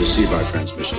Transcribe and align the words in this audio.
Receive 0.00 0.32
our 0.32 0.44
transmission. 0.50 0.98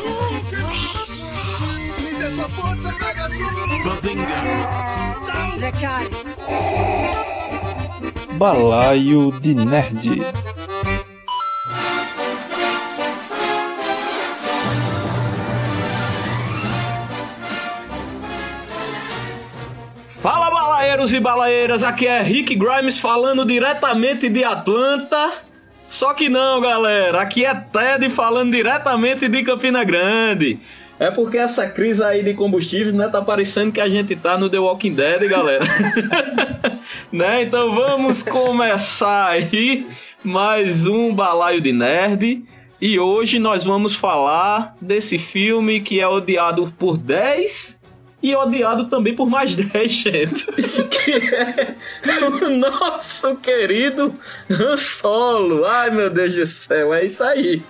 Balaio 8.38 9.32
de 9.40 9.56
Nerd. 9.56 10.22
Balaeiros 21.06 21.14
e 21.14 21.20
balaeiras, 21.20 21.84
aqui 21.84 22.08
é 22.08 22.22
Rick 22.22 22.56
Grimes 22.56 23.00
falando 23.00 23.46
diretamente 23.46 24.28
de 24.30 24.44
Atlanta. 24.44 25.32
Só 25.88 26.14
que 26.14 26.30
não, 26.30 26.60
galera, 26.62 27.22
aqui 27.22 27.46
é 27.46 27.54
Ted 27.54 28.10
falando 28.10 28.52
diretamente 28.52 29.28
de 29.28 29.44
Campina 29.44 29.84
Grande. 29.84 30.60
É 31.00 31.12
porque 31.12 31.38
essa 31.38 31.68
crise 31.68 32.04
aí 32.04 32.24
de 32.24 32.34
combustível, 32.34 32.94
né, 32.94 33.08
tá 33.08 33.22
parecendo 33.22 33.72
que 33.72 33.82
a 33.82 33.88
gente 33.88 34.16
tá 34.16 34.38
no 34.38 34.50
The 34.50 34.58
Walking 34.58 34.94
Dead, 34.94 35.30
galera. 35.30 35.66
né? 37.12 37.44
Então 37.44 37.76
vamos 37.76 38.24
começar 38.24 39.28
aí 39.28 39.86
mais 40.24 40.88
um 40.88 41.14
balaio 41.14 41.62
de 41.62 41.72
nerd. 41.72 42.44
E 42.82 43.00
hoje 43.00 43.38
nós 43.38 43.64
vamos 43.64 43.94
falar 43.94 44.76
desse 44.82 45.20
filme 45.20 45.82
que 45.82 46.00
é 46.00 46.08
odiado 46.08 46.74
por 46.80 46.98
10 46.98 47.85
e 48.26 48.36
odiado 48.36 48.86
também 48.86 49.14
por 49.16 49.30
mais 49.30 49.54
10, 49.56 49.92
gente. 49.92 50.46
Que 50.52 51.12
é 51.12 51.76
o 52.26 52.50
nosso 52.50 53.36
querido 53.36 54.16
Han 54.50 54.76
Solo. 54.76 55.64
Ai, 55.64 55.92
meu 55.92 56.10
Deus 56.10 56.34
do 56.34 56.48
céu, 56.48 56.92
é 56.92 57.06
isso 57.06 57.24
aí. 57.24 57.62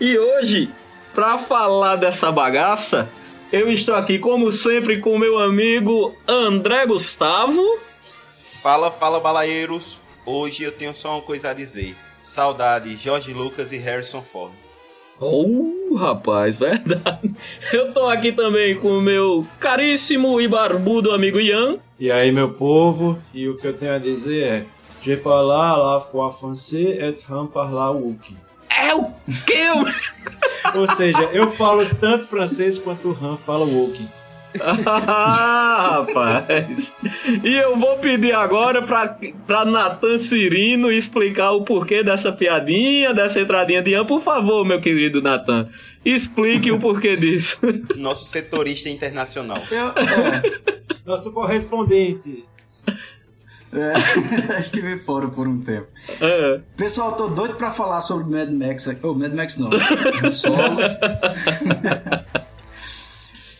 E 0.00 0.18
hoje, 0.18 0.68
pra 1.14 1.38
falar 1.38 1.94
dessa 1.94 2.32
bagaça, 2.32 3.08
eu 3.52 3.70
estou 3.70 3.94
aqui, 3.94 4.18
como 4.18 4.50
sempre, 4.50 4.98
com 4.98 5.16
meu 5.16 5.38
amigo 5.38 6.16
André 6.26 6.84
Gustavo. 6.84 7.62
Fala, 8.60 8.90
fala, 8.90 9.20
balaeiros. 9.20 10.00
Hoje 10.26 10.64
eu 10.64 10.72
tenho 10.72 10.92
só 10.94 11.12
uma 11.12 11.22
coisa 11.22 11.50
a 11.50 11.54
dizer. 11.54 11.94
Saudade, 12.20 12.96
Jorge 12.96 13.32
Lucas 13.32 13.72
e 13.72 13.78
Harrison 13.78 14.20
Ford. 14.22 14.52
Oh, 15.20 15.94
rapaz, 15.96 16.56
verdade. 16.56 17.34
Eu 17.72 17.92
tô 17.92 18.06
aqui 18.06 18.32
também 18.32 18.74
com 18.76 18.98
o 18.98 19.00
meu 19.00 19.46
caríssimo 19.60 20.40
e 20.40 20.48
barbudo 20.48 21.12
amigo 21.12 21.38
Ian. 21.38 21.78
E 21.98 22.10
aí, 22.10 22.32
meu 22.32 22.50
povo, 22.50 23.18
e 23.32 23.48
o 23.48 23.56
que 23.56 23.66
eu 23.66 23.74
tenho 23.74 23.94
a 23.94 23.98
dizer 23.98 24.42
é: 24.42 24.64
Je 25.00 25.16
parle 25.16 25.48
la 25.48 26.00
foi 26.00 26.32
français 26.32 26.98
et 26.98 27.22
han 27.30 27.46
parla 27.46 27.90
wookie. 27.90 28.36
É 28.70 28.94
o 28.94 29.04
que? 29.46 30.76
Ou 30.76 30.86
seja, 30.86 31.24
eu 31.32 31.50
falo 31.50 31.84
tanto 32.00 32.26
francês 32.26 32.78
quanto 32.78 33.08
o 33.10 33.18
Han 33.20 33.36
fala 33.36 33.64
wookie. 33.64 34.06
Ah, 34.60 36.04
rapaz. 36.06 36.94
E 37.42 37.54
eu 37.54 37.76
vou 37.76 37.96
pedir 37.98 38.34
agora 38.34 38.82
pra, 38.82 39.16
pra 39.46 39.64
Natan 39.64 40.18
Cirino 40.18 40.90
explicar 40.90 41.52
o 41.52 41.62
porquê 41.62 42.02
dessa 42.02 42.32
piadinha, 42.32 43.14
dessa 43.14 43.40
entradinha 43.40 43.82
de 43.82 43.90
Ian. 43.90 44.04
Por 44.04 44.20
favor, 44.20 44.64
meu 44.64 44.80
querido 44.80 45.22
Natan, 45.22 45.68
explique 46.04 46.70
o 46.70 46.78
porquê 46.78 47.16
disso. 47.16 47.60
Nosso 47.96 48.24
setorista 48.26 48.88
internacional. 48.88 49.62
Eu, 49.70 49.86
é, 49.88 50.42
nosso 51.04 51.32
correspondente. 51.32 52.44
É, 53.72 53.94
estive 54.60 54.98
fora 54.98 55.28
por 55.28 55.48
um 55.48 55.58
tempo. 55.60 55.88
É. 56.20 56.60
Pessoal, 56.76 57.12
tô 57.12 57.28
doido 57.28 57.54
pra 57.54 57.70
falar 57.70 58.02
sobre 58.02 58.36
Mad 58.36 58.50
Max 58.50 58.86
aqui. 58.86 59.00
Oh, 59.06 59.14
Mad 59.14 59.32
Max 59.32 59.56
não. 59.56 59.70
Solo. 60.30 60.78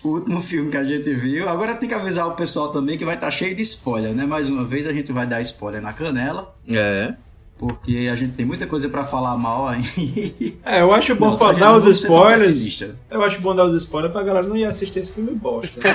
o 0.05 0.09
último 0.09 0.41
filme 0.41 0.71
que 0.71 0.77
a 0.77 0.85
gente 0.85 1.13
viu. 1.15 1.49
Agora 1.49 1.75
tem 1.75 1.89
que 1.89 1.95
avisar 1.95 2.27
o 2.29 2.33
pessoal 2.33 2.69
também 2.73 2.97
que 2.99 3.05
vai 3.05 3.15
estar 3.15 3.31
cheio 3.31 3.55
de 3.55 3.63
spoiler, 3.63 4.13
né? 4.15 4.25
Mais 4.27 4.49
uma 4.49 4.65
vez 4.65 4.87
a 4.87 4.93
gente 4.93 5.13
vai 5.13 5.27
dar 5.27 5.41
spoiler 5.43 5.81
na 5.81 5.93
canela. 5.93 6.55
É. 6.69 7.15
Porque 7.59 8.09
a 8.11 8.17
gente 8.17 8.33
tem 8.33 8.45
muita 8.45 8.67
coisa 8.67 8.89
pra 8.89 9.05
falar 9.05 9.37
mal 9.39 9.69
aí. 9.69 10.57
É, 10.65 10.81
eu 10.81 10.93
acho 10.93 11.15
bom 11.15 11.31
Não, 11.39 11.55
dar 11.55 11.77
os 11.77 11.87
spoilers. 11.87 12.83
Eu 13.09 13.23
acho 13.23 13.41
bom 13.41 13.55
dar 13.55 13.65
os 13.65 13.75
spoilers 13.75 14.13
pra 14.13 14.25
galera 14.25 14.45
não 14.45 14.57
ir 14.57 14.65
assistir 14.65 14.99
esse 14.99 15.13
filme 15.13 15.31
bosta. 15.33 15.79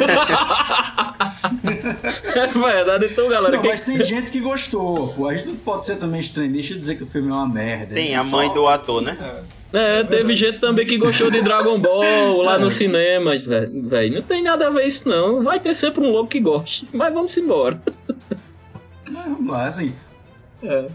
É 2.23 2.47
verdade, 2.47 3.05
então, 3.05 3.27
galera. 3.29 3.55
Não, 3.55 3.61
quem- 3.61 3.71
mas 3.71 3.81
tem 3.81 4.01
gente 4.03 4.31
que 4.31 4.39
gostou, 4.39 5.09
pô. 5.09 5.27
A 5.27 5.35
gente 5.35 5.47
não 5.49 5.55
pode 5.57 5.85
ser 5.85 5.97
também 5.97 6.19
extremista 6.19 6.73
e 6.73 6.79
dizer 6.79 6.95
que 6.95 7.03
o 7.03 7.05
filme 7.05 7.29
é 7.29 7.33
uma 7.33 7.47
merda. 7.47 7.93
Tem 7.95 8.13
É 8.13 8.17
a 8.17 8.23
só- 8.23 8.37
mãe 8.37 8.53
do 8.53 8.67
ator, 8.67 9.01
né? 9.01 9.17
É, 9.19 9.41
teve 10.09 10.35
gente 10.35 10.59
também 10.59 10.85
que 10.85 10.97
gostou 10.97 11.29
de 11.29 11.41
Dragon 11.41 11.79
Ball 11.79 12.41
lá 12.41 12.57
no 12.57 12.69
cinema, 12.69 13.35
velho. 13.35 14.15
Não 14.15 14.21
tem 14.21 14.41
nada 14.41 14.67
a 14.67 14.69
ver 14.69 14.85
isso, 14.85 15.07
não. 15.07 15.43
Vai 15.43 15.59
ter 15.59 15.73
sempre 15.73 16.01
um 16.01 16.09
louco 16.09 16.29
que 16.29 16.39
goste. 16.39 16.87
Mas 16.93 17.13
vamos 17.13 17.35
embora. 17.37 17.81
Mas 19.09 19.25
vamos 19.25 19.47
lá, 19.47 19.67
assim. 19.67 19.93
É. 20.63 20.85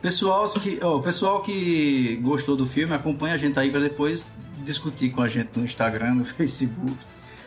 Pessoal 0.00 0.44
que, 0.48 0.78
ó, 0.82 0.98
pessoal 0.98 1.42
que 1.42 2.18
gostou 2.22 2.56
do 2.56 2.66
filme, 2.66 2.94
acompanha 2.94 3.34
a 3.34 3.38
gente 3.38 3.58
aí 3.58 3.70
pra 3.70 3.80
depois 3.80 4.28
discutir 4.58 5.10
com 5.10 5.22
a 5.22 5.28
gente 5.28 5.50
no 5.56 5.64
Instagram, 5.64 6.14
no 6.14 6.24
Facebook, 6.26 6.96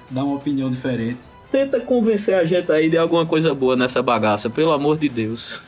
dar 0.09 0.23
uma 0.23 0.35
opinião 0.35 0.69
diferente. 0.69 1.19
Tenta 1.51 1.79
convencer 1.79 2.35
a 2.35 2.43
gente 2.43 2.69
aí 2.71 2.89
de 2.89 2.97
alguma 2.97 3.25
coisa 3.25 3.53
boa 3.55 3.75
nessa 3.75 4.03
bagaça, 4.03 4.49
pelo 4.49 4.71
amor 4.71 4.97
de 4.97 5.07
Deus. 5.07 5.61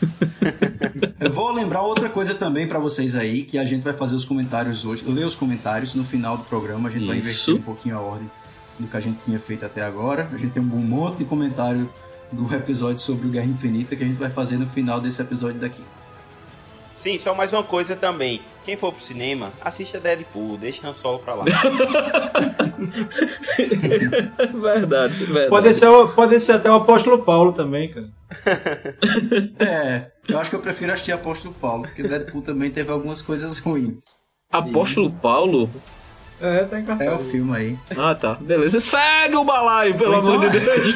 Eu 1.19 1.31
vou 1.31 1.51
lembrar 1.51 1.81
outra 1.81 2.09
coisa 2.09 2.35
também 2.35 2.67
pra 2.67 2.79
vocês 2.79 3.15
aí, 3.15 3.43
que 3.43 3.57
a 3.57 3.65
gente 3.65 3.83
vai 3.83 3.93
fazer 3.93 4.15
os 4.15 4.25
comentários 4.25 4.83
hoje, 4.85 5.03
ler 5.07 5.25
os 5.25 5.35
comentários 5.35 5.95
no 5.95 6.03
final 6.03 6.37
do 6.37 6.43
programa, 6.43 6.89
a 6.89 6.91
gente 6.91 7.07
vai 7.07 7.17
Isso. 7.17 7.51
inverter 7.51 7.55
um 7.55 7.61
pouquinho 7.61 7.97
a 7.97 8.01
ordem 8.01 8.29
do 8.77 8.87
que 8.87 8.97
a 8.97 8.99
gente 8.99 9.19
tinha 9.23 9.39
feito 9.39 9.65
até 9.65 9.81
agora. 9.81 10.27
A 10.33 10.37
gente 10.37 10.51
tem 10.51 10.61
um 10.61 10.65
monte 10.65 11.19
de 11.19 11.25
comentário 11.25 11.89
do 12.31 12.53
episódio 12.53 12.99
sobre 12.99 13.27
o 13.27 13.29
Guerra 13.29 13.47
Infinita 13.47 13.95
que 13.95 14.03
a 14.03 14.07
gente 14.07 14.17
vai 14.17 14.29
fazer 14.29 14.57
no 14.57 14.65
final 14.65 14.99
desse 14.99 15.21
episódio 15.21 15.59
daqui. 15.59 15.83
Sim, 16.95 17.17
só 17.17 17.33
mais 17.33 17.53
uma 17.53 17.63
coisa 17.63 17.95
também. 17.95 18.41
Quem 18.69 18.77
for 18.77 18.93
pro 18.93 19.03
cinema, 19.03 19.51
assista 19.61 19.99
Deadpool, 19.99 20.55
deixa 20.55 20.87
Han 20.87 20.93
Solo 20.93 21.17
pra 21.17 21.33
lá. 21.33 21.43
verdade, 24.53 25.25
verdade. 25.25 25.49
Pode 25.49 25.73
ser, 25.73 25.87
pode 26.13 26.39
ser 26.39 26.51
até 26.51 26.69
o 26.69 26.75
apóstolo 26.75 27.23
Paulo 27.23 27.51
também, 27.51 27.91
cara. 27.91 28.07
É, 29.57 30.11
eu 30.27 30.37
acho 30.37 30.51
que 30.51 30.55
eu 30.55 30.59
prefiro 30.59 30.93
assistir 30.93 31.11
Apóstolo 31.13 31.51
Paulo, 31.55 31.81
porque 31.81 32.03
Deadpool 32.03 32.43
também 32.43 32.69
teve 32.69 32.91
algumas 32.91 33.23
coisas 33.23 33.57
ruins. 33.57 34.19
Apóstolo 34.51 35.11
Paulo? 35.13 35.67
É, 36.39 36.63
tá 36.65 36.79
em 36.79 36.85
É 37.03 37.11
o 37.11 37.17
filme 37.17 37.57
aí. 37.57 37.75
Ah, 37.97 38.13
tá. 38.13 38.35
Beleza. 38.35 38.79
Segue 38.79 39.35
o 39.35 39.43
balaio, 39.43 39.97
pelo 39.97 40.13
amor 40.13 40.47
de 40.47 40.59
Deus. 40.59 40.93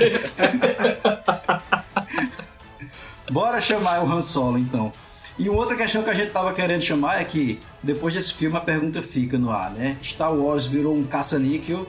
Bora 3.34 3.60
chamar 3.60 4.04
o 4.04 4.12
Han 4.14 4.22
Solo, 4.22 4.60
então. 4.60 4.94
E 5.38 5.50
uma 5.50 5.60
outra 5.60 5.76
questão 5.76 6.04
que 6.04 6.10
a 6.10 6.14
gente 6.14 6.32
tava 6.32 6.54
querendo 6.54 6.82
chamar 6.82 7.20
é 7.20 7.24
que, 7.24 7.60
depois 7.82 8.14
desse 8.14 8.34
filme, 8.34 8.56
a 8.56 8.62
pergunta 8.62 9.02
fica 9.02 9.38
no 9.38 9.52
ar, 9.52 9.72
né? 9.72 9.98
Star 10.04 10.34
Wars 10.34 10.66
virou 10.66 10.94
um 10.94 11.04
caça-níquel 11.04 11.88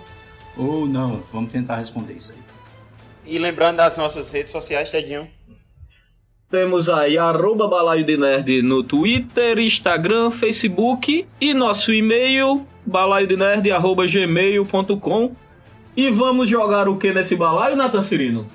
ou 0.56 0.86
não? 0.86 1.22
Vamos 1.32 1.52
tentar 1.52 1.76
responder 1.76 2.14
isso 2.14 2.32
aí. 2.32 2.38
E 3.26 3.38
lembrando 3.38 3.76
das 3.76 3.96
nossas 3.96 4.30
redes 4.30 4.52
sociais, 4.52 4.90
Tedinho. 4.90 5.28
Temos 6.50 6.88
aí 6.88 7.18
arroba 7.18 7.66
balaio 7.66 8.04
de 8.04 8.16
nerd 8.16 8.62
no 8.62 8.82
Twitter, 8.82 9.58
Instagram, 9.58 10.30
Facebook 10.30 11.26
e 11.40 11.52
nosso 11.52 11.92
e-mail 11.92 12.66
balaio 12.86 13.26
de 13.26 13.36
nerd 13.36 13.70
arroba 13.70 14.06
gmail.com 14.06 15.34
e 15.96 16.10
vamos 16.10 16.48
jogar 16.48 16.88
o 16.88 16.98
que 16.98 17.12
nesse 17.12 17.36
balaio, 17.36 17.76
Nathan 17.76 18.02
Cirino? 18.02 18.46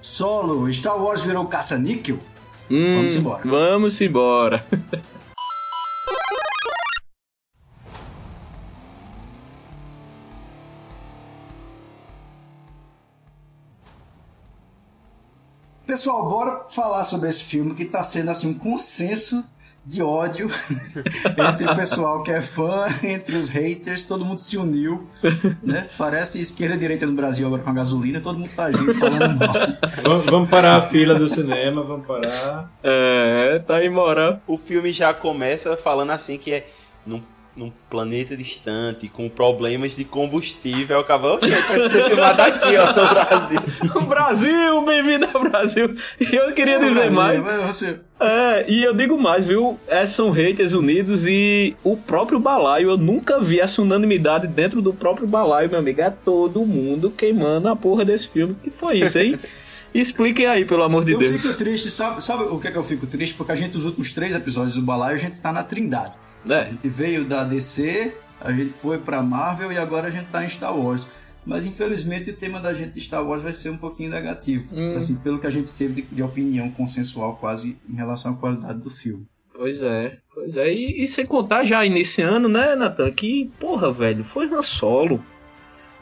Solo, 0.00 0.72
Star 0.72 1.00
Wars 1.00 1.22
virou 1.22 1.46
caça-níquel? 1.46 2.18
Hum, 2.70 2.96
Vamos 2.96 3.16
embora. 3.16 3.42
Vamos 3.44 4.00
embora. 4.00 4.64
Pessoal, 15.86 16.28
bora 16.28 16.66
falar 16.70 17.02
sobre 17.04 17.28
esse 17.28 17.42
filme 17.42 17.74
que 17.74 17.84
tá 17.84 18.02
sendo 18.04 18.30
assim 18.30 18.46
um 18.48 18.54
consenso 18.54 19.44
de 19.84 20.02
ódio 20.02 20.48
entre 21.50 21.66
o 21.66 21.74
pessoal 21.74 22.22
que 22.22 22.30
é 22.30 22.40
fã, 22.42 22.86
entre 23.02 23.36
os 23.36 23.48
haters, 23.48 24.04
todo 24.04 24.24
mundo 24.24 24.38
se 24.38 24.56
uniu, 24.56 25.08
né? 25.62 25.88
Parece 25.96 26.40
esquerda 26.40 26.74
e 26.74 26.78
direita 26.78 27.06
no 27.06 27.12
Brasil 27.12 27.46
agora 27.46 27.62
com 27.62 27.70
a 27.70 27.74
gasolina, 27.74 28.20
todo 28.20 28.38
mundo 28.38 28.50
tá 28.54 28.70
junto 28.70 28.94
falando 28.94 29.38
mal. 29.38 29.54
Vamos, 30.02 30.26
vamos 30.26 30.50
parar 30.50 30.76
a 30.76 30.82
fila 30.82 31.18
do 31.18 31.28
cinema, 31.28 31.82
vamos 31.82 32.06
parar. 32.06 32.70
É, 32.82 33.58
tá 33.66 33.76
aí, 33.76 33.88
Mora. 33.88 34.40
O 34.46 34.58
filme 34.58 34.92
já 34.92 35.14
começa 35.14 35.76
falando 35.76 36.10
assim 36.10 36.36
que 36.36 36.52
é. 36.52 36.66
Não 37.06 37.22
num 37.56 37.72
planeta 37.90 38.36
distante, 38.36 39.08
com 39.08 39.28
problemas 39.28 39.96
de 39.96 40.04
combustível, 40.04 41.00
acabou 41.00 41.38
vai 41.38 41.90
ser 41.90 42.06
filmado 42.06 42.42
aqui, 42.42 42.76
ó, 42.76 42.86
no 42.86 43.08
Brasil. 43.08 43.60
Brasil, 44.08 44.84
bem-vindo 44.84 45.28
ao 45.34 45.42
Brasil. 45.42 45.94
E 46.20 46.34
eu 46.34 46.52
queria 46.54 46.78
dizer 46.78 47.10
mais. 47.10 47.42
Você... 47.66 48.00
É, 48.20 48.70
e 48.70 48.84
eu 48.84 48.94
digo 48.94 49.18
mais, 49.18 49.46
viu? 49.46 49.78
É, 49.88 50.04
são 50.04 50.30
haters 50.30 50.74
unidos 50.74 51.26
e 51.26 51.74
o 51.82 51.96
próprio 51.96 52.38
balaio, 52.38 52.90
eu 52.90 52.98
nunca 52.98 53.40
vi 53.40 53.58
essa 53.58 53.80
unanimidade 53.80 54.46
dentro 54.46 54.82
do 54.82 54.92
próprio 54.92 55.26
balaio, 55.26 55.70
meu 55.70 55.78
amigo. 55.78 56.02
É 56.02 56.10
todo 56.10 56.66
mundo 56.66 57.10
queimando 57.10 57.68
a 57.68 57.74
porra 57.74 58.04
desse 58.04 58.28
filme. 58.28 58.54
Que 58.62 58.70
foi 58.70 58.98
isso, 58.98 59.18
hein? 59.18 59.38
Expliquem 59.92 60.46
aí, 60.46 60.64
pelo 60.64 60.82
amor 60.82 61.04
de 61.04 61.12
eu 61.12 61.18
Deus. 61.18 61.32
Eu 61.32 61.38
fico 61.38 61.54
triste, 61.54 61.90
sabe, 61.90 62.22
sabe 62.22 62.44
o 62.44 62.58
que 62.60 62.68
é 62.68 62.70
que 62.70 62.78
eu 62.78 62.84
fico 62.84 63.06
triste? 63.06 63.34
Porque 63.34 63.52
a 63.52 63.56
gente, 63.56 63.76
os 63.76 63.84
últimos 63.84 64.12
três 64.12 64.34
episódios 64.34 64.76
do 64.76 64.82
balaio, 64.82 65.16
a 65.16 65.18
gente 65.18 65.40
tá 65.40 65.52
na 65.52 65.64
trindade. 65.64 66.16
É. 66.48 66.60
A 66.60 66.64
gente 66.68 66.88
veio 66.88 67.24
da 67.24 67.42
DC, 67.42 68.14
a 68.40 68.52
gente 68.52 68.72
foi 68.72 68.98
pra 68.98 69.22
Marvel 69.22 69.72
e 69.72 69.78
agora 69.78 70.08
a 70.08 70.10
gente 70.10 70.26
tá 70.26 70.44
em 70.44 70.48
Star 70.48 70.76
Wars. 70.76 71.08
Mas 71.44 71.64
infelizmente 71.64 72.30
o 72.30 72.36
tema 72.36 72.60
da 72.60 72.72
gente 72.72 72.92
de 72.92 73.00
Star 73.00 73.26
Wars 73.26 73.42
vai 73.42 73.52
ser 73.52 73.70
um 73.70 73.76
pouquinho 73.76 74.10
negativo. 74.10 74.76
Hum. 74.76 74.94
Assim, 74.96 75.16
pelo 75.16 75.38
que 75.38 75.46
a 75.46 75.50
gente 75.50 75.72
teve 75.72 76.02
de, 76.02 76.02
de, 76.02 76.22
opinião 76.22 76.70
consensual 76.70 77.36
quase 77.36 77.78
em 77.88 77.94
relação 77.94 78.32
à 78.32 78.36
qualidade 78.36 78.78
do 78.80 78.90
filme. 78.90 79.26
Pois 79.54 79.82
é, 79.82 80.18
pois 80.34 80.56
é. 80.56 80.72
E, 80.72 81.02
e 81.02 81.06
sem 81.06 81.26
contar 81.26 81.64
já 81.64 81.84
iniciando, 81.84 82.48
né, 82.48 82.74
Nathan, 82.74 83.10
que, 83.10 83.50
porra, 83.58 83.92
velho, 83.92 84.24
foi 84.24 84.46
Han 84.46 84.62
Solo. 84.62 85.22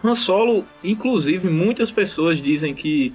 Han 0.03 0.15
Solo, 0.15 0.65
inclusive, 0.83 1.49
muitas 1.49 1.91
pessoas 1.91 2.41
dizem 2.41 2.75
que 2.75 3.13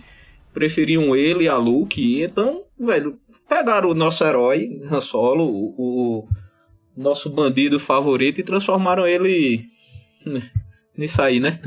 preferiam 0.54 1.16
ele 1.16 1.48
a 1.48 1.58
Luke. 1.58 2.22
Então, 2.22 2.64
velho, 2.78 3.18
pegaram 3.48 3.90
o 3.90 3.94
nosso 3.94 4.24
herói, 4.24 4.82
Han 4.92 5.02
Solo, 5.02 5.46
o, 5.46 5.76
o 5.78 6.28
nosso 6.96 7.30
bandido 7.30 7.80
favorito, 7.80 8.40
e 8.40 8.44
transformaram 8.44 9.08
ele 9.08 9.66
né, 10.26 10.50
nisso 10.98 11.22
aí, 11.22 11.40
né? 11.40 11.60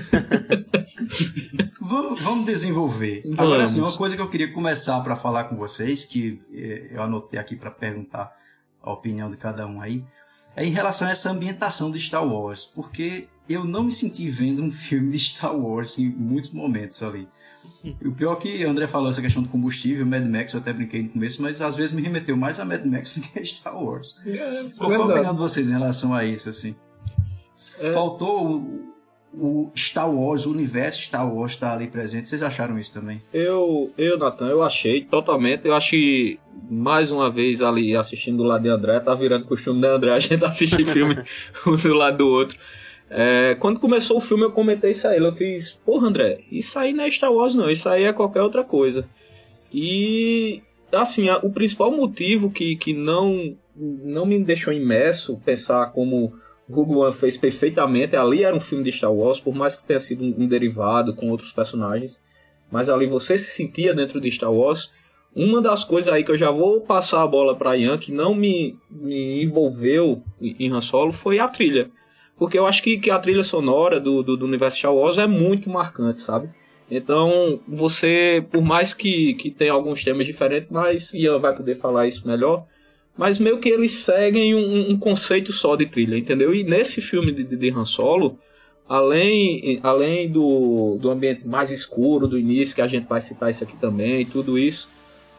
vamos, 1.81 2.47
desenvolver. 2.47 3.23
Vamos. 3.25 3.39
Agora, 3.39 3.65
assim, 3.65 3.81
uma 3.81 3.97
coisa 3.97 4.17
que 4.17 4.23
eu 4.23 4.31
queria 4.31 4.53
começar 4.53 5.01
para 5.01 5.17
falar 5.17 5.45
com 5.45 5.57
vocês, 5.57 6.05
que 6.05 6.41
eh, 6.53 6.89
eu 6.93 7.03
anotei 7.03 7.39
aqui 7.39 7.57
para 7.57 7.71
perguntar 7.71 8.35
a 8.83 8.93
opinião 8.93 9.31
de 9.31 9.37
cada 9.37 9.67
um 9.67 9.81
aí, 9.81 10.05
é 10.55 10.65
em 10.65 10.71
relação 10.71 11.07
a 11.07 11.11
essa 11.11 11.31
ambientação 11.31 11.91
de 11.91 12.01
Star 12.01 12.27
Wars, 12.27 12.65
porque 12.65 13.29
eu 13.49 13.65
não 13.65 13.85
me 13.85 13.93
senti 13.93 14.29
vendo 14.31 14.63
um 14.63 14.71
filme 14.73 15.13
de 15.13 15.19
Star 15.19 15.57
Wars 15.57 15.99
em 15.99 16.09
muitos 16.09 16.51
momentos 16.51 17.03
ali. 17.03 17.29
E 17.85 18.09
o 18.09 18.13
pior 18.13 18.35
é 18.35 18.37
que 18.37 18.65
o 18.65 18.71
André 18.71 18.87
falou 18.87 19.11
essa 19.11 19.21
questão 19.21 19.43
do 19.43 19.49
combustível, 19.49 20.07
Mad 20.07 20.27
Max, 20.27 20.53
eu 20.53 20.61
até 20.61 20.73
brinquei 20.73 21.03
no 21.03 21.11
começo, 21.11 21.43
mas 21.43 21.61
às 21.61 21.77
vezes 21.77 21.95
me 21.95 22.03
remeteu 22.03 22.37
mais 22.37 22.59
a 22.59 22.65
Mad 22.65 22.85
Max 22.85 23.15
do 23.19 23.21
que 23.21 23.39
a 23.39 23.45
Star 23.45 23.77
Wars. 23.77 24.21
É, 24.25 24.71
Qual 24.79 24.91
foi 24.91 24.97
a 24.97 25.05
opinião 25.05 25.35
de 25.35 25.41
vocês 25.41 25.69
em 25.69 25.73
relação 25.73 26.15
a 26.15 26.25
isso, 26.25 26.49
assim? 26.49 26.75
É. 27.79 27.93
Faltou 27.93 28.96
o, 29.39 29.71
Star 29.77 30.11
Wars, 30.11 30.47
o 30.47 30.51
universo 30.51 31.03
Star 31.03 31.33
Wars 31.33 31.53
estar 31.53 31.75
ali 31.75 31.87
presente. 31.87 32.29
Vocês 32.29 32.43
acharam 32.43 32.79
isso 32.79 32.93
também? 32.93 33.23
Eu, 33.33 33.93
eu 33.97 34.19
Natan, 34.19 34.49
eu 34.49 34.63
achei 34.63 35.03
totalmente. 35.03 35.67
Eu 35.67 35.75
acho 35.75 35.91
que, 35.91 36.39
mais 36.71 37.11
uma 37.11 37.31
vez, 37.31 37.63
ali 37.63 37.95
assistindo 37.95 38.39
do 38.39 38.45
lado 38.45 38.63
de 38.63 38.69
André, 38.69 38.99
tá 39.01 39.15
virando 39.15 39.45
costume, 39.45 39.81
né, 39.81 39.89
André? 39.89 40.13
A 40.13 40.19
gente 40.19 40.45
assistir 40.45 40.85
filme 40.87 41.17
um 41.67 41.77
do 41.77 41.95
lado 41.95 42.19
do 42.19 42.29
outro. 42.29 42.59
É, 43.11 43.57
quando 43.61 43.79
começou 43.79 44.17
o 44.17 44.21
filme, 44.21 44.45
eu 44.45 44.53
comentei 44.53 44.91
isso 44.91 45.07
a 45.07 45.15
ele. 45.15 45.27
Eu 45.27 45.33
fiz, 45.33 45.71
porra, 45.71 46.09
André, 46.09 46.41
isso 46.51 46.79
aí 46.79 46.93
não 46.93 47.05
é 47.05 47.11
Star 47.11 47.33
Wars, 47.33 47.55
não. 47.55 47.71
Isso 47.71 47.89
aí 47.89 48.05
é 48.05 48.13
qualquer 48.13 48.43
outra 48.43 48.65
coisa. 48.65 49.09
E, 49.73 50.63
assim, 50.93 51.29
o 51.43 51.51
principal 51.51 51.93
motivo 51.93 52.51
que, 52.51 52.75
que 52.77 52.95
não, 52.95 53.55
não 53.77 54.25
me 54.25 54.43
deixou 54.43 54.73
imerso 54.73 55.41
pensar 55.45 55.93
como 55.93 56.33
Rogue 56.71 56.95
One 56.95 57.13
fez 57.13 57.37
perfeitamente. 57.37 58.17
Ali 58.17 58.45
era 58.45 58.55
um 58.55 58.61
filme 58.61 58.85
de 58.85 58.93
Star 58.93 59.13
Wars, 59.13 59.41
por 59.41 59.55
mais 59.55 59.77
que 59.77 59.85
tenha 59.85 60.01
sido 60.01 60.25
um, 60.25 60.45
um 60.45 60.49
derivado 60.49 61.15
com 61.15 61.31
outros 61.31 61.53
personagens. 61.53 62.23
Mas 62.71 62.89
ali 62.89 63.07
você 63.07 63.39
se 63.39 63.51
sentia 63.51 63.95
dentro 63.95 64.21
de 64.21 64.31
Star 64.31 64.53
Wars. 64.53 64.91
Uma 65.35 65.61
das 65.61 65.85
coisas 65.85 66.13
aí 66.13 66.25
que 66.25 66.31
eu 66.31 66.39
já 66.39 66.51
vou 66.51 66.81
passar 66.81 67.23
a 67.23 67.27
bola 67.27 67.55
para 67.55 67.77
Ian, 67.77 67.99
que 67.99 68.11
não 68.11 68.35
me, 68.35 68.79
me 68.91 69.45
envolveu 69.45 70.23
em 70.41 70.73
Han 70.73 70.81
Solo, 70.81 71.13
foi 71.13 71.39
a 71.39 71.47
trilha. 71.47 71.91
Porque 72.39 72.59
eu 72.59 72.67
acho 72.67 72.83
que, 72.83 72.99
que 72.99 73.11
a 73.11 73.19
trilha 73.19 73.45
sonora 73.45 74.01
do, 74.01 74.23
do, 74.23 74.37
do 74.37 74.47
universo 74.47 74.79
Star 74.79 74.95
Wars 74.95 75.19
é 75.19 75.27
muito 75.27 75.71
marcante, 75.71 76.21
sabe? 76.21 76.51
Então, 76.91 77.61
você, 77.67 78.47
por 78.51 78.63
mais 78.63 78.95
que, 78.95 79.35
que 79.35 79.51
tenha 79.51 79.73
alguns 79.73 80.05
temas 80.05 80.27
diferentes, 80.27 80.69
mas 80.71 81.13
Ian 81.15 81.39
vai 81.39 81.55
poder 81.55 81.75
falar 81.75 82.07
isso 82.07 82.27
melhor, 82.27 82.65
mas 83.17 83.39
meio 83.39 83.59
que 83.59 83.69
eles 83.69 83.93
seguem 83.93 84.55
um, 84.55 84.91
um 84.91 84.99
conceito 84.99 85.53
só 85.53 85.77
de 85.77 85.87
trilha, 85.87 86.17
entendeu? 86.17 86.55
E 86.55 86.65
nesse 86.65 87.01
filme 87.01 87.33
de, 87.33 87.45
de 87.45 87.71
Han 87.71 87.85
Solo, 87.85 88.39
além, 88.89 89.81
além 89.83 90.31
do, 90.31 90.99
do 91.01 91.11
ambiente 91.11 91.47
mais 91.47 91.71
escuro 91.71 92.29
do 92.29 92.39
início, 92.39 92.75
que 92.75 92.83
a 92.83 92.89
gente 92.89 93.07
vai 93.07 93.21
citar 93.21 93.51
isso 93.51 93.65
aqui 93.65 93.77
também, 93.77 94.25
tudo 94.27 94.59
isso, 94.59 94.91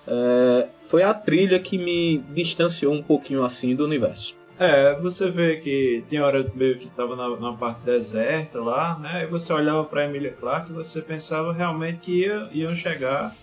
é, 0.07 0.67
foi 0.87 1.03
a 1.03 1.13
trilha 1.13 1.59
que 1.59 1.77
me 1.77 2.19
distanciou 2.33 2.93
um 2.93 3.03
pouquinho 3.03 3.43
assim 3.43 3.75
do 3.75 3.83
universo. 3.83 4.35
É, 4.59 4.95
você 4.99 5.29
vê 5.29 5.57
que 5.57 6.03
tinha 6.07 6.25
horas 6.25 6.51
meio 6.53 6.79
que 6.79 6.87
tava 6.87 7.15
na, 7.15 7.29
na 7.39 7.53
parte 7.53 7.81
deserta 7.81 8.59
lá, 8.59 8.97
né? 8.97 9.23
E 9.23 9.27
você 9.27 9.53
olhava 9.53 9.83
pra 9.83 10.05
Emilia 10.05 10.31
Clarke 10.31 10.71
e 10.71 10.73
você 10.73 10.99
pensava 10.99 11.53
realmente 11.53 11.99
que 11.99 12.23
ia, 12.23 12.49
iam 12.51 12.75
chegar. 12.75 13.35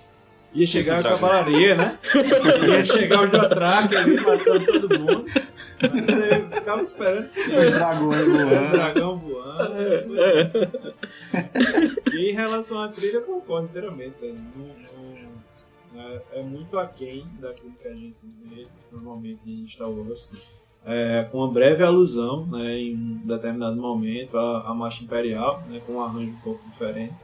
Ia 0.54 0.66
chegar 0.66 1.00
a 1.00 1.02
cavalaria, 1.02 1.74
né? 1.74 1.98
ia 2.68 2.84
chegar 2.84 3.24
os 3.24 3.30
Dothraki 3.30 3.96
ali 3.96 4.20
matando 4.20 4.66
todo 4.66 5.00
mundo. 5.00 5.24
Você 5.80 6.46
ficava 6.52 6.82
esperando. 6.82 7.28
Os 7.28 7.72
dragões 7.72 8.24
voando. 8.28 8.66
O 8.66 8.70
dragão 8.70 9.18
voando. 9.18 10.14
e 12.12 12.30
em 12.30 12.34
relação 12.34 12.80
à 12.80 12.88
trilha, 12.88 13.16
eu 13.16 13.22
concordo 13.22 13.66
inteiramente. 13.66 14.14
Não, 14.22 14.70
não, 15.92 16.00
é, 16.00 16.22
é 16.34 16.42
muito 16.42 16.78
aquém 16.78 17.26
daquilo 17.40 17.72
que 17.80 17.88
a 17.88 17.94
gente 17.94 18.16
vê 18.22 18.66
normalmente 18.92 19.50
em 19.50 19.66
Star 19.68 19.90
Wars 19.90 20.28
é, 20.86 21.26
com 21.30 21.38
uma 21.38 21.50
breve 21.50 21.82
alusão, 21.82 22.46
né, 22.46 22.78
em 22.78 22.94
um 22.94 23.26
determinado 23.26 23.76
momento, 23.76 24.36
à, 24.36 24.68
à 24.68 24.74
marcha 24.74 25.02
imperial, 25.02 25.62
né, 25.68 25.80
com 25.86 25.94
um 25.94 26.02
arranjo 26.02 26.32
um 26.32 26.40
pouco 26.40 26.62
diferente. 26.68 27.14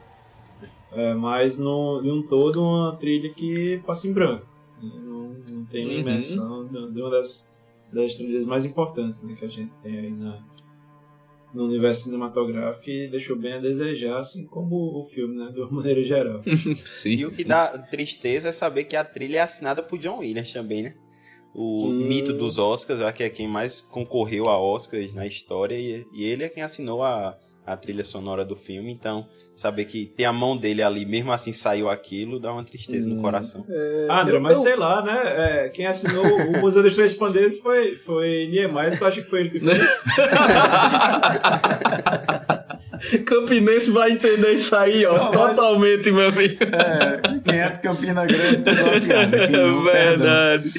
É, 0.93 1.15
mas 1.15 1.59
no, 1.59 2.01
de 2.03 2.11
um 2.11 2.23
todo, 2.23 2.63
uma 2.63 2.97
trilha 2.97 3.33
que 3.33 3.81
passa 3.87 4.09
em 4.09 4.13
branco. 4.13 4.47
Né, 4.83 4.91
não, 5.03 5.29
não 5.49 5.65
tem 5.67 5.85
uma 5.85 5.95
imersão 5.95 6.63
uhum. 6.63 6.93
de 6.93 7.01
uma 7.01 7.11
das, 7.11 7.55
das 7.93 8.15
trilhas 8.15 8.47
mais 8.47 8.65
importantes 8.65 9.23
né, 9.23 9.35
que 9.39 9.45
a 9.45 9.49
gente 9.49 9.73
tem 9.83 9.99
aí 9.99 10.11
na, 10.11 10.43
no 11.55 11.65
universo 11.65 12.05
cinematográfico 12.05 12.91
e 12.91 13.09
deixou 13.09 13.37
bem 13.37 13.55
a 13.55 13.59
desejar, 13.59 14.19
assim 14.19 14.47
como 14.47 14.99
o 14.99 15.05
filme, 15.05 15.37
né, 15.37 15.53
de 15.53 15.61
uma 15.61 15.71
maneira 15.71 16.03
geral. 16.03 16.43
sim, 16.85 17.11
e 17.11 17.27
o 17.27 17.31
que 17.31 17.37
sim. 17.37 17.49
dá 17.49 17.79
tristeza 17.79 18.49
é 18.49 18.53
saber 18.53 18.85
que 18.85 18.97
a 18.97 19.05
trilha 19.05 19.39
é 19.39 19.43
assinada 19.43 19.83
por 19.83 19.99
John 19.99 20.19
Williams 20.19 20.53
também, 20.53 20.83
né? 20.83 20.95
o 21.55 21.87
hum. 21.87 22.07
mito 22.07 22.32
dos 22.32 22.59
Oscars, 22.59 23.01
já 23.01 23.13
que 23.13 23.23
é 23.23 23.31
quem 23.31 23.49
mais 23.49 23.81
concorreu 23.81 24.49
a 24.49 24.61
Oscars 24.61 25.13
na 25.13 25.27
história, 25.27 25.75
e, 25.75 26.06
e, 26.13 26.25
ele 26.25 26.44
é 26.44 26.49
quem 26.49 26.63
assinou 26.63 27.03
a, 27.03 27.37
a 27.67 27.76
trilha 27.76 28.05
sonora 28.05 28.44
do 28.44 28.56
filme, 28.56 28.93
então 28.93 29.26
saber 29.55 29.84
que 29.84 30.06
tem 30.06 30.24
a 30.24 30.32
mão 30.32 30.56
dele 30.56 30.82
ali, 30.82 31.05
mesmo 31.05 31.32
assim 31.32 31.52
saiu 31.52 31.90
aquilo, 31.90 32.40
dá 32.40 32.52
uma 32.52 32.64
tristeza 32.64 33.08
hum. 33.08 33.14
no 33.14 33.22
coração. 33.22 33.64
É, 33.69 34.06
ah, 34.08 34.22
André, 34.22 34.38
mas 34.38 34.56
eu... 34.56 34.62
sei 34.62 34.76
lá, 34.76 35.02
né? 35.02 35.20
É, 35.24 35.69
quem 35.69 35.86
assinou 35.86 36.24
o 36.24 36.52
Museu 36.60 36.82
dos 36.82 36.94
Três 36.94 37.14
Pandeiros 37.14 37.58
foi, 37.60 37.94
foi 37.94 38.48
Niemeyer, 38.50 38.98
tu 38.98 39.05
acha 39.05 39.22
que 39.22 39.29
foi 39.29 39.40
ele 39.40 39.50
que 39.50 39.60
fez? 39.60 39.79
Campinense 43.25 43.91
vai 43.91 44.13
entender 44.13 44.55
isso 44.55 44.75
aí, 44.77 45.05
ó. 45.07 45.17
Não, 45.17 45.33
totalmente, 45.33 46.11
meu 46.11 46.29
amigo. 46.29 46.57
É, 46.65 47.41
quem 47.45 47.61
é 47.61 47.71
de 47.71 47.79
Campina 47.81 48.27
Grande 48.27 48.59
tem 48.59 48.75
uma 48.75 49.01
piada. 49.01 49.49
Quem 49.49 49.57
não, 49.57 49.83
Verdade. 49.83 50.73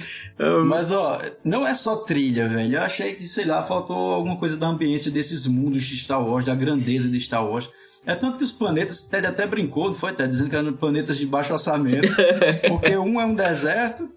Mas, 0.65 0.91
ó, 0.91 1.21
não 1.43 1.67
é 1.67 1.73
só 1.73 1.97
trilha, 1.97 2.47
velho. 2.47 2.75
Eu 2.75 2.81
achei 2.81 3.13
que, 3.13 3.27
sei 3.27 3.45
lá, 3.45 3.61
faltou 3.61 4.13
alguma 4.13 4.37
coisa 4.37 4.57
da 4.57 4.67
ambiência 4.67 5.11
desses 5.11 5.45
mundos 5.45 5.83
de 5.83 5.97
Star 5.97 6.25
Wars, 6.25 6.45
da 6.45 6.55
grandeza 6.55 7.07
de 7.09 7.19
Star 7.19 7.45
Wars. 7.45 7.69
É 8.05 8.15
tanto 8.15 8.39
que 8.39 8.43
os 8.43 8.51
planetas, 8.51 9.03
Ted 9.03 9.27
até 9.27 9.45
brincou, 9.45 9.89
não 9.89 9.93
foi, 9.93 10.13
Ted? 10.13 10.29
Dizendo 10.29 10.49
que 10.49 10.55
eram 10.55 10.73
planetas 10.73 11.17
de 11.17 11.27
baixo 11.27 11.53
orçamento. 11.53 12.07
porque 12.67 12.97
um 12.97 13.21
é 13.21 13.25
um 13.25 13.35
deserto, 13.35 14.09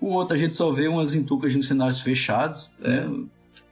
o 0.00 0.10
outro 0.10 0.36
a 0.36 0.38
gente 0.38 0.54
só 0.54 0.70
vê 0.70 0.86
umas 0.86 1.14
entucas 1.14 1.54
nos 1.54 1.66
cenários 1.66 2.00
fechados. 2.00 2.70
É. 2.82 2.88
Né? 2.88 3.24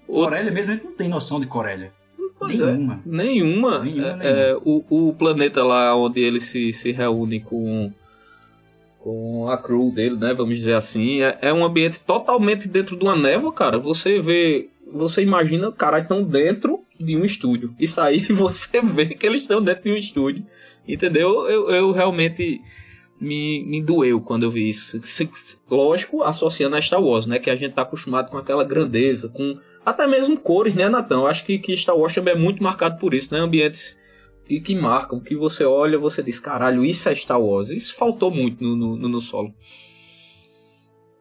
Corélia 0.07 0.50
mesmo, 0.50 0.73
a 0.73 0.75
gente 0.75 0.85
não 0.85 0.93
tem 0.93 1.09
noção 1.09 1.38
de 1.38 1.47
Corélia. 1.47 1.93
Pois 2.38 2.61
nenhuma. 2.61 2.95
É. 2.95 3.09
Nenhuma. 3.09 3.78
Nenhuma, 3.80 4.09
é, 4.11 4.16
nenhuma. 4.16 4.25
É, 4.25 4.57
o, 4.64 5.09
o 5.09 5.12
planeta 5.14 5.64
lá 5.64 5.97
onde 5.97 6.21
ele 6.21 6.40
se, 6.40 6.73
se 6.73 6.92
reúne 6.92 7.40
com, 7.40 7.92
com 9.00 9.49
a 9.49 9.59
crew 9.59 9.90
dele, 9.90 10.16
né? 10.16 10.33
Vamos 10.33 10.59
dizer 10.59 10.75
assim. 10.75 11.23
É, 11.23 11.38
é 11.42 11.52
um 11.52 11.64
ambiente 11.64 12.04
totalmente 12.04 12.68
dentro 12.68 12.97
de 12.97 13.04
uma 13.04 13.16
névoa, 13.16 13.52
cara. 13.52 13.78
Você 13.78 14.21
vê. 14.21 14.68
Você 14.90 15.23
imagina, 15.23 15.71
cara, 15.73 15.99
estão 15.99 16.23
dentro 16.23 16.80
de 16.99 17.16
um 17.16 17.25
estúdio. 17.25 17.75
Isso 17.78 18.00
aí 18.00 18.21
você 18.33 18.80
vê 18.80 19.07
que 19.07 19.26
eles 19.26 19.42
estão 19.42 19.62
dentro 19.62 19.85
de 19.85 19.90
um 19.90 19.97
estúdio. 19.97 20.47
Entendeu? 20.87 21.47
Eu, 21.49 21.71
eu 21.71 21.92
realmente 21.92 22.62
me, 23.21 23.64
me 23.64 23.83
doeu 23.83 24.21
quando 24.21 24.45
eu 24.45 24.50
vi 24.50 24.68
isso. 24.68 25.00
Lógico, 25.71 26.23
associando 26.23 26.76
a 26.76 26.80
Star 26.80 27.02
Wars, 27.02 27.26
né? 27.26 27.38
Que 27.38 27.50
a 27.50 27.57
gente 27.57 27.75
tá 27.75 27.83
acostumado 27.83 28.30
com 28.30 28.38
aquela 28.38 28.64
grandeza, 28.64 29.28
com 29.28 29.59
até 29.90 30.07
mesmo 30.07 30.38
cores, 30.38 30.75
né, 30.75 30.88
Natão? 30.88 31.26
Acho 31.26 31.45
que, 31.45 31.59
que 31.59 31.76
Star 31.76 31.97
Wars 31.97 32.14
também 32.14 32.35
é 32.35 32.38
muito 32.38 32.62
marcado 32.62 32.99
por 32.99 33.14
isso, 33.14 33.33
né? 33.35 33.40
Ambientes 33.40 34.00
que, 34.49 34.61
que 34.61 34.75
marcam, 34.75 35.21
que 35.21 35.37
você 35.37 35.64
olha, 35.64 35.99
você 35.99 36.23
diz, 36.23 36.40
caralho, 36.40 36.85
isso 36.85 37.09
é 37.09 37.14
Star 37.14 37.40
Wars. 37.40 37.68
Isso 37.68 37.95
faltou 37.95 38.30
muito 38.30 38.64
no, 38.64 38.97
no, 38.97 39.09
no 39.09 39.21
solo. 39.21 39.54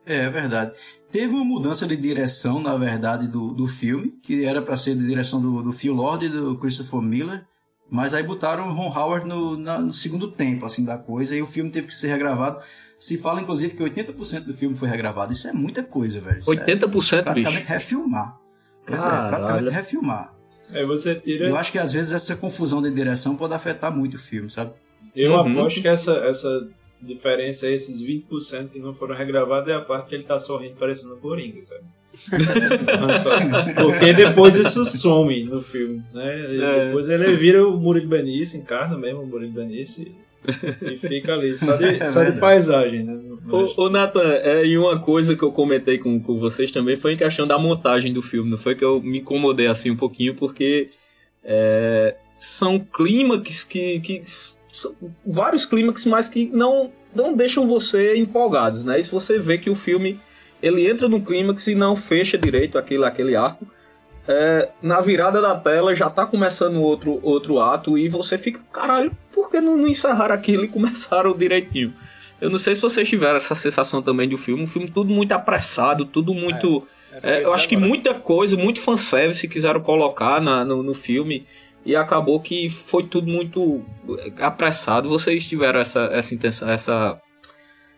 É, 0.05 0.25
é 0.25 0.29
verdade. 0.29 0.71
Teve 1.11 1.33
uma 1.33 1.43
mudança 1.43 1.85
de 1.85 1.95
direção, 1.97 2.61
na 2.61 2.77
verdade, 2.77 3.27
do, 3.27 3.53
do 3.53 3.67
filme, 3.67 4.13
que 4.23 4.45
era 4.45 4.61
para 4.61 4.77
ser 4.77 4.95
de 4.95 5.05
direção 5.05 5.41
do, 5.41 5.61
do 5.61 5.73
Phil 5.73 5.93
Lord 5.93 6.25
e 6.25 6.29
do 6.29 6.57
Christopher 6.57 7.01
Miller, 7.01 7.45
mas 7.89 8.13
aí 8.13 8.23
botaram 8.23 8.67
o 8.67 8.73
Ron 8.73 8.97
Howard 8.97 9.27
no, 9.27 9.57
na, 9.57 9.79
no 9.79 9.93
segundo 9.93 10.31
tempo, 10.31 10.65
assim, 10.65 10.83
da 10.83 10.97
coisa, 10.97 11.35
e 11.35 11.41
o 11.41 11.45
filme 11.45 11.69
teve 11.69 11.87
que 11.87 11.93
ser 11.93 12.07
regravado. 12.07 12.63
Se 12.99 13.17
fala, 13.17 13.41
inclusive, 13.41 13.75
que 13.75 13.83
80% 13.83 14.45
do 14.45 14.53
filme 14.53 14.75
foi 14.75 14.89
regravado. 14.89 15.31
Isso 15.31 15.47
é 15.47 15.53
muita 15.53 15.83
coisa, 15.83 16.19
velho. 16.19 16.39
Isso 16.39 16.49
80%, 16.49 17.19
é 17.19 17.21
praticamente 17.21 17.61
bicho. 17.61 17.73
refilmar. 17.73 18.46
Pois 18.87 19.03
é, 19.03 19.07
praticamente 19.07 19.69
refilmar. 19.69 20.33
Aí 20.71 20.85
você 20.85 21.15
tira... 21.15 21.47
Eu 21.47 21.57
acho 21.57 21.71
que 21.71 21.77
às 21.77 21.93
vezes 21.93 22.13
essa 22.13 22.35
confusão 22.35 22.81
de 22.81 22.89
direção 22.89 23.35
pode 23.35 23.53
afetar 23.53 23.95
muito 23.95 24.15
o 24.15 24.19
filme, 24.19 24.49
sabe? 24.49 24.71
Eu 25.15 25.33
uhum. 25.33 25.59
aposto 25.59 25.81
que 25.81 25.87
essa, 25.87 26.13
essa 26.25 26.67
diferença, 27.01 27.69
esses 27.69 28.01
20% 28.01 28.69
que 28.69 28.79
não 28.79 28.93
foram 28.93 29.15
regravados, 29.15 29.69
é 29.69 29.73
a 29.73 29.81
parte 29.81 30.09
que 30.09 30.15
ele 30.15 30.23
tá 30.23 30.39
sorrindo 30.39 30.75
parecendo 30.75 31.15
um 31.15 31.19
Coringa, 31.19 31.61
cara. 31.69 31.83
Porque 33.75 34.13
depois 34.13 34.55
isso 34.55 34.85
some 34.85 35.43
no 35.43 35.61
filme, 35.61 36.03
né? 36.13 36.55
É. 36.55 36.85
Depois 36.85 37.07
ele 37.07 37.35
vira 37.35 37.67
o 37.67 37.77
Murilo 37.77 38.07
Benício, 38.07 38.59
encarna 38.59 38.97
mesmo 38.97 39.21
o 39.21 39.27
Murilo 39.27 39.51
Benício 39.51 40.11
e 40.81 40.97
fica 40.97 41.33
ali, 41.33 41.53
só 41.53 41.75
de, 41.75 41.85
é 42.01 42.05
só 42.05 42.23
de 42.23 42.39
paisagem, 42.39 43.03
né? 43.03 43.19
Ô, 43.49 43.83
ô 43.83 43.89
Nathan, 43.89 44.21
é, 44.21 44.65
e 44.65 44.77
uma 44.77 44.99
coisa 44.99 45.35
que 45.35 45.43
eu 45.43 45.51
comentei 45.51 45.97
com, 45.97 46.19
com 46.19 46.39
vocês 46.39 46.71
também 46.71 46.95
foi 46.95 47.13
em 47.13 47.17
questão 47.17 47.47
da 47.47 47.57
montagem 47.57 48.13
do 48.13 48.21
filme, 48.21 48.49
não 48.49 48.57
foi 48.57 48.75
que 48.75 48.83
eu 48.83 49.01
me 49.01 49.19
incomodei 49.19 49.67
assim 49.67 49.91
um 49.91 49.97
pouquinho, 49.97 50.35
porque 50.35 50.89
é, 51.43 52.15
são 52.39 52.79
clímax 52.79 53.63
que, 53.63 53.99
que 53.99 54.21
vários 55.25 55.65
clímax, 55.65 56.05
mas 56.05 56.29
que 56.29 56.45
não, 56.47 56.91
não 57.15 57.33
deixam 57.33 57.67
você 57.67 58.15
empolgados, 58.15 58.83
né? 58.83 58.99
E 58.99 59.03
se 59.03 59.11
você 59.11 59.39
vê 59.39 59.57
que 59.57 59.69
o 59.69 59.75
filme 59.75 60.19
ele 60.61 60.89
entra 60.89 61.07
no 61.07 61.21
clímax 61.21 61.67
e 61.67 61.75
não 61.75 61.95
fecha 61.95 62.37
direito 62.37 62.77
aquele, 62.77 63.05
aquele 63.05 63.35
arco, 63.35 63.65
é, 64.27 64.69
na 64.81 64.99
virada 64.99 65.41
da 65.41 65.55
tela 65.55 65.95
já 65.95 66.09
tá 66.09 66.25
começando 66.25 66.81
outro, 66.81 67.19
outro 67.23 67.59
ato 67.59 67.97
e 67.97 68.09
você 68.09 68.37
fica, 68.37 68.59
caralho, 68.71 69.11
por 69.37 69.51
que 69.51 69.61
não, 69.61 69.77
não 69.77 69.87
encerrar 69.87 70.31
aquilo 70.31 70.65
e 70.65 70.67
começaram 70.67 71.37
direitinho? 71.37 71.93
Eu 72.41 72.49
não 72.49 72.57
sei 72.57 72.73
se 72.73 72.81
vocês 72.81 73.07
tiveram 73.07 73.37
essa 73.37 73.53
sensação 73.53 74.01
também 74.01 74.27
do 74.27 74.37
filme, 74.37 74.63
um 74.63 74.67
filme 74.67 74.89
tudo 74.89 75.13
muito 75.13 75.31
apressado, 75.31 76.05
tudo 76.05 76.33
muito. 76.33 76.87
É, 77.23 77.37
é, 77.37 77.43
eu 77.43 77.53
acho 77.53 77.69
que 77.69 77.77
muita 77.77 78.13
coisa, 78.13 78.57
muito 78.57 78.81
fanservice 78.81 79.47
quiseram 79.47 79.79
colocar 79.79 80.41
na, 80.41 80.65
no, 80.65 80.83
no 80.83 80.93
filme 80.93 81.45
e 81.85 81.95
acabou 81.95 82.39
que 82.39 82.67
foi 82.69 83.03
tudo 83.07 83.27
muito 83.27 83.83
apressado. 84.39 85.07
Vocês 85.09 85.47
tiveram 85.47 85.79
essa, 85.79 86.09
essa 86.11 86.35
intenção, 86.35 86.69
essa 86.69 87.21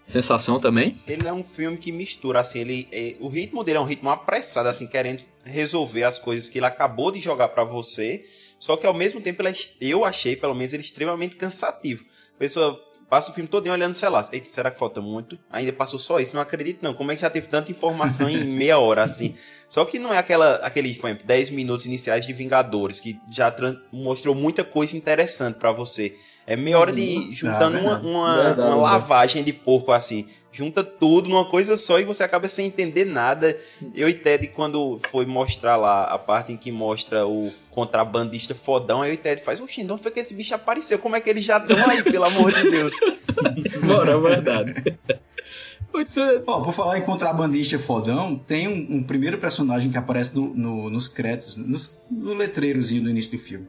sensação 0.04 0.60
também? 0.60 0.96
Ele 1.08 1.28
é 1.28 1.34
um 1.34 1.44
filme 1.44 1.78
que 1.78 1.92
mistura, 1.92 2.40
assim, 2.40 2.60
ele, 2.60 2.88
é, 2.92 3.16
o 3.20 3.28
ritmo 3.28 3.64
dele 3.64 3.78
é 3.78 3.82
um 3.82 3.86
ritmo 3.86 4.10
apressado, 4.10 4.70
assim, 4.70 4.88
querendo 4.88 5.24
resolver 5.44 6.04
as 6.04 6.18
coisas 6.18 6.50
que 6.50 6.60
ele 6.60 6.66
acabou 6.66 7.12
de 7.12 7.20
jogar 7.20 7.50
para 7.50 7.64
você, 7.64 8.26
só 8.60 8.76
que 8.76 8.86
ao 8.86 8.94
mesmo 8.94 9.22
tempo 9.22 9.42
ele, 9.42 9.50
é, 9.50 9.56
eu 9.80 10.04
achei, 10.04 10.36
pelo 10.36 10.54
menos, 10.54 10.74
ele 10.74 10.84
extremamente 10.84 11.38
cansativo. 11.38 12.04
A 12.36 12.38
pessoa 12.38 12.80
passa 13.10 13.32
o 13.32 13.34
filme 13.34 13.50
todo 13.50 13.68
olhando 13.70 13.96
o 13.96 13.98
celular. 13.98 14.28
Eita, 14.32 14.48
será 14.48 14.70
que 14.70 14.78
falta 14.78 15.02
muito? 15.02 15.40
Ainda 15.50 15.74
passou 15.74 15.98
só 15.98 16.20
isso? 16.20 16.36
Não 16.36 16.42
acredito 16.42 16.84
não. 16.84 16.94
Como 16.94 17.12
é 17.12 17.16
que 17.16 17.22
já 17.22 17.30
teve 17.30 17.48
tanta 17.48 17.72
informação 17.72 18.30
em 18.30 18.44
meia 18.46 18.78
hora, 18.78 19.04
assim? 19.04 19.34
Só 19.68 19.86
que 19.86 19.98
não 19.98 20.14
é 20.14 20.18
aquela, 20.18 20.56
aquele, 20.58 20.94
por 20.96 21.08
exemplo, 21.08 21.26
10 21.26 21.50
minutos 21.52 21.86
iniciais 21.86 22.26
de 22.26 22.34
Vingadores, 22.34 23.00
que 23.00 23.20
já 23.32 23.54
mostrou 23.92 24.36
muita 24.36 24.64
coisa 24.64 24.96
interessante 24.96 25.58
para 25.58 25.72
você. 25.72 26.16
É 26.50 26.56
meia 26.56 26.80
hora 26.80 26.92
de 26.92 27.02
uhum. 27.02 27.32
juntando 27.32 27.78
ah, 27.78 27.82
uma, 27.82 28.00
uma, 28.00 28.44
verdade, 28.44 28.62
uma 28.62 28.76
lavagem 28.76 29.44
de 29.44 29.54
porco 29.54 29.92
assim. 29.92 30.26
Junta 30.52 30.84
tudo 30.84 31.30
numa 31.30 31.46
coisa 31.46 31.78
só 31.78 32.00
e 32.00 32.04
você 32.04 32.24
acaba 32.24 32.50
sem 32.50 32.66
entender 32.66 33.06
nada. 33.06 33.56
Eu 33.94 34.10
e 34.10 34.16
Ted, 34.16 34.48
quando 34.48 35.00
foi 35.12 35.28
mostrar 35.28 35.76
lá 35.76 36.06
a 36.06 36.18
parte 36.18 36.52
em 36.52 36.58
que 36.58 36.72
mostra 36.72 37.28
o 37.28 37.52
contrabandista 37.70 38.56
fodão, 38.56 39.06
eu 39.06 39.14
e 39.14 39.18
Ted 39.18 39.44
faz, 39.44 39.62
oxi, 39.62 39.86
onde 39.88 40.02
foi 40.02 40.10
que 40.10 40.22
esse 40.22 40.34
bicho 40.34 40.56
apareceu? 40.56 40.98
Como 40.98 41.16
é 41.16 41.22
que 41.22 41.30
eles 41.30 41.46
já 41.46 41.58
estão 41.58 41.88
aí, 41.88 42.02
pelo 42.02 42.26
amor 42.26 42.52
de 42.52 42.72
Deus? 42.72 42.96
Bora, 43.86 44.14
é 44.14 44.18
verdade. 44.18 44.98
Ó, 46.48 46.62
por 46.62 46.74
falar 46.74 46.98
em 46.98 47.04
contrabandista 47.04 47.78
fodão, 47.78 48.36
tem 48.36 48.68
um, 48.68 48.98
um 48.98 49.04
primeiro 49.04 49.38
personagem 49.38 49.92
que 49.92 49.98
aparece 50.00 50.36
no, 50.36 50.52
no, 50.56 50.90
nos 50.90 51.08
créditos, 51.08 51.56
nos, 51.58 52.00
no 52.10 52.34
letreirozinho 52.34 53.04
do 53.04 53.10
início 53.12 53.32
do 53.34 53.38
filme 53.38 53.68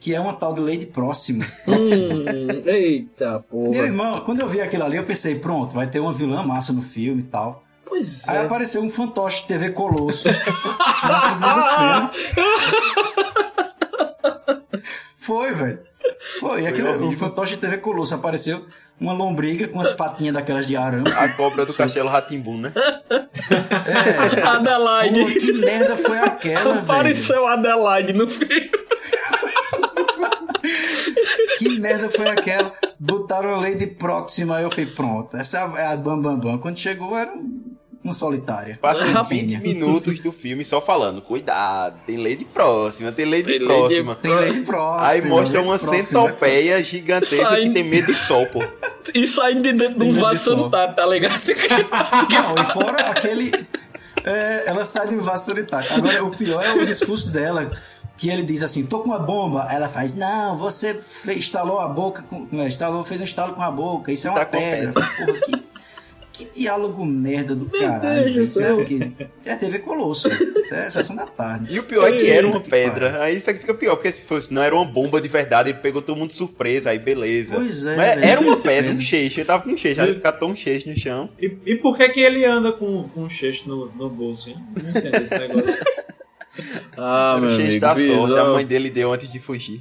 que 0.00 0.14
é 0.14 0.20
uma 0.20 0.32
tal 0.32 0.54
de 0.54 0.60
Lady 0.60 0.86
Próxima. 0.86 1.44
Hum, 1.66 2.24
eita 2.66 3.44
porra. 3.50 3.70
Meu 3.70 3.84
irmão, 3.84 4.20
quando 4.20 4.40
eu 4.40 4.48
vi 4.48 4.60
aquilo 4.60 4.84
ali, 4.84 4.96
eu 4.96 5.04
pensei, 5.04 5.36
pronto, 5.36 5.74
vai 5.74 5.86
ter 5.86 6.00
uma 6.00 6.12
vilã 6.12 6.42
massa 6.42 6.72
no 6.72 6.82
filme 6.82 7.22
e 7.22 7.24
tal. 7.24 7.64
Pois 7.84 8.28
Aí 8.28 8.36
é. 8.36 8.40
apareceu 8.42 8.82
um 8.82 8.90
fantoche 8.90 9.46
TV 9.46 9.70
Colosso 9.70 10.28
na 11.02 11.18
segunda 11.18 11.62
cena. 11.62 12.10
Foi, 15.16 15.52
velho. 15.52 15.80
Foi, 16.40 16.66
aquilo, 16.66 17.08
o 17.08 17.12
fantoche 17.12 17.56
TV 17.56 17.78
Colosso 17.78 18.14
apareceu 18.14 18.64
uma 19.00 19.12
lombriga 19.12 19.68
com 19.68 19.80
as 19.80 19.92
patinhas 19.92 20.34
daquelas 20.34 20.66
de 20.66 20.76
arame. 20.76 21.10
A 21.10 21.28
cobra 21.30 21.64
do 21.64 21.72
castelo 21.72 22.08
Ratimbum, 22.08 22.58
né? 22.58 22.72
É. 23.10 24.42
Adelaide. 24.42 25.20
Pô, 25.20 25.26
que 25.26 25.52
merda 25.52 25.96
foi 25.96 26.18
aquela, 26.18 26.74
velho? 26.74 26.82
Apareceu 26.82 27.46
Adelaide 27.46 28.12
no 28.12 28.28
filme. 28.28 28.70
que 31.58 31.68
merda 31.78 32.08
foi 32.10 32.28
aquela? 32.28 32.72
Botaram 32.98 33.54
a 33.54 33.60
Lady 33.60 33.86
Próxima, 33.86 34.56
aí 34.56 34.64
eu 34.64 34.70
falei, 34.70 34.86
pronto, 34.86 35.36
essa 35.36 35.58
é 35.76 35.86
a 35.86 35.96
Bam 35.96 36.20
Bam 36.20 36.38
Bam. 36.38 36.58
Quando 36.58 36.78
chegou 36.78 37.16
era 37.16 37.32
uma 38.02 38.14
solitária. 38.14 38.78
Passei 38.80 39.12
20 39.12 39.60
minutos 39.60 40.20
do 40.20 40.32
filme 40.32 40.64
só 40.64 40.80
falando, 40.80 41.20
cuidado, 41.20 42.04
tem 42.06 42.16
Lady 42.16 42.44
Próxima, 42.44 43.12
tem 43.12 43.26
Lady 43.26 43.44
tem 43.44 43.64
Próxima. 43.64 44.10
Lady... 44.12 44.22
Tem 44.22 44.30
Lady 44.30 44.60
Próxima. 44.60 45.08
Aí 45.08 45.28
mostra 45.28 45.62
uma 45.62 45.78
centopeia 45.78 46.82
gigantesca 46.82 47.46
Sai... 47.46 47.62
que 47.62 47.70
tem 47.70 47.84
medo 47.84 48.06
de 48.06 48.14
sol, 48.14 48.46
pô. 48.46 48.60
E 49.14 49.26
saindo 49.26 49.62
de 49.62 49.72
dentro 49.72 49.98
de 49.98 50.04
um 50.04 50.12
vaso 50.12 50.50
sanitário, 50.50 50.94
tá 50.94 51.06
ligado? 51.06 51.40
Não, 52.30 52.62
e 52.62 52.72
fora 52.74 53.10
aquele... 53.10 53.50
É, 54.22 54.64
ela 54.66 54.84
sai 54.84 55.08
de 55.08 55.14
um 55.14 55.20
vaso 55.20 55.46
sanitário. 55.46 55.88
Agora, 55.94 56.24
o 56.24 56.36
pior 56.36 56.62
é 56.62 56.74
o 56.74 56.84
discurso 56.84 57.30
dela 57.30 57.72
que 58.18 58.28
ele 58.28 58.42
diz 58.42 58.64
assim, 58.64 58.84
tô 58.84 58.98
com 58.98 59.10
uma 59.10 59.18
bomba. 59.18 59.68
Ela 59.70 59.88
faz, 59.88 60.12
não, 60.12 60.58
você 60.58 60.92
fez, 60.92 61.38
instalou 61.38 61.78
a 61.78 61.88
boca, 61.88 62.22
com, 62.22 62.48
instalou, 62.66 63.04
fez 63.04 63.20
um 63.20 63.24
estalo 63.24 63.54
com 63.54 63.62
a 63.62 63.70
boca, 63.70 64.12
isso 64.12 64.26
é 64.26 64.30
uma 64.30 64.40
tá 64.40 64.46
pedra. 64.46 64.92
Porra, 64.92 65.40
que, 65.40 65.62
que 66.32 66.60
diálogo 66.60 67.04
merda 67.06 67.54
do 67.54 67.70
caralho. 67.70 68.42
Isso 68.42 68.60
é 68.60 68.72
o 68.72 68.84
quê? 68.84 69.12
É 69.44 69.54
TV 69.54 69.78
Colosso. 69.78 70.28
Isso 70.28 70.74
é 70.74 70.90
sessão 70.90 71.14
da 71.14 71.26
tarde. 71.26 71.72
E 71.72 71.78
o 71.78 71.84
pior 71.84 72.12
é 72.12 72.16
que 72.16 72.28
era 72.28 72.44
uma 72.44 72.60
pedra. 72.60 73.22
Aí 73.22 73.36
isso 73.36 73.48
aqui 73.48 73.60
fica 73.60 73.72
pior, 73.72 73.94
porque 73.94 74.10
se 74.10 74.22
fosse, 74.22 74.52
não 74.52 74.62
era 74.62 74.74
uma 74.74 74.84
bomba 74.84 75.20
de 75.20 75.28
verdade, 75.28 75.70
ele 75.70 75.78
pegou 75.78 76.02
todo 76.02 76.16
mundo 76.16 76.30
de 76.30 76.36
surpresa, 76.36 76.90
aí 76.90 76.98
beleza. 76.98 77.54
Pois 77.54 77.86
é. 77.86 77.96
Mas 77.96 78.22
era 78.24 78.40
uma 78.40 78.56
pedra, 78.56 78.90
um 78.90 79.00
cheixo. 79.00 79.38
Ele 79.38 79.46
tava 79.46 79.62
com 79.62 79.70
um 79.70 79.78
cheixo, 79.78 80.00
aí 80.00 80.18
catou 80.18 80.50
um 80.50 80.56
cheixo 80.56 80.88
no 80.88 80.98
chão. 80.98 81.30
E, 81.40 81.56
e 81.64 81.76
por 81.76 81.96
que 81.96 82.08
que 82.08 82.20
ele 82.20 82.44
anda 82.44 82.72
com, 82.72 83.04
com 83.10 83.22
um 83.22 83.30
cheixo 83.30 83.68
no, 83.68 83.86
no 83.92 84.10
bolso, 84.10 84.50
hein? 84.50 84.56
Não 84.82 84.90
entendo 84.90 85.22
esse 85.22 85.38
negócio. 85.38 85.78
Ah, 86.96 87.36
era 87.36 87.46
meu 87.46 87.54
amigo, 87.54 87.80
da 87.80 87.94
sorte, 87.94 88.40
a 88.40 88.44
mãe 88.44 88.66
dele 88.66 88.90
deu 88.90 89.12
antes 89.12 89.30
de 89.30 89.38
fugir. 89.38 89.80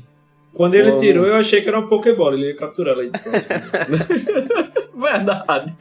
Quando 0.53 0.75
ele 0.75 0.91
oh. 0.91 0.97
tirou, 0.97 1.25
eu 1.25 1.35
achei 1.35 1.61
que 1.61 1.67
era 1.67 1.79
uma 1.79 1.87
Pokébola, 1.87 2.35
ele 2.35 2.47
ia 2.47 2.55
capturar 2.55 2.93
ela 2.93 3.03
aí 3.03 3.11
de 3.11 3.19
Verdade. 4.99 5.75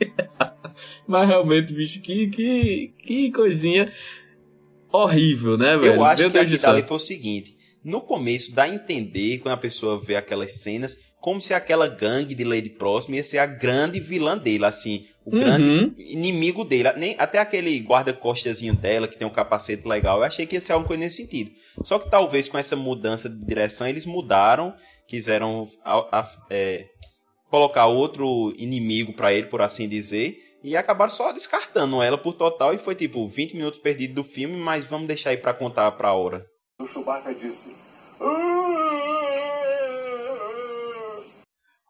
Mas 1.07 1.29
realmente, 1.29 1.73
bicho, 1.73 2.00
que, 2.00 2.26
que, 2.29 2.93
que 3.03 3.33
coisinha 3.33 3.91
horrível, 4.93 5.57
né, 5.57 5.76
velho? 5.76 5.95
Eu 5.95 6.05
acho 6.05 6.23
Meu 6.23 6.31
que 6.31 6.38
Deus 6.38 6.55
aquilo 6.55 6.73
ali 6.73 6.83
foi 6.83 6.97
o 6.97 7.00
seguinte. 7.00 7.55
No 7.87 8.00
começo 8.00 8.52
dá 8.52 8.64
a 8.64 8.69
entender, 8.69 9.38
quando 9.38 9.52
a 9.52 9.57
pessoa 9.57 10.00
vê 10.00 10.16
aquelas 10.16 10.55
cenas, 10.55 10.99
como 11.21 11.40
se 11.40 11.55
aquela 11.55 11.87
gangue 11.87 12.35
de 12.35 12.43
Lady 12.43 12.69
Próxima 12.69 13.14
ia 13.14 13.23
ser 13.23 13.38
a 13.38 13.47
grande 13.47 14.00
vilã 14.00 14.37
dele, 14.37 14.64
assim, 14.64 15.07
o 15.25 15.33
uhum. 15.33 15.40
grande 15.40 15.95
inimigo 15.97 16.64
dele. 16.64 16.93
Nem, 16.97 17.14
até 17.16 17.38
aquele 17.38 17.78
guarda-costazinho 17.78 18.75
dela, 18.75 19.07
que 19.07 19.16
tem 19.16 19.25
um 19.25 19.31
capacete 19.31 19.87
legal, 19.87 20.19
eu 20.19 20.25
achei 20.25 20.47
que 20.47 20.57
ia 20.57 20.61
ser 20.61 20.73
alguma 20.73 20.88
coisa 20.88 21.05
nesse 21.05 21.19
sentido. 21.19 21.52
Só 21.85 22.00
que 22.00 22.11
talvez 22.11 22.49
com 22.49 22.59
essa 22.59 22.75
mudança 22.75 23.28
de 23.28 23.37
direção, 23.45 23.87
eles 23.87 24.05
mudaram, 24.05 24.75
quiseram 25.07 25.69
a, 25.85 26.21
a, 26.23 26.31
é, 26.50 26.88
colocar 27.49 27.87
outro 27.87 28.52
inimigo 28.59 29.12
para 29.12 29.33
ele, 29.33 29.47
por 29.47 29.62
assim 29.62 29.88
dizer, 29.88 30.40
e 30.61 30.76
acabaram 30.76 31.12
só 31.12 31.31
descartando 31.31 32.02
ela 32.02 32.19
por 32.19 32.33
total, 32.33 32.75
e 32.75 32.78
foi 32.78 32.97
tipo 32.97 33.28
20 33.28 33.55
minutos 33.55 33.78
perdidos 33.78 34.16
do 34.16 34.25
filme, 34.25 34.57
mas 34.57 34.85
vamos 34.85 35.07
deixar 35.07 35.31
aí 35.31 35.37
para 35.37 35.55
contar 35.55 35.93
pra 35.93 36.12
hora. 36.12 36.45
O 36.78 36.87
Chewbacca 36.87 37.33
disse... 37.35 37.75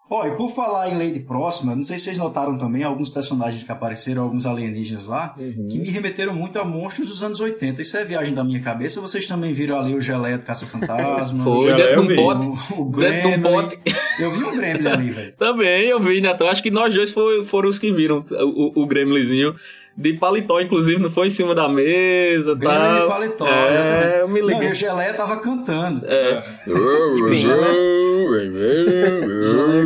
Ó, 0.09 0.25
e 0.25 0.37
por 0.37 0.55
falar 0.55 0.89
em 0.89 0.97
Lady 0.97 1.19
Próxima, 1.21 1.75
não 1.75 1.83
sei 1.83 1.99
se 1.99 2.05
vocês 2.05 2.17
notaram 2.19 2.57
também 2.57 2.85
alguns 2.85 3.11
personagens 3.11 3.65
que 3.65 3.73
apareceram, 3.73 4.23
alguns 4.23 4.47
alienígenas 4.47 5.09
lá, 5.09 5.35
Uhum. 5.37 5.67
que 5.69 5.79
me 5.81 5.91
remeteram 5.91 6.33
muito 6.33 6.57
a 6.61 6.65
monstros 6.65 7.09
dos 7.09 7.25
anos 7.25 7.41
80. 7.41 7.83
Isso 7.83 7.97
é 7.97 8.05
viagem 8.05 8.33
da 8.33 8.45
minha 8.45 8.61
cabeça, 8.61 9.01
vocês 9.01 9.27
também 9.27 9.53
viram 9.53 9.77
ali 9.77 9.97
o 9.97 10.01
Geleia 10.01 10.39
do 10.39 10.45
Caça-Fantasma? 10.45 11.43
Foi 11.43 11.75
dentro 11.75 12.07
de 12.07 12.13
um 12.13 12.17
pote. 12.17 12.47
O, 12.47 12.83
o 12.83 12.85
Gremlin. 12.85 13.43
pote. 13.43 13.79
Eu 14.21 14.31
vi 14.31 14.45
um 14.45 14.57
Gremlin 14.57 14.87
ali, 14.89 15.11
velho. 15.11 15.35
Também, 15.37 15.87
eu 15.89 15.99
vi, 15.99 16.21
Netão. 16.21 16.47
Acho 16.47 16.63
que 16.63 16.71
nós 16.71 16.95
dois 16.95 17.11
foi- 17.11 17.45
foram 17.45 17.69
os 17.69 17.81
que 17.81 17.91
viram 17.91 18.19
o, 18.31 18.81
o, 18.81 18.83
o 18.85 18.87
Gremlinzinho 18.87 19.57
de 19.97 20.13
paletó, 20.15 20.61
inclusive, 20.61 21.01
não 21.01 21.09
foi 21.09 21.29
em 21.29 21.31
cima 21.31 21.55
da 21.55 21.69
mesa 21.69 22.53
e 22.53 22.55
Gremlin 22.55 22.77
tal. 22.77 23.01
de 23.01 23.09
paletó. 23.09 23.47
É, 23.47 24.21
eu 24.21 24.29
me 24.29 24.43
Não, 24.43 24.63
e 24.63 24.71
o 24.71 24.75
Geleia 24.75 25.15
tava 25.15 25.39
cantando. 25.39 26.05
É. 26.07 26.43
Geleia 27.33 27.75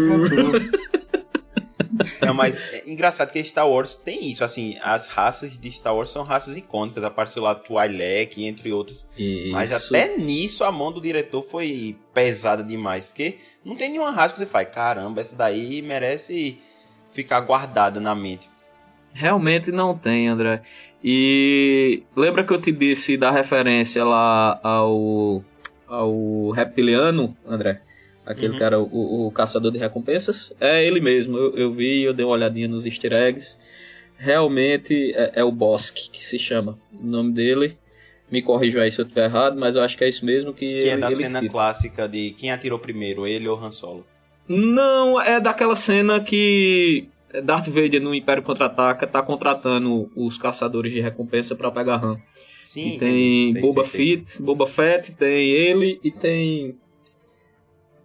cantou. 0.09 0.81
Não, 2.23 2.35
mas 2.35 2.57
é 2.73 2.83
engraçado 2.87 3.31
que 3.31 3.43
Star 3.45 3.69
Wars 3.69 3.95
tem 3.95 4.31
isso, 4.31 4.43
assim, 4.43 4.76
as 4.83 5.09
raças 5.09 5.59
de 5.59 5.71
Star 5.71 5.95
Wars 5.95 6.11
são 6.11 6.23
raças 6.23 6.57
icônicas, 6.57 7.05
apareceu 7.05 7.43
lá 7.43 7.55
Twi'lek, 7.55 8.45
entre 8.45 8.73
outras. 8.73 9.07
Mas 9.52 9.71
Isso. 9.71 9.95
até 9.95 10.17
nisso 10.17 10.64
a 10.64 10.73
mão 10.73 10.90
do 10.90 11.00
diretor 11.00 11.43
foi 11.43 11.97
pesada 12.14 12.62
demais, 12.62 13.09
porque 13.09 13.38
não 13.64 13.76
tem 13.76 13.90
nenhuma 13.90 14.11
raça 14.11 14.35
que 14.35 14.40
você 14.40 14.47
faz, 14.47 14.69
caramba, 14.71 15.21
essa 15.21 15.37
daí 15.37 15.83
merece 15.83 16.59
ficar 17.12 17.40
guardada 17.40 18.00
na 18.00 18.14
mente. 18.14 18.49
Realmente 19.12 19.71
não 19.73 19.97
tem, 19.97 20.29
André. 20.29 20.62
E 21.02 22.02
lembra 22.17 22.45
que 22.45 22.52
eu 22.52 22.61
te 22.61 22.71
disse 22.73 23.17
da 23.17 23.31
referência 23.31 24.05
lá 24.05 24.61
ao, 24.62 25.43
ao 25.88 26.50
reptiliano, 26.50 27.37
André? 27.47 27.81
Aquele 28.25 28.52
Uhum. 28.52 28.59
cara, 28.59 28.79
o, 28.79 29.26
o 29.26 29.31
caçador 29.33 29.73
de 29.73 29.79
recompensas? 29.79 30.55
É 30.61 30.85
ele 30.87 31.00
mesmo. 31.00 31.37
Eu, 31.37 31.57
eu 31.57 31.73
vi, 31.73 32.02
eu 32.02 32.12
dei 32.12 32.25
uma 32.25 32.35
olhadinha 32.35 32.69
nos 32.69 32.87
easter 32.87 33.12
eggs. 33.12 33.59
Realmente 34.19 35.12
é, 35.14 35.33
é 35.37 35.45
o 35.45 35.50
Bosque 35.50 36.11
que 36.11 36.25
se 36.25 36.38
chama. 36.38 36.79
O 36.93 37.05
nome 37.05 37.33
dele. 37.33 37.76
Me 38.31 38.40
corrija 38.43 38.83
aí 38.83 38.93
se 38.93 39.00
eu 39.00 39.05
estiver 39.05 39.25
errado, 39.25 39.59
mas 39.59 39.75
eu 39.75 39.83
acho 39.83 39.99
que 39.99 40.05
é 40.05 40.09
isso 40.09 40.25
mesmo 40.25 40.52
que 40.52 40.79
Que 40.79 40.88
é 40.88 40.93
ele, 40.93 41.00
da 41.00 41.11
ele 41.11 41.25
cena 41.26 41.40
cita. 41.40 41.50
clássica 41.50 42.09
de 42.09 42.31
quem 42.31 42.52
atirou 42.52 42.79
primeiro, 42.79 43.26
ele 43.26 43.49
ou 43.49 43.59
Han 43.59 43.73
Solo. 43.73 44.07
Não, 44.47 45.21
é 45.21 45.40
daquela 45.40 45.75
cena 45.75 46.21
que 46.21 47.09
Darth 47.44 47.68
Vader 47.68 48.00
no 48.02 48.14
Império 48.14 48.42
Contra-Ataca 48.42 49.06
tá 49.06 49.22
contratando 49.22 50.10
os 50.16 50.37
caçadores 50.38 50.92
de 50.92 51.00
recompensa 51.00 51.54
pra 51.54 51.70
pegar 51.70 52.02
Han. 52.04 52.18
Sim, 52.64 52.94
E 52.94 52.99
tem. 52.99 53.52
Sei, 53.52 53.60
Boba 53.62 53.84
sei, 53.84 54.06
sei. 54.06 54.16
Fett, 54.18 54.42
Boba 54.42 54.66
Fett, 54.66 55.12
tem 55.14 55.49
ele 55.50 56.00
e 56.04 56.10
tem 56.10 56.76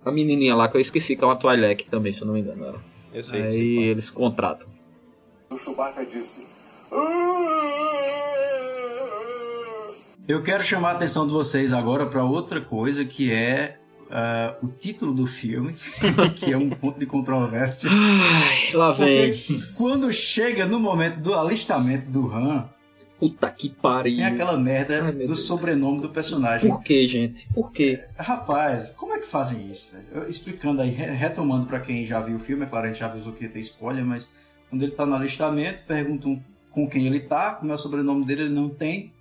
a 0.04 0.12
menininha 0.12 0.56
lá 0.56 0.68
que 0.70 0.78
eu 0.78 0.82
esqueci 0.82 1.16
que 1.16 1.24
é 1.24 1.28
uma 1.28 1.36
Twi'lek 1.36 1.86
também, 1.90 2.12
se 2.12 2.22
eu 2.22 2.28
não 2.28 2.34
me 2.36 2.42
engano. 2.42 2.66
Ela. 2.66 2.82
Eu 3.14 3.24
sei, 3.24 3.42
Aí 3.44 3.52
sei 3.52 3.74
qual. 3.76 3.86
eles 3.86 4.10
contratam. 4.10 4.68
O 5.50 5.58
Chewbacca 5.58 6.06
disse. 6.06 6.46
Eu 10.28 10.42
quero 10.42 10.64
chamar 10.64 10.90
a 10.90 10.94
atenção 10.94 11.28
de 11.28 11.34
vocês 11.34 11.72
agora 11.72 12.06
para 12.08 12.24
outra 12.24 12.60
coisa 12.60 13.06
que 13.06 13.32
é 13.32 13.80
ah, 14.10 14.56
o 14.62 14.68
título 14.68 15.14
do 15.14 15.26
filme, 15.26 15.74
que 16.38 16.52
é 16.52 16.58
um 16.58 16.70
ponto 16.70 17.00
de 17.00 17.06
controvérsia. 17.06 17.90
Ai, 17.92 18.74
lá 18.74 18.92
vem. 18.92 19.34
Quando 19.78 20.12
chega 20.14 20.66
no 20.66 20.80
momento 20.80 21.20
do 21.20 21.34
alistamento 21.34 22.10
do 22.10 22.32
Han, 22.32 22.70
Puta 23.18 23.50
que 23.50 23.70
pariu. 23.70 24.18
tem 24.18 24.26
aquela 24.26 24.58
merda 24.58 25.02
Ai, 25.06 25.12
do 25.14 25.18
Deus. 25.20 25.44
sobrenome 25.48 26.02
do 26.02 26.10
personagem. 26.10 26.70
Por 26.70 26.84
que, 26.84 27.08
gente? 27.08 27.48
Por 27.54 27.72
quê? 27.72 27.98
Rapaz, 28.18 28.92
como 28.92 29.14
é 29.14 29.20
que 29.20 29.26
fazem 29.26 29.72
isso? 29.72 29.96
Eu- 30.12 30.28
Explicando 30.30 30.82
aí, 30.82 30.90
re- 30.90 31.12
retomando 31.12 31.66
pra 31.66 31.80
quem 31.80 32.06
já 32.06 32.20
viu 32.20 32.36
o 32.36 32.40
filme, 32.40 32.64
é 32.64 32.66
claro, 32.66 32.86
a 32.86 32.90
gente 32.90 33.00
já 33.00 33.06
avisou 33.06 33.32
que 33.32 33.46
ia 33.46 33.50
ter 33.50 33.62
spoiler, 33.62 34.04
mas 34.06 34.30
quando 34.70 34.84
ele 34.84 34.92
tá 34.92 35.06
no 35.06 35.16
alistamento, 35.16 35.84
perguntam 35.88 36.44
com 36.72 36.90
quem 36.90 37.06
ele 37.08 37.22
tá, 37.22 37.52
como 37.54 37.72
é 37.72 37.76
o 37.76 37.78
sobrenome 37.78 38.26
dele, 38.26 38.44
ele 38.44 38.54
não 38.54 38.68
tem. 38.68 39.14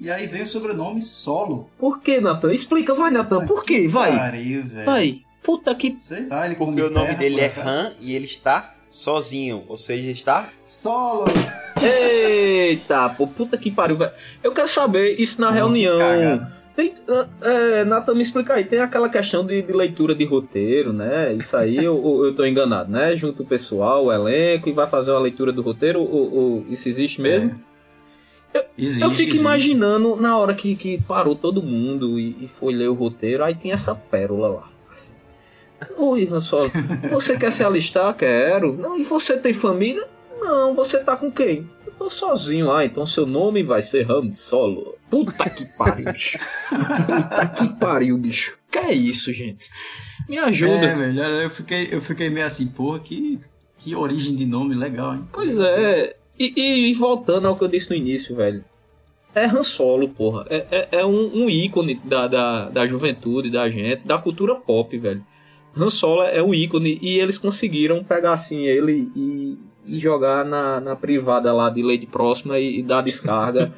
E 0.00 0.10
aí 0.10 0.26
vem 0.26 0.40
o 0.40 0.46
sobrenome 0.46 1.02
Solo. 1.02 1.68
Por 1.78 2.00
que, 2.00 2.22
Nathan? 2.22 2.54
Explica, 2.54 2.94
vai, 2.94 3.10
Nathan. 3.10 3.44
Por 3.44 3.62
quê? 3.62 3.86
Vai. 3.86 4.16
Pariu, 4.16 4.64
velho. 4.64 4.86
Vai. 4.86 5.20
Puta 5.42 5.74
que. 5.74 5.94
Sei 5.98 6.26
lá, 6.26 6.46
ele 6.46 6.54
Porque 6.54 6.80
o 6.80 6.90
nome 6.90 7.08
terra, 7.08 7.18
dele 7.18 7.40
é. 7.40 7.52
Han 7.58 7.92
e 8.00 8.14
ele 8.14 8.24
está 8.24 8.74
sozinho, 8.90 9.62
ou 9.68 9.76
seja, 9.76 10.10
está 10.10 10.48
Solo! 10.64 11.26
Eita, 11.80 13.10
pô, 13.10 13.26
puta 13.26 13.58
que 13.58 13.70
pariu, 13.70 13.96
velho. 13.96 14.12
Eu 14.42 14.52
quero 14.52 14.68
saber 14.68 15.20
isso 15.20 15.38
na 15.38 15.48
que 15.48 15.54
reunião. 15.54 15.98
Tem, 16.74 16.94
ah, 17.06 17.28
é, 17.42 17.84
Nathan, 17.84 18.14
me 18.14 18.22
explica 18.22 18.54
aí. 18.54 18.64
Tem 18.64 18.80
aquela 18.80 19.10
questão 19.10 19.44
de, 19.44 19.60
de 19.60 19.72
leitura 19.72 20.14
de 20.14 20.24
roteiro, 20.24 20.94
né? 20.94 21.34
Isso 21.34 21.54
aí 21.54 21.76
eu, 21.76 22.24
eu, 22.24 22.34
tô 22.34 22.46
enganado, 22.46 22.90
né? 22.90 23.14
Junto 23.16 23.42
o 23.42 23.46
pessoal, 23.46 24.06
o 24.06 24.12
elenco, 24.12 24.66
e 24.66 24.72
vai 24.72 24.86
fazer 24.86 25.10
uma 25.10 25.20
leitura 25.20 25.52
do 25.52 25.60
roteiro. 25.60 26.00
Ou, 26.00 26.34
ou 26.34 26.66
isso 26.70 26.88
existe 26.88 27.20
mesmo? 27.20 27.60
Existe, 28.76 29.02
eu 29.02 29.10
fico 29.10 29.22
existe. 29.22 29.40
imaginando 29.40 30.16
na 30.16 30.36
hora 30.38 30.54
que, 30.54 30.74
que 30.74 31.00
parou 31.02 31.36
todo 31.36 31.62
mundo 31.62 32.18
e, 32.18 32.44
e 32.44 32.48
foi 32.48 32.72
ler 32.74 32.88
o 32.88 32.94
roteiro, 32.94 33.44
aí 33.44 33.54
tem 33.54 33.72
essa 33.72 33.94
pérola 33.94 34.48
lá. 34.48 34.70
assim. 34.92 35.14
Oi, 35.96 36.28
Han 36.30 36.40
Solo, 36.40 36.70
você 37.12 37.36
quer 37.36 37.52
se 37.52 37.62
alistar? 37.62 38.14
Quero. 38.14 38.72
Não, 38.74 38.98
e 38.98 39.04
você 39.04 39.36
tem 39.36 39.52
família? 39.52 40.06
Não, 40.40 40.74
você 40.74 40.98
tá 40.98 41.16
com 41.16 41.30
quem? 41.30 41.68
Eu 41.86 41.92
tô 41.92 42.10
sozinho. 42.10 42.72
Ah, 42.72 42.84
então 42.84 43.04
seu 43.06 43.26
nome 43.26 43.62
vai 43.62 43.82
ser 43.82 44.10
Han 44.10 44.32
Solo. 44.32 44.96
Puta 45.10 45.50
que 45.50 45.64
pariu, 45.76 46.10
bicho. 46.12 46.38
Puta 46.68 47.46
que 47.48 47.68
pariu, 47.78 48.16
bicho. 48.16 48.56
Que 48.70 48.78
é 48.78 48.92
isso, 48.92 49.32
gente? 49.32 49.68
Me 50.28 50.38
ajuda. 50.38 50.72
É, 50.72 50.94
velho, 50.94 51.20
eu 51.20 51.50
fiquei, 51.50 51.88
eu 51.90 52.00
fiquei 52.00 52.30
meio 52.30 52.46
assim, 52.46 52.66
porra, 52.66 53.00
que, 53.00 53.38
que 53.78 53.94
origem 53.94 54.34
de 54.34 54.46
nome 54.46 54.74
legal, 54.74 55.14
hein? 55.14 55.28
Pois 55.32 55.58
é. 55.58 56.16
E, 56.40 56.52
e- 56.56 56.90
e 56.90 56.94
voltando 56.94 57.46
ao 57.46 57.56
que 57.56 57.62
eu 57.62 57.68
disse 57.68 57.90
no 57.90 57.96
início, 57.96 58.34
velho. 58.34 58.64
É 59.34 59.44
Han 59.44 59.62
Solo, 59.62 60.08
porra. 60.08 60.46
É, 60.48 60.66
é, 60.70 60.88
é 61.00 61.06
um, 61.06 61.44
um 61.44 61.50
ícone 61.50 62.00
da, 62.02 62.26
da, 62.26 62.68
da 62.70 62.86
juventude, 62.86 63.50
da 63.50 63.68
gente, 63.70 64.06
da 64.06 64.16
cultura 64.18 64.54
pop, 64.54 64.96
velho. 64.98 65.24
Han 65.76 65.90
Solo 65.90 66.22
é 66.22 66.42
um 66.42 66.52
ícone 66.54 66.98
e 67.00 67.18
eles 67.18 67.38
conseguiram 67.38 68.02
pegar 68.02 68.32
assim 68.32 68.66
ele 68.66 69.08
e, 69.14 69.56
e 69.86 69.98
jogar 69.98 70.44
na, 70.44 70.80
na 70.80 70.94
privada 70.96 71.52
lá 71.52 71.70
de 71.70 71.82
Lady 71.82 72.06
Próxima 72.06 72.58
e, 72.58 72.80
e 72.80 72.82
dar 72.82 73.02
descarga 73.02 73.72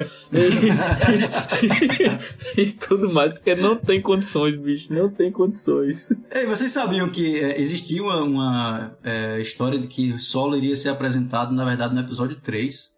e, 2.57 2.61
e 2.61 2.67
tudo 2.73 3.13
mais, 3.13 3.33
porque 3.33 3.55
não 3.55 3.77
tem 3.77 4.01
condições, 4.01 4.57
bicho, 4.57 4.93
não 4.93 5.09
tem 5.09 5.31
condições. 5.31 6.09
Ei, 6.35 6.47
vocês 6.47 6.73
sabiam 6.73 7.09
que 7.09 7.39
é, 7.39 7.61
existia 7.61 8.03
uma, 8.03 8.23
uma, 8.23 8.97
é, 9.03 9.41
história 9.41 9.79
de 9.79 9.87
que 9.87 10.19
Solo 10.19 10.57
iria 10.57 10.77
ser 10.77 10.89
apresentado, 10.89 11.55
na 11.55 11.65
verdade, 11.65 11.95
no 11.95 12.01
episódio 12.01 12.37
3? 12.41 12.93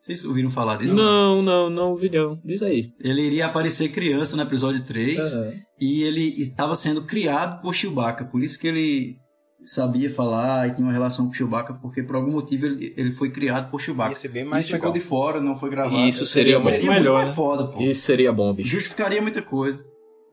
Vocês 0.00 0.24
ouviram 0.24 0.50
falar 0.50 0.78
disso? 0.78 0.96
Não, 0.96 1.42
não, 1.42 1.68
não, 1.68 1.94
Vilhão, 1.94 2.40
diz 2.42 2.62
aí. 2.62 2.90
Ele 2.98 3.20
iria 3.20 3.46
aparecer 3.46 3.90
criança 3.90 4.34
no 4.34 4.42
episódio 4.42 4.82
3 4.82 5.36
Aham. 5.36 5.52
e 5.78 6.02
ele 6.04 6.40
estava 6.40 6.74
sendo 6.74 7.02
criado 7.02 7.60
por 7.60 7.74
Chewbacca, 7.74 8.24
por 8.24 8.42
isso 8.42 8.58
que 8.58 8.66
ele 8.66 9.19
sabia 9.64 10.10
falar 10.10 10.68
e 10.68 10.74
tinha 10.74 10.86
uma 10.86 10.92
relação 10.92 11.26
com 11.26 11.32
Chewbacca, 11.32 11.74
porque 11.74 12.02
por 12.02 12.16
algum 12.16 12.32
motivo 12.32 12.66
ele, 12.66 12.94
ele 12.96 13.10
foi 13.10 13.30
criado 13.30 13.70
por 13.70 13.80
ia 13.80 13.84
Chewbacca. 13.86 14.14
ser 14.14 14.28
bem 14.28 14.44
mais 14.44 14.64
Isso 14.66 14.74
ficou 14.74 14.90
legal. 14.90 15.02
de 15.02 15.08
fora, 15.08 15.40
não 15.40 15.58
foi 15.58 15.70
gravado. 15.70 15.96
Isso 16.08 16.24
seria 16.26 16.54
muito 16.58 16.68
seria 16.70 16.90
melhor, 16.90 17.00
muito 17.02 17.12
mais 17.14 17.28
né? 17.28 17.34
foda, 17.34 17.66
pô. 17.68 17.80
Isso 17.80 18.00
seria 18.02 18.32
bom, 18.32 18.52
bicho. 18.52 18.70
Justificaria 18.70 19.20
muita 19.22 19.42
coisa. 19.42 19.84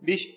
Bicho, 0.02 0.30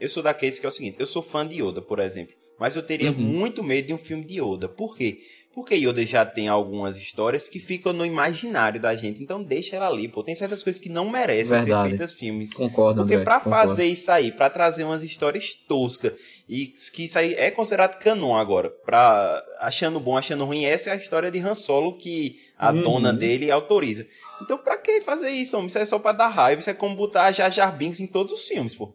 eu 0.00 0.08
sou 0.08 0.22
daqueles 0.22 0.58
que 0.58 0.66
é 0.66 0.68
o 0.68 0.72
seguinte, 0.72 0.96
eu 0.98 1.06
sou 1.06 1.22
fã 1.22 1.46
de 1.46 1.62
Yoda, 1.62 1.82
por 1.82 1.98
exemplo, 1.98 2.34
mas 2.58 2.74
eu 2.74 2.82
teria 2.82 3.10
Uhum. 3.12 3.18
muito 3.18 3.62
medo 3.62 3.86
de 3.88 3.94
um 3.94 3.98
filme 3.98 4.24
de 4.24 4.40
Yoda. 4.40 4.68
Por 4.68 4.96
quê? 4.96 5.18
Porque 5.58 5.74
Yoda 5.74 6.06
já 6.06 6.24
tem 6.24 6.46
algumas 6.46 6.96
histórias 6.96 7.48
que 7.48 7.58
ficam 7.58 7.92
no 7.92 8.06
imaginário 8.06 8.80
da 8.80 8.94
gente, 8.94 9.20
então 9.20 9.42
deixa 9.42 9.74
ela 9.74 9.88
ali, 9.88 10.06
pô. 10.06 10.22
Tem 10.22 10.32
certas 10.32 10.62
coisas 10.62 10.80
que 10.80 10.88
não 10.88 11.10
merecem 11.10 11.58
Verdade. 11.58 11.90
ser 11.90 11.96
feitas 11.96 12.12
filmes. 12.12 12.52
Concordo, 12.54 13.02
Porque 13.02 13.18
concordo. 13.18 13.50
fazer 13.50 13.84
isso 13.86 14.08
aí, 14.12 14.30
pra 14.30 14.48
trazer 14.48 14.84
umas 14.84 15.02
histórias 15.02 15.54
toscas, 15.54 16.12
e 16.48 16.66
que 16.94 17.06
isso 17.06 17.18
aí 17.18 17.34
é 17.34 17.50
considerado 17.50 17.98
canon 17.98 18.36
agora, 18.36 18.70
pra 18.70 19.42
achando 19.58 19.98
bom, 19.98 20.16
achando 20.16 20.44
ruim, 20.44 20.64
essa 20.64 20.90
é 20.90 20.92
a 20.92 20.96
história 20.96 21.28
de 21.28 21.40
Han 21.40 21.56
Solo 21.56 21.96
que 21.98 22.36
a 22.56 22.70
Uhum. 22.72 22.82
dona 22.82 23.12
dele 23.12 23.50
autoriza. 23.50 24.06
Então 24.40 24.58
pra 24.58 24.78
que 24.78 25.00
fazer 25.00 25.30
isso, 25.30 25.56
homem? 25.56 25.66
Isso 25.66 25.78
é 25.78 25.84
só 25.84 25.98
pra 25.98 26.12
dar 26.12 26.28
raiva, 26.28 26.60
isso 26.60 26.70
é 26.70 26.74
como 26.74 26.94
botar 26.94 27.32
Jar 27.32 27.50
Jar 27.50 27.76
Binks 27.76 27.98
em 27.98 28.06
todos 28.06 28.32
os 28.32 28.46
filmes, 28.46 28.76
pô. 28.76 28.94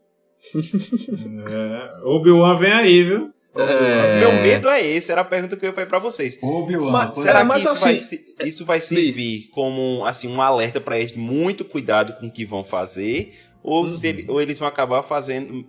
É, 0.54 2.06
Obi-Wan 2.06 2.58
vem 2.58 2.72
aí, 2.74 3.04
viu? 3.04 3.34
É... 3.56 4.20
Meu 4.20 4.32
medo 4.42 4.68
é 4.68 4.82
esse, 4.86 5.12
era 5.12 5.22
a 5.22 5.26
pergunta 5.26 5.56
que 5.56 5.66
eu 5.66 5.70
ia 5.70 5.76
fazer 5.76 5.88
pra 5.88 6.00
vocês. 6.00 6.40
Mas 6.42 7.18
Será 7.20 7.42
É, 7.42 7.46
que 7.48 7.60
isso, 7.60 7.70
assim- 7.70 7.84
vai, 7.86 7.98
se- 7.98 8.36
isso 8.46 8.66
vai 8.66 8.80
servir 8.82 9.50
como 9.52 10.04
assim, 10.06 10.28
um 10.28 10.42
alerta 10.42 10.82
pra 10.82 10.98
eles 10.98 11.12
de 11.12 11.20
muito 11.20 11.64
cuidado 11.64 12.14
com 12.20 12.28
o 12.28 12.32
que 12.32 12.46
vão 12.46 12.64
fazer? 12.64 13.34
Ou, 13.62 13.88
se 13.88 14.08
ele- 14.08 14.26
ou 14.28 14.42
eles 14.42 14.58
vão 14.60 14.68
acabar 14.68 15.04
fazendo 15.04 15.64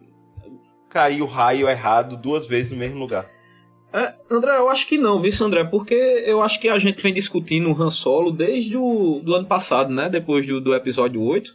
cair 0.88 1.20
o 1.22 1.26
raio 1.26 1.68
errado 1.68 2.16
duas 2.16 2.46
vezes 2.46 2.70
no 2.70 2.76
mesmo 2.76 2.98
lugar? 2.98 3.28
É, 3.92 4.12
André, 4.30 4.56
eu 4.56 4.68
acho 4.68 4.86
que 4.88 4.98
não, 4.98 5.20
viu, 5.20 5.30
André? 5.42 5.62
Porque 5.62 5.94
eu 5.94 6.42
acho 6.42 6.58
que 6.60 6.68
a 6.68 6.78
gente 6.78 7.00
vem 7.00 7.12
discutindo 7.14 7.70
o 7.70 7.80
Han 7.82 7.90
Solo 7.90 8.32
desde 8.32 8.76
o 8.76 9.20
do 9.22 9.34
ano 9.34 9.46
passado, 9.46 9.92
né? 9.92 10.08
Depois 10.08 10.46
do, 10.46 10.60
do 10.60 10.74
episódio 10.74 11.20
8. 11.22 11.54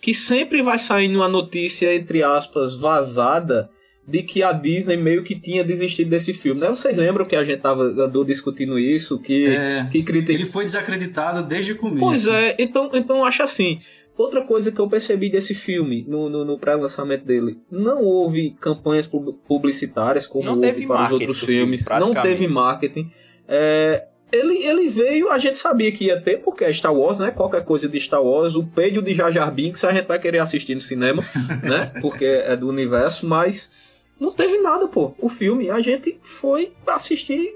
Que 0.00 0.12
sempre 0.12 0.60
vai 0.62 0.78
saindo 0.78 1.16
uma 1.20 1.28
notícia, 1.28 1.94
entre 1.94 2.22
aspas, 2.22 2.76
vazada 2.76 3.70
de 4.08 4.22
que 4.22 4.42
a 4.42 4.52
Disney 4.52 4.96
meio 4.96 5.22
que 5.22 5.38
tinha 5.38 5.62
desistido 5.62 6.08
desse 6.08 6.32
filme. 6.32 6.60
Né? 6.60 6.68
Vocês 6.68 6.96
lembram 6.96 7.26
que 7.26 7.36
a 7.36 7.44
gente 7.44 7.60
tava, 7.60 7.82
andou 7.84 8.24
discutindo 8.24 8.78
isso? 8.78 9.18
Que, 9.20 9.46
É, 9.48 9.86
que 9.92 10.02
critica... 10.02 10.32
Ele 10.32 10.46
foi 10.46 10.64
desacreditado 10.64 11.42
desde 11.46 11.72
o 11.72 11.76
começo. 11.76 12.00
Pois 12.00 12.26
é, 12.26 12.56
então, 12.58 12.90
então 12.94 13.18
eu 13.18 13.24
acho 13.24 13.42
assim. 13.42 13.80
Outra 14.16 14.40
coisa 14.40 14.72
que 14.72 14.80
eu 14.80 14.88
percebi 14.88 15.30
desse 15.30 15.54
filme, 15.54 16.04
no, 16.08 16.28
no, 16.28 16.44
no 16.44 16.58
pré-lançamento 16.58 17.24
dele, 17.24 17.58
não 17.70 18.02
houve 18.02 18.56
campanhas 18.60 19.06
pub- 19.06 19.36
publicitárias 19.46 20.26
como 20.26 20.44
Não 20.44 20.54
houve 20.54 20.62
teve 20.62 20.86
para 20.86 20.94
os 20.94 21.00
marketing 21.02 21.24
outros 21.26 21.40
do 21.40 21.46
filme, 21.46 21.78
filmes. 21.78 22.00
não 22.00 22.10
teve 22.10 22.48
marketing. 22.48 23.12
É, 23.46 24.06
ele, 24.32 24.56
ele 24.66 24.88
veio, 24.88 25.30
a 25.30 25.38
gente 25.38 25.56
sabia 25.56 25.92
que 25.92 26.06
ia 26.06 26.20
ter, 26.20 26.38
porque 26.38 26.64
é 26.64 26.72
Star 26.72 26.92
Wars, 26.94 27.18
né? 27.18 27.30
Qualquer 27.30 27.64
coisa 27.64 27.88
de 27.88 28.00
Star 28.00 28.22
Wars, 28.22 28.56
o 28.56 28.64
peido 28.66 29.00
de 29.02 29.14
Jar 29.14 29.30
Jar 29.30 29.52
Binks 29.54 29.84
a 29.84 29.92
gente 29.92 30.06
vai 30.06 30.18
querer 30.18 30.38
assistir 30.40 30.74
no 30.74 30.80
cinema, 30.80 31.22
né? 31.62 31.92
Porque 32.00 32.24
é 32.24 32.56
do 32.56 32.68
universo, 32.68 33.26
mas 33.28 33.72
não 34.20 34.32
teve 34.32 34.58
nada, 34.58 34.86
pô. 34.88 35.12
O 35.18 35.28
filme, 35.28 35.70
a 35.70 35.80
gente 35.80 36.18
foi 36.22 36.72
assistir 36.86 37.54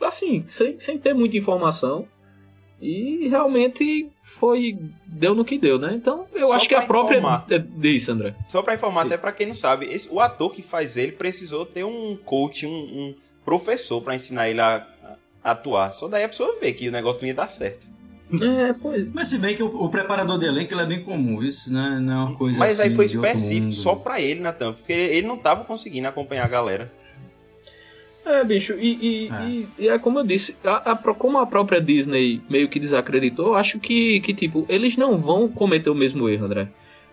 assim, 0.00 0.42
sem, 0.46 0.78
sem 0.78 0.98
ter 0.98 1.14
muita 1.14 1.36
informação. 1.36 2.06
E 2.80 3.28
realmente 3.28 4.10
foi. 4.24 4.76
Deu 5.06 5.36
no 5.36 5.44
que 5.44 5.56
deu, 5.56 5.78
né? 5.78 5.92
Então 5.94 6.26
eu 6.34 6.46
Só 6.46 6.54
acho 6.56 6.68
que 6.68 6.74
a 6.74 6.82
própria. 6.82 7.18
informar. 7.18 7.46
é, 7.48 7.56
Diz, 7.58 8.08
André. 8.08 8.34
Só 8.48 8.60
pra 8.60 8.74
informar, 8.74 9.06
até 9.06 9.16
pra 9.16 9.30
quem 9.30 9.46
não 9.46 9.54
sabe, 9.54 9.86
esse- 9.86 10.08
o 10.10 10.18
ator 10.18 10.52
que 10.52 10.62
faz 10.62 10.96
ele 10.96 11.12
precisou 11.12 11.64
ter 11.64 11.84
um 11.84 12.16
coach, 12.16 12.66
um, 12.66 12.70
um 12.72 13.14
professor 13.44 14.00
pra 14.02 14.16
ensinar 14.16 14.48
ele 14.50 14.60
a, 14.60 14.84
a 15.44 15.50
atuar. 15.52 15.92
Só 15.92 16.08
daí 16.08 16.24
a 16.24 16.28
pessoa 16.28 16.56
vê 16.60 16.72
que 16.72 16.88
o 16.88 16.92
negócio 16.92 17.20
não 17.20 17.28
ia 17.28 17.34
dar 17.34 17.46
certo. 17.48 17.86
É, 18.40 18.72
pois. 18.72 19.10
Mas 19.12 19.28
se 19.28 19.36
bem 19.38 19.54
que 19.54 19.62
o, 19.62 19.66
o 19.66 19.88
preparador 19.90 20.38
de 20.38 20.46
elenco 20.46 20.72
ele 20.72 20.80
é 20.82 20.86
bem 20.86 21.02
comum, 21.02 21.42
isso 21.42 21.72
não 21.72 21.84
é, 21.96 22.00
não 22.00 22.12
é 22.12 22.24
uma 22.26 22.34
coisa 22.36 22.58
Mas 22.58 22.80
assim 22.80 22.88
aí 22.90 22.94
foi 22.96 23.06
específico 23.06 23.72
só 23.72 23.94
pra 23.94 24.20
ele, 24.20 24.40
Natan, 24.40 24.72
porque 24.72 24.92
ele 24.92 25.26
não 25.26 25.36
tava 25.36 25.64
conseguindo 25.64 26.08
acompanhar 26.08 26.44
a 26.44 26.48
galera. 26.48 26.92
É, 28.24 28.44
bicho, 28.44 28.74
e, 28.78 29.26
e, 29.26 29.28
É. 29.28 29.48
e- 29.48 29.68
e 29.80 29.88
é 29.88 29.98
como 29.98 30.20
eu 30.20 30.24
disse, 30.24 30.56
a, 30.64 30.92
a 30.92 30.96
como 30.96 31.38
a 31.38 31.46
própria 31.46 31.80
Disney 31.80 32.40
meio 32.48 32.68
que 32.68 32.78
desacreditou, 32.78 33.48
eu 33.48 33.54
acho 33.56 33.80
que, 33.80 34.20
que, 34.20 34.32
tipo, 34.32 34.64
eles 34.68 34.96
não 34.96 35.18
vão 35.18 35.48
cometer 35.48 35.90
o 35.90 35.94
mesmo 35.94 36.28
erro, 36.28 36.44
André. 36.46 36.68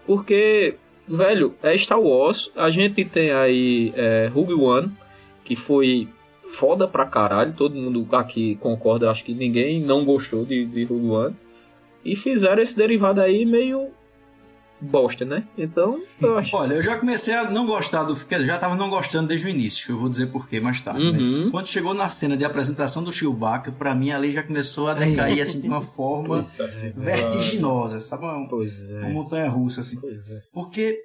Porque, 0.05 0.75
velho, 1.07 1.55
é 1.63 1.75
Star 1.77 1.99
Wars, 1.99 2.51
a 2.55 2.69
gente 2.69 3.03
tem 3.05 3.31
aí 3.31 3.91
é, 3.95 4.29
Rogue 4.31 4.53
One, 4.53 4.91
que 5.43 5.55
foi 5.55 6.07
foda 6.55 6.87
pra 6.87 7.05
caralho, 7.05 7.53
todo 7.53 7.75
mundo 7.75 8.07
aqui 8.15 8.55
concorda, 8.55 9.09
acho 9.09 9.23
que 9.23 9.33
ninguém 9.33 9.81
não 9.81 10.03
gostou 10.03 10.45
de, 10.45 10.65
de 10.65 10.83
Rogue 10.85 11.07
One. 11.07 11.35
E 12.03 12.15
fizeram 12.15 12.61
esse 12.61 12.75
derivado 12.75 13.21
aí 13.21 13.45
meio 13.45 13.89
bosta, 14.81 15.25
né? 15.25 15.43
Então, 15.57 16.01
eu 16.21 16.37
acho. 16.37 16.55
Olha, 16.55 16.75
eu 16.75 16.81
já 16.81 16.97
comecei 16.97 17.33
a 17.33 17.49
não 17.49 17.65
gostar 17.65 18.03
do 18.03 18.17
já 18.45 18.57
tava 18.57 18.75
não 18.75 18.89
gostando 18.89 19.27
desde 19.27 19.47
o 19.47 19.49
início, 19.49 19.91
eu 19.91 19.97
vou 19.97 20.09
dizer 20.09 20.27
porquê 20.27 20.59
mais 20.59 20.79
tarde. 20.79 21.01
Uhum. 21.01 21.13
Mas 21.13 21.51
quando 21.51 21.67
chegou 21.67 21.93
na 21.93 22.09
cena 22.09 22.37
de 22.37 22.45
apresentação 22.45 23.03
do 23.03 23.11
Chewbacca, 23.11 23.71
pra 23.71 23.93
mim 23.93 24.11
ali 24.11 24.31
já 24.31 24.43
começou 24.43 24.87
a 24.87 24.93
decair 24.93 25.41
assim 25.41 25.61
de 25.61 25.67
uma 25.67 25.81
forma 25.81 26.41
vertiginosa, 26.95 28.01
sabe? 28.01 28.23
Uma, 28.23 28.47
Pois 28.47 28.91
uma 28.91 29.07
é. 29.07 29.13
montanha 29.13 29.49
russa 29.49 29.81
assim. 29.81 29.99
Pois 29.99 30.29
é. 30.29 30.41
Porque, 30.53 30.99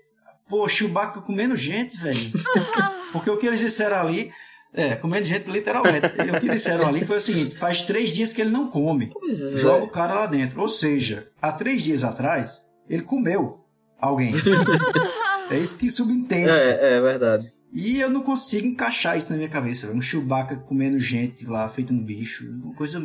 pô, 0.48 0.68
Chewbacca 0.68 1.20
comendo 1.20 1.56
gente, 1.56 1.96
velho. 1.96 2.18
Porque 3.12 3.30
o 3.30 3.36
que 3.36 3.46
eles 3.46 3.60
disseram 3.60 3.96
ali, 3.96 4.30
é, 4.74 4.96
comendo 4.96 5.24
gente 5.24 5.48
literalmente. 5.48 6.06
O 6.06 6.40
que 6.40 6.48
disseram 6.48 6.88
ali 6.88 7.04
foi 7.04 7.18
o 7.18 7.20
seguinte: 7.20 7.54
faz 7.54 7.82
três 7.82 8.10
dias 8.10 8.32
que 8.32 8.40
ele 8.40 8.50
não 8.50 8.68
come. 8.68 9.10
Pois 9.12 9.56
é. 9.56 9.60
Joga 9.60 9.84
o 9.84 9.90
cara 9.90 10.14
lá 10.14 10.26
dentro. 10.26 10.60
Ou 10.60 10.68
seja, 10.68 11.28
há 11.40 11.52
três 11.52 11.82
dias 11.82 12.02
atrás, 12.02 12.66
ele 12.90 13.02
comeu 13.02 13.64
alguém. 13.98 14.32
é 15.50 15.56
isso 15.56 15.78
que 15.78 15.88
subentende-se. 15.88 16.72
É, 16.72 16.96
é 16.96 17.00
verdade. 17.00 17.52
E 17.72 18.00
eu 18.00 18.10
não 18.10 18.22
consigo 18.22 18.66
encaixar 18.66 19.16
isso 19.16 19.30
na 19.30 19.36
minha 19.36 19.48
cabeça. 19.48 19.90
Um 19.90 20.02
Chewbacca 20.02 20.56
comendo 20.56 20.98
gente 20.98 21.44
lá, 21.44 21.68
feito 21.68 21.92
um 21.92 21.98
bicho. 21.98 22.44
Uma 22.62 22.74
coisa. 22.74 22.98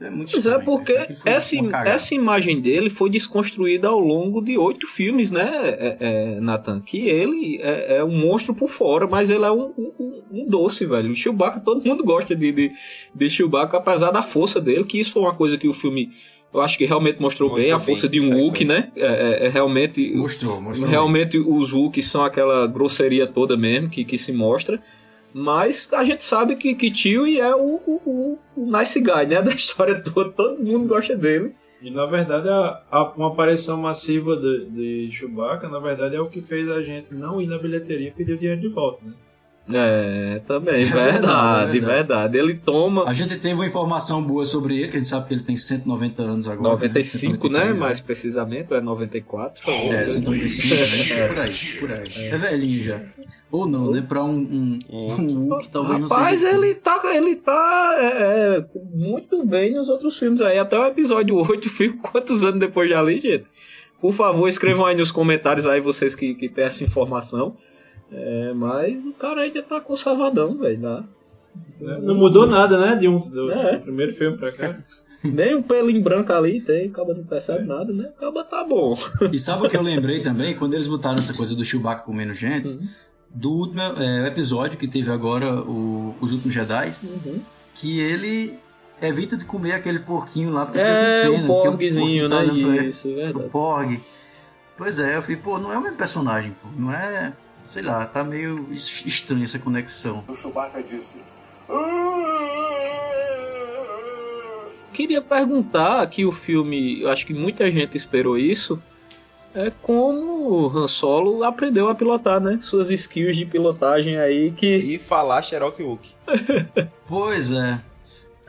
É, 0.00 0.06
é 0.06 0.10
muito 0.10 0.32
Pois 0.32 0.46
é, 0.46 0.50
estranho, 0.50 0.64
porque 0.64 0.92
velho. 0.92 1.02
Aquilo 1.04 1.18
foi 1.20 1.32
essa, 1.32 1.56
essa 1.86 2.14
imagem 2.14 2.60
dele 2.60 2.88
foi 2.90 3.10
desconstruída 3.10 3.88
ao 3.88 4.00
longo 4.00 4.40
de 4.40 4.56
oito 4.56 4.86
filmes, 4.86 5.30
né, 5.30 5.50
é, 5.64 5.96
é, 6.00 6.40
Nathan? 6.40 6.80
Que 6.80 7.08
ele 7.08 7.60
é, 7.62 7.98
é 7.98 8.04
um 8.04 8.16
monstro 8.16 8.54
por 8.54 8.68
fora, 8.68 9.06
mas 9.06 9.30
ele 9.30 9.44
é 9.44 9.50
um, 9.50 9.72
um, 9.78 10.22
um 10.32 10.46
doce, 10.48 10.86
velho. 10.86 11.10
O 11.10 11.14
Chewbacca, 11.14 11.60
todo 11.60 11.84
mundo 11.86 12.02
gosta 12.04 12.34
de, 12.34 12.50
de, 12.52 12.72
de 13.14 13.30
Chewbacca, 13.30 13.76
apesar 13.76 14.10
da 14.10 14.22
força 14.22 14.60
dele, 14.60 14.84
que 14.84 14.98
isso 14.98 15.12
foi 15.12 15.22
uma 15.22 15.34
coisa 15.34 15.58
que 15.58 15.68
o 15.68 15.74
filme, 15.74 16.10
eu 16.52 16.60
acho 16.60 16.78
que 16.78 16.84
realmente 16.86 17.20
mostrou, 17.20 17.50
Mostrou 17.50 17.62
bem, 17.64 17.72
a 17.72 17.76
bem, 17.76 17.86
força 17.86 18.08
de 18.08 18.18
isso 18.18 18.32
um 18.34 18.38
foi. 18.54 18.64
né? 18.64 18.90
É, 18.96 19.44
é- 19.44 19.46
é 19.46 19.48
realmente... 19.48 20.12
Mostrou, 20.16 20.60
mostrou. 20.60 20.88
Realmente 20.88 21.38
os 21.38 21.72
Wookiees 21.72 22.06
são 22.06 22.24
aquela 22.24 22.66
grosseria 22.66 23.26
toda 23.26 23.56
mesmo 23.56 23.88
que, 23.90 24.04
que 24.04 24.16
se 24.16 24.32
mostra. 24.32 24.82
Mas 25.32 25.88
a 25.92 26.04
gente 26.04 26.24
sabe 26.24 26.56
que, 26.56 26.74
que 26.74 26.92
Chewie 26.94 27.40
é 27.40 27.54
o, 27.54 27.80
o, 27.86 28.00
o- 28.06 28.38
o 28.56 28.78
nice 28.78 29.00
guy, 29.00 29.26
né? 29.26 29.40
Da 29.42 29.52
história 29.52 30.00
toda. 30.02 30.30
Todo 30.30 30.62
mundo 30.62 30.88
gosta 30.88 31.16
dele. 31.16 31.54
E 31.82 31.90
na 31.90 32.04
verdade, 32.06 32.48
a, 32.48 32.82
a- 32.90 33.12
uma 33.16 33.28
aparição 33.28 33.78
massiva 33.80 34.36
de, 34.36 34.66
de 34.70 35.10
Chewbacca, 35.12 35.68
na 35.68 35.78
verdade, 35.78 36.14
é 36.16 36.20
o 36.20 36.28
que 36.28 36.42
fez 36.42 36.68
a 36.68 36.82
gente 36.82 37.14
não 37.14 37.40
ir 37.40 37.46
na 37.46 37.58
bilheteria 37.58 38.08
e 38.08 38.12
pedir 38.12 38.34
o 38.34 38.38
dinheiro 38.38 38.60
de 38.60 38.68
volta, 38.68 39.04
né? 39.04 39.12
É, 39.72 40.40
também, 40.46 40.84
verdade, 40.86 41.20
verdade, 41.20 41.78
é 41.78 41.80
verdade, 41.80 42.38
Ele 42.38 42.54
toma 42.54 43.04
A 43.08 43.12
gente 43.12 43.36
teve 43.36 43.54
uma 43.54 43.66
informação 43.66 44.22
boa 44.22 44.44
sobre 44.44 44.78
ele, 44.78 44.88
que 44.88 44.96
a 44.96 45.00
gente 45.00 45.08
sabe 45.08 45.28
que 45.28 45.34
ele 45.34 45.42
tem 45.42 45.56
190 45.56 46.22
anos 46.22 46.48
agora. 46.48 46.74
95, 46.74 47.48
né? 47.48 47.60
193 47.60 47.68
já. 47.68 47.74
Mais 47.74 48.00
precisamente, 48.00 48.74
é 48.74 48.80
94. 48.80 49.70
É, 49.70 50.06
195, 50.06 50.74
né? 50.74 51.28
Por 51.30 51.40
aí, 51.40 51.78
por 51.80 51.92
aí. 51.92 52.28
É 52.28 52.36
velhinho 52.36 52.84
já. 52.84 53.00
Ou 53.50 53.66
não, 53.66 53.90
né? 53.90 54.04
Pra 54.06 54.22
um, 54.22 54.36
um, 54.36 54.78
um 54.88 55.48
Wookiee, 55.48 55.70
talvez 55.70 56.02
Rapaz, 56.02 56.42
não 56.42 56.50
seja. 56.50 56.66
ele 56.66 56.74
tá, 56.76 57.00
ele 57.12 57.36
tá 57.36 57.96
é, 57.98 58.56
é, 58.58 58.64
muito 58.94 59.44
bem 59.44 59.74
nos 59.74 59.88
outros 59.88 60.16
filmes 60.18 60.40
aí. 60.40 60.58
Até 60.58 60.78
o 60.78 60.86
episódio 60.86 61.36
8, 61.36 61.68
fico 61.68 61.98
quantos 62.10 62.44
anos 62.44 62.60
depois 62.60 62.88
de 62.88 62.94
ali, 62.94 63.20
gente? 63.20 63.46
Por 64.00 64.12
favor, 64.12 64.48
escrevam 64.48 64.86
aí 64.86 64.96
nos 64.96 65.10
comentários 65.10 65.66
aí 65.66 65.80
vocês 65.80 66.14
que, 66.14 66.34
que 66.34 66.48
têm 66.48 66.64
essa 66.64 66.84
informação. 66.84 67.56
É, 68.12 68.52
mas 68.54 69.04
o 69.04 69.12
cara 69.12 69.42
ainda 69.42 69.62
tá 69.62 69.80
conservadão, 69.80 70.56
velho. 70.58 70.78
né? 70.80 71.04
Não 72.02 72.14
mudou 72.14 72.46
nada, 72.46 72.78
né? 72.78 72.96
De 72.96 73.08
um, 73.08 73.18
do, 73.18 73.50
É. 73.52 73.76
do 73.76 73.82
primeiro 73.82 74.12
filme 74.12 74.36
pra 74.36 74.52
cá. 74.52 74.76
Nem 75.22 75.54
um 75.54 75.62
pelinho 75.62 76.02
branco 76.02 76.32
ali 76.32 76.60
tem, 76.62 76.88
o 76.88 76.92
cara 76.92 77.12
não 77.14 77.24
percebe 77.24 77.66
nada, 77.66 77.92
né? 77.92 78.10
O 78.16 78.20
cara 78.20 78.44
tá 78.44 78.64
bom. 78.64 78.94
E 79.30 79.38
sabe 79.38 79.66
o 79.66 79.68
que 79.70 79.76
eu 79.76 79.82
lembrei 79.82 80.20
também? 80.20 80.54
Quando 80.54 80.72
eles 80.74 80.88
botaram 80.88 81.18
essa 81.18 81.34
coisa 81.34 81.54
do 81.54 81.64
Chewbacca 81.64 82.02
comendo 82.02 82.32
gente, 82.34 82.68
Uhum. 82.68 82.80
do 83.28 83.50
último 83.52 83.82
é, 83.82 84.26
episódio 84.26 84.78
que 84.78 84.88
teve 84.88 85.10
agora, 85.10 85.60
o- 85.62 86.14
Os 86.22 86.32
Últimos 86.32 86.54
Jedi, 86.54 86.92
que 87.74 88.00
ele 88.00 88.58
evita 89.02 89.36
de 89.36 89.44
comer 89.44 89.72
aquele 89.72 89.98
porquinho 89.98 90.52
lá, 90.52 90.64
porque 90.64 90.80
É, 90.80 91.22
fica 91.24 91.30
o 91.30 91.32
com 91.32 91.36
pena, 91.40 91.46
porque 91.54 91.68
porguezinho, 91.68 92.04
porquinho 92.06 92.28
tá 92.30 92.36
né? 92.36 92.42
olhando 92.52 92.66
pra 92.66 92.76
ele. 92.76 92.88
Isso, 92.88 93.08
O 93.10 93.14
verdade. 93.14 93.48
Porg. 93.50 94.00
Pois 94.76 94.98
é, 94.98 95.16
eu 95.16 95.22
falei, 95.22 95.36
pô, 95.36 95.58
não 95.58 95.70
é 95.72 95.76
o 95.78 95.82
mesmo 95.82 95.96
personagem, 95.98 96.52
pô. 96.62 96.68
Não 96.78 96.92
é. 96.92 97.32
Sei 97.64 97.82
lá, 97.82 98.04
tá 98.06 98.24
meio 98.24 98.66
es- 98.72 99.02
estranha 99.06 99.44
essa 99.44 99.58
conexão. 99.58 100.24
O 100.28 100.34
Chewbacca 100.36 100.82
disse. 100.82 101.18
Queria 104.92 105.22
perguntar 105.22 106.06
que 106.08 106.24
o 106.24 106.32
filme, 106.32 107.00
eu 107.02 107.08
acho 107.10 107.24
que 107.24 107.32
muita 107.32 107.70
gente 107.70 107.96
esperou 107.96 108.36
isso, 108.36 108.82
é 109.54 109.70
como 109.82 110.48
o 110.50 110.66
Han 110.78 110.88
Solo 110.88 111.44
aprendeu 111.44 111.88
a 111.88 111.94
pilotar, 111.94 112.40
né? 112.40 112.58
Suas 112.60 112.90
skills 112.90 113.36
de 113.36 113.46
pilotagem 113.46 114.18
aí 114.18 114.50
que... 114.50 114.66
E 114.76 114.98
falar 114.98 115.42
Cherokee 115.42 115.82
Wookie. 115.82 116.14
Pois 117.06 117.50
é. 117.50 117.80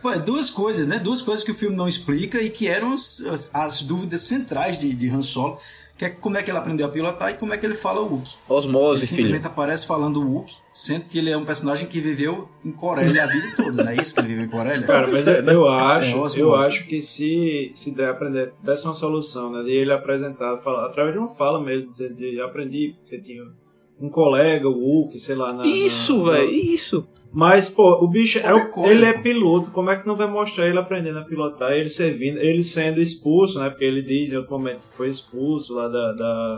Pô, 0.02 0.12
duas 0.18 0.50
coisas, 0.50 0.88
né? 0.88 1.00
Duas 1.00 1.22
coisas 1.22 1.44
que 1.44 1.52
o 1.52 1.54
filme 1.56 1.76
não 1.76 1.88
explica 1.88 2.40
e 2.42 2.50
que 2.50 2.68
eram 2.68 2.94
as, 2.94 3.22
as- 3.26 3.52
as 3.56 3.82
dúvidas 3.84 4.22
centrais 4.22 4.78
de, 4.78 4.94
de 4.94 5.10
Han 5.10 5.22
Solo. 5.22 5.60
Que 6.02 6.06
é 6.06 6.10
como 6.10 6.36
é 6.36 6.42
que 6.42 6.50
ele 6.50 6.58
aprendeu 6.58 6.88
a 6.88 6.90
pilotar 6.90 7.30
e 7.30 7.36
como 7.36 7.54
é 7.54 7.58
que 7.60 7.64
ele 7.64 7.76
fala 7.76 8.02
o 8.02 8.12
Wookiee. 8.12 8.34
Osmose, 8.50 9.02
Ele 9.02 9.06
filho. 9.08 9.18
simplesmente 9.18 9.46
aparece 9.46 9.86
falando 9.86 10.20
o 10.20 10.34
Wookiee, 10.34 10.58
sendo 10.74 11.06
que 11.06 11.20
ele 11.20 11.30
é 11.30 11.38
um 11.38 11.46
personagem 11.46 11.88
que 11.88 12.02
viveu 12.02 12.50
em 12.66 12.72
Corélia 12.72 13.24
a 13.24 13.28
vida 13.28 13.54
toda, 13.56 13.84
não 13.84 13.92
é 13.92 13.96
isso 13.98 14.12
que 14.16 14.20
ele 14.22 14.30
viveu 14.30 14.46
em 14.46 14.50
Corélia? 14.50 14.82
Cara, 14.88 15.08
mas 15.08 15.28
eu, 15.28 15.44
eu 15.44 15.68
acho, 15.70 16.40
É, 16.40 16.42
eu 16.42 16.56
acho 16.56 16.88
que 16.88 17.04
se, 17.04 17.70
se 17.76 17.94
der 17.94 18.10
aprender, 18.10 18.52
desse 18.64 18.86
uma 18.86 18.96
solução, 18.96 19.52
né? 19.52 19.62
De 19.62 19.70
ele 19.74 19.94
apresentar, 19.94 20.58
falar, 20.58 20.88
através 20.88 21.14
de 21.14 21.20
uma 21.20 21.28
fala 21.28 21.62
mesmo, 21.62 21.94
de, 21.94 22.10
de 22.10 22.42
aprendi, 22.42 22.96
porque 23.00 23.20
tinha 23.20 23.44
um 24.00 24.10
colega, 24.10 24.68
o 24.68 24.74
Hulk, 24.74 25.20
sei 25.20 25.36
lá, 25.36 25.54
na. 25.54 25.68
Isso, 25.68 26.24
velho, 26.24 26.50
isso. 26.50 27.08
Mas, 27.34 27.70
pô, 27.70 28.04
o 28.04 28.08
bicho, 28.08 28.40
é, 28.40 28.54
o- 28.54 28.70
coisa, 28.70 28.92
ele 28.94 29.06
é 29.06 29.14
pô. 29.14 29.22
piloto, 29.22 29.72
como 29.72 29.90
é 29.90 29.96
que 29.96 30.06
não 30.06 30.16
vai 30.18 30.28
mostrar 30.28 30.68
ele 30.68 30.78
aprendendo 30.78 31.20
a 31.20 31.24
pilotar, 31.24 31.72
ele 31.72 31.90
servindo, 31.90 32.38
ele 32.40 32.62
sendo 32.62 33.02
expulso, 33.02 33.58
né? 33.60 33.70
Porque 33.70 33.86
ele 33.86 34.02
diz 34.02 34.32
em 34.32 34.36
outro 34.36 34.52
momento 34.52 34.82
que 34.82 34.94
foi 34.98 35.10
expulso 35.10 35.74
lá 35.74 35.88
da, 35.88 36.12
da, 36.12 36.56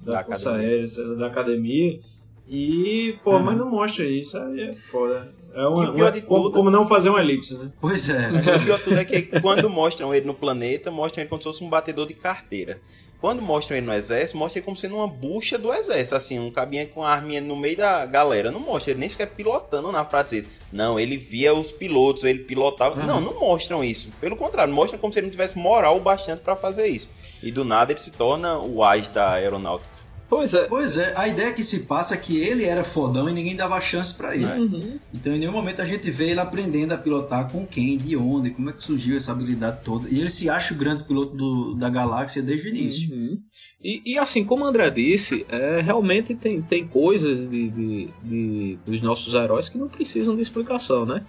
da, 0.00 0.12
Da 0.12 0.22
Força 0.22 0.50
academia. 0.50 0.70
Aérea, 0.76 1.16
da 1.16 1.26
academia. 1.26 2.00
E, 2.48 3.16
pô, 3.24 3.32
Uhum. 3.36 3.42
mas 3.42 3.56
não 3.56 3.68
mostra 3.68 4.04
isso, 4.04 4.38
aí 4.38 4.60
é 4.60 4.72
foda. 4.72 5.28
É 5.52 5.66
uma, 5.66 5.90
uma- 5.90 6.12
como, 6.20 6.42
tudo- 6.44 6.50
como 6.52 6.70
não 6.70 6.86
fazer 6.86 7.08
uma 7.08 7.20
elipse, 7.20 7.54
né? 7.54 7.72
Pois 7.80 8.08
é. 8.08 8.28
O 8.60 8.64
pior 8.64 8.78
de 8.78 8.84
tudo 8.84 8.98
é 9.00 9.04
que 9.04 9.22
quando 9.40 9.68
mostram 9.68 10.14
ele 10.14 10.26
no 10.26 10.34
planeta, 10.34 10.90
mostram 10.90 11.22
ele 11.22 11.28
como 11.30 11.40
se 11.42 11.48
fosse 11.48 11.64
um 11.64 11.68
batedor 11.68 12.06
de 12.06 12.14
carteira. 12.14 12.78
Quando 13.20 13.40
mostram 13.40 13.76
ele 13.76 13.86
no 13.86 13.92
exército, 13.92 14.36
mostra 14.36 14.58
ele 14.58 14.64
como 14.64 14.76
sendo 14.76 14.96
uma 14.96 15.08
bucha 15.08 15.58
do 15.58 15.72
exército, 15.72 16.14
assim, 16.14 16.38
um 16.38 16.50
cabinha 16.50 16.86
com 16.86 17.02
a 17.02 17.10
arminha 17.10 17.40
no 17.40 17.56
meio 17.56 17.76
da 17.76 18.04
galera. 18.04 18.50
Não 18.50 18.60
mostra 18.60 18.90
ele 18.90 19.00
nem 19.00 19.08
sequer 19.08 19.28
pilotando 19.28 19.90
na 19.90 20.04
dizer, 20.22 20.46
não, 20.72 21.00
ele 21.00 21.16
via 21.16 21.54
os 21.54 21.72
pilotos, 21.72 22.24
ele 22.24 22.40
pilotava. 22.40 23.02
Não, 23.02 23.20
não 23.20 23.38
mostram 23.40 23.82
isso. 23.82 24.10
Pelo 24.20 24.36
contrário, 24.36 24.72
mostram 24.72 24.98
como 24.98 25.12
se 25.12 25.18
ele 25.18 25.26
não 25.26 25.32
tivesse 25.32 25.56
moral 25.56 25.98
bastante 26.00 26.40
pra 26.40 26.56
fazer 26.56 26.86
isso. 26.86 27.08
E 27.42 27.50
do 27.50 27.64
nada 27.64 27.92
ele 27.92 28.00
se 28.00 28.10
torna 28.10 28.58
o 28.58 28.82
AIS 28.82 29.08
da 29.08 29.32
aeronáutica. 29.32 29.95
Pois 30.28 30.54
é. 30.54 30.64
Pois 30.66 30.96
é, 30.96 31.12
a 31.16 31.28
ideia 31.28 31.52
que 31.52 31.62
se 31.62 31.80
passa 31.80 32.14
é 32.14 32.16
que 32.16 32.40
ele 32.40 32.64
era 32.64 32.82
fodão 32.82 33.28
e 33.28 33.32
ninguém 33.32 33.54
dava 33.54 33.80
chance 33.80 34.12
pra 34.12 34.34
ele. 34.34 34.44
Uhum. 34.44 34.98
Então 35.14 35.32
em 35.32 35.38
nenhum 35.38 35.52
momento 35.52 35.80
a 35.80 35.84
gente 35.84 36.10
vê 36.10 36.30
ele 36.30 36.40
aprendendo 36.40 36.92
a 36.92 36.98
pilotar 36.98 37.48
com 37.50 37.64
quem, 37.64 37.96
de 37.96 38.16
onde, 38.16 38.50
como 38.50 38.68
é 38.70 38.72
que 38.72 38.84
surgiu 38.84 39.16
essa 39.16 39.30
habilidade 39.30 39.80
toda. 39.84 40.08
E 40.08 40.18
ele 40.18 40.28
se 40.28 40.50
acha 40.50 40.74
o 40.74 40.76
grande 40.76 41.04
piloto 41.04 41.36
do- 41.36 41.74
da 41.74 41.88
galáxia 41.88 42.42
desde 42.42 42.66
o 42.66 42.70
início. 42.70 43.14
Uhum. 43.14 43.38
E, 43.82 44.02
e 44.04 44.18
assim, 44.18 44.44
como 44.44 44.64
o 44.64 44.66
André 44.66 44.90
disse, 44.90 45.46
é, 45.48 45.80
realmente 45.80 46.34
tem, 46.34 46.60
tem 46.60 46.86
coisas 46.88 47.48
de, 47.48 47.68
de- 47.68 48.08
de- 48.24 48.78
dos 48.84 49.00
nossos 49.02 49.32
heróis 49.32 49.68
que 49.68 49.78
não 49.78 49.88
precisam 49.88 50.34
de 50.34 50.42
explicação, 50.42 51.06
né? 51.06 51.24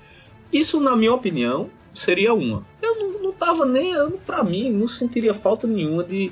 Isso, 0.52 0.80
na 0.80 0.96
minha 0.96 1.14
opinião, 1.14 1.70
seria 1.94 2.34
uma. 2.34 2.66
Eu 2.82 2.96
não, 2.96 3.22
não 3.24 3.32
tava 3.32 3.66
nem. 3.66 3.94
Pra 4.26 4.44
mim, 4.44 4.72
não 4.72 4.88
sentiria 4.88 5.34
falta 5.34 5.68
nenhuma 5.68 6.04
de. 6.04 6.32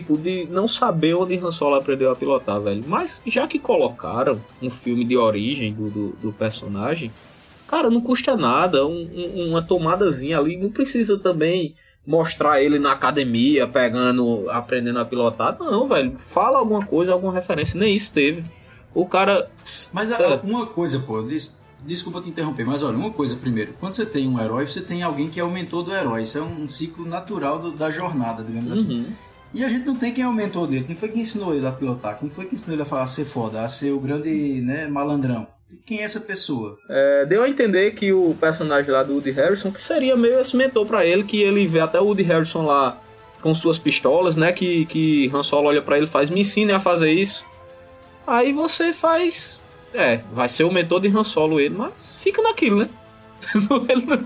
Tipo, 0.00 0.16
de 0.18 0.46
não 0.50 0.66
saber 0.66 1.14
onde 1.14 1.36
Han 1.38 1.50
Solo 1.50 1.76
aprendeu 1.76 2.10
a 2.10 2.16
pilotar, 2.16 2.60
velho. 2.60 2.82
Mas 2.86 3.22
já 3.26 3.46
que 3.46 3.58
colocaram 3.58 4.40
um 4.60 4.70
filme 4.70 5.04
de 5.04 5.16
origem 5.16 5.72
do, 5.72 5.88
do, 5.90 6.08
do 6.20 6.32
personagem, 6.32 7.12
cara, 7.68 7.88
não 7.90 8.00
custa 8.00 8.36
nada. 8.36 8.86
um- 8.86 9.08
um- 9.14 9.48
uma 9.50 9.62
tomadazinha 9.62 10.38
ali. 10.38 10.56
Não 10.56 10.70
precisa 10.70 11.18
também 11.18 11.74
mostrar 12.06 12.60
ele 12.60 12.78
na 12.78 12.92
academia, 12.92 13.66
pegando, 13.68 14.50
aprendendo 14.50 14.98
a 14.98 15.04
pilotar. 15.04 15.56
Não, 15.58 15.86
velho. 15.86 16.16
Fala 16.18 16.58
alguma 16.58 16.84
coisa, 16.84 17.12
alguma 17.12 17.32
referência. 17.32 17.78
Nem 17.78 17.94
isso 17.94 18.12
teve. 18.12 18.44
O 18.94 19.06
cara. 19.06 19.48
Mas 19.92 20.10
a- 20.12 20.22
É. 20.22 20.40
uma 20.42 20.66
coisa, 20.66 20.98
pô, 20.98 21.22
des- 21.22 21.54
desculpa 21.86 22.20
te 22.20 22.28
interromper, 22.28 22.64
mas 22.66 22.82
olha, 22.82 22.96
uma 22.96 23.10
coisa 23.10 23.36
primeiro. 23.36 23.74
Quando 23.80 23.94
você 23.94 24.04
tem 24.06 24.26
um 24.28 24.40
herói, 24.40 24.66
você 24.66 24.80
tem 24.80 25.02
alguém 25.02 25.30
que 25.30 25.38
é 25.40 25.44
o 25.44 25.50
mentor 25.50 25.82
do 25.82 25.92
herói. 25.94 26.24
Isso 26.24 26.36
é 26.38 26.42
um 26.42 26.68
ciclo 26.68 27.06
natural 27.06 27.58
do- 27.58 27.72
da 27.72 27.90
jornada, 27.90 28.42
digamos 28.42 28.72
assim. 28.72 29.06
E 29.54 29.64
a 29.64 29.68
gente 29.68 29.86
não 29.86 29.96
tem 29.96 30.12
quem 30.12 30.24
é 30.24 30.28
o 30.28 30.32
mentor 30.32 30.66
dele. 30.66 30.84
Quem 30.84 30.96
foi 30.96 31.08
que 31.08 31.20
ensinou 31.20 31.54
ele 31.54 31.66
a 31.66 31.70
pilotar? 31.70 32.18
Quem 32.18 32.28
foi 32.28 32.44
que 32.44 32.56
ensinou 32.56 32.74
ele 32.74 32.82
a, 32.82 32.84
falar, 32.84 33.04
a 33.04 33.08
ser 33.08 33.24
foda, 33.24 33.62
a 33.62 33.68
ser 33.68 33.92
o 33.92 34.00
grande 34.00 34.60
né, 34.60 34.88
malandrão? 34.88 35.46
Quem 35.86 36.00
é 36.00 36.02
essa 36.02 36.20
pessoa? 36.20 36.76
É, 36.90 37.24
deu 37.26 37.42
a 37.42 37.48
entender 37.48 37.92
que 37.92 38.12
o 38.12 38.36
personagem 38.40 38.90
lá 38.90 39.02
do 39.02 39.14
Woody 39.14 39.30
Harrison 39.30 39.70
que 39.70 39.80
seria 39.80 40.16
meio 40.16 40.40
esse 40.40 40.56
mentor 40.56 40.86
pra 40.86 41.06
ele, 41.06 41.22
que 41.22 41.40
ele 41.40 41.66
vê 41.66 41.80
até 41.80 42.00
o 42.00 42.04
Woody 42.04 42.22
Harrison 42.24 42.64
lá 42.64 43.00
com 43.40 43.54
suas 43.54 43.78
pistolas, 43.78 44.34
né? 44.34 44.52
Que, 44.52 44.86
que 44.86 45.30
Han 45.32 45.42
Solo 45.42 45.68
olha 45.68 45.82
pra 45.82 45.96
ele 45.98 46.06
e 46.06 46.10
faz, 46.10 46.30
me 46.30 46.40
ensine 46.40 46.72
a 46.72 46.80
fazer 46.80 47.12
isso. 47.12 47.44
Aí 48.26 48.52
você 48.52 48.92
faz. 48.92 49.60
É, 49.92 50.20
vai 50.32 50.48
ser 50.48 50.64
o 50.64 50.72
mentor 50.72 51.00
de 51.00 51.08
Han 51.08 51.22
Solo 51.22 51.60
ele, 51.60 51.76
mas 51.76 52.16
fica 52.18 52.42
naquilo, 52.42 52.80
né? 52.80 52.88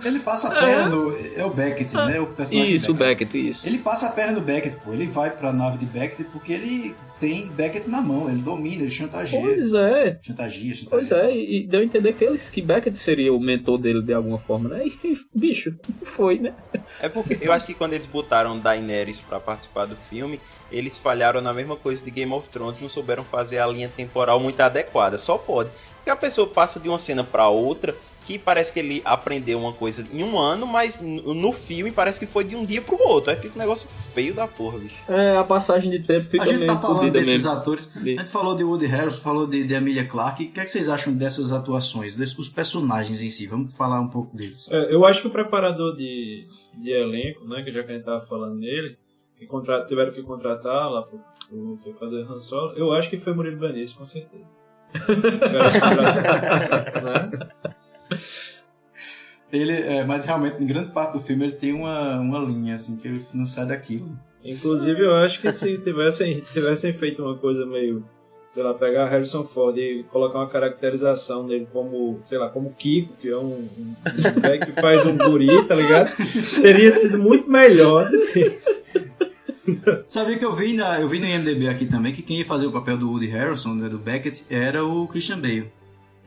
Ele 0.04 0.20
passa 0.20 0.48
a 0.48 0.64
perna 0.64 0.88
no. 0.88 1.16
É 1.37 1.44
o 1.44 1.50
Beckett, 1.50 1.94
né? 1.94 2.20
O 2.20 2.26
personagem 2.26 2.74
isso, 2.74 2.90
o 2.90 2.94
Beckett. 2.94 3.24
Beckett, 3.33 3.48
isso. 3.48 3.66
Ele 3.66 3.78
passa 3.78 4.07
a 4.07 4.11
perna 4.12 4.33
no 4.33 4.40
Beckett, 4.40 4.76
pô. 4.76 4.92
Ele 4.92 5.07
vai 5.07 5.31
pra 5.31 5.52
nave 5.52 5.78
de 5.78 5.87
Beckett 5.87 6.24
porque 6.24 6.52
ele 6.52 6.94
tem 7.20 7.46
Beckett 7.48 7.88
na 7.88 8.00
mão. 8.00 8.28
Ele 8.28 8.40
domina, 8.40 8.83
ele 8.83 8.90
chantageia. 8.90 9.42
Pois 9.42 9.74
é, 9.74 10.18
Chantagia, 10.22 10.74
chantageia. 10.74 10.88
pois 10.90 11.11
é, 11.12 11.37
e 11.37 11.66
deu 11.66 11.81
a 11.81 11.85
entender 11.85 12.12
que, 12.12 12.24
eles, 12.24 12.48
que 12.48 12.62
Beckett 12.62 12.98
seria 12.98 13.33
o 13.33 13.40
mentor 13.40 13.78
dele 13.78 14.02
de 14.02 14.12
alguma 14.12 14.38
forma, 14.38 14.68
né? 14.68 14.87
E, 14.87 15.18
bicho, 15.35 15.74
foi, 16.02 16.38
né? 16.38 16.54
É 17.00 17.09
porque 17.09 17.38
eu 17.40 17.52
acho 17.52 17.66
que 17.66 17.74
quando 17.74 17.94
eles 17.94 18.07
botaram 18.07 18.59
Daenerys 18.59 19.20
pra 19.20 19.40
participar 19.40 19.87
do 19.87 19.96
filme, 19.96 20.40
eles 20.70 20.98
falharam 20.98 21.40
na 21.40 21.52
mesma 21.52 21.76
coisa 21.76 22.02
de 22.02 22.11
Game 22.11 22.33
of 22.33 22.48
Thrones, 22.48 22.81
não 22.81 22.88
souberam 22.88 23.24
fazer 23.24 23.59
a 23.59 23.66
linha 23.66 23.88
temporal 23.88 24.38
muito 24.40 24.61
adequada. 24.61 25.18
Só 25.18 25.37
pode. 25.38 25.70
Porque 25.96 26.11
a 26.11 26.16
pessoa 26.16 26.46
passa 26.46 26.78
de 26.78 26.88
uma 26.88 26.98
cena 26.98 27.24
pra 27.24 27.48
outra 27.48 27.94
que 28.28 28.38
parece 28.38 28.70
que 28.70 28.78
ele 28.78 29.00
aprendeu 29.06 29.58
uma 29.58 29.72
coisa 29.72 30.04
em 30.12 30.22
um 30.22 30.38
ano, 30.38 30.66
mas 30.66 31.00
no 31.00 31.50
filme 31.50 31.90
parece 31.90 32.20
que 32.20 32.26
foi 32.26 32.44
de 32.44 32.54
um 32.54 32.62
dia 32.62 32.82
pro 32.82 33.00
outro. 33.02 33.30
Aí 33.30 33.36
fica 33.38 33.54
um 33.56 33.58
negócio 33.58 33.88
feio 33.88 34.34
da 34.34 34.46
porra, 34.46 34.78
bicho. 34.78 34.96
É, 35.08 35.38
a 35.38 35.44
passagem 35.44 35.90
de 35.90 36.00
tempo 36.00 36.26
fica 36.28 36.42
A 36.44 36.46
gente 36.46 36.58
meio 36.58 36.70
tá 36.70 36.78
falando 36.78 37.10
desses 37.10 37.28
mesmo. 37.44 37.50
atores. 37.50 37.88
A 37.96 38.00
gente 38.00 38.24
falou 38.26 38.54
de 38.54 38.62
Woody 38.64 38.84
Harrelson, 38.84 39.20
falou 39.22 39.46
de, 39.46 39.64
de 39.66 39.72
Emilia 39.72 40.04
Clarke. 40.06 40.44
O 40.44 40.52
que, 40.52 40.60
é 40.60 40.64
que 40.64 40.70
vocês 40.70 40.90
acham 40.90 41.14
dessas 41.14 41.52
atuações, 41.52 42.18
desses, 42.18 42.38
os 42.38 42.50
personagens 42.50 43.22
em 43.22 43.30
si? 43.30 43.46
Vamos 43.46 43.74
falar 43.74 43.98
um 43.98 44.08
pouco 44.08 44.36
deles. 44.36 44.68
É, 44.70 44.94
eu 44.94 45.06
acho 45.06 45.22
que 45.22 45.26
o 45.28 45.30
preparador 45.30 45.96
de, 45.96 46.46
de 46.76 46.90
elenco, 46.90 47.46
né, 47.48 47.62
que 47.62 47.72
já 47.72 47.82
que 47.82 47.90
a 47.92 47.94
gente 47.94 48.04
tava 48.04 48.20
falando 48.26 48.56
nele, 48.56 48.98
que 49.38 49.46
contra- 49.46 49.86
tiveram 49.86 50.12
que 50.12 50.22
contratar 50.22 50.90
lá 50.90 51.00
pro, 51.00 51.18
pro, 51.48 51.78
pra 51.82 51.94
fazer 51.94 52.22
Han 52.30 52.38
Solo, 52.38 52.72
eu 52.76 52.92
acho 52.92 53.08
que 53.08 53.16
foi 53.16 53.32
Murilo 53.32 53.56
Benício, 53.58 53.96
com 53.96 54.04
certeza. 54.04 54.58
Né? 57.02 57.48
Ele, 59.51 59.73
é, 59.73 60.05
mas 60.05 60.25
realmente, 60.25 60.62
em 60.62 60.66
grande 60.66 60.92
parte 60.92 61.14
do 61.14 61.21
filme, 61.21 61.44
ele 61.44 61.55
tem 61.55 61.73
uma, 61.73 62.21
uma 62.21 62.38
linha, 62.38 62.75
assim, 62.75 62.97
que 62.97 63.09
ele 63.09 63.25
não 63.33 63.47
sai 63.47 63.66
daquilo. 63.66 64.18
Inclusive, 64.44 65.01
eu 65.01 65.14
acho 65.16 65.40
que 65.40 65.51
se 65.53 65.79
tivessem, 65.79 66.40
tivessem 66.53 66.92
feito 66.92 67.23
uma 67.23 67.35
coisa 67.35 67.64
meio, 67.64 68.05
sei 68.53 68.62
lá, 68.62 68.75
pegar 68.75 69.09
Harrison 69.09 69.44
Ford 69.44 69.77
e 69.79 70.05
colocar 70.12 70.38
uma 70.38 70.49
caracterização 70.49 71.47
dele 71.47 71.66
como, 71.73 72.18
sei 72.23 72.37
lá, 72.37 72.51
como 72.51 72.75
Kiko, 72.75 73.14
que 73.21 73.29
é 73.29 73.37
um, 73.37 73.68
um, 73.79 73.94
um 74.37 74.40
velho 74.40 74.66
que 74.66 74.73
faz 74.81 75.07
um 75.07 75.16
guri, 75.16 75.64
tá 75.64 75.75
ligado? 75.75 76.11
Teria 76.61 76.90
sido 76.90 77.18
muito 77.18 77.51
melhor 77.51 78.09
do 78.11 78.27
que 78.27 78.59
Sabia 80.07 80.38
que 80.38 80.44
eu 80.44 80.55
vi, 80.55 80.73
na, 80.73 81.01
eu 81.01 81.09
vi 81.09 81.18
no 81.18 81.27
IMDB 81.27 81.68
aqui 81.68 81.87
também 81.87 82.12
que 82.12 82.23
quem 82.23 82.38
ia 82.38 82.44
fazer 82.44 82.66
o 82.66 82.73
papel 82.73 82.97
do 82.97 83.11
Woody 83.11 83.27
Harrelson, 83.27 83.75
né, 83.75 83.88
do 83.88 83.99
Beckett, 83.99 84.44
era 84.49 84.85
o 84.85 85.07
Christian 85.07 85.40
Bale. 85.40 85.71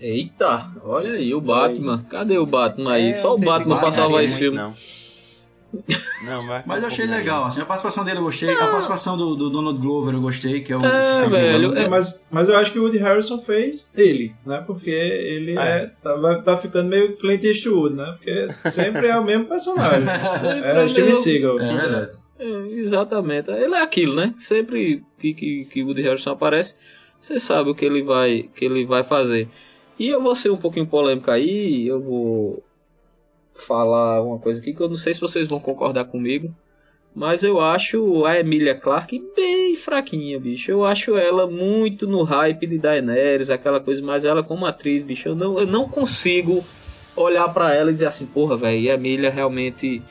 Eita, 0.02 0.66
olha 0.84 1.12
aí, 1.14 1.32
o 1.32 1.40
Batman. 1.40 2.04
Cadê 2.10 2.36
o 2.38 2.46
Batman 2.46 2.94
aí? 2.94 3.10
É, 3.10 3.14
Só 3.14 3.36
o 3.36 3.38
Batman 3.38 3.78
pra 3.78 3.92
salvar 3.92 4.24
esse 4.24 4.38
filme. 4.40 4.58
Não, 4.58 4.74
não 6.26 6.44
mas, 6.44 6.64
Mas 6.68 6.82
eu 6.82 6.88
achei 6.88 7.06
legal, 7.06 7.46
assim, 7.46 7.62
a 7.62 7.66
participação 7.66 8.04
dele 8.04 8.18
eu 8.18 8.24
gostei, 8.24 8.52
a 8.52 8.68
participação 8.68 9.16
do, 9.16 9.36
do 9.36 9.50
Donald 9.52 9.80
Glover 9.80 10.16
eu 10.16 10.22
gostei, 10.22 10.62
que 10.62 10.74
é 10.74 10.76
o 10.78 10.84
É, 10.84 11.30
velho, 11.30 11.78
é- 11.78 11.88
Mas, 11.88 12.26
mas 12.32 12.50
eu 12.50 12.58
acho 12.58 12.72
que 12.72 12.80
o 12.80 12.82
Woody 12.84 12.98
Harrison 12.98 13.40
fez 13.40 13.94
ele, 13.96 14.34
né? 14.44 14.64
Porque 14.66 14.90
ele 14.90 15.56
Ah, 15.58 15.66
é. 15.66 15.78
é. 15.84 15.92
tá, 16.02 16.16
vai- 16.16 16.42
tá 16.42 16.58
ficando 16.58 16.90
meio 16.90 17.16
Clint 17.18 17.44
Eastwood, 17.44 17.96
né? 17.96 18.16
Porque 18.18 18.48
sempre 18.72 19.08
é 19.08 19.18
o 19.18 19.24
mesmo 19.24 19.46
personagem. 19.46 20.02
É 20.64 20.84
é 20.84 20.88
Steven 20.88 21.10
mesmo. 21.10 21.24
Seagal. 21.24 21.60
É 21.60 21.74
verdade. 21.76 22.12
É, 22.40 22.68
exatamente. 22.72 23.52
Ele 23.52 23.76
é 23.76 23.82
aquilo, 23.84 24.16
né? 24.16 24.34
Sempre 24.36 25.04
que, 25.20 25.34
que, 25.36 25.66
que 25.66 25.84
o 25.84 25.86
Woody 25.88 26.02
Harrison 26.02 26.32
aparece, 26.32 26.76
você 27.20 27.40
sabe 27.40 27.70
o 27.70 27.76
que 27.76 27.86
ele 27.86 28.02
vai, 28.02 28.50
que 28.56 28.66
ele 28.66 28.84
vai 28.84 29.04
fazer. 29.04 29.48
E 30.02 30.08
eu 30.10 30.20
vou 30.20 30.34
ser 30.34 30.50
um 30.50 30.58
pouquinho 30.58 30.88
polêmico 30.88 31.30
aí, 31.30 31.86
eu 31.88 32.02
vou 32.02 32.64
falar 33.54 34.22
uma 34.24 34.40
coisa 34.40 34.60
aqui 34.60 34.74
que 34.74 34.82
eu 34.82 34.90
não 34.90 34.96
sei 34.96 35.14
se 35.14 35.22
vocês 35.22 35.48
vão 35.48 35.60
concordar 35.60 36.06
comigo. 36.06 36.52
Mas 37.14 37.44
eu 37.44 37.60
acho 37.60 38.26
a 38.26 38.40
Emilia 38.40 38.74
Clarke 38.74 39.22
bem 39.36 39.76
fraquinha, 39.76 40.40
bicho. 40.40 40.72
Eu 40.72 40.86
acho 40.86 41.18
ela 41.18 41.46
muito 41.46 42.08
no 42.08 42.24
hype 42.24 42.66
de 42.66 42.80
Daenerys, 42.80 43.50
aquela 43.52 43.80
coisa, 43.80 44.02
mas 44.02 44.24
ela 44.26 44.42
como 44.42 44.66
atriz, 44.66 45.04
bicho, 45.04 45.28
eu 45.30 45.36
não, 45.36 45.60
eu 45.60 45.68
não 45.68 45.88
consigo 45.88 46.64
olhar 47.16 47.48
pra 47.50 47.76
ela 47.76 47.92
e 47.92 47.94
dizer 47.94 48.08
assim, 48.08 48.26
porra, 48.26 48.56
velho, 48.58 48.90
a 48.90 48.94
Emilia 48.96 49.30
realmente. 49.30 50.02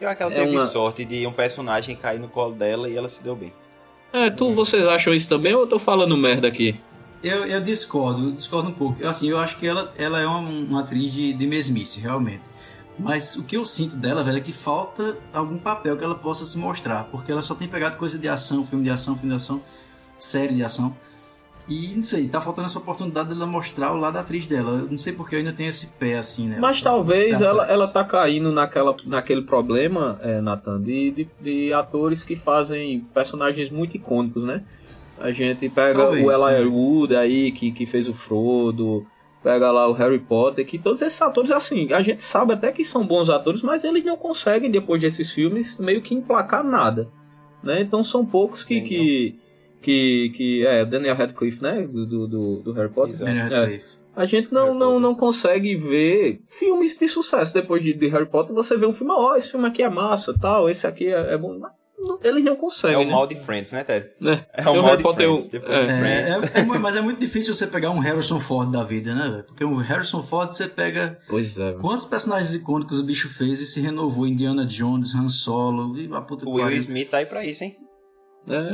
Eu 0.00 0.08
acho 0.08 0.16
que 0.16 0.22
ela 0.22 0.32
É 0.32 0.38
teve 0.38 0.56
uma- 0.56 0.64
sorte 0.66 1.04
de 1.04 1.26
um 1.26 1.32
personagem 1.32 1.94
cair 1.94 2.18
no 2.18 2.28
colo 2.28 2.54
dela 2.54 2.88
e 2.88 2.96
ela 2.96 3.08
se 3.08 3.22
deu 3.22 3.36
bem. 3.36 3.52
É, 4.12 4.30
tu, 4.30 4.54
vocês 4.54 4.86
acham 4.86 5.12
isso 5.12 5.28
também 5.28 5.54
ou 5.54 5.60
eu 5.60 5.66
tô 5.66 5.78
falando 5.78 6.16
merda 6.16 6.48
aqui? 6.48 6.74
Eu, 7.26 7.44
eu 7.44 7.60
discordo, 7.60 8.28
eu 8.28 8.32
discordo 8.32 8.68
um 8.68 8.72
pouco. 8.72 9.02
Eu, 9.02 9.10
assim, 9.10 9.28
eu 9.28 9.36
acho 9.36 9.58
que 9.58 9.66
ela, 9.66 9.92
ela 9.98 10.20
é 10.20 10.26
uma, 10.26 10.38
uma 10.38 10.80
atriz 10.80 11.12
de, 11.12 11.32
de 11.32 11.46
mesmice, 11.46 11.98
realmente. 11.98 12.42
Mas 12.96 13.34
o 13.34 13.42
que 13.42 13.56
eu 13.56 13.66
sinto 13.66 13.96
dela, 13.96 14.22
velho, 14.22 14.38
é 14.38 14.40
que 14.40 14.52
falta 14.52 15.18
algum 15.32 15.58
papel 15.58 15.96
que 15.96 16.04
ela 16.04 16.14
possa 16.14 16.46
se 16.46 16.56
mostrar. 16.56 17.04
Porque 17.10 17.32
ela 17.32 17.42
só 17.42 17.56
tem 17.56 17.66
pegado 17.66 17.96
coisa 17.96 18.16
de 18.16 18.28
ação, 18.28 18.64
filme 18.64 18.84
de 18.84 18.90
ação, 18.90 19.16
filme 19.16 19.30
de 19.30 19.36
ação, 19.36 19.60
série 20.20 20.54
de 20.54 20.62
ação. 20.62 20.96
E 21.68 21.94
não 21.96 22.04
sei, 22.04 22.28
tá 22.28 22.40
faltando 22.40 22.68
essa 22.68 22.78
oportunidade 22.78 23.30
dela 23.30 23.44
mostrar 23.44 23.92
o 23.92 23.96
lado 23.96 24.14
da 24.14 24.20
atriz 24.20 24.46
dela. 24.46 24.82
Eu 24.82 24.88
não 24.88 24.98
sei 24.98 25.12
porque 25.12 25.34
eu 25.34 25.40
ainda 25.40 25.52
tenho 25.52 25.70
esse 25.70 25.88
pé 25.88 26.18
assim, 26.18 26.46
né? 26.46 26.58
Mas 26.60 26.80
talvez 26.80 27.40
ela, 27.40 27.66
ela 27.66 27.88
tá 27.88 28.04
caindo 28.04 28.52
naquela, 28.52 28.94
naquele 29.04 29.42
problema, 29.42 30.16
é, 30.22 30.40
Nathan, 30.40 30.80
de, 30.80 31.10
de, 31.10 31.28
de 31.40 31.72
atores 31.72 32.24
que 32.24 32.36
fazem 32.36 33.00
personagens 33.12 33.68
muito 33.68 33.96
icônicos, 33.96 34.44
né? 34.44 34.62
A 35.18 35.32
gente 35.32 35.68
pega 35.68 36.02
Talvez, 36.02 36.24
o 36.24 36.30
Elijah 36.30 36.62
sim. 36.62 36.68
Wood 36.68 37.16
aí, 37.16 37.52
que, 37.52 37.72
que 37.72 37.86
fez 37.86 38.08
o 38.08 38.12
Frodo, 38.12 39.06
pega 39.42 39.70
lá 39.70 39.88
o 39.88 39.92
Harry 39.92 40.18
Potter, 40.18 40.66
que 40.66 40.78
todos 40.78 41.00
esses 41.02 41.20
atores, 41.22 41.50
assim, 41.50 41.92
a 41.92 42.02
gente 42.02 42.22
sabe 42.22 42.52
até 42.52 42.70
que 42.70 42.84
são 42.84 43.06
bons 43.06 43.30
atores, 43.30 43.62
mas 43.62 43.84
eles 43.84 44.04
não 44.04 44.16
conseguem, 44.16 44.70
depois 44.70 45.00
desses 45.00 45.32
filmes, 45.32 45.78
meio 45.78 46.02
que 46.02 46.14
emplacar 46.14 46.62
nada, 46.64 47.08
né? 47.62 47.80
Então 47.80 48.04
são 48.04 48.24
poucos 48.24 48.64
que... 48.64 48.80
Que 48.80 49.38
que, 49.86 50.30
que 50.30 50.66
é 50.66 50.84
Daniel 50.84 51.14
Radcliffe, 51.14 51.62
né? 51.62 51.86
Do, 51.86 52.26
do, 52.26 52.56
do- 52.56 52.72
Harry 52.72 52.88
Potter. 52.88 53.14
Exato. 53.14 53.30
Daniel 53.30 53.46
É. 53.46 53.60
Radcliffe. 53.60 53.98
A 54.16 54.24
gente 54.24 54.52
não, 54.52 54.74
não, 54.74 54.98
não 54.98 55.14
consegue 55.14 55.76
ver 55.76 56.40
filmes 56.48 56.98
de 56.98 57.06
sucesso 57.06 57.54
depois 57.54 57.84
de, 57.84 57.92
de 57.92 58.08
Harry 58.08 58.26
Potter. 58.26 58.52
Você 58.54 58.76
vê 58.76 58.84
um 58.84 58.92
filme, 58.92 59.12
ó, 59.12 59.32
oh, 59.32 59.36
esse 59.36 59.50
filme 59.50 59.66
aqui 59.68 59.82
é 59.84 59.88
massa, 59.88 60.34
tal, 60.36 60.68
esse 60.68 60.86
aqui 60.88 61.06
é, 61.06 61.34
é 61.34 61.38
bom. 61.38 61.60
Eles 62.22 62.44
não 62.44 62.56
conseguem. 62.56 62.96
É 62.96 62.98
o 63.00 63.04
né? 63.06 63.10
mal 63.12 63.26
de 63.26 63.34
Friends, 63.36 63.72
né, 63.72 63.82
Ted? 63.82 64.10
É, 64.22 64.62
É 64.62 64.68
o 64.70 64.82
mal 64.82 64.96
de 64.96 65.02
Friends. 65.02 65.50
Eu, 65.52 65.60
é. 65.60 65.86
de 65.86 65.92
É, 65.92 65.98
Friends. 65.98 66.54
é- 66.54 66.58
é 66.60 66.64
mu- 66.64 66.78
mas 66.78 66.94
é 66.96 67.00
muito 67.00 67.18
difícil 67.18 67.54
você 67.54 67.66
pegar 67.66 67.90
um 67.90 67.98
Harrison 67.98 68.38
Ford 68.38 68.70
da 68.70 68.84
vida, 68.84 69.14
né, 69.14 69.28
velho? 69.30 69.44
Porque 69.44 69.64
um 69.64 69.76
Harrison 69.76 70.22
Ford 70.22 70.52
você 70.52 70.68
pega 70.68 71.18
Pois 71.28 71.58
é. 71.58 71.72
quantos 71.74 72.04
personagens 72.06 72.54
icônicos 72.54 73.00
o 73.00 73.02
bicho 73.04 73.28
fez 73.28 73.60
e 73.60 73.66
se 73.66 73.80
renovou. 73.80 74.26
Indiana 74.26 74.64
Jones, 74.66 75.14
Han 75.14 75.28
Solo, 75.28 75.98
e 75.98 76.08
a 76.14 76.20
puta 76.20 76.44
que 76.44 76.50
O 76.50 76.54
Will. 76.54 76.70
Smith 76.72 77.10
tá 77.10 77.18
aí 77.18 77.26
pra 77.26 77.44
isso, 77.44 77.64
hein? 77.64 77.76
É. 78.48 78.72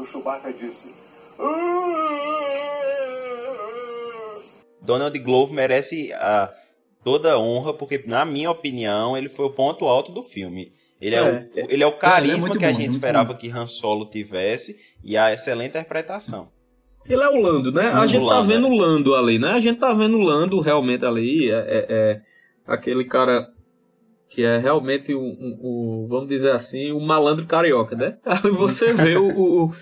O 0.00 0.04
Chewbacca 0.06 0.52
disse. 0.52 0.94
Donald 4.80 5.18
Glover 5.18 5.54
merece 5.54 6.12
a, 6.14 6.52
toda 7.04 7.32
a 7.32 7.38
honra, 7.38 7.74
porque, 7.74 8.02
na 8.06 8.24
minha 8.24 8.50
opinião, 8.50 9.16
ele 9.16 9.28
foi 9.28 9.46
o 9.46 9.50
ponto 9.50 9.84
alto 9.86 10.12
do 10.12 10.22
filme. 10.22 10.72
Ele 11.00 11.14
é, 11.14 11.18
É, 11.18 11.22
o, 11.22 11.26
é. 11.26 11.50
ele 11.68 11.82
é 11.82 11.86
o 11.86 11.92
carisma 11.92 12.38
muito 12.38 12.58
que 12.58 12.64
a 12.64 12.72
bom, 12.72 12.78
gente 12.80 12.90
esperava 12.92 13.34
que 13.34 13.50
Han 13.50 13.66
Solo 13.66 14.06
tivesse 14.06 14.76
e 15.04 15.16
a 15.16 15.32
excelente 15.32 15.70
interpretação. 15.70 16.48
Ele 17.08 17.22
é 17.22 17.28
o 17.28 17.36
Lando, 17.40 17.70
né? 17.70 17.88
A 17.88 18.06
gente 18.06 18.26
tá 18.26 18.40
vendo 18.42 18.66
é. 18.66 18.70
o 18.70 18.74
Lando 18.74 19.14
ali, 19.14 19.38
né? 19.38 19.50
A 19.52 19.60
gente 19.60 19.78
tá 19.78 19.92
vendo 19.92 20.16
o 20.16 20.22
Lando 20.22 20.58
realmente 20.60 21.04
ali. 21.04 21.50
É, 21.50 21.54
é- 21.54 21.86
é 21.88 22.20
aquele 22.66 23.04
cara 23.04 23.48
que 24.30 24.42
é 24.42 24.58
realmente 24.58 25.14
o, 25.14 25.20
o- 25.20 26.02
o- 26.02 26.06
vamos 26.08 26.28
dizer 26.28 26.50
assim, 26.50 26.90
o 26.92 27.00
malandro 27.00 27.46
carioca, 27.46 27.94
né? 27.94 28.16
Aí 28.26 28.50
você 28.50 28.92
vê 28.92 29.16
o, 29.16 29.28
o, 29.28 29.72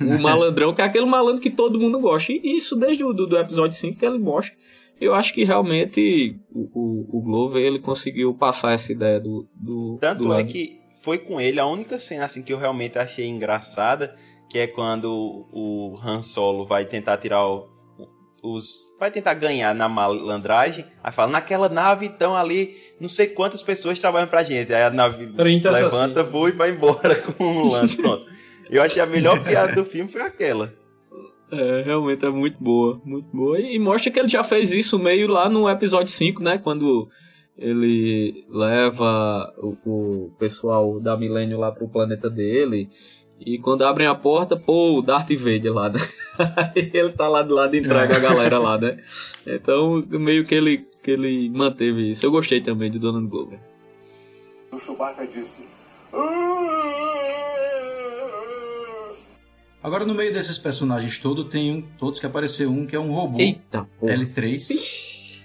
o 0.00 0.18
malandrão, 0.20 0.74
que 0.74 0.82
é 0.82 0.84
aquele 0.84 1.06
malandro 1.06 1.40
que 1.40 1.50
todo 1.50 1.80
mundo 1.80 1.98
gosta. 2.00 2.32
E 2.32 2.40
isso 2.56 2.76
desde 2.76 3.02
o 3.04 3.12
do, 3.14 3.26
do 3.26 3.38
episódio 3.38 3.76
5 3.76 3.98
que 3.98 4.04
ele 4.04 4.18
mostra. 4.18 4.54
Eu 5.00 5.14
acho 5.14 5.32
que 5.32 5.44
realmente 5.44 6.36
o, 6.52 6.60
o, 6.74 7.18
o 7.18 7.20
Glover 7.22 7.62
ele 7.64 7.78
conseguiu 7.78 8.34
passar 8.34 8.72
essa 8.72 8.92
ideia 8.92 9.20
do. 9.20 9.46
do 9.54 9.98
Tanto 10.00 10.24
do 10.24 10.32
é 10.34 10.42
que 10.44 10.80
foi 11.02 11.18
com 11.18 11.40
ele 11.40 11.60
a 11.60 11.66
única 11.66 11.98
cena 11.98 12.24
assim 12.24 12.42
que 12.42 12.52
eu 12.52 12.58
realmente 12.58 12.98
achei 12.98 13.26
engraçada, 13.26 14.14
que 14.50 14.58
é 14.58 14.66
quando 14.66 15.46
o 15.52 15.96
Han 16.04 16.22
Solo 16.22 16.66
vai 16.66 16.84
tentar 16.84 17.16
tirar 17.18 17.46
o- 17.46 17.68
os 18.42 18.86
vai 18.98 19.12
tentar 19.12 19.34
ganhar 19.34 19.72
na 19.76 19.88
malandragem, 19.88 20.84
aí 21.04 21.12
fala, 21.12 21.30
naquela 21.30 21.68
nave 21.68 22.06
então 22.06 22.34
ali, 22.34 22.74
não 23.00 23.08
sei 23.08 23.28
quantas 23.28 23.62
pessoas 23.62 24.00
trabalham 24.00 24.26
pra 24.26 24.42
gente. 24.42 24.74
Aí 24.74 24.82
a 24.82 24.90
nave 24.90 25.24
30 25.28 25.70
levanta, 25.70 25.96
assassinos. 25.96 26.32
voa 26.32 26.48
e 26.48 26.52
vai 26.52 26.70
embora 26.70 27.14
com 27.22 27.44
o 27.44 27.68
Lando, 27.70 27.94
pronto. 27.96 28.24
Eu 28.68 28.82
achei 28.82 29.00
a 29.00 29.06
melhor 29.06 29.40
piada 29.44 29.72
do 29.76 29.84
filme 29.84 30.10
foi 30.10 30.20
aquela. 30.20 30.74
É, 31.50 31.82
realmente 31.82 32.24
é 32.24 32.30
muito 32.30 32.62
boa, 32.62 33.00
muito 33.04 33.28
boa. 33.34 33.58
E, 33.58 33.78
mostra 33.78 34.10
que 34.10 34.18
ele 34.18 34.28
já 34.28 34.44
fez 34.44 34.72
isso 34.72 34.98
meio 34.98 35.28
lá 35.28 35.48
no 35.48 35.68
episódio 35.68 36.12
5, 36.12 36.42
né? 36.42 36.58
Quando 36.58 37.08
ele 37.56 38.44
leva 38.50 39.52
o, 39.58 39.76
o 39.84 40.30
pessoal 40.38 41.00
da 41.00 41.16
Milênio 41.16 41.58
lá 41.58 41.72
pro 41.72 41.88
planeta 41.88 42.28
dele. 42.28 42.88
E 43.40 43.58
quando 43.58 43.84
abrem 43.84 44.06
a 44.06 44.14
porta, 44.14 44.56
pô, 44.56 44.98
o 44.98 45.02
Darth 45.02 45.30
Vader 45.30 45.72
lá, 45.72 45.88
né? 45.88 46.00
Ele 46.74 47.10
tá 47.10 47.28
lá 47.28 47.40
do 47.40 47.54
lado 47.54 47.74
e 47.74 47.78
entrega 47.78 48.16
a 48.16 48.20
galera 48.20 48.58
lá, 48.58 48.76
né? 48.76 48.98
Então, 49.46 50.04
meio 50.08 50.44
que 50.44 50.56
ele, 50.56 50.78
que 51.04 51.12
ele 51.12 51.48
manteve 51.48 52.10
isso. 52.10 52.26
Eu 52.26 52.32
gostei 52.32 52.60
também 52.60 52.90
do 52.90 52.98
Donald 52.98 53.28
Glover. 53.28 53.60
O 54.72 54.78
Chewbacca 54.78 55.24
disse. 55.24 55.68
Agora, 59.82 60.04
no 60.04 60.14
meio 60.14 60.32
desses 60.32 60.58
personagens 60.58 61.18
todos, 61.18 61.48
tem 61.48 61.72
um, 61.72 61.82
todos 61.98 62.18
que 62.18 62.26
apareceu 62.26 62.70
um 62.70 62.86
que 62.86 62.96
é 62.96 63.00
um 63.00 63.12
robô. 63.12 63.38
Eita, 63.38 63.88
pô. 63.98 64.06
L3. 64.06 65.38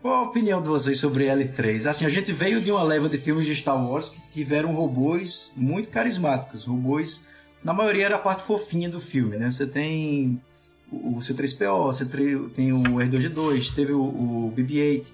Qual 0.00 0.14
a 0.14 0.22
opinião 0.22 0.62
de 0.62 0.68
vocês 0.68 0.98
sobre 0.98 1.26
L3? 1.26 1.86
Assim, 1.86 2.06
a 2.06 2.08
gente 2.08 2.32
veio 2.32 2.60
de 2.60 2.70
uma 2.70 2.82
leva 2.82 3.08
de 3.08 3.18
filmes 3.18 3.44
de 3.44 3.54
Star 3.54 3.76
Wars 3.76 4.08
que 4.08 4.20
tiveram 4.28 4.74
robôs 4.74 5.52
muito 5.56 5.88
carismáticos. 5.88 6.64
Robôs, 6.64 7.28
na 7.62 7.72
maioria, 7.72 8.06
era 8.06 8.16
a 8.16 8.20
parte 8.20 8.42
fofinha 8.42 8.88
do 8.88 9.00
filme, 9.00 9.36
né? 9.36 9.50
Você 9.50 9.66
tem 9.66 10.40
o 10.40 10.48
o 10.90 11.16
C3PO, 11.18 11.86
você 11.86 12.06
tem 12.54 12.72
o 12.72 12.82
R2D2, 12.82 13.74
teve 13.74 13.92
o, 13.92 14.00
o 14.00 14.52
BB-8. 14.56 15.12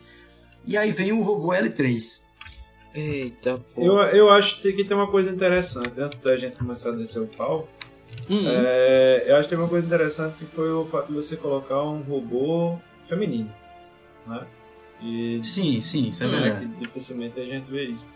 E 0.66 0.76
aí 0.76 0.92
vem 0.92 1.12
o 1.12 1.22
robô 1.22 1.48
L3. 1.48 2.24
Eita, 2.94 3.60
pô. 3.74 3.82
Eu, 3.82 3.96
eu 4.10 4.30
acho 4.30 4.56
que 4.56 4.62
tem 4.62 4.76
que 4.76 4.84
ter 4.84 4.94
uma 4.94 5.10
coisa 5.10 5.30
interessante 5.30 6.00
antes 6.00 6.18
da 6.20 6.36
gente 6.36 6.56
começar 6.56 6.90
a 6.90 6.92
descer 6.92 7.20
o 7.20 7.26
pau. 7.26 7.68
Hum, 8.28 8.44
É, 8.46 9.24
eu 9.28 9.34
acho 9.36 9.44
que 9.44 9.50
tem 9.50 9.58
uma 9.58 9.68
coisa 9.68 9.86
interessante 9.86 10.36
que 10.38 10.46
foi 10.46 10.72
o 10.72 10.84
fato 10.86 11.08
de 11.08 11.12
você 11.14 11.36
colocar 11.36 11.82
um 11.82 12.00
robô 12.02 12.78
feminino. 13.06 13.50
Né? 14.26 14.40
E 15.02 15.40
Sim, 15.42 15.80
sim, 15.80 16.08
isso 16.08 16.22
é 16.24 16.26
é, 16.26 16.30
verdade. 16.30 16.66
que 16.66 16.76
dificilmente 16.86 17.38
a 17.40 17.44
gente 17.44 17.70
vê 17.70 17.84
isso. 17.84 18.06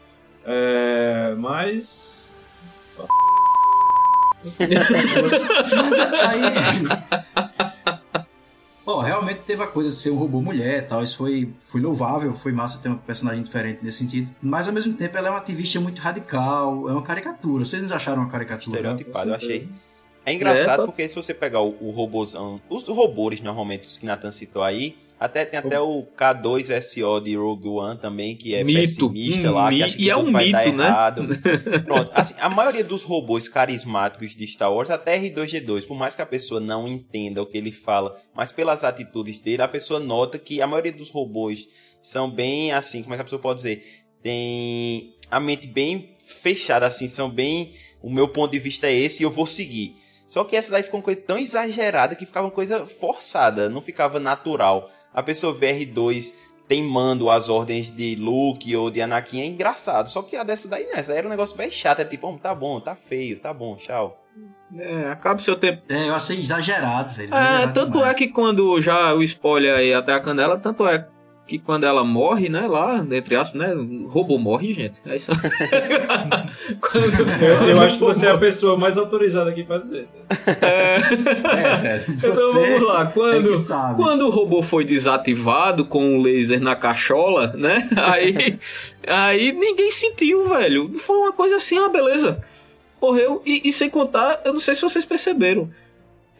É, 0.44 1.34
mas. 1.36 2.46
Mas 5.76 5.98
aí. 5.98 6.48
Bom, 8.84 9.00
realmente 9.00 9.40
teve 9.40 9.62
a 9.62 9.66
coisa 9.66 9.90
de 9.90 9.96
ser 9.96 10.10
um 10.10 10.16
robô 10.16 10.40
mulher 10.40 10.78
e 10.78 10.82
tal. 10.82 11.02
Isso 11.04 11.18
foi, 11.18 11.50
foi 11.62 11.78
louvável, 11.80 12.32
foi 12.34 12.52
massa 12.52 12.78
ter 12.78 12.88
um 12.88 12.96
personagem 12.96 13.42
diferente 13.42 13.80
nesse 13.82 13.98
sentido. 13.98 14.30
Mas 14.40 14.66
ao 14.66 14.72
mesmo 14.72 14.94
tempo 14.94 15.18
ela 15.18 15.28
é 15.28 15.30
uma 15.30 15.38
ativista 15.40 15.78
muito 15.78 16.00
radical, 16.00 16.88
é 16.88 16.92
uma 16.92 17.02
caricatura. 17.02 17.66
Vocês 17.66 17.86
não 17.86 17.94
acharam 17.94 18.22
uma 18.22 18.30
caricatura? 18.30 18.76
Estereotipado, 18.78 19.28
eu 19.28 19.34
com 19.34 19.40
certeza. 19.40 19.64
achei. 19.64 19.68
É 20.28 20.32
engraçado 20.34 20.68
É, 20.68 20.76
tá- 20.76 20.84
porque 20.86 21.08
se 21.08 21.14
você 21.14 21.32
pegar 21.34 21.60
o, 21.60 21.76
o 21.80 21.90
robôzão, 21.90 22.60
os 22.68 22.82
robôs 22.88 23.40
normalmente, 23.40 23.86
os 23.86 23.96
que 23.96 24.06
Nathan 24.06 24.32
citou 24.32 24.62
aí, 24.62 24.96
até 25.20 25.44
tem 25.44 25.58
até 25.58 25.80
o 25.80 26.06
K2SO 26.16 27.20
de 27.20 27.34
Rogue 27.34 27.68
One 27.68 27.98
também, 27.98 28.36
que 28.36 28.54
é 28.54 28.62
Mito. 28.62 28.78
pessimista 28.80 29.50
lá, 29.50 29.68
que 29.68 29.82
acha 29.82 29.96
que 29.96 30.02
e 30.04 30.10
é 30.10 30.16
um 30.16 30.30
vai 30.30 30.52
dar 30.52 30.64
mito, 30.64 30.76
né? 30.76 30.86
errado. 30.86 31.26
Pronto, 31.84 32.10
assim, 32.14 32.34
a 32.38 32.48
maioria 32.48 32.84
dos 32.84 33.02
robôs 33.02 33.48
carismáticos 33.48 34.36
de 34.36 34.46
Star 34.46 34.72
Wars, 34.72 34.90
até 34.90 35.18
R2-D2, 35.18 35.86
por 35.86 35.96
mais 35.96 36.14
que 36.14 36.22
a 36.22 36.26
pessoa 36.26 36.60
não 36.60 36.86
entenda 36.86 37.42
o 37.42 37.46
que 37.46 37.58
ele 37.58 37.72
fala, 37.72 38.16
mas 38.32 38.52
pelas 38.52 38.84
atitudes 38.84 39.40
dele, 39.40 39.62
a 39.62 39.66
pessoa 39.68 39.98
nota 39.98 40.38
que 40.38 40.62
a 40.62 40.66
maioria 40.68 40.92
dos 40.92 41.10
robôs 41.10 41.66
são 42.00 42.30
bem 42.30 42.70
assim, 42.72 43.02
como 43.02 43.14
é 43.14 43.16
que 43.16 43.22
a 43.22 43.24
pessoa 43.24 43.42
pode 43.42 43.58
dizer? 43.58 43.82
Tem 44.22 45.14
a 45.30 45.40
mente 45.40 45.66
bem 45.66 46.16
fechada, 46.18 46.86
assim, 46.86 47.08
são 47.08 47.28
bem. 47.28 47.72
O 48.00 48.08
meu 48.08 48.28
ponto 48.28 48.52
de 48.52 48.58
vista 48.60 48.86
é 48.86 48.94
esse 48.94 49.22
e 49.22 49.24
eu 49.24 49.30
vou 49.32 49.46
seguir. 49.46 49.96
Só 50.28 50.44
que 50.44 50.54
essa 50.54 50.70
daí 50.70 50.82
ficou 50.82 51.00
uma 51.00 51.04
coisa 51.04 51.20
tão 51.22 51.38
exagerada 51.38 52.14
que 52.14 52.26
ficava 52.26 52.46
uma 52.46 52.52
coisa 52.52 52.84
forçada, 52.84 53.68
não 53.70 53.80
ficava 53.80 54.20
natural. 54.20 54.90
A 55.12 55.22
pessoa 55.22 55.54
vê 55.54 55.72
R2 55.72 56.34
teimando 56.68 57.30
as 57.30 57.48
ordens 57.48 57.90
de 57.90 58.14
Luke 58.14 58.76
ou 58.76 58.90
de 58.90 59.00
Anakin 59.00 59.40
é 59.40 59.46
engraçado. 59.46 60.10
Só 60.10 60.20
que 60.20 60.36
a 60.36 60.42
dessa 60.44 60.68
daí 60.68 60.86
nessa 60.86 61.14
era 61.14 61.26
um 61.26 61.30
negócio 61.30 61.56
bem 61.56 61.70
chato. 61.70 62.00
É 62.00 62.04
tipo, 62.04 62.28
oh, 62.28 62.38
tá 62.38 62.54
bom, 62.54 62.78
tá 62.78 62.94
feio, 62.94 63.40
tá 63.40 63.54
bom, 63.54 63.74
tchau. 63.76 64.22
É, 64.76 65.10
acaba 65.10 65.40
o 65.40 65.42
seu 65.42 65.56
tempo. 65.56 65.82
É, 65.88 66.08
eu 66.08 66.14
achei 66.14 66.38
exagerado, 66.38 67.14
velho. 67.14 67.34
É, 67.34 67.38
exagerado 67.38 67.72
tanto 67.72 67.92
demais. 67.92 68.10
é 68.10 68.14
que 68.14 68.28
quando 68.28 68.78
já 68.82 69.14
o 69.14 69.22
spoiler 69.22 69.76
aí 69.76 69.94
até 69.94 70.12
a 70.12 70.20
canela, 70.20 70.58
tanto 70.58 70.86
é 70.86 71.08
que 71.48 71.58
quando 71.58 71.84
ela 71.84 72.04
morre, 72.04 72.50
né, 72.50 72.66
lá, 72.68 73.04
entre 73.10 73.34
aspas, 73.34 73.58
né, 73.58 73.74
o 73.74 74.06
robô 74.06 74.38
morre, 74.38 74.74
gente. 74.74 75.00
É 75.06 75.16
isso. 75.16 75.32
Eu, 77.40 77.68
eu 77.68 77.80
acho 77.80 77.96
que 77.98 78.04
você 78.04 78.26
é 78.26 78.30
a 78.30 78.38
pessoa 78.38 78.76
mais 78.76 78.98
autorizada 78.98 79.50
aqui 79.50 79.62
pra 79.64 79.78
dizer. 79.78 80.06
É, 80.62 80.98
Ted, 81.00 82.04
Então 82.16 82.34
você 82.34 82.70
vamos 82.76 82.88
lá, 82.88 83.02
é 83.02 83.06
quando, 83.06 83.54
sabe. 83.56 84.02
quando 84.02 84.26
o 84.26 84.30
robô 84.30 84.62
foi 84.62 84.84
desativado 84.84 85.84
com 85.84 86.18
o 86.18 86.22
laser 86.22 86.60
na 86.60 86.76
cachola, 86.76 87.54
né? 87.56 87.88
Aí, 87.96 88.58
aí 89.06 89.52
ninguém 89.52 89.90
sentiu, 89.90 90.48
velho. 90.48 90.98
Foi 90.98 91.16
uma 91.16 91.32
coisa 91.32 91.56
assim, 91.56 91.78
ah, 91.78 91.88
beleza. 91.88 92.42
Morreu. 93.00 93.42
E, 93.46 93.68
e 93.68 93.72
sem 93.72 93.88
contar, 93.88 94.40
eu 94.44 94.52
não 94.52 94.60
sei 94.60 94.74
se 94.74 94.82
vocês 94.82 95.04
perceberam. 95.04 95.70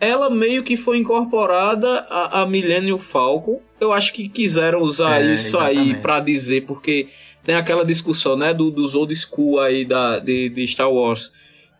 Ela 0.01 0.31
meio 0.31 0.63
que 0.63 0.77
foi 0.77 0.99
incorporada 0.99 2.07
a, 2.09 2.43
a 2.43 2.47
Millennium 2.47 2.99
Falcon. 2.99 3.61
Eu 3.81 3.93
acho 3.93 4.13
que 4.13 4.29
quiseram 4.29 4.81
usar 4.81 5.21
É, 5.23 5.33
isso 5.33 5.59
aí 5.59 5.75
exatamente. 5.77 6.01
pra 6.03 6.21
dizer, 6.21 6.63
porque 6.67 7.09
tem 7.45 7.55
aquela 7.55 7.85
discussão, 7.85 8.37
né, 8.37 8.53
do, 8.55 8.71
dos 8.71 8.95
old 8.95 9.15
school 9.15 9.59
aí 9.61 9.85
da, 9.85 10.19
de, 10.19 10.49
de 10.49 10.67
Star 10.67 10.91
Wars. 10.93 11.33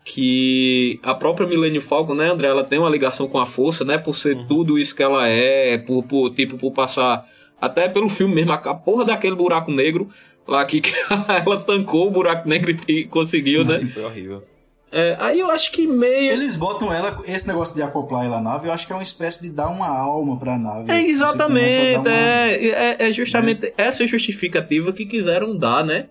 Que 0.03 0.99
a 1.03 1.13
própria 1.13 1.45
Millennium 1.47 1.81
Falcon, 1.81 2.15
né, 2.15 2.29
André? 2.31 2.47
Ela 2.47 2.63
tem 2.63 2.79
uma 2.79 2.89
ligação 2.89 3.27
com 3.27 3.37
a 3.37 3.45
força, 3.45 3.85
né? 3.85 3.97
Por 3.97 4.15
ser 4.15 4.35
Uhum. 4.35 4.47
tudo 4.47 4.79
isso 4.79 4.95
que 4.95 5.03
ela 5.03 5.27
é, 5.27 5.77
por, 5.77 6.03
por 6.03 6.33
tipo, 6.33 6.57
por 6.57 6.71
passar. 6.71 7.25
Até 7.61 7.87
pelo 7.89 8.09
filme 8.09 8.33
mesmo, 8.35 8.51
a 8.53 8.57
porra 8.73 9.05
daquele 9.05 9.35
buraco 9.35 9.69
negro 9.71 10.09
lá 10.47 10.65
que 10.65 10.81
ela 11.45 11.57
tancou 11.59 12.07
o 12.07 12.11
buraco 12.11 12.47
negro 12.49 12.75
e 12.87 13.03
conseguiu, 13.03 13.63
né? 13.63 13.79
Foi 13.81 14.03
horrível. 14.03 14.43
É, 14.91 15.15
aí 15.19 15.39
eu 15.39 15.51
acho 15.51 15.71
que 15.71 15.85
meio. 15.85 16.31
Eles 16.31 16.55
botam 16.55 16.91
ela, 16.91 17.21
esse 17.27 17.47
negócio 17.47 17.75
de 17.75 17.81
acoplar 17.81 18.25
ela 18.25 18.37
à 18.37 18.41
nave, 18.41 18.67
eu 18.67 18.73
acho 18.73 18.87
que 18.87 18.93
é 18.93 18.95
uma 18.95 19.03
espécie 19.03 19.41
de 19.41 19.49
dar 19.49 19.67
uma 19.69 19.87
alma 19.87 20.37
pra 20.39 20.57
nave. 20.57 20.91
É 20.91 21.01
Você 21.01 21.07
exatamente, 21.09 21.97
uma- 21.97 22.09
é, 22.11 22.95
é, 22.99 23.09
é 23.09 23.11
justamente 23.13 23.71
essa 23.77 24.05
justificativa 24.07 24.91
que 24.91 25.05
quiseram 25.05 25.55
dar, 25.55 25.85
né? 25.85 26.07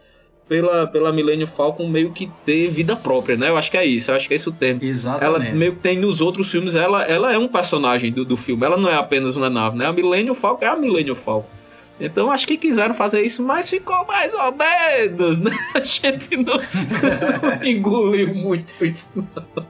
pela, 0.49 0.87
pela 0.87 1.13
Millennium 1.13 1.47
Falcon 1.47 1.87
meio 1.89 2.11
que 2.11 2.29
ter 2.45 2.69
vida 2.69 2.97
própria, 2.97 3.37
né? 3.37 3.51
Eu 3.51 3.57
acho 3.59 3.71
que 3.71 3.77
é 3.77 3.85
isso, 3.85 4.11
eu 4.11 4.15
acho 4.17 4.27
que 4.27 4.33
é 4.33 4.37
esse 4.37 4.49
o 4.49 4.53
termo. 4.53 4.81
Ela 4.83 4.91
Exatamente. 4.91 5.53
meio 5.53 5.75
que 5.75 5.81
tem 5.81 5.99
nos 5.99 6.21
outros 6.23 6.51
filmes, 6.51 6.75
ela, 6.75 7.03
ela 7.05 7.33
é 7.33 7.39
um 7.39 7.47
personagem 7.49 8.11
do, 8.11 8.25
do 8.25 8.37
filme, 8.37 8.65
ela 8.65 8.79
não 8.79 8.89
é 8.89 8.95
apenas 8.97 9.37
uma 9.37 9.51
nave, 9.51 9.77
né? 9.77 9.85
A 9.87 9.93
Millennium 9.93 10.35
Falcon 10.35 10.65
é 10.65 10.69
a 10.69 10.77
Millennium 10.77 11.15
Falcon. 11.15 11.49
Então 12.01 12.31
acho 12.31 12.47
que 12.47 12.57
quiseram 12.57 12.95
fazer 12.95 13.23
isso, 13.23 13.45
mas 13.45 13.69
ficou 13.69 14.07
mais 14.07 14.33
ou 14.35 14.55
menos, 14.55 15.41
né? 15.41 15.51
A 15.75 15.81
gente 15.81 16.37
não, 16.37 16.55
não 16.55 17.65
engoliu 17.67 18.35
muito 18.35 18.73
isso. 18.85 19.11
não. 19.35 19.67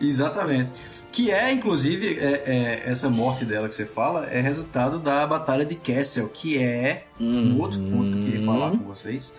Exatamente. 0.00 0.70
Que 1.12 1.30
é, 1.30 1.50
inclusive, 1.52 2.18
é- 2.18 2.42
é, 2.46 2.82
essa 2.90 3.08
morte 3.08 3.44
dela 3.44 3.68
que 3.68 3.74
você 3.74 3.86
fala 3.86 4.26
é 4.26 4.40
resultado 4.40 4.98
da 4.98 5.26
Batalha 5.26 5.64
de 5.64 5.74
Kessel, 5.74 6.28
que 6.28 6.58
é 6.58 7.04
um 7.18 7.58
outro 7.58 7.78
ponto 7.80 8.10
que 8.12 8.18
eu 8.18 8.22
queria 8.24 8.44
falar 8.46 8.70
com 8.72 8.84
vocês. 8.84 9.32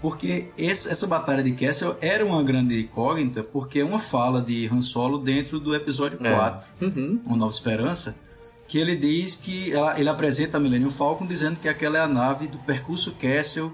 Porque 0.00 0.48
esse- 0.56 0.88
essa 0.88 1.06
Batalha 1.06 1.42
de 1.42 1.52
Kessel 1.52 1.96
era 2.00 2.24
uma 2.24 2.42
grande 2.42 2.80
incógnita, 2.80 3.42
porque 3.42 3.80
é 3.80 3.84
uma 3.84 3.98
fala 3.98 4.40
de 4.40 4.68
Han 4.72 4.82
Solo 4.82 5.18
dentro 5.18 5.58
do 5.58 5.74
episódio 5.74 6.18
É. 6.24 6.32
4, 6.32 6.68
Uhum. 6.80 7.20
Uma 7.26 7.36
Nova 7.36 7.52
Esperança, 7.52 8.16
que 8.68 8.78
ele 8.78 8.96
diz 8.96 9.34
que 9.34 9.72
ela- 9.72 9.98
ele 9.98 10.08
apresenta 10.08 10.56
a 10.56 10.60
Millennium 10.60 10.90
Falcon 10.90 11.26
dizendo 11.26 11.56
que 11.58 11.68
aquela 11.68 11.98
é 11.98 12.00
a 12.00 12.08
nave 12.08 12.46
do 12.48 12.58
percurso 12.58 13.14
Kessel, 13.14 13.72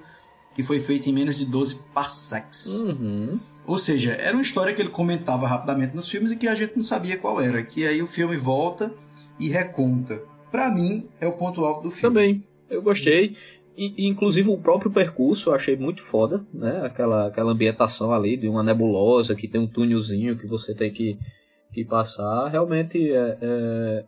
que 0.55 0.63
foi 0.63 0.81
feita 0.81 1.09
em 1.09 1.13
menos 1.13 1.37
de 1.39 1.47
12 1.47 1.77
parsecs. 1.95 2.83
Uhum. 2.83 3.39
Ou 3.67 3.79
seja, 3.79 4.13
era 4.13 4.35
uma 4.37 4.43
história 4.43 4.75
que 4.75 4.83
ele 4.83 4.91
comentava 4.91 5.47
rapidamente 5.47 5.97
nos 5.97 6.09
filmes 6.11 6.31
e 6.33 6.37
que 6.37 6.47
a 6.47 6.55
gente 6.55 6.77
não 6.77 6.83
sabia 6.85 7.17
qual 7.17 7.41
era. 7.41 7.63
Que 7.63 7.87
aí 7.87 8.03
o 8.03 8.07
filme 8.07 8.37
volta 8.37 8.93
e 9.41 9.49
reconta. 9.49 10.21
Pra 10.51 10.71
mim, 10.71 11.09
é 11.21 11.27
o 11.27 11.33
ponto 11.33 11.65
alto 11.65 11.85
do 11.85 11.91
filme. 11.91 12.15
Também, 12.15 12.47
eu 12.69 12.83
gostei. 12.83 13.35
E, 13.75 14.05
e, 14.05 14.09
inclusive 14.09 14.51
o 14.51 14.59
próprio 14.59 14.91
percurso 14.91 15.49
eu 15.49 15.55
achei 15.55 15.75
muito 15.75 16.03
foda, 16.03 16.45
né? 16.53 16.83
Aquela, 16.85 17.29
aquela 17.29 17.53
ambientação 17.53 18.13
ali 18.13 18.37
de 18.37 18.47
uma 18.47 18.63
nebulosa 18.63 19.35
que 19.35 19.49
tem 19.49 19.59
um 19.63 19.67
túnelzinho 19.67 20.37
que 20.37 20.47
você 20.47 20.75
tem 20.75 20.93
que, 20.93 21.19
que 21.73 21.83
passar. 21.83 22.49
Realmente 22.49 23.11
é, 23.11 23.39
é- 23.41 24.05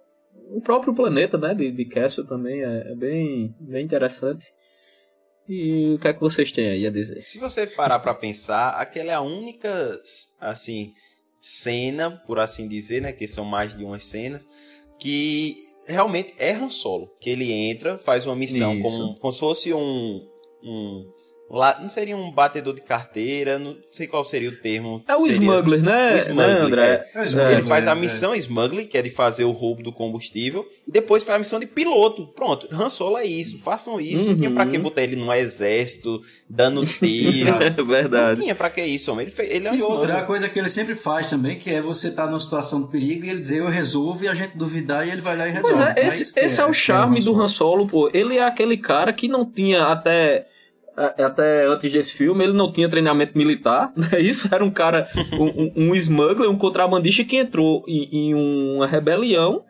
O 0.51 0.61
próprio 0.61 0.95
planeta, 0.95 1.37
né? 1.37 1.55
De, 1.55 1.71
de 1.71 1.85
Castle 1.87 2.27
também 2.27 2.63
é, 2.63 2.93
é 2.93 2.95
bem, 2.95 3.55
bem 3.61 3.85
interessante. 3.85 4.47
E 5.49 5.95
o 5.95 5.99
que 5.99 6.09
é 6.09 6.15
que 6.15 6.21
vocês 6.21 6.51
têm 6.53 6.69
aí 6.69 6.87
a 6.87 6.91
dizer? 6.91 7.23
Se 7.23 7.39
você 7.39 7.67
parar 7.67 7.99
pra 7.99 8.15
pensar, 8.15 8.71
aquela 8.81 9.11
é 9.11 9.15
a 9.15 9.21
única, 9.21 10.01
assim, 10.41 10.93
cena, 11.41 12.11
por 12.27 12.39
assim 12.39 12.67
dizer, 12.67 13.03
né? 13.03 13.13
Que 13.13 13.29
são 13.29 13.45
mais 13.45 13.77
de 13.77 13.85
umas 13.85 14.05
cenas, 14.05 14.47
que 14.99 15.57
realmente 15.87 16.35
é 16.39 16.53
Han 16.53 16.71
Solo. 16.71 17.15
Que 17.21 17.31
ele 17.31 17.53
entra, 17.53 17.99
faz 17.99 18.27
uma 18.27 18.37
missão 18.37 18.81
como, 18.81 19.19
como 19.19 19.33
se 19.33 19.41
fosse 19.41 19.75
um. 19.75 20.27
um 20.63 21.13
lá, 21.59 21.79
não 21.81 21.89
seria 21.89 22.17
um 22.17 22.31
batedor 22.31 22.75
de 22.75 22.81
carteira, 22.83 23.59
não 23.59 23.77
sei 23.93 24.07
qual 24.07 24.25
seria 24.25 24.49
o 24.49 24.57
termo. 24.57 25.03
É 25.07 25.15
o 25.15 25.21
seria- 25.21 25.33
smuggler, 25.35 25.83
né, 25.83 26.15
O 26.15 26.19
smuggler, 26.21 26.47
né 26.57 26.61
André? 26.61 27.09
É 27.15 27.19
o 27.19 27.21
Ele 27.23 27.29
smuggler, 27.29 27.65
faz 27.65 27.87
a 27.87 27.93
é. 27.93 27.95
missão 27.95 28.35
smuggling, 28.35 28.87
que 28.87 28.99
é 28.99 29.03
de 29.03 29.11
fazer 29.11 29.45
o 29.45 29.51
roubo 29.51 29.83
do 29.83 29.93
combustível, 29.93 30.67
e 30.87 30.91
depois 30.91 31.23
faz 31.23 31.37
a 31.37 31.39
missão 31.39 31.61
de 31.61 31.67
piloto. 31.67 32.27
Pronto, 32.29 32.69
Han 32.73 32.89
Solo 32.89 33.19
é 33.19 33.25
isso, 33.25 33.59
façam 33.61 34.01
isso. 34.01 34.27
Não 34.31 34.37
tinha 34.37 34.51
pra 34.51 34.67
que 34.67 34.77
Uhum. 34.77 34.83
botar 34.83 35.03
ele 35.03 35.17
no 35.17 35.33
exército, 35.33 36.21
dando 36.49 36.83
tiro. 36.87 37.63
É 37.63 37.71
Não 37.77 37.85
verdade. 37.85 38.41
tinha 38.41 38.55
pra 38.55 38.71
que 38.71 38.83
isso, 38.83 39.11
homem. 39.13 39.25
Ele, 39.27 39.31
fez, 39.35 39.51
ele 39.51 39.67
é 39.69 39.73
um 39.73 39.75
E 39.75 39.83
outra, 39.83 39.97
smuggler. 39.97 40.17
a 40.23 40.23
coisa 40.27 40.49
que 40.49 40.59
ele 40.59 40.69
sempre 40.69 40.95
faz 40.95 41.31
também, 41.31 41.59
que 41.59 41.71
é 41.71 41.81
você 41.81 42.09
estar 42.09 42.27
numa 42.27 42.41
situação 42.41 42.83
de 42.83 42.89
perigo 42.91 43.25
e 43.25 43.31
ele 43.31 43.41
dizer 43.41 43.59
eu 43.61 43.69
resolvo 43.69 44.25
e 44.25 44.29
a 44.29 44.35
gente 44.35 44.57
duvidar 44.57 45.07
e 45.07 45.11
ele 45.11 45.21
vai 45.21 45.37
lá 45.37 45.49
e 45.49 45.53
resolve. 45.53 45.77
Pois 45.77 45.89
é, 45.97 46.01
Não 46.01 46.09
esse, 46.09 46.33
esse 46.39 46.61
é, 46.61 46.65
o 46.67 46.73
charme 46.73 47.21
do 47.21 47.41
Han 47.41 47.49
Solo, 47.49 47.87
pô. 47.87 48.11
Ele 48.13 48.37
é 48.39 48.45
aquele 48.45 48.77
cara 48.77 49.13
que 49.13 49.29
não 49.29 49.45
tinha 49.45 49.85
até. 49.87 50.47
A- 50.97 51.27
Até 51.27 51.67
antes 51.67 51.93
desse 51.93 52.15
filme, 52.15 52.45
ele 52.45 52.53
não 52.53 52.71
tinha 52.73 52.89
treinamento 52.89 53.37
militar, 53.37 53.93
né? 53.97 54.21
Isso 54.21 54.49
era 54.55 54.65
um 54.65 54.71
cara, 54.71 55.07
um, 55.33 55.45
um, 55.45 55.73
um 55.91 55.95
smuggler, 55.95 56.51
um 56.51 56.57
contrabandista 56.59 57.25
que 57.25 57.37
entrou 57.37 57.85
em, 57.89 58.09
em 58.31 58.35
uma 58.35 58.87
rebelião, 58.87 59.65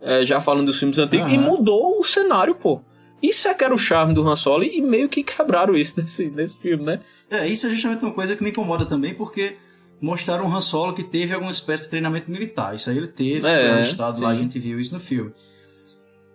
é, 0.00 0.24
já 0.24 0.40
falando 0.40 0.66
dos 0.66 0.78
filmes 0.78 0.98
antigos, 0.98 1.28
e 1.30 1.36
Aham. 1.36 1.42
mudou 1.44 1.98
o 1.98 2.04
cenário, 2.04 2.54
pô. 2.54 2.80
Isso 3.20 3.48
é 3.48 3.54
que 3.54 3.64
era 3.64 3.74
o 3.74 3.78
charme 3.78 4.14
do 4.14 4.26
Han 4.28 4.36
Solo, 4.36 4.62
e 4.62 4.80
meio 4.80 5.08
que 5.08 5.24
quebraram 5.24 5.74
isso 5.74 6.00
nesse, 6.00 6.30
nesse 6.30 6.60
filme, 6.60 6.84
né? 6.84 7.00
É, 7.28 7.46
isso 7.48 7.66
é 7.66 7.70
justamente 7.70 8.04
uma 8.04 8.14
coisa 8.14 8.36
que 8.36 8.44
me 8.44 8.50
incomoda 8.50 8.86
também, 8.86 9.12
porque 9.12 9.56
mostraram 10.00 10.46
um 10.46 10.54
Han 10.56 10.60
Solo 10.60 10.92
que 10.94 11.02
teve 11.02 11.34
alguma 11.34 11.50
espécie 11.50 11.84
de 11.84 11.90
treinamento 11.90 12.30
militar. 12.30 12.76
Isso 12.76 12.88
aí 12.88 12.96
ele 12.96 13.08
teve, 13.08 13.44
É, 13.48 13.68
foi 13.68 13.78
listado 13.80 14.20
lá, 14.22 14.28
a 14.30 14.36
gente 14.36 14.56
viu 14.60 14.78
isso 14.78 14.94
no 14.94 15.00
filme. 15.00 15.32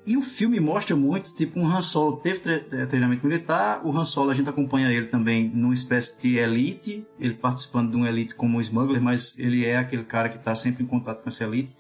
E 0.06 0.18
o 0.18 0.22
filme 0.22 0.60
mostra 0.60 0.95
muito, 0.97 1.34
tipo, 1.34 1.58
um 1.60 1.66
Han 1.66 1.82
Solo 1.82 2.18
teve 2.18 2.39
tre- 2.39 2.60
tre- 2.60 2.86
treinamento 2.86 3.26
militar, 3.26 3.82
o 3.86 3.97
Han 3.97 4.04
Solo 4.04 4.32
a 4.32 4.34
gente 4.34 4.49
acompanha 4.49 4.91
ele 4.91 5.06
também 5.06 5.49
numa 5.54 5.74
espécie 5.74 6.22
de 6.22 6.38
elite, 6.38 7.08
ele 7.18 7.34
participando 7.36 7.91
de 7.91 7.95
uma 7.95 8.10
elite 8.10 8.36
como 8.36 8.60
smuggler, 8.60 9.01
mas 9.01 9.34
ele 9.39 9.66
é 9.66 9.78
aquele 9.78 10.04
cara 10.04 10.28
que 10.28 10.36
está 10.38 10.54
sempre 10.56 10.84
em 10.84 10.88
contato 10.88 11.24
com 11.24 11.30
essa 11.30 11.45
elite. 11.45 11.74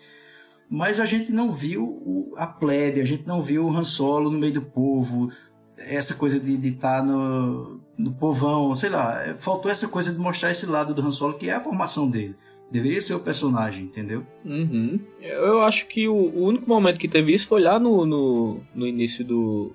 Mas 0.69 1.01
a 1.01 1.05
gente 1.05 1.33
não 1.33 1.51
viu 1.51 2.31
a 2.37 2.47
plebe, 2.47 3.01
a 3.01 3.05
gente 3.05 3.27
não 3.27 3.41
viu 3.41 3.65
o 3.65 3.75
Han 3.77 3.83
Solo 3.83 4.31
no 4.31 4.39
meio 4.39 4.53
do 4.53 4.61
povo, 4.61 5.29
essa 5.77 6.13
coisa 6.13 6.39
de 6.39 6.65
estar 6.65 7.03
no, 7.03 7.81
no 7.97 8.13
povão, 8.13 8.73
sei 8.73 8.89
lá, 8.89 9.35
faltou 9.37 9.69
essa 9.69 9.89
coisa 9.89 10.13
de 10.13 10.17
mostrar 10.19 10.49
esse 10.49 10.65
lado 10.65 10.93
do 10.93 11.01
Han 11.05 11.11
Solo, 11.11 11.33
que 11.33 11.49
é 11.49 11.53
a 11.55 11.61
formação 11.61 12.09
dele. 12.09 12.37
Deveria 12.73 12.99
ser 13.01 13.13
o 13.13 13.19
personagem, 13.19 13.83
entendeu? 13.85 14.25
Uhum. 14.43 14.99
Eu 15.21 15.61
acho 15.61 15.85
que 15.85 16.07
o, 16.07 16.15
o 16.15 16.43
único 16.45 16.67
momento 16.67 16.97
que 16.99 17.07
teve 17.07 17.31
isso 17.31 17.47
foi 17.47 17.61
lá 17.61 17.77
no, 17.79 18.03
no, 18.03 18.59
no 18.73 18.87
início 18.87 19.23
do, 19.23 19.71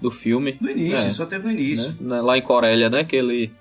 do 0.00 0.10
filme. 0.10 0.58
No 0.60 0.68
início, 0.68 0.96
É. 0.96 1.10
só 1.12 1.24
teve 1.24 1.44
no 1.46 1.52
início. 1.52 1.94
né? 2.00 2.20
Lá 2.20 2.36
em 2.36 2.42
Corélia, 2.42 2.90
né? 2.90 3.04
Que 3.04 3.14
ele 3.14 3.52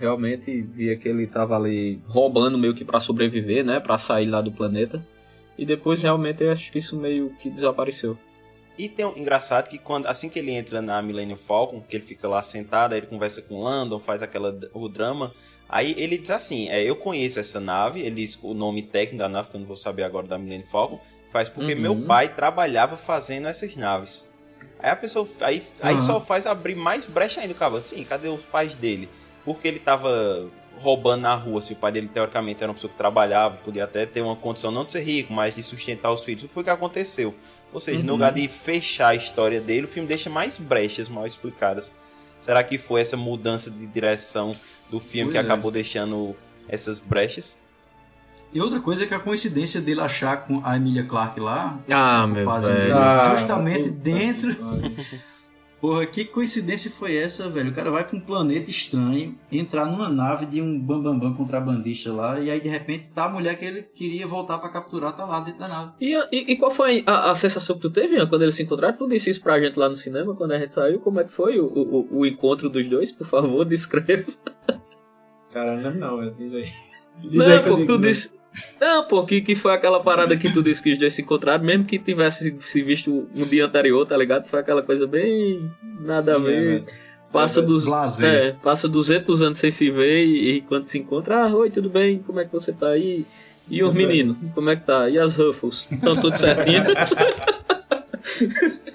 realmente 0.00 0.60
via 0.62 0.96
que 0.96 1.08
ele 1.08 1.28
tava 1.28 1.54
ali 1.56 2.00
roubando 2.08 2.58
meio 2.58 2.74
que 2.74 2.84
pra 2.84 2.98
sobreviver, 2.98 3.64
né? 3.64 3.78
Pra 3.78 3.98
sair 3.98 4.26
lá 4.26 4.40
do 4.40 4.50
planeta. 4.50 5.06
E 5.56 5.64
depois 5.64 6.02
realmente 6.02 6.42
eu 6.42 6.50
acho 6.50 6.72
que 6.72 6.78
isso 6.78 6.96
meio 6.96 7.30
que 7.40 7.48
desapareceu. 7.48 8.18
E 8.76 8.88
tem 8.88 9.06
um 9.06 9.16
engraçado 9.16 9.68
que 9.68 9.78
quando 9.78 10.06
assim 10.06 10.28
que 10.28 10.40
ele 10.40 10.50
entra 10.50 10.82
na 10.82 11.00
Millennium 11.00 11.36
Falcon, 11.36 11.80
que 11.80 11.96
ele 11.96 12.02
fica 12.04 12.26
lá 12.26 12.42
sentado, 12.42 12.92
aí 12.94 12.98
ele 12.98 13.06
conversa 13.06 13.40
com 13.40 13.54
o 13.54 13.62
Landon, 13.62 14.00
faz 14.00 14.20
aquela 14.20 14.58
o 14.72 14.88
drama, 14.88 15.32
aí 15.74 15.94
ele 15.98 16.16
diz 16.16 16.30
assim, 16.30 16.68
é, 16.68 16.82
eu 16.82 16.94
conheço 16.94 17.40
essa 17.40 17.58
nave, 17.58 18.00
ele 18.00 18.14
diz 18.16 18.38
o 18.40 18.54
nome 18.54 18.80
técnico 18.82 19.18
da 19.18 19.28
nave 19.28 19.50
que 19.50 19.56
eu 19.56 19.60
não 19.60 19.66
vou 19.66 19.76
saber 19.76 20.04
agora 20.04 20.26
da 20.26 20.38
Millennium 20.38 20.66
Falcon, 20.68 21.00
faz 21.30 21.48
porque 21.48 21.74
Uhum. 21.74 21.80
meu 21.80 21.96
pai 22.06 22.28
trabalhava 22.28 22.96
fazendo 22.96 23.48
essas 23.48 23.74
naves. 23.74 24.28
Aí 24.78 24.90
a 24.90 24.96
pessoa 24.96 25.26
aí, 25.40 25.62
aí 25.80 25.96
Aham. 25.96 26.04
só 26.04 26.20
faz 26.20 26.46
abrir 26.46 26.76
mais 26.76 27.04
brecha 27.04 27.40
ainda, 27.40 27.54
cara. 27.54 27.76
Assim, 27.76 28.04
cadê 28.04 28.28
os 28.28 28.44
pais 28.44 28.76
dele? 28.76 29.08
Porque 29.44 29.66
ele 29.66 29.78
tava 29.80 30.48
roubando 30.78 31.22
na 31.22 31.34
rua, 31.34 31.60
se 31.62 31.72
o 31.72 31.76
pai 31.76 31.90
dele 31.92 32.08
teoricamente 32.12 32.62
era 32.62 32.70
uma 32.70 32.74
pessoa 32.74 32.90
que 32.90 32.96
trabalhava, 32.98 33.56
podia 33.64 33.84
até 33.84 34.04
ter 34.06 34.20
uma 34.22 34.36
condição 34.36 34.70
não 34.70 34.84
de 34.84 34.92
ser 34.92 35.02
rico, 35.02 35.32
mas 35.32 35.54
de 35.54 35.62
sustentar 35.62 36.12
os 36.12 36.22
filhos. 36.24 36.44
O 36.44 36.48
que 36.48 36.54
foi 36.54 36.64
que 36.64 36.70
aconteceu? 36.70 37.34
Ou 37.72 37.80
seja, 37.80 37.98
no 38.00 38.06
Uhum. 38.06 38.12
lugar 38.12 38.32
de 38.32 38.46
fechar 38.46 39.08
a 39.08 39.14
história 39.14 39.60
dele, 39.60 39.86
o 39.86 39.88
filme 39.88 40.08
deixa 40.08 40.28
mais 40.30 40.58
brechas 40.58 41.08
mal 41.08 41.26
explicadas. 41.26 41.90
Será 42.40 42.62
que 42.62 42.76
foi 42.76 43.00
essa 43.00 43.16
mudança 43.16 43.70
de 43.70 43.86
direção 43.86 44.52
do 44.94 45.00
filme 45.00 45.32
Pois 45.32 45.32
que 45.32 45.38
é. 45.38 45.40
acabou 45.40 45.70
deixando 45.70 46.34
essas 46.68 46.98
brechas? 47.00 47.56
E 48.52 48.60
outra 48.60 48.78
coisa 48.80 49.02
é 49.02 49.06
que 49.06 49.14
a 49.14 49.18
coincidência 49.18 49.80
dele 49.80 50.00
achar 50.00 50.46
com 50.46 50.60
a 50.64 50.76
Emilia 50.76 51.02
Clarke 51.04 51.40
lá, 51.40 51.80
Ah, 51.90 52.24
meu 52.26 52.44
fazendeiro. 52.44 52.84
velho. 52.86 52.96
Ah, 52.98 53.34
justamente 53.36 53.90
dentro- 53.90 54.54
que. 54.54 55.24
Porra, 55.80 56.06
que 56.06 56.24
coincidência 56.24 56.90
foi 56.90 57.14
essa, 57.14 57.50
velho? 57.50 57.70
O 57.70 57.74
cara 57.74 57.90
vai 57.90 58.04
pra 58.08 58.16
um 58.16 58.20
planeta 58.20 58.70
estranho, 58.70 59.34
entrar 59.52 59.84
numa 59.84 60.08
nave 60.08 60.46
de 60.46 60.62
um 60.62 60.80
bambambam 60.80 61.18
bam, 61.18 61.28
bam 61.30 61.36
contrabandista 61.36 62.10
lá, 62.10 62.40
e 62.40 62.50
aí 62.50 62.58
de 62.58 62.70
repente 62.70 63.08
tá 63.14 63.26
a 63.26 63.28
mulher 63.28 63.58
que 63.58 63.66
ele 63.66 63.82
queria 63.82 64.26
voltar 64.26 64.56
pra 64.56 64.70
capturar, 64.70 65.12
tá 65.14 65.26
lá 65.26 65.40
dentro 65.40 65.60
da 65.60 65.68
nave. 65.68 65.92
E, 66.00 66.14
e, 66.32 66.52
e 66.52 66.56
qual 66.56 66.70
foi 66.70 67.02
a, 67.06 67.30
a 67.32 67.34
sensação 67.34 67.76
que 67.76 67.82
tu 67.82 67.90
teve, 67.90 68.16
Ian, 68.16 68.26
quando 68.26 68.42
eles 68.42 68.54
se 68.54 68.62
encontraram? 68.62 68.96
Tu 68.96 69.06
disse 69.08 69.28
isso 69.28 69.42
pra 69.42 69.60
gente 69.60 69.78
lá 69.78 69.86
no 69.88 69.94
cinema, 69.96 70.34
quando 70.34 70.52
a 70.52 70.58
gente 70.58 70.72
saiu. 70.72 71.00
Como 71.00 71.20
é 71.20 71.24
que 71.24 71.32
foi 71.34 71.60
o, 71.60 71.66
o, 71.66 72.20
o 72.20 72.24
encontro 72.24 72.70
dos 72.70 72.88
dois? 72.88 73.12
Por 73.12 73.26
favor, 73.26 73.62
descreva. 73.66 74.32
Cara, 75.54 75.80
não, 75.80 75.94
não, 75.94 76.22
é, 76.22 76.30
diz 76.36 76.52
aí. 76.52 76.68
Diz 77.22 77.46
Não, 77.46 77.48
aí 77.52 77.62
pô, 77.62 77.76
tu 77.86 77.92
não. 77.92 78.00
disse. 78.00 78.34
Não, 78.80 79.06
pô, 79.06 79.24
que, 79.24 79.40
que 79.40 79.54
foi 79.54 79.72
aquela 79.72 80.02
parada 80.02 80.36
que 80.36 80.52
tu 80.52 80.62
disse 80.64 80.82
que 80.82 80.92
os 80.92 80.98
dois 80.98 81.14
se 81.14 81.22
encontraram, 81.22 81.64
mesmo 81.64 81.84
que 81.84 81.96
tivesse 81.96 82.56
se 82.60 82.82
visto 82.82 83.28
no 83.32 83.46
dia 83.46 83.66
anterior, 83.66 84.04
tá 84.04 84.16
ligado? 84.16 84.48
Foi 84.48 84.58
aquela 84.58 84.82
coisa 84.82 85.06
bem. 85.06 85.70
nada 86.00 86.36
a 86.36 86.40
Sim, 86.40 86.42
é, 86.42 86.50
ver. 86.50 86.64
velho. 86.64 86.84
Passa 87.32 87.62
dos. 87.62 87.86
É, 88.22 88.52
passa 88.62 88.88
200 88.88 89.42
anos 89.42 89.58
sem 89.60 89.70
se 89.70 89.90
ver 89.90 90.24
e, 90.24 90.56
e 90.56 90.60
quando 90.62 90.86
se 90.86 90.98
encontra, 90.98 91.44
ah, 91.44 91.54
oi, 91.54 91.70
tudo 91.70 91.88
bem? 91.88 92.18
Como 92.18 92.40
é 92.40 92.44
que 92.44 92.52
você 92.52 92.72
tá 92.72 92.88
aí? 92.88 93.24
E 93.68 93.82
os 93.82 93.94
meninos, 93.94 94.36
como 94.54 94.70
é 94.70 94.76
que 94.76 94.84
tá? 94.84 95.08
E 95.08 95.18
as 95.18 95.36
Ruffles? 95.36 95.88
Estão 95.90 96.16
tudo 96.16 96.36
certinho? 96.36 96.82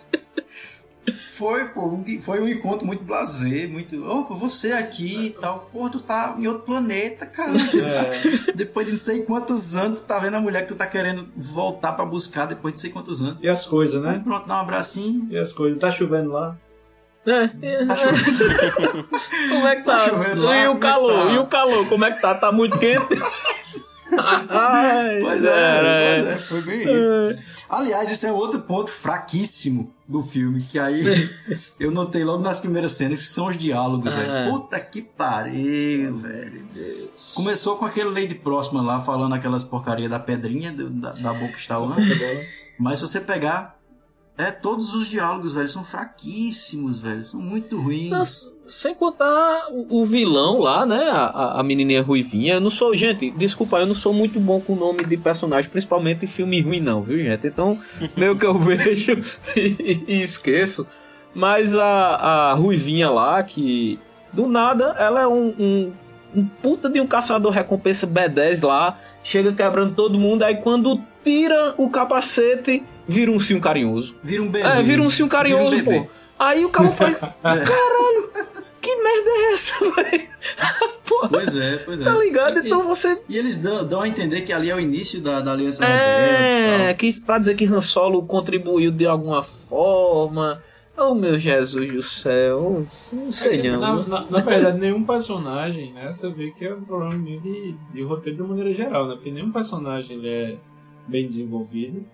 Foi, 1.39 1.69
pô, 1.69 1.85
um, 1.85 2.03
foi 2.21 2.41
um 2.41 2.49
encontro 2.49 2.85
muito 2.85 3.01
blasé, 3.01 3.65
muito. 3.65 4.05
Opa, 4.05 4.35
você 4.35 4.73
aqui 4.73 5.27
e 5.27 5.29
tal. 5.29 5.69
Porra, 5.71 5.89
tu 5.89 6.01
tá 6.01 6.35
em 6.37 6.45
outro 6.47 6.63
planeta, 6.63 7.25
cara. 7.25 7.53
É, 7.79 8.51
depois 8.53 8.85
de 8.85 8.91
não 8.91 8.99
sei 8.99 9.21
quantos 9.21 9.75
anos, 9.75 10.01
tu 10.01 10.05
tá 10.05 10.19
vendo 10.19 10.35
a 10.35 10.41
mulher 10.41 10.63
que 10.63 10.67
tu 10.67 10.75
tá 10.75 10.85
querendo 10.85 11.29
voltar 11.37 11.93
pra 11.93 12.03
buscar 12.03 12.45
depois 12.45 12.73
de 12.73 12.77
não 12.77 12.81
sei 12.81 12.91
quantos 12.91 13.21
anos. 13.21 13.37
e 13.41 13.47
as 13.47 13.65
coisas, 13.65 14.01
né? 14.01 14.19
Pronto, 14.21 14.47
dá 14.47 14.57
um 14.57 14.61
abracinho. 14.61 15.27
E 15.31 15.37
as 15.37 15.53
coisas. 15.53 15.79
Tá 15.79 15.91
chovendo 15.91 16.31
lá. 16.31 16.57
É. 17.25 17.47
como 19.49 19.67
é 19.67 19.75
que 19.77 19.83
tá? 19.83 19.97
Tá 19.97 20.09
chovendo 20.09 20.41
lá, 20.41 20.57
e 20.57 20.67
o 20.67 20.73
é 20.73 20.79
calor? 20.79 21.13
tá? 21.13 21.31
E 21.31 21.37
o 21.37 21.47
calor? 21.47 21.87
Como 21.87 22.03
é 22.03 22.11
que 22.11 22.21
tá? 22.21 22.35
Tá 22.35 22.51
muito 22.51 22.77
quente? 22.77 23.07
Ai, 24.49 25.19
Pois 25.21 25.43
é, 25.43 25.49
era, 25.49 26.13
pois 26.21 26.33
é, 26.33 26.37
foi 26.37 26.61
bem 26.61 26.79
isso. 26.81 27.43
Aliás, 27.69 28.11
esse 28.11 28.25
é 28.25 28.31
outro 28.31 28.61
ponto 28.61 28.89
fraquíssimo 28.91 29.93
do 30.07 30.21
filme, 30.21 30.61
que 30.63 30.79
aí 30.79 31.03
eu 31.79 31.91
notei 31.91 32.23
logo 32.23 32.41
nas 32.43 32.59
primeiras 32.59 32.93
cenas, 32.93 33.19
que 33.21 33.27
são 33.27 33.47
os 33.47 33.57
diálogos, 33.57 34.11
Ah. 34.11 34.15
velho. 34.15 34.51
Puta 34.51 34.79
que 34.79 35.01
pariu, 35.01 36.17
velho. 36.17 36.65
Começou 37.35 37.77
com 37.77 37.85
aquele 37.85 38.09
Lady 38.09 38.35
Próxima 38.35 38.81
lá, 38.81 38.99
falando 39.01 39.35
aquelas 39.35 39.63
porcaria 39.63 40.09
da 40.09 40.19
pedrinha, 40.19 40.71
do- 40.71 40.89
da, 40.89 41.11
da 41.13 41.33
boca 41.33 41.55
estalando. 41.57 42.01
Mas 42.79 42.99
se 42.99 43.07
você 43.07 43.19
pegar, 43.19 43.78
é, 44.39 44.51
todos 44.51 44.95
os 44.95 45.07
diálogos, 45.07 45.53
velho, 45.53 45.67
são 45.67 45.83
fraquíssimos, 45.83 46.99
velho. 46.99 47.21
São 47.21 47.41
muito 47.41 47.77
ruins. 47.79 48.09
Mas, 48.09 48.55
sem 48.65 48.95
contar 48.95 49.67
o, 49.69 50.01
o 50.01 50.05
vilão 50.05 50.59
lá, 50.59 50.85
né? 50.85 51.09
A, 51.11 51.59
a- 51.59 51.63
menininha 51.63 52.01
ruivinha. 52.01 52.53
Eu 52.53 52.61
não 52.61 52.69
sou, 52.69 52.95
gente, 52.95 53.29
desculpa, 53.31 53.79
eu 53.79 53.85
não 53.85 53.93
sou 53.95 54.13
muito 54.13 54.39
bom 54.39 54.61
com 54.61 54.73
o 54.73 54.75
nome 54.75 55.03
de 55.05 55.17
personagem, 55.17 55.69
principalmente 55.69 56.23
em 56.23 56.27
filme 56.27 56.61
ruim, 56.61 56.79
não, 56.79 57.01
viu, 57.01 57.17
gente? 57.17 57.45
Então, 57.45 57.77
meio 58.15 58.37
que 58.37 58.45
eu 58.45 58.53
vejo 58.57 59.19
e, 59.55 60.03
e 60.07 60.21
esqueço. 60.21 60.87
Mas 61.35 61.77
a, 61.77 61.85
a 61.85 62.53
ruivinha 62.53 63.09
lá, 63.09 63.43
que 63.43 63.99
do 64.31 64.47
nada, 64.47 64.95
ela 64.97 65.21
é 65.21 65.27
um, 65.27 65.53
um, 65.59 65.91
um 66.35 66.45
puta 66.45 66.89
de 66.89 67.01
um 67.01 67.07
caçador 67.07 67.51
recompensa 67.51 68.07
B10 68.07 68.65
lá, 68.65 68.99
chega 69.23 69.51
quebrando 69.53 69.93
todo 69.95 70.17
mundo, 70.17 70.43
aí 70.43 70.55
quando 70.55 70.99
tira 71.23 71.73
o 71.77 71.89
capacete, 71.89 72.83
vira 73.09 73.31
um 73.31 73.39
sim 73.39 73.59
carinhoso. 73.59 74.15
Vira 74.23 74.41
um 74.43 74.49
bebê. 74.49 74.67
É, 74.67 74.81
vira 74.81 75.01
um 75.01 75.09
sim 75.09 75.27
carinhoso, 75.27 75.75
um 75.77 75.83
pô. 75.83 76.07
Aí 76.37 76.63
o 76.63 76.69
cara 76.69 76.89
faz. 76.91 77.21
É. 77.43 77.63
Que 78.81 78.95
merda 78.95 79.29
é 79.29 79.53
essa, 79.53 79.75
velho? 79.91 80.27
Pô, 81.05 81.27
Pois 81.27 81.53
é, 81.55 81.77
pois 81.79 81.99
tá 82.01 82.15
é. 82.15 82.19
ligado? 82.19 82.59
Então 82.59 82.83
você. 82.83 83.21
E 83.27 83.37
eles 83.37 83.57
dão, 83.57 83.85
dão 83.85 84.01
a 84.01 84.07
entender 84.07 84.41
que 84.41 84.53
ali 84.53 84.69
é 84.69 84.75
o 84.75 84.79
início 84.79 85.19
da, 85.21 85.41
da 85.41 85.51
Aliança 85.51 85.83
É, 85.85 86.93
que 86.93 87.09
pra 87.21 87.37
dizer 87.39 87.55
que 87.55 87.65
Han 87.65 87.81
Solo 87.81 88.23
contribuiu 88.25 88.89
de 88.91 89.05
alguma 89.05 89.43
forma. 89.43 90.63
Oh, 90.97 91.13
meu 91.13 91.37
Jesus 91.37 91.91
do 91.91 92.01
céu. 92.03 92.85
Não 93.11 93.31
sei 93.33 93.69
não. 93.69 93.79
Na, 93.79 93.95
na- 94.07 94.25
na 94.31 94.39
verdade, 94.41 94.79
nenhum 94.79 95.03
personagem, 95.05 95.93
né? 95.93 96.11
Você 96.13 96.29
vê 96.29 96.51
que 96.51 96.65
é 96.65 96.73
um 96.73 96.81
problema 96.83 97.15
meio 97.15 97.39
de, 97.41 97.75
de 97.93 98.01
roteiro 98.01 98.37
de 98.37 98.41
uma 98.43 98.49
maneira 98.55 98.73
geral, 98.73 99.07
né? 99.07 99.15
Porque 99.15 99.31
nenhum 99.31 99.51
personagem 99.51 100.17
ele 100.17 100.27
é 100.29 100.55
bem 101.07 101.25
desenvolvido. 101.27 102.05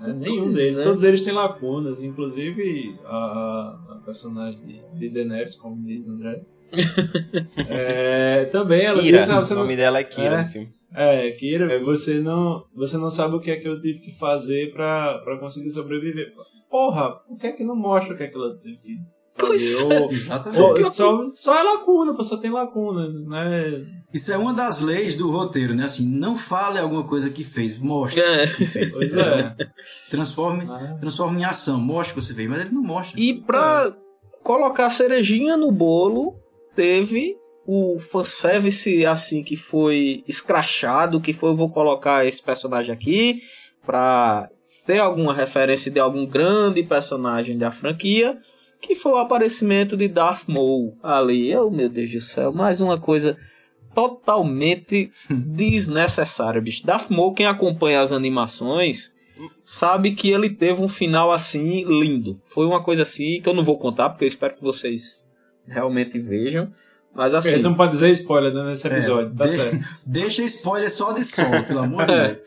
Né? 0.00 0.14
Nenhum 0.14 0.50
deles. 0.52 0.78
é. 0.78 0.84
Todos 0.84 1.02
eles 1.04 1.22
têm 1.22 1.32
lacunas, 1.32 2.02
inclusive 2.02 2.98
a, 3.04 3.16
a- 3.16 4.02
personagem 4.04 4.60
de, 4.66 4.98
de 4.98 5.08
Daenerys, 5.10 5.54
como 5.56 5.82
diz 5.84 6.06
o 6.06 6.10
André. 6.12 6.42
É, 7.68 8.44
também 8.46 8.82
ela 8.82 9.00
Kira, 9.02 9.18
diz, 9.18 9.30
ah, 9.30 9.40
o 9.40 9.44
você 9.44 9.54
não, 9.54 9.62
nome 9.62 9.76
dela 9.76 9.98
é 9.98 10.04
Kira 10.04 10.34
É. 10.36 10.42
no 10.42 10.48
filme. 10.48 10.72
é, 10.94 11.30
Kira, 11.32 11.78
você 11.84 12.20
não, 12.20 12.64
você 12.74 12.96
não 12.96 13.10
sabe 13.10 13.34
o 13.36 13.40
que 13.40 13.50
é 13.50 13.56
que 13.56 13.66
eu 13.68 13.80
tive 13.80 13.98
que 14.00 14.12
fazer 14.12 14.72
pra, 14.72 15.18
pra 15.18 15.38
conseguir 15.38 15.70
sobreviver. 15.70 16.32
Porra, 16.70 17.10
por 17.10 17.36
que 17.38 17.48
é 17.48 17.52
que 17.52 17.64
não 17.64 17.74
mostra 17.76 18.14
o 18.14 18.16
que 18.16 18.22
é 18.22 18.28
que 18.28 18.36
ela 18.36 18.54
teve 18.56 18.76
que 18.76 18.98
Pois 19.38 19.80
fazer? 19.80 19.92
é. 19.94 20.06
Exatamente. 20.10 20.60
ou 20.82 20.90
só, 20.90 21.24
só 21.34 21.58
é 21.58 21.62
lacuna, 21.62 22.22
só 22.22 22.36
tem 22.36 22.50
lacuna, 22.50 23.08
né? 23.08 23.84
Isso 24.12 24.30
é 24.32 24.36
uma 24.36 24.52
das 24.52 24.80
leis 24.80 25.16
do 25.16 25.30
roteiro, 25.30 25.74
né? 25.74 25.84
Assim, 25.84 26.04
não 26.04 26.36
fale 26.36 26.78
alguma 26.78 27.04
coisa 27.04 27.30
que 27.30 27.42
fez, 27.42 27.78
mostre 27.78 28.20
É. 28.20 28.44
o 28.44 28.56
que 28.56 28.66
fez. 28.66 28.90
Pois 28.94 29.14
é. 29.14 29.54
Transforme, 30.10 30.66
Ah, 30.68 30.96
transforme 31.00 31.40
em 31.40 31.44
ação, 31.44 31.80
mostre 31.80 32.12
o 32.12 32.20
que 32.20 32.26
você 32.26 32.34
fez, 32.34 32.48
mas 32.48 32.60
ele 32.60 32.74
não 32.74 32.82
mostra. 32.82 33.18
E 33.18 33.34
pra 33.40 33.94
colocar 34.42 34.86
a 34.86 34.90
cerejinha 34.90 35.56
no 35.56 35.70
bolo, 35.70 36.34
teve 36.74 37.36
o 37.66 37.98
fanservice 38.00 39.06
assim 39.06 39.42
que 39.42 39.56
foi 39.56 40.24
escrachado, 40.26 41.20
que 41.20 41.32
foi 41.32 41.50
eu 41.50 41.56
vou 41.56 41.70
colocar 41.70 42.26
esse 42.26 42.42
personagem 42.42 42.92
aqui 42.92 43.42
pra 43.86 44.48
ter 44.86 44.98
alguma 44.98 45.32
referência 45.32 45.90
de 45.90 46.00
algum 46.00 46.26
grande 46.26 46.82
personagem 46.82 47.56
da 47.56 47.70
franquia, 47.70 48.36
que 48.80 48.94
foi 48.94 49.12
o 49.12 49.18
aparecimento 49.18 49.96
de 49.96 50.08
Darth 50.08 50.48
Maul 50.48 50.96
ali. 51.02 51.54
Oh, 51.56 51.70
meu 51.70 51.88
Deus 51.88 52.10
do 52.12 52.20
céu, 52.20 52.52
mais 52.52 52.80
uma 52.80 52.98
coisa 52.98 53.36
totalmente 53.94 55.10
desnecessária, 55.30 56.60
bicho. 56.60 56.84
Darth 56.86 57.10
Maul, 57.10 57.34
quem 57.34 57.46
acompanha 57.46 58.00
as 58.00 58.12
animações, 58.12 59.14
sabe 59.62 60.12
que 60.12 60.30
ele 60.30 60.50
teve 60.50 60.80
um 60.82 60.88
final 60.88 61.30
assim 61.32 61.84
lindo. 61.84 62.40
Foi 62.44 62.66
uma 62.66 62.82
coisa 62.82 63.02
assim 63.02 63.40
que 63.42 63.48
eu 63.48 63.54
não 63.54 63.62
vou 63.62 63.78
contar, 63.78 64.10
porque 64.10 64.24
eu 64.24 64.28
espero 64.28 64.54
que 64.54 64.62
vocês 64.62 65.24
realmente 65.66 66.18
vejam. 66.18 66.72
Mas 67.14 67.34
assim. 67.34 67.56
Não 67.58 67.74
pode 67.74 67.92
dizer 67.92 68.10
spoiler 68.12 68.52
né, 68.54 68.62
nesse 68.70 68.86
episódio, 68.86 69.34
tá 69.34 69.44
de- 69.44 69.50
certo. 69.52 69.78
Deixa 70.06 70.42
spoiler 70.44 70.90
só 70.90 71.12
de 71.12 71.24
solo, 71.24 71.62
pelo 71.66 71.80
amor 71.80 72.06
de 72.06 72.12
É. 72.12 72.26
Deus. 72.28 72.38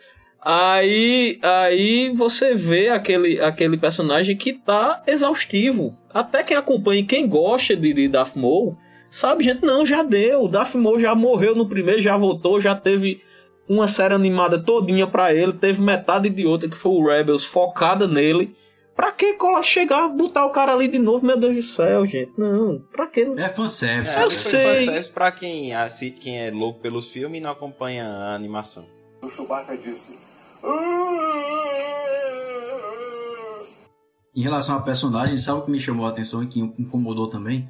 Aí, 0.45 1.39
aí 1.41 2.11
você 2.15 2.53
vê 2.53 2.89
aquele, 2.89 3.39
aquele 3.39 3.77
personagem 3.77 4.35
que 4.35 4.51
tá 4.53 5.01
exaustivo. 5.07 5.97
Até 6.13 6.43
quem 6.43 6.55
acompanha, 6.55 7.01
e 7.01 7.05
quem 7.05 7.27
gosta 7.27 7.75
de, 7.75 7.93
de 7.93 8.07
Darth 8.07 8.35
Maul, 8.35 8.77
sabe, 9.09 9.43
gente, 9.43 9.65
não, 9.65 9.85
já 9.85 10.03
deu. 10.03 10.47
Darth 10.47 10.75
Maul 10.75 10.99
já 10.99 11.15
morreu 11.15 11.55
no 11.55 11.67
primeiro, 11.67 12.01
já 12.01 12.15
voltou, 12.15 12.61
já 12.61 12.75
teve 12.75 13.21
uma 13.67 13.87
série 13.87 14.13
animada 14.13 14.61
todinha 14.61 15.07
pra 15.07 15.33
ele, 15.33 15.53
teve 15.53 15.81
metade 15.81 16.29
de 16.29 16.45
outra 16.45 16.69
que 16.69 16.75
foi 16.75 16.91
o 16.91 17.05
Rebels 17.05 17.45
focada 17.45 18.07
nele. 18.07 18.55
Pra 18.95 19.11
que 19.11 19.33
colar, 19.33 19.63
chegar, 19.63 20.07
botar 20.09 20.45
o 20.45 20.51
cara 20.51 20.71
ali 20.71 20.87
de 20.87 20.99
novo, 20.99 21.25
meu 21.25 21.35
Deus 21.35 21.55
do 21.55 21.63
céu, 21.63 22.05
gente? 22.05 22.31
Não, 22.37 22.79
pra 22.91 23.07
que? 23.07 23.21
É 23.21 23.49
fanservice. 23.49 24.15
Eu 24.15 24.29
foi 24.29 24.29
sei. 24.29 24.61
fanservice 24.61 25.09
pra 25.09 25.31
quem 25.31 25.73
assiste, 25.73 26.19
quem 26.19 26.39
é 26.39 26.51
louco 26.51 26.79
pelos 26.79 27.09
filmes 27.09 27.39
e 27.39 27.43
não 27.43 27.49
acompanha 27.49 28.05
a 28.05 28.35
animação. 28.35 28.85
O 29.23 29.29
Chewbacca 29.29 29.75
disse. 29.75 30.15
Em 34.35 34.41
relação 34.41 34.75
a 34.75 34.81
personagens, 34.81 35.43
sabe 35.43 35.59
o 35.59 35.61
que 35.63 35.71
me 35.71 35.79
chamou 35.79 36.05
a 36.05 36.09
atenção 36.09 36.43
e 36.43 36.47
que 36.47 36.59
incomodou 36.59 37.27
também? 37.27 37.69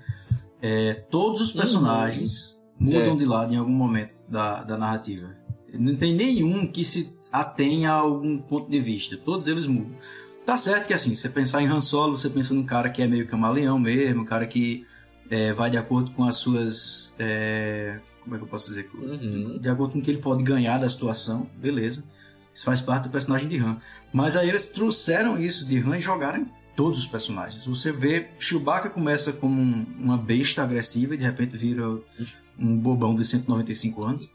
É, 0.61 0.93
todos 0.93 1.41
os 1.41 1.51
personagens 1.51 2.61
mudam 2.79 3.13
É. 3.13 3.15
de 3.17 3.25
lado 3.25 3.53
em 3.53 3.57
algum 3.57 3.73
momento 3.73 4.15
da, 4.29 4.63
da 4.63 4.77
narrativa. 4.77 5.35
Não 5.73 5.95
tem 5.95 6.13
nenhum 6.13 6.65
que 6.67 6.85
se 6.85 7.13
atenha 7.31 7.91
a 7.91 7.95
algum 7.95 8.37
ponto 8.37 8.69
de 8.69 8.79
vista. 8.79 9.17
Todos 9.17 9.47
eles 9.47 9.65
mudam. 9.67 9.91
Tá 10.45 10.55
certo 10.57 10.87
que 10.87 10.93
assim, 10.93 11.15
você 11.15 11.27
pensar 11.29 11.61
em 11.61 11.67
Han 11.67 11.79
Solo, 11.81 12.17
você 12.17 12.29
pensa 12.29 12.53
num 12.53 12.65
cara 12.65 12.89
que 12.89 13.01
é 13.01 13.07
meio 13.07 13.25
camaleão 13.27 13.79
mesmo, 13.79 14.21
um 14.21 14.25
cara 14.25 14.45
que 14.45 14.85
é, 15.29 15.51
vai 15.53 15.69
de 15.69 15.77
acordo 15.77 16.11
com 16.11 16.23
as 16.25 16.35
suas. 16.37 17.13
é, 17.19 17.99
como 18.21 18.35
é 18.35 18.37
que 18.37 18.43
eu 18.45 18.47
posso 18.47 18.69
dizer? 18.69 18.89
Uhum. 18.93 19.57
de 19.59 19.67
acordo 19.67 19.93
com 19.93 19.99
o 19.99 20.01
que 20.01 20.11
ele 20.11 20.19
pode 20.21 20.43
ganhar 20.43 20.77
da 20.77 20.87
situação, 20.87 21.49
beleza. 21.57 22.03
Isso 22.53 22.65
faz 22.65 22.81
parte 22.81 23.03
do 23.05 23.09
personagem 23.09 23.47
de 23.47 23.57
Han. 23.57 23.77
Mas 24.11 24.35
aí 24.35 24.47
eles 24.47 24.67
trouxeram 24.67 25.39
isso 25.39 25.65
de 25.65 25.79
Han 25.79 25.97
e 25.97 26.01
jogaram 26.01 26.45
todos 26.75 26.99
os 26.99 27.07
personagens. 27.07 27.65
Você 27.65 27.91
vê, 27.91 28.29
Chewbacca 28.39 28.89
começa 28.89 29.31
como 29.33 29.61
um- 29.61 29.85
uma 29.99 30.17
besta 30.17 30.61
agressiva 30.63 31.15
e 31.15 31.17
de 31.17 31.23
repente 31.23 31.55
vira 31.57 31.87
um 32.59 32.77
bobão 32.77 33.15
de 33.15 33.25
195 33.25 34.05
anos. 34.05 34.29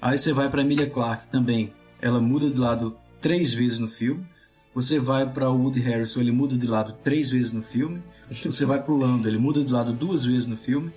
Aí 0.00 0.18
você 0.18 0.32
vai 0.32 0.48
para 0.48 0.62
Emilia 0.62 0.88
Clarke 0.88 1.28
também. 1.28 1.72
Ela 2.00 2.20
muda 2.20 2.48
de 2.50 2.58
lado 2.58 2.96
três 3.20 3.52
vezes 3.52 3.78
no 3.78 3.88
filme. 3.88 4.24
Você 4.74 5.00
vai 5.00 5.28
para 5.28 5.50
o 5.50 5.56
Woody 5.60 5.80
Harrison, 5.80 6.20
ele 6.20 6.30
muda 6.30 6.56
de 6.56 6.66
lado 6.66 6.94
três 7.02 7.30
vezes 7.30 7.50
no 7.52 7.62
filme. 7.62 8.00
Você 8.44 8.64
vai 8.64 8.80
pro 8.80 8.96
Lando, 8.96 9.26
ele 9.26 9.38
muda 9.38 9.64
de 9.64 9.72
lado 9.72 9.92
duas 9.92 10.24
vezes 10.24 10.46
no 10.46 10.56
filme. 10.56 10.92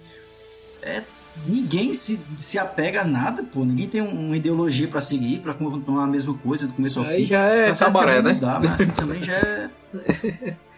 É, 0.84 1.04
ninguém 1.46 1.94
se, 1.94 2.20
se 2.38 2.58
apega 2.60 3.02
a 3.02 3.06
nada, 3.06 3.44
pô. 3.44 3.64
Ninguém 3.66 3.88
tem 3.88 4.02
um- 4.02 4.28
uma 4.28 4.38
ideologia 4.38 4.88
pra 4.88 5.02
seguir, 5.02 5.40
pra 5.40 5.54
continuar 5.54 6.04
a 6.04 6.08
mesma 6.08 6.34
coisa 6.38 6.68
do 6.68 6.74
começo 6.74 7.00
ao 7.00 7.06
Aí 7.06 7.22
fim. 7.24 7.26
já 7.28 7.42
é 7.42 7.72
Tá 7.72 7.86
cabaré, 7.86 8.18
é 8.18 8.22
né? 8.22 8.34
mudar, 8.34 8.60
mas 8.60 8.82
assim 8.82 8.92
também 8.92 9.24
já 9.24 9.34
é. 9.34 9.70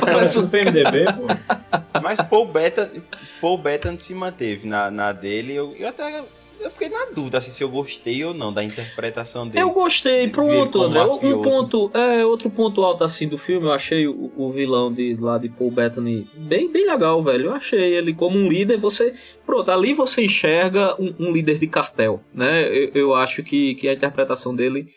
Parece 0.00 0.38
um 0.38 0.48
PMDB, 0.48 1.04
pô. 1.06 2.00
Mas 2.02 2.18
Paul 2.28 2.46
Bettany, 2.48 3.02
Paul 3.40 3.58
Bettany 3.58 3.98
se 4.00 4.14
manteve 4.14 4.66
na, 4.68 4.90
na 4.90 5.12
dele. 5.12 5.54
Eu, 5.54 5.74
eu 5.78 5.88
até 5.88 6.22
eu 6.60 6.70
fiquei 6.70 6.88
na 6.88 7.06
dúvida 7.06 7.38
assim, 7.38 7.50
se 7.50 7.62
eu 7.62 7.68
gostei 7.68 8.24
ou 8.24 8.34
não 8.34 8.52
da 8.52 8.62
interpretação 8.62 9.46
dele. 9.46 9.62
Eu 9.62 9.70
gostei, 9.70 10.28
pronto, 10.28 10.82
André. 10.82 11.02
Um 11.04 11.42
ponto, 11.42 11.90
é, 11.94 12.24
outro 12.24 12.50
ponto 12.50 12.82
alto 12.82 13.04
assim 13.04 13.28
do 13.28 13.38
filme, 13.38 13.66
eu 13.66 13.72
achei 13.72 14.06
o, 14.06 14.32
o 14.36 14.50
vilão 14.52 14.92
de 14.92 15.14
lá 15.14 15.38
de 15.38 15.48
Paul 15.48 15.70
Bettany 15.70 16.28
bem, 16.34 16.70
bem 16.70 16.86
legal, 16.86 17.22
velho. 17.22 17.46
Eu 17.46 17.54
achei 17.54 17.94
ele 17.94 18.14
como 18.14 18.38
um 18.38 18.48
líder, 18.48 18.78
você, 18.78 19.14
pronto, 19.44 19.70
ali 19.70 19.94
você 19.94 20.24
enxerga 20.24 20.94
um, 21.00 21.14
um 21.18 21.32
líder 21.32 21.58
de 21.58 21.66
cartel, 21.66 22.20
né? 22.32 22.66
Eu, 22.68 22.90
eu 22.94 23.14
acho 23.14 23.42
que, 23.42 23.74
que 23.74 23.88
a 23.88 23.92
interpretação 23.92 24.54
dele 24.54 24.88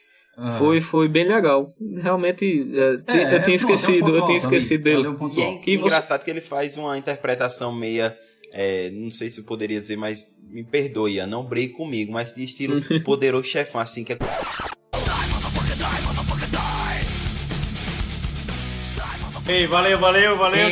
ah, 0.42 0.58
foi, 0.58 0.80
foi 0.80 1.10
bem 1.10 1.28
legal. 1.28 1.70
Realmente, 2.02 2.72
é, 2.74 3.14
é, 3.14 3.24
eu 3.24 3.28
é, 3.28 3.40
tinha 3.40 3.48
é 3.48 3.52
um 3.52 3.56
esquecido, 3.56 4.16
eu 4.16 4.26
tinha 4.26 4.38
esquecido 4.38 4.84
dele. 4.84 5.08
é 5.08 5.70
E 5.70 5.72
é 5.72 5.76
engraçado 5.76 6.24
que 6.24 6.32
ele 6.32 6.42
faz 6.42 6.78
uma 6.78 6.98
interpretação 6.98 7.74
meia. 7.74 8.18
é, 8.54 8.90
não 8.92 9.12
sei 9.12 9.30
se 9.30 9.42
eu 9.42 9.44
poderia 9.44 9.80
dizer, 9.82 9.98
mas 9.98 10.28
me 10.50 10.64
perdoe, 10.64 11.14
Ian, 11.16 11.28
não 11.28 11.44
brigue 11.44 11.74
comigo, 11.74 12.12
mas 12.12 12.34
de 12.34 12.44
estilo 12.44 12.80
poderoso 13.04 13.46
chefão, 13.46 13.80
assim, 13.80 14.04
que 14.04 14.14
é 14.14 14.18
Ei, 19.48 19.66
valeu, 19.66 19.98
valeu, 19.98 20.38
valeu. 20.38 20.68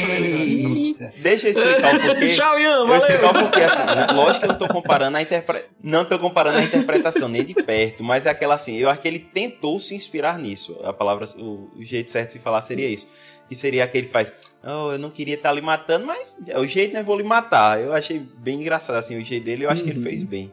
Deixa 1.18 1.48
eu 1.48 1.52
explicar 1.52 1.96
o 1.96 2.00
porquê. 2.06 2.28
Tchau, 2.32 2.60
Ian, 2.60 2.70
Eu 2.82 2.88
valeu. 2.88 3.00
explicar 3.00 3.30
o 3.30 3.34
porquê, 3.34 3.64
assim, 3.64 4.14
lógico 4.14 4.40
que 4.40 4.46
eu 4.46 4.50
não 4.50 4.60
tô 4.60 4.68
comparando 4.68 5.18
a 5.18 5.22
interpre... 5.24 5.66
não 5.84 6.06
tô 6.06 6.20
comparando 6.20 6.60
a 6.60 6.64
interpretação 6.64 7.28
nem 7.28 7.44
de 7.44 7.56
perto, 7.56 8.04
mas 8.04 8.28
é 8.28 8.30
aquela 8.30 8.54
assim, 8.54 8.76
eu 8.78 8.88
acho 8.88 9.02
que 9.02 9.08
ele 9.08 9.18
tentou 9.18 9.80
se 9.80 9.96
inspirar 9.96 10.38
nisso. 10.38 10.80
A 10.84 10.94
palavra, 10.94 11.28
o 11.40 11.72
jeito 11.80 12.12
certo 12.12 12.28
de 12.28 12.34
se 12.34 12.40
falar 12.40 12.62
seria 12.62 12.88
isso. 12.88 13.08
Que 13.48 13.56
seria 13.56 13.84
aquele 13.84 14.08
que 14.08 14.14
faz, 14.14 14.32
oh, 14.64 14.92
eu 14.92 15.00
não 15.00 15.10
queria 15.10 15.36
estar 15.36 15.52
lhe 15.52 15.62
matando, 15.62 16.06
mas 16.06 16.36
é 16.48 16.60
o 16.60 16.66
jeito, 16.66 16.94
né, 16.94 17.04
vou 17.04 17.18
lhe 17.18 17.24
matar. 17.24 17.80
Eu 17.80 17.94
achei 17.94 18.20
bem 18.38 18.60
engraçado, 18.60 18.98
assim, 18.98 19.18
o 19.18 19.24
jeito 19.24 19.46
dele, 19.46 19.66
eu 19.66 19.70
acho 19.70 19.84
que 19.84 19.90
ele 19.90 20.02
fez 20.02 20.24
bem. 20.24 20.52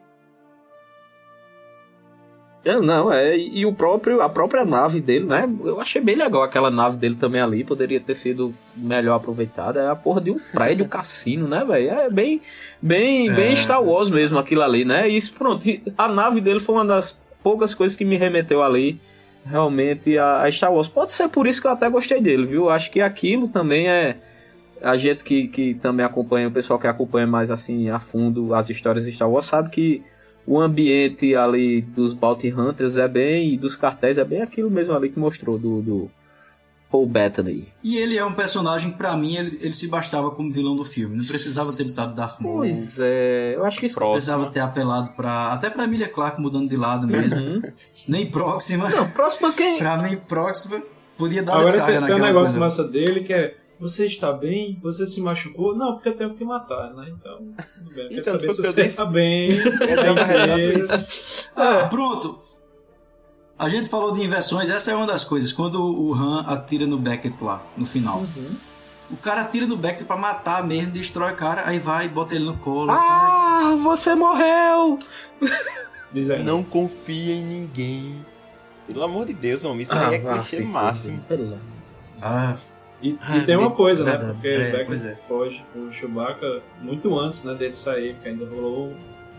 É, 2.64 2.80
não, 2.80 3.12
é, 3.12 3.36
e 3.36 3.66
o 3.66 3.74
próprio, 3.74 4.22
a 4.22 4.28
própria 4.28 4.64
nave 4.64 4.98
dele, 4.98 5.26
né? 5.26 5.46
Eu 5.62 5.78
achei 5.80 6.00
bem 6.00 6.16
legal 6.16 6.42
aquela 6.42 6.70
nave 6.70 6.96
dele 6.96 7.14
também 7.14 7.40
ali, 7.40 7.62
poderia 7.62 8.00
ter 8.00 8.14
sido 8.14 8.54
melhor 8.74 9.16
aproveitada. 9.16 9.82
É 9.82 9.90
a 9.90 9.94
porra 9.94 10.22
de 10.22 10.30
um 10.30 10.38
prédio 10.38 10.88
cassino, 10.88 11.46
né, 11.46 11.62
velho? 11.62 11.90
É 11.90 12.08
bem, 12.08 12.40
bem, 12.80 13.30
bem 13.30 13.52
É. 13.52 13.54
Star 13.54 13.84
Wars 13.84 14.08
mesmo 14.08 14.38
aquilo 14.38 14.62
ali, 14.62 14.82
né? 14.84 15.08
E 15.10 15.14
isso, 15.14 15.34
pronto, 15.34 15.66
a 15.98 16.08
nave 16.08 16.40
dele 16.40 16.58
foi 16.58 16.76
uma 16.76 16.86
das 16.86 17.20
poucas 17.42 17.74
coisas 17.74 17.94
que 17.94 18.04
me 18.04 18.16
remeteu 18.16 18.62
ali 18.62 18.98
realmente 19.44 20.18
a, 20.18 20.50
Star 20.50 20.72
Wars. 20.72 20.88
Pode 20.88 21.12
ser 21.12 21.28
por 21.28 21.46
isso 21.46 21.60
que 21.60 21.66
eu 21.66 21.72
até 21.72 21.88
gostei 21.88 22.20
dele, 22.20 22.46
viu? 22.46 22.70
Acho 22.70 22.90
que 22.90 23.00
aquilo 23.00 23.48
também 23.48 23.88
é 23.88 24.16
a 24.82 24.96
gente 24.96 25.24
que, 25.24 25.48
que 25.48 25.74
também 25.74 26.04
acompanha, 26.04 26.48
o 26.48 26.50
pessoal 26.50 26.78
que 26.78 26.86
acompanha 26.86 27.26
mais 27.26 27.50
assim 27.50 27.88
a 27.88 27.98
fundo 27.98 28.54
as 28.54 28.68
histórias 28.68 29.06
de 29.06 29.12
Star 29.12 29.30
Wars 29.30 29.46
sabe 29.46 29.70
que 29.70 30.02
o 30.46 30.60
ambiente 30.60 31.34
ali 31.34 31.80
dos 31.80 32.12
Bounty 32.12 32.52
Hunters 32.52 32.98
é 32.98 33.08
bem, 33.08 33.54
e 33.54 33.56
dos 33.56 33.76
cartéis 33.76 34.18
é 34.18 34.24
bem 34.24 34.42
aquilo 34.42 34.70
mesmo 34.70 34.94
ali 34.94 35.08
que 35.08 35.18
mostrou 35.18 35.58
do, 35.58 35.80
do 35.80 36.10
Paul 36.94 37.06
Bettany. 37.08 37.66
E 37.82 37.98
ele 37.98 38.16
é 38.16 38.24
um 38.24 38.32
personagem, 38.32 38.92
pra 38.92 39.16
mim, 39.16 39.34
ele, 39.34 39.58
ele 39.60 39.74
se 39.74 39.88
bastava 39.88 40.30
como 40.30 40.52
vilão 40.52 40.76
do 40.76 40.84
filme. 40.84 41.16
Não 41.16 41.26
precisava 41.26 41.72
ter 41.72 41.82
botado 41.88 42.14
Darth 42.14 42.40
Maul. 42.40 42.58
Pois 42.58 43.00
é, 43.00 43.56
eu 43.56 43.64
acho 43.64 43.80
que 43.80 43.86
isso... 43.86 43.98
Precisava 43.98 44.42
Próximo. 44.44 44.52
ter 44.54 44.60
apelado 44.60 45.08
pra. 45.16 45.48
Até 45.52 45.70
pra 45.70 45.82
Emilia 45.82 46.06
Clarke 46.06 46.40
mudando 46.40 46.68
de 46.68 46.76
lado 46.76 47.04
mesmo. 47.08 47.40
Uhum. 47.40 47.62
Nem 48.06 48.26
próxima. 48.26 48.88
Não, 48.88 49.10
próximo 49.10 49.52
quem? 49.52 49.76
Pra 49.76 49.96
mim, 49.96 50.16
próxima. 50.28 50.80
Podia 51.18 51.42
dar 51.42 51.54
Agora 51.54 51.72
descarga 51.72 51.86
tem, 51.86 51.94
tem 51.94 51.98
um 51.98 52.18
naquela 52.18 52.26
negócio 52.28 52.54
coisa. 52.60 52.60
massa 52.60 52.84
dele 52.88 53.24
que 53.24 53.32
é. 53.32 53.56
Você 53.80 54.06
está 54.06 54.32
bem? 54.32 54.78
Você 54.80 55.04
se 55.04 55.20
machucou? 55.20 55.74
Não, 55.76 55.94
porque 55.94 56.10
eu 56.10 56.16
tenho 56.16 56.30
que 56.30 56.36
te 56.36 56.44
matar, 56.44 56.94
né? 56.94 57.12
Então, 57.18 57.38
tudo 57.76 57.90
bem. 57.92 58.04
Eu 58.04 58.08
quero 58.10 58.20
Então, 58.20 58.34
saber 58.34 58.52
se 58.54 58.62
que 58.62 58.68
você 58.68 58.80
está 58.82 59.04
bem. 59.06 59.56
Eu 59.56 60.12
uma 60.12 60.24
relata 60.24 60.56
beleza. 60.56 61.06
Ah, 61.56 61.88
pronto. 61.90 62.38
A 63.58 63.68
gente 63.68 63.88
falou 63.88 64.12
de 64.12 64.20
inversões, 64.22 64.68
essa 64.68 64.90
é 64.90 64.94
uma 64.94 65.06
das 65.06 65.24
coisas. 65.24 65.52
Quando 65.52 65.80
o 65.82 66.12
Han 66.12 66.40
atira 66.46 66.86
no 66.86 66.98
Beckett 66.98 67.42
lá, 67.42 67.62
no 67.76 67.86
final. 67.86 68.18
Uhum. 68.36 68.56
O 69.10 69.16
cara 69.16 69.42
atira 69.42 69.66
no 69.66 69.76
Beckett 69.76 70.04
pra 70.04 70.16
matar 70.16 70.66
mesmo, 70.66 70.90
destrói 70.90 71.32
o 71.32 71.36
cara, 71.36 71.62
aí 71.66 71.78
vai, 71.78 72.08
bota 72.08 72.34
ele 72.34 72.44
no 72.44 72.56
colo. 72.56 72.90
Ah, 72.90 73.76
você 73.82 74.14
morreu! 74.14 74.98
Diz 76.12 76.30
aí. 76.30 76.42
Não 76.42 76.62
confia 76.64 77.34
em 77.34 77.44
ninguém. 77.44 78.24
Pelo 78.88 79.02
amor 79.04 79.26
de 79.26 79.34
Deus, 79.34 79.62
homem, 79.64 79.82
isso 79.82 79.94
Ah, 79.94 80.08
aí 80.08 80.14
é 80.16 80.20
vá 80.20 80.38
clichê 80.40 80.64
máximo. 80.64 81.20
Ah, 82.20 82.54
E, 83.02 83.16
Ah, 83.20 83.36
e 83.38 83.44
tem 83.46 83.56
uma 83.56 83.68
bem- 83.68 83.76
coisa, 83.76 84.02
né? 84.04 84.10
verdade. 84.12 84.32
Porque 84.34 84.48
É, 84.48 84.70
Beckett 84.70 85.06
é. 85.08 85.14
foge 85.14 85.64
com 85.72 85.80
o 85.88 85.92
Chewbacca 85.92 86.62
muito 86.80 87.16
antes 87.18 87.44
né, 87.44 87.54
dele 87.54 87.74
sair, 87.76 88.14
porque 88.14 88.30
ainda 88.30 88.46
rolou 88.46 88.94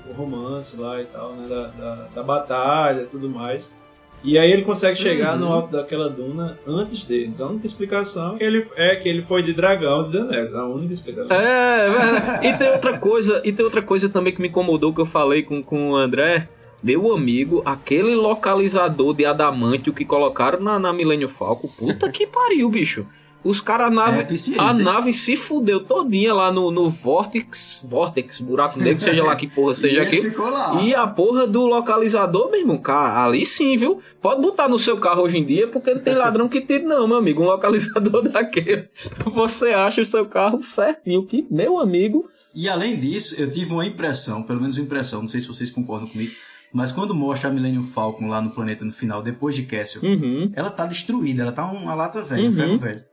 o 0.08 0.14
romance 0.14 0.78
lá 0.78 1.02
e 1.02 1.06
tal, 1.06 1.34
né? 1.34 1.48
Da, 1.48 1.68
da, 1.68 1.96
da 2.16 2.24
batalha 2.24 3.02
e 3.02 3.06
tudo 3.08 3.28
mais. 3.30 3.76
E 4.26 4.38
aí 4.40 4.52
ele 4.52 4.64
consegue 4.64 4.98
chegar 4.98 5.34
Uhum. 5.36 5.40
no 5.40 5.54
alto 5.54 5.72
daquela 5.72 6.10
duna 6.10 6.58
antes 6.68 7.04
deles. 7.04 7.40
A 7.40 7.48
única 7.48 7.66
explicação 7.68 8.36
é 8.36 8.38
que 8.40 8.44
ele, 8.44 8.66
é 8.76 8.96
que 8.96 9.08
ele 9.08 9.22
foi 9.22 9.44
de 9.44 9.54
dragão 9.54 10.10
de 10.10 10.18
Daenerys. 10.18 10.54
A 10.56 10.66
única 10.66 10.94
explicação. 10.94 11.38
É, 11.40 11.88
verdade. 11.88 12.48
e 12.48 12.58
tem 12.58 12.70
outra 12.72 12.98
coisa, 12.98 13.42
e 13.46 13.52
tem 13.54 13.64
outra 13.64 13.82
coisa 13.82 14.10
também 14.10 14.34
que 14.34 14.42
me 14.42 14.48
incomodou 14.48 14.94
que 14.94 15.00
eu 15.00 15.06
falei 15.06 15.44
com, 15.44 15.62
com 15.62 15.92
o 15.92 15.96
André. 15.96 16.50
Meu 16.84 17.14
amigo, 17.14 17.62
aquele 17.66 18.14
localizador 18.16 19.14
de 19.16 19.26
adamantio 19.26 19.94
que 19.94 20.06
colocaram 20.06 20.60
na, 20.60 20.78
na 20.78 20.92
Millennium 20.94 21.30
Falcon, 21.30 21.68
puta 21.68 22.12
que 22.12 22.28
pariu, 22.28 22.70
bicho. 22.70 23.08
Os 23.46 23.62
caras, 23.62 23.88
a 23.88 23.92
é 23.92 23.96
nave, 23.96 24.22
eficiente. 24.24 24.60
a 24.60 24.74
nave 24.74 25.14
se 25.14 25.36
fudeu 25.38 25.80
todinha 25.84 26.34
lá 26.34 26.52
no, 26.52 26.72
no 26.72 26.90
Vortex, 26.90 27.86
Vortex, 27.88 28.40
buraco 28.42 28.80
negro, 28.80 29.00
seja 29.02 29.24
lá 29.24 29.36
que 29.36 29.48
porra 29.48 29.76
seja 29.76 30.02
lá. 30.42 30.82
E 30.82 30.96
a 30.96 31.06
porra 31.06 31.46
do 31.46 31.66
localizador, 31.68 32.50
meu 32.50 32.60
irmão, 32.60 32.78
cara, 32.80 33.24
ali 33.26 33.46
sim, 33.46 33.78
viu? 33.78 34.02
Pode 34.22 34.42
botar 34.42 34.68
no 34.68 34.80
seu 34.80 34.98
carro 34.98 35.22
hoje 35.22 35.38
em 35.38 35.46
dia, 35.46 35.68
porque 35.68 35.94
não 35.94 36.02
tem 36.02 36.16
ladrão 36.16 36.50
que 36.50 36.60
tire, 36.60 36.84
não, 36.84 37.08
meu 37.08 37.18
amigo. 37.18 37.44
Um 37.44 37.46
localizador 37.46 38.24
daquele. 38.28 38.90
Você 39.26 39.70
acha 39.70 40.02
o 40.02 40.06
seu 40.06 40.26
carro 40.26 40.64
certinho, 40.64 41.26
que, 41.26 41.46
meu 41.50 41.80
amigo. 41.80 42.28
E 42.54 42.68
além 42.68 43.00
disso, 43.00 43.36
eu 43.38 43.52
tive 43.52 43.72
uma 43.74 43.86
impressão, 43.86 44.42
pelo 44.42 44.60
menos 44.62 44.76
uma 44.78 44.86
impressão, 44.86 45.22
não 45.22 45.30
sei 45.30 45.40
se 45.42 45.48
vocês 45.48 45.70
concordam 45.70 46.08
comigo, 46.08 46.32
mas 46.74 46.92
quando 46.92 47.14
mostra 47.14 47.50
a 47.50 47.54
Millennium 47.54 47.84
Falcon 47.84 48.28
lá 48.28 48.42
no 48.42 48.50
planeta 48.52 48.84
no 48.84 48.92
final, 48.92 49.22
depois 49.22 49.56
de 49.56 49.64
Castle, 49.64 50.10
Uhum. 50.10 50.52
ela 50.56 50.70
tá 50.70 50.86
destruída, 50.86 51.44
ela 51.44 51.52
tá 51.52 51.66
uma 51.66 51.94
lata 51.94 52.22
velha, 52.24 52.44
um 52.46 52.48
Uhum. 52.48 52.54
ferro 52.54 52.78
velho. 52.80 53.04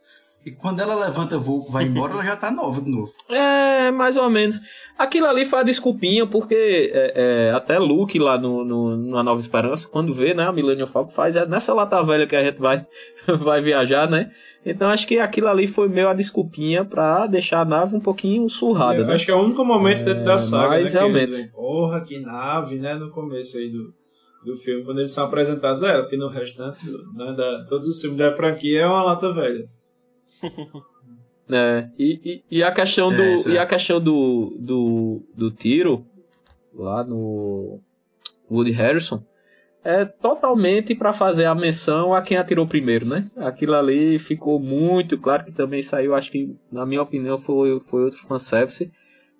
E 0.44 0.50
quando 0.50 0.80
ela 0.80 0.94
levanta 0.94 1.38
voo, 1.38 1.70
vai 1.70 1.84
embora, 1.84 2.14
ela 2.14 2.24
já 2.24 2.36
tá 2.36 2.50
nova 2.50 2.80
de 2.80 2.90
novo. 2.90 3.12
É, 3.30 3.90
mais 3.90 4.16
ou 4.16 4.30
menos. 4.30 4.60
Aquilo 4.96 5.26
ali 5.26 5.44
foi 5.44 5.60
a 5.60 5.62
desculpinha, 5.64 6.26
porque 6.26 6.90
é, 6.94 7.48
é, 7.48 7.52
até 7.52 7.78
Luke 7.78 8.18
lá 8.18 8.38
no, 8.38 8.64
no, 8.64 8.96
na 8.96 9.22
Nova 9.22 9.40
Esperança, 9.40 9.88
quando 9.88 10.14
vê, 10.14 10.34
né, 10.34 10.44
a 10.44 10.52
Millennium 10.52 10.86
Falcon 10.86 11.10
faz, 11.10 11.34
é 11.34 11.44
nessa 11.46 11.74
lata 11.74 12.02
velha 12.02 12.26
que 12.26 12.36
a 12.36 12.44
gente 12.44 12.58
vai, 12.58 12.86
vai 13.40 13.60
viajar, 13.60 14.08
né? 14.08 14.30
Então 14.64 14.88
acho 14.88 15.06
que 15.08 15.18
aquilo 15.18 15.48
ali 15.48 15.66
foi 15.66 15.88
meio 15.88 16.08
a 16.08 16.14
desculpinha 16.14 16.84
pra 16.84 17.26
deixar 17.26 17.60
a 17.60 17.64
nave 17.64 17.96
um 17.96 18.00
pouquinho 18.00 18.48
surrada, 18.48 19.00
Eu 19.00 19.06
né? 19.06 19.14
acho 19.14 19.24
que 19.24 19.30
é 19.30 19.34
o 19.34 19.42
único 19.42 19.64
momento 19.64 20.04
dentro 20.04 20.24
da 20.24 20.38
saga, 20.38 20.68
mas 20.68 20.84
né? 20.84 20.90
que 20.90 20.96
realmente. 20.96 21.22
eles 21.24 21.36
veem, 21.38 21.50
Porra, 21.50 22.00
que 22.04 22.20
nave, 22.20 22.78
né? 22.78 22.94
No 22.94 23.10
começo 23.10 23.56
aí 23.58 23.70
do, 23.70 23.92
do 24.44 24.56
filme, 24.56 24.84
quando 24.84 24.98
eles 24.98 25.12
são 25.12 25.24
apresentados, 25.24 25.82
é, 25.82 26.00
porque 26.00 26.16
no 26.16 26.28
restante, 26.28 26.78
né, 27.14 27.34
da, 27.36 27.64
todos 27.68 27.88
os 27.88 28.00
filmes 28.00 28.18
da 28.18 28.32
franquia 28.32 28.82
é 28.82 28.86
uma 28.86 29.02
lata 29.02 29.32
velha. 29.32 29.64
É, 31.50 31.88
e, 31.98 32.42
e, 32.50 32.58
e 32.58 32.62
a 32.62 32.72
questão 32.72 33.08
do, 33.08 33.20
É, 33.22 33.34
isso 33.34 33.48
é. 33.50 33.52
e 33.54 33.58
a 33.58 33.66
questão 33.66 34.00
do, 34.00 34.56
do, 34.58 35.22
do 35.34 35.50
tiro 35.50 36.06
lá 36.74 37.04
no 37.04 37.80
Woody 38.50 38.70
Harrison 38.70 39.22
é 39.84 40.04
totalmente 40.04 40.94
pra 40.94 41.12
fazer 41.12 41.44
a 41.46 41.54
menção 41.54 42.14
a 42.14 42.22
quem 42.22 42.36
atirou 42.36 42.66
primeiro, 42.66 43.04
né? 43.04 43.28
Aquilo 43.36 43.74
ali 43.74 44.18
ficou 44.18 44.58
muito 44.60 45.18
claro 45.18 45.44
que 45.44 45.52
também 45.52 45.82
saiu, 45.82 46.14
acho 46.14 46.30
que 46.30 46.56
na 46.70 46.86
minha 46.86 47.02
opinião 47.02 47.36
foi, 47.36 47.80
foi 47.80 48.04
outro 48.04 48.20
fanservice 48.26 48.90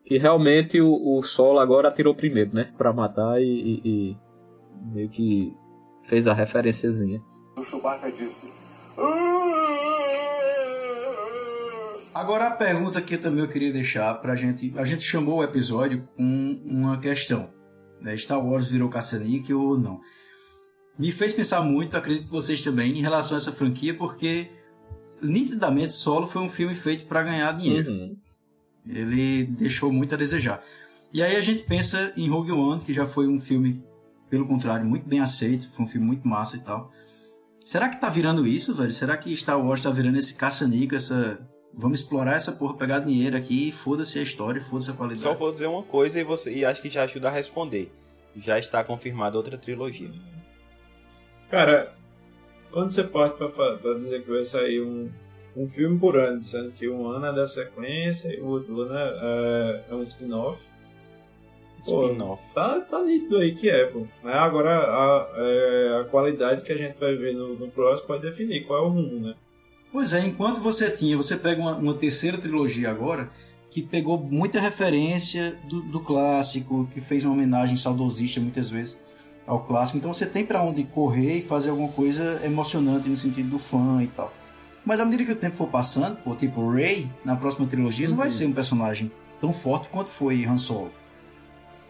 que 0.05 0.19
realmente 0.19 0.81
o, 0.81 1.17
o 1.17 1.23
Solo 1.23 1.61
agora 1.61 1.89
atirou 1.89 2.13
primeiro, 2.15 2.51
né? 2.53 2.73
Pra 2.77 2.93
matar 2.93 3.41
e, 3.41 3.45
e- 3.47 3.81
e 3.85 4.17
meio 4.93 5.09
que 5.09 5.55
fez 6.09 6.27
a 6.27 6.35
referenciazinha. 6.35 7.23
O 7.57 7.63
Chewbacca 7.63 8.11
disse. 8.11 8.53
Agora 12.15 12.49
a 12.49 12.51
pergunta 12.51 13.01
que 13.01 13.17
também 13.17 13.41
eu 13.41 13.49
queria 13.49 13.73
deixar 13.73 14.15
pra 14.15 14.37
gente. 14.37 14.73
A 14.77 14.85
gente 14.85 15.03
chamou 15.03 15.39
o 15.39 15.45
episódio 15.45 16.07
com 16.15 16.61
uma 16.65 16.99
questão. 16.99 17.51
Né? 18.01 18.17
Star 18.17 18.45
Wars 18.45 18.69
virou 18.69 18.89
caça-níquel 18.89 19.61
ou 19.61 19.79
não? 19.79 20.01
Me 20.99 21.11
fez 21.11 21.33
pensar 21.33 21.63
muito, 21.63 21.97
acredito 21.97 22.27
que 22.27 22.31
vocês 22.31 22.63
também, 22.63 22.99
em 22.99 23.01
relação 23.01 23.37
a 23.37 23.39
essa 23.39 23.51
franquia, 23.51 23.95
porque 23.95 24.51
nitidamente 25.23 25.95
Solo 25.95 26.27
foi 26.27 26.43
um 26.43 26.51
filme 26.51 26.75
feito 26.75 27.07
para 27.07 27.23
ganhar 27.23 27.51
dinheiro. 27.53 27.91
Uhum. 27.91 28.17
Ele 28.87 29.45
deixou 29.45 29.91
muito 29.91 30.15
a 30.15 30.19
desejar. 30.19 30.63
E 31.13 31.23
aí 31.23 31.37
a 31.37 31.41
gente 31.41 31.63
pensa 31.63 32.13
em 32.17 32.29
Rogue 32.29 32.53
One, 32.53 32.83
que 32.83 32.93
já 32.93 33.07
foi 33.07 33.27
um 33.27 33.41
filme, 33.41 33.83
pelo 34.29 34.47
contrário, 34.47 34.85
muito 34.85 35.09
bem 35.09 35.21
aceito, 35.21 35.71
foi 35.73 35.85
um 35.87 35.89
filme 35.89 36.07
muito 36.07 36.29
massa 36.29 36.57
e 36.57 36.61
tal. 36.61 36.93
Será 37.65 37.89
que 37.89 38.01
tá 38.01 38.11
virando 38.11 38.47
isso, 38.47 38.75
velho? 38.75 38.93
Será 38.93 39.17
que 39.17 39.35
Star 39.37 39.65
Wars 39.65 39.83
tá 39.83 39.91
virando 39.91 40.19
esse 40.19 40.35
caça-níquel, 40.35 40.99
essa... 40.99 41.49
Vamos 41.75 42.01
explorar 42.01 42.37
essa 42.37 42.53
porra, 42.53 42.75
pegar 42.75 42.99
dinheiro 42.99 43.37
aqui, 43.37 43.73
foda-se 43.73 44.19
a 44.19 44.23
história, 44.23 44.61
foda-se 44.61 44.91
a 44.91 44.95
qualidade. 44.95 45.21
Só 45.21 45.35
vou 45.35 45.51
dizer 45.51 45.67
uma 45.67 45.83
coisa 45.83 46.21
e, 46.21 46.25
você, 46.25 46.53
e 46.53 46.65
acho 46.65 46.83
que 46.83 46.91
já 46.91 47.05
ajuda 47.05 47.29
a 47.29 47.31
responder. 47.33 47.91
Já 48.37 48.59
está 48.59 48.85
confirmada 48.85 49.37
outra 49.37 49.57
trilogia. 49.57 50.11
Cara, 51.51 51.95
quando 52.71 52.91
você 52.91 53.05
parte 53.05 53.37
pra 53.37 53.95
dizer 53.95 54.23
que 54.23 54.31
vai 54.31 54.45
sair 54.45 54.83
um, 54.83 55.11
um 55.57 55.67
filme 55.67 55.99
por 55.99 56.19
ano, 56.19 56.43
sendo 56.43 56.73
que 56.73 56.89
um 56.89 57.07
ano 57.09 57.27
é 57.27 57.33
da 57.33 57.47
sequência 57.47 58.35
e 58.35 58.41
o 58.41 58.47
outro 58.47 58.83
ano 58.83 58.95
é, 58.97 59.85
é 59.91 59.95
um 59.95 60.03
spin-off, 60.03 60.63
Spin-off. 61.83 62.43
tá, 62.55 62.81
tá 62.81 63.03
nítido 63.03 63.39
aí 63.39 63.55
que 63.55 63.69
é, 63.69 63.87
pô. 63.87 64.07
Agora 64.25 64.79
a, 64.79 65.29
é, 65.37 66.01
a 66.01 66.05
qualidade 66.05 66.63
que 66.63 66.73
a 66.73 66.77
gente 66.77 66.99
vai 66.99 67.15
ver 67.17 67.35
no, 67.35 67.55
no 67.55 67.69
próximo 67.69 68.07
pode 68.07 68.23
definir 68.23 68.65
qual 68.67 68.85
é 68.85 68.87
o 68.87 68.91
rumo, 68.91 69.19
né? 69.21 69.35
Pois 69.93 70.13
é, 70.13 70.25
enquanto 70.25 70.61
você 70.61 70.91
tinha, 70.91 71.17
você 71.17 71.37
pega 71.37 71.61
uma, 71.61 71.77
uma 71.77 71.95
terceira 71.95 72.39
trilogia 72.39 72.91
agora, 72.91 73.31
que 73.71 73.83
pegou 73.83 74.19
muita 74.19 74.59
referência 74.61 75.57
do, 75.69 75.83
do 75.83 76.01
clássico, 76.01 76.89
que 76.93 77.01
fez 77.01 77.25
uma 77.25 77.35
homenagem 77.35 77.77
saudosista 77.77 78.41
muitas 78.41 78.71
vezes 78.71 78.99
ao 79.47 79.61
clássico. 79.61 79.99
Então 79.99 80.13
você 80.13 80.25
tem 80.27 80.45
pra 80.47 80.63
onde 80.63 80.85
correr 80.85 81.39
e 81.39 81.43
fazer 81.43 81.71
alguma 81.71 81.89
coisa 81.89 82.41
emocionante 82.45 83.09
no 83.09 83.17
sentido 83.17 83.51
do 83.51 83.59
fã 83.59 84.03
e 84.03 84.07
tal. 84.07 84.33
Mas 84.85 84.99
à 84.99 85.05
medida 85.05 85.25
que 85.25 85.33
o 85.33 85.37
tempo 85.37 85.57
for 85.57 85.69
passando, 85.69 86.17
pô, 86.17 86.35
tipo, 86.35 86.71
Rey, 86.71 87.09
na 87.25 87.37
próxima 87.37 87.67
trilogia, 87.67 88.09
não 88.09 88.17
vai 88.17 88.27
Uhum. 88.29 88.33
ser 88.33 88.47
um 88.47 88.53
personagem 88.53 89.13
tão 89.41 89.53
forte 89.53 89.89
quanto 89.91 90.11
foi 90.11 90.45
Han 90.45 90.59
Solo. 90.59 90.91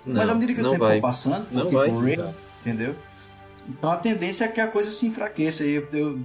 Não, 0.04 0.16
Mas 0.16 0.28
à 0.28 0.34
medida 0.34 0.54
que 0.54 0.60
o 0.60 0.70
tempo 0.70 0.84
vai. 0.84 0.96
for 0.96 1.02
passando, 1.02 1.46
pô, 1.48 1.54
Não 1.54 1.66
tipo, 1.66 1.78
vai. 1.78 1.88
Entendeu? 2.60 2.94
Então 3.68 3.90
a 3.90 3.96
tendência 3.96 4.44
é 4.44 4.48
que 4.48 4.60
a 4.60 4.66
coisa 4.66 4.90
se 4.90 5.06
enfraqueça. 5.06 5.64
E 5.64 5.74
eu, 5.74 5.88
eu 5.92 6.18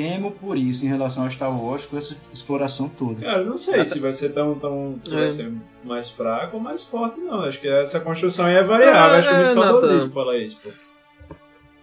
temo 0.00 0.30
por 0.30 0.56
isso 0.56 0.84
em 0.84 0.88
relação 0.88 1.24
ao 1.24 1.30
Star 1.30 1.50
Wars 1.50 1.84
com 1.84 1.96
essa 1.96 2.16
exploração 2.32 2.88
toda. 2.88 3.20
Cara, 3.20 3.40
eu 3.42 3.46
não 3.46 3.58
sei 3.58 3.84
se 3.84 3.98
vai 3.98 4.12
ser 4.12 4.28
tão. 4.32 4.54
tão 4.54 4.96
se 5.02 5.12
É. 5.12 5.18
vai 5.20 5.30
ser 5.30 5.52
mais 5.82 6.08
fraco 6.08 6.56
ou 6.56 6.62
mais 6.62 6.82
forte, 6.84 7.18
não. 7.20 7.40
Acho 7.40 7.60
que 7.60 7.66
essa 7.68 7.98
construção 7.98 8.46
aí 8.46 8.54
é 8.54 8.62
variável. 8.62 9.14
É, 9.14 9.18
Acho 9.18 9.28
que 9.28 9.34
é 9.34 9.38
muito 9.38 9.54
saudosismo 9.54 10.10
falar 10.12 10.36
isso, 10.38 10.58
pô. 10.62 10.68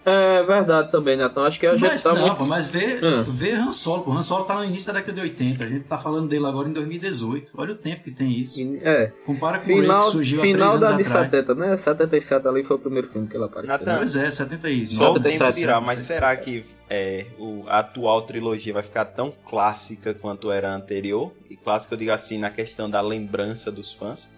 É 0.08 0.44
verdade 0.44 0.92
também, 0.92 1.18
Nathan. 1.18 1.42
Acho 1.42 1.60
que 1.60 1.66
a 1.66 1.72
gente 1.76 1.82
Mas 1.82 2.04
tá 2.04 2.14
não, 2.14 2.28
muito. 2.28 2.46
mas 2.46 2.68
vê, 2.68 3.00
Ah. 3.04 3.24
vê 3.28 3.54
Han 3.54 3.72
Solo. 3.72 4.04
pô. 4.04 4.12
Han 4.12 4.22
Solo 4.22 4.46
tá 4.46 4.54
no 4.54 4.64
início 4.64 4.94
da 4.94 5.00
década 5.00 5.14
de 5.14 5.22
80. 5.22 5.64
A 5.64 5.68
gente 5.68 5.84
tá 5.86 5.98
falando 5.98 6.30
dele 6.30 6.46
agora 6.46 6.70
em 6.70 6.74
2018. 6.74 7.52
Olha 7.58 7.72
o 7.72 7.76
tempo 7.76 8.04
que 8.04 8.12
tem 8.12 8.30
isso. 8.32 8.60
É, 8.84 9.12
Compara 9.26 9.58
com 9.58 9.66
o 9.66 9.68
Rey 9.68 9.82
final, 9.82 10.06
que 10.06 10.12
surgiu 10.12 10.40
há 10.40 10.44
final 10.44 10.68
três 10.70 10.82
da 10.82 10.88
anos 10.90 10.98
de 11.02 11.10
atrás. 11.12 11.32
70, 11.32 11.56
né? 11.56 11.78
77 11.78 12.48
ali 12.48 12.64
foi 12.64 12.76
o 12.76 12.80
primeiro 12.80 13.08
filme 13.10 13.28
que 13.28 13.36
ele 13.36 13.46
apareceu. 13.46 13.78
Nathan, 13.80 13.92
né? 13.94 13.98
Pois 13.98 14.16
é, 14.16 14.30
79. 14.30 14.88
Só 14.88 15.12
o 15.12 15.14
tempo 15.16 15.30
77, 15.30 15.60
dirá, 15.60 15.82
mas 15.82 16.00
será 16.02 16.36
que 16.38 16.64
é, 16.88 17.26
o, 17.40 17.64
a 17.68 17.80
atual 17.80 18.22
trilogia 18.22 18.74
vai 18.74 18.84
ficar 18.84 19.06
tão 19.06 19.34
clássica 19.50 20.14
quanto 20.14 20.52
era 20.52 20.70
a 20.72 20.76
anterior? 20.76 21.32
E 21.50 21.58
clássica 21.58 21.96
eu 21.96 21.98
digo 21.98 22.12
assim, 22.12 22.38
na 22.38 22.52
questão 22.52 22.88
da 22.88 23.02
lembrança 23.02 23.72
dos 23.72 23.92
fãs. 23.92 24.30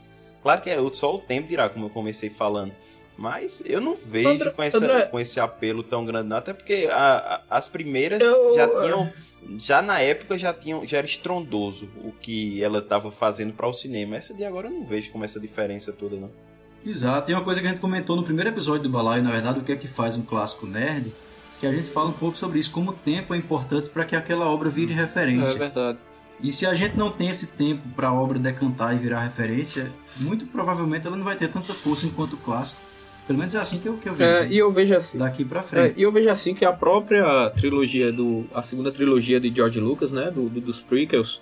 Claro 0.42 0.62
que 0.62 0.70
é, 0.70 0.78
só 0.94 1.14
o 1.14 1.18
tempo 1.20 1.50
dirá, 1.50 1.68
como 1.68 1.88
eu 1.88 1.90
comecei 1.90 2.30
falando. 2.30 2.72
Mas 3.18 3.62
eu 3.66 3.82
não 3.82 3.96
vejo 3.96 4.30
André- 4.30 4.50
com, 4.52 4.62
essa, 4.64 4.78
André- 4.78 5.06
com 5.06 5.20
esse 5.20 5.40
apelo 5.40 5.82
tão 5.82 6.06
grande, 6.06 6.30
não. 6.30 6.38
Até 6.38 6.54
porque 6.54 6.88
a- 6.92 7.42
a- 7.50 7.58
as 7.58 7.68
primeiras 7.68 8.22
Eu- 8.22 8.56
já 8.56 8.68
tinham. 8.68 9.12
Já 9.58 9.82
na 9.82 10.00
época 10.00 10.38
já 10.38 10.54
tinham, 10.54 10.86
já 10.86 10.98
era 10.98 11.08
estrondoso 11.08 11.90
o 12.04 12.12
que 12.12 12.62
ela 12.62 12.80
estava 12.80 13.12
fazendo 13.12 13.54
para 13.54 13.68
o 13.68 13.74
cinema. 13.74 14.16
Essa 14.18 14.34
de 14.34 14.44
agora 14.44 14.68
eu 14.68 14.72
não 14.74 14.84
vejo 14.86 15.10
como 15.12 15.24
essa 15.24 15.40
diferença 15.40 15.92
toda, 15.94 16.16
não. 16.18 16.30
Exato, 16.86 17.32
e 17.32 17.34
uma 17.34 17.44
coisa 17.44 17.60
que 17.62 17.68
a 17.68 17.70
gente 17.72 17.80
comentou 17.80 18.16
no 18.16 18.24
primeiro 18.24 18.50
episódio 18.50 18.84
do 18.84 18.90
Balaio, 18.90 19.24
na 19.24 19.32
verdade, 19.32 19.60
o 19.60 19.64
que 19.64 19.72
é 19.72 19.76
que 19.76 19.88
faz 19.88 20.16
um 20.18 20.22
clássico 20.24 20.66
nerd, 20.66 21.14
que 21.60 21.66
a 21.66 21.72
gente 21.72 21.90
fala 21.90 22.10
um 22.10 22.14
pouco 22.14 22.38
sobre 22.38 22.60
isso, 22.60 22.72
como 22.72 22.92
o 22.92 22.94
tempo 22.94 23.34
é 23.34 23.38
importante 23.38 23.90
para 23.90 24.06
que 24.06 24.16
aquela 24.16 24.48
obra 24.48 24.70
vire 24.70 24.94
É 24.94 24.96
referência. 24.96 25.58
verdade. 25.58 26.00
E 26.42 26.52
se 26.52 26.66
a 26.68 26.74
gente 26.76 26.96
não 26.96 27.10
tem 27.12 27.30
esse 27.30 27.48
tempo 27.48 27.82
para 27.96 28.10
a 28.10 28.14
obra 28.14 28.38
decantar 28.38 28.94
e 28.96 29.00
virar 29.00 29.22
referência, 29.22 29.92
muito 30.18 30.46
provavelmente 30.46 31.08
ela 31.08 31.18
não 31.18 31.26
vai 31.26 31.36
ter 31.36 31.50
tanta 31.52 31.74
força 31.74 32.06
enquanto 32.06 32.34
o 32.34 32.38
clássico. 32.38 32.80
Pelo 33.28 33.38
menos 33.40 33.54
é 33.54 33.58
assim 33.60 33.80
que 33.80 33.88
eu, 33.90 33.98
que 33.98 34.08
eu 34.08 34.14
vejo. 34.16 34.30
É, 34.32 34.48
e 34.48 34.58
eu 34.58 34.72
vejo 34.72 34.96
assim. 34.96 35.18
Daqui 35.20 35.44
para 35.44 35.60
É, 35.60 35.64
frente. 35.64 36.00
e 36.00 36.02
eu 36.04 36.12
vejo 36.12 36.30
assim 36.30 36.54
que 36.56 36.64
a 36.64 36.72
própria 36.72 37.50
trilogia 37.52 38.12
do. 38.12 38.46
A 38.54 38.62
segunda 38.64 38.90
trilogia 38.92 39.40
de 39.40 39.54
George 39.54 39.80
Lucas, 39.82 40.14
né? 40.14 40.32
Do, 40.32 40.48
do- 40.50 40.62
dos 40.62 40.80
prequels, 40.80 41.42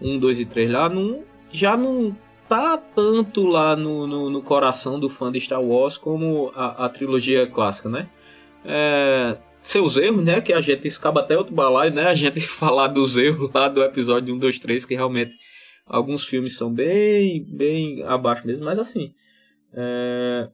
1, 0.00 0.18
2 0.18 0.40
e 0.40 0.44
3 0.44 0.70
lá, 0.72 0.88
não, 0.88 1.22
já 1.50 1.76
não 1.76 2.16
tá 2.48 2.76
tanto 2.76 3.46
lá 3.46 3.76
no, 3.76 4.06
no, 4.06 4.28
no 4.30 4.42
coração 4.42 4.98
do 4.98 5.08
fã 5.08 5.30
de 5.30 5.40
Star 5.40 5.62
Wars 5.62 5.96
como 5.96 6.50
a, 6.56 6.86
a 6.86 6.88
trilogia 6.88 7.46
clássica, 7.46 7.88
né? 7.88 8.08
É, 8.64 9.36
seus 9.60 9.96
erros, 9.96 10.24
né? 10.24 10.40
Que 10.40 10.52
a 10.52 10.60
gente 10.60 10.86
escapa 10.88 11.20
até 11.20 11.38
outro 11.38 11.54
balaio, 11.54 11.92
né? 11.94 12.08
A 12.08 12.14
gente 12.14 12.40
falar 12.48 12.88
dos 12.88 13.16
erros 13.16 13.48
lá 13.54 13.68
do 13.68 13.80
episódio 13.82 14.34
1, 14.34 14.38
2, 14.38 14.58
3, 14.58 14.84
que 14.84 14.94
realmente 14.96 15.36
alguns 15.86 16.24
filmes 16.24 16.56
são 16.56 16.72
bem, 16.72 17.44
bem 17.48 18.02
abaixo 18.02 18.44
mesmo, 18.46 18.64
mas 18.64 18.78
assim. 18.80 19.14
É, 19.72 20.48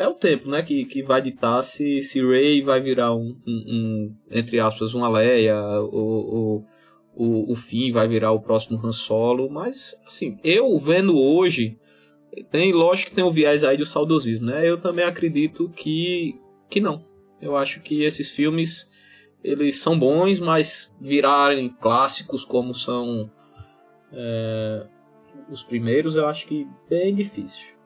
é 0.00 0.08
o 0.08 0.14
tempo, 0.14 0.48
né, 0.48 0.62
que, 0.62 0.86
que 0.86 1.02
vai 1.02 1.20
ditar 1.20 1.62
se, 1.62 2.00
se 2.00 2.26
Ray 2.26 2.62
vai 2.62 2.80
virar 2.80 3.14
um, 3.14 3.36
um, 3.46 3.52
um, 3.68 4.16
entre 4.30 4.58
aspas, 4.58 4.94
uma 4.94 5.10
Leia, 5.10 5.60
ou, 5.60 6.34
ou 6.34 6.66
o, 7.14 7.52
o 7.52 7.54
Finn 7.54 7.92
vai 7.92 8.08
virar 8.08 8.32
o 8.32 8.40
próximo 8.40 8.80
Han 8.82 8.92
Solo, 8.92 9.50
mas, 9.50 10.00
assim, 10.06 10.38
eu 10.42 10.74
vendo 10.78 11.18
hoje, 11.18 11.78
tem, 12.50 12.72
lógico 12.72 13.10
que 13.10 13.16
tem 13.16 13.24
o 13.24 13.30
viés 13.30 13.62
aí 13.62 13.76
do 13.76 13.84
saudosismo, 13.84 14.46
né, 14.46 14.66
eu 14.66 14.80
também 14.80 15.04
acredito 15.04 15.68
que, 15.68 16.34
que 16.70 16.80
não. 16.80 17.04
Eu 17.38 17.54
acho 17.54 17.82
que 17.82 18.02
esses 18.02 18.30
filmes, 18.30 18.90
eles 19.44 19.82
são 19.82 19.98
bons, 19.98 20.40
mas 20.40 20.96
virarem 20.98 21.68
clássicos 21.68 22.42
como 22.42 22.72
são 22.72 23.30
é, 24.14 24.86
os 25.50 25.62
primeiros, 25.62 26.16
eu 26.16 26.26
acho 26.26 26.46
que 26.46 26.66
bem 26.88 27.14
difícil. 27.14 27.79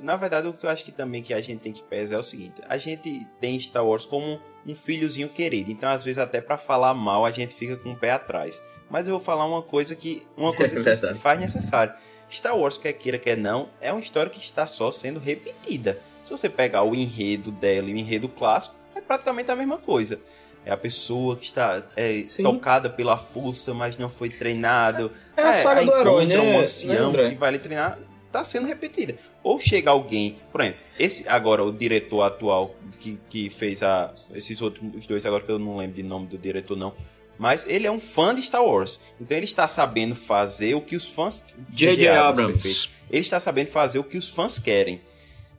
Na 0.00 0.16
verdade, 0.16 0.48
o 0.48 0.52
que 0.52 0.64
eu 0.64 0.70
acho 0.70 0.84
que 0.84 0.92
também 0.92 1.22
que 1.22 1.34
a 1.34 1.40
gente 1.40 1.60
tem 1.60 1.72
que 1.72 1.82
pesar 1.82 2.16
é 2.16 2.18
o 2.18 2.22
seguinte: 2.22 2.54
a 2.68 2.78
gente 2.78 3.26
tem 3.40 3.58
Star 3.58 3.84
Wars 3.84 4.06
como 4.06 4.40
um 4.66 4.74
filhozinho 4.74 5.28
querido, 5.28 5.70
então 5.70 5.88
às 5.88 6.04
vezes 6.04 6.18
até 6.18 6.40
para 6.40 6.58
falar 6.58 6.94
mal 6.94 7.24
a 7.24 7.30
gente 7.30 7.54
fica 7.54 7.76
com 7.76 7.92
o 7.92 7.96
pé 7.96 8.10
atrás. 8.10 8.62
Mas 8.90 9.06
eu 9.06 9.14
vou 9.14 9.20
falar 9.20 9.44
uma 9.44 9.62
coisa 9.62 9.94
que 9.94 10.26
uma 10.36 10.52
coisa 10.52 10.78
que 10.82 10.96
se 10.96 11.14
faz 11.14 11.40
necessário. 11.40 11.92
Star 12.30 12.56
Wars, 12.56 12.76
quer 12.76 12.92
queira 12.92 13.18
quer 13.18 13.36
não, 13.36 13.70
é 13.80 13.90
uma 13.90 14.00
história 14.00 14.30
que 14.30 14.38
está 14.38 14.66
só 14.66 14.92
sendo 14.92 15.18
repetida. 15.18 15.98
Se 16.22 16.30
você 16.30 16.48
pegar 16.48 16.82
o 16.82 16.94
enredo 16.94 17.50
dela 17.50 17.88
e 17.88 17.94
o 17.94 17.96
enredo 17.96 18.28
clássico, 18.28 18.74
é 18.94 19.00
praticamente 19.00 19.50
a 19.50 19.56
mesma 19.56 19.78
coisa. 19.78 20.20
É 20.64 20.70
a 20.70 20.76
pessoa 20.76 21.34
que 21.36 21.46
está 21.46 21.82
é, 21.96 22.26
tocada 22.42 22.90
pela 22.90 23.16
força, 23.16 23.72
mas 23.72 23.96
não 23.96 24.10
foi 24.10 24.28
treinado. 24.28 25.10
É 25.34 25.42
a 25.42 25.52
saga 25.54 25.82
do 25.82 25.94
herói, 25.94 26.26
né, 26.26 26.38
um 26.38 26.58
ancião 26.58 27.12
que 27.12 27.34
vai 27.36 27.52
lhe 27.52 27.58
treinar, 27.58 27.98
tá 28.30 28.44
sendo 28.44 28.66
repetida. 28.66 29.16
Ou 29.42 29.60
chega 29.60 29.90
alguém, 29.90 30.38
por 30.52 30.60
exemplo, 30.60 30.80
esse 30.98 31.28
agora 31.28 31.64
o 31.64 31.72
diretor 31.72 32.22
atual 32.22 32.74
que, 32.98 33.18
que 33.28 33.50
fez 33.50 33.82
a 33.82 34.14
esses 34.34 34.60
outros 34.60 34.94
os 34.94 35.06
dois 35.06 35.24
agora 35.24 35.42
que 35.42 35.50
eu 35.50 35.58
não 35.58 35.76
lembro 35.76 35.96
de 35.96 36.02
nome 36.02 36.26
do 36.26 36.38
diretor 36.38 36.76
não, 36.76 36.94
mas 37.38 37.64
ele 37.68 37.86
é 37.86 37.90
um 37.90 38.00
fã 38.00 38.34
de 38.34 38.42
Star 38.42 38.64
Wars. 38.64 38.98
Então 39.20 39.36
ele 39.36 39.46
está 39.46 39.68
sabendo 39.68 40.14
fazer 40.14 40.74
o 40.74 40.80
que 40.80 40.96
os 40.96 41.06
fãs 41.06 41.42
J.J. 41.70 42.08
Abrams. 42.08 42.52
perfeito. 42.54 42.90
Ele 43.10 43.20
está 43.20 43.38
sabendo 43.38 43.68
fazer 43.68 43.98
o 43.98 44.04
que 44.04 44.18
os 44.18 44.28
fãs 44.28 44.58
querem. 44.58 45.00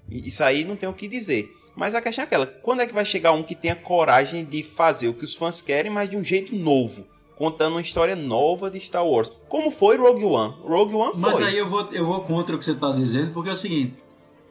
E 0.10 0.28
isso 0.28 0.44
aí 0.44 0.66
não 0.66 0.76
tem 0.76 0.90
o 0.90 0.94
que 0.94 1.08
dizer. 1.08 1.56
Mas 1.76 1.96
a 1.96 2.02
questão 2.02 2.24
é 2.24 2.26
aquela, 2.26 2.46
quando 2.46 2.82
é 2.82 2.88
que 2.88 2.94
vai 2.94 3.06
chegar 3.06 3.32
um 3.32 3.42
que 3.42 3.56
tenha 3.56 3.76
coragem 3.76 4.44
de 4.44 4.62
fazer 4.64 5.08
o 5.08 5.14
que 5.14 5.24
os 5.24 5.36
fãs 5.36 5.62
querem, 5.62 5.90
mas 5.90 6.10
de 6.10 6.18
um 6.18 6.24
jeito 6.24 6.54
novo? 6.54 7.08
Contando 7.40 7.74
uma 7.76 7.82
história 7.82 8.16
nova 8.16 8.70
de 8.70 8.80
Star 8.80 9.04
Wars. 9.08 9.32
Como 9.48 9.72
foi 9.72 9.98
Rogue 9.98 10.26
One? 10.26 10.54
Rogue 10.62 10.94
One 10.94 11.12
foi. 11.14 11.22
Mas 11.22 11.42
aí 11.42 11.58
eu 11.58 11.68
vou, 11.68 11.88
eu 11.94 12.06
vou 12.06 12.22
contra 12.22 12.56
o 12.56 12.60
que 12.60 12.66
você 12.66 12.72
está 12.72 12.92
dizendo, 12.92 13.32
porque 13.34 13.50
é 13.50 13.54
o 13.54 13.56
seguinte: 13.56 13.96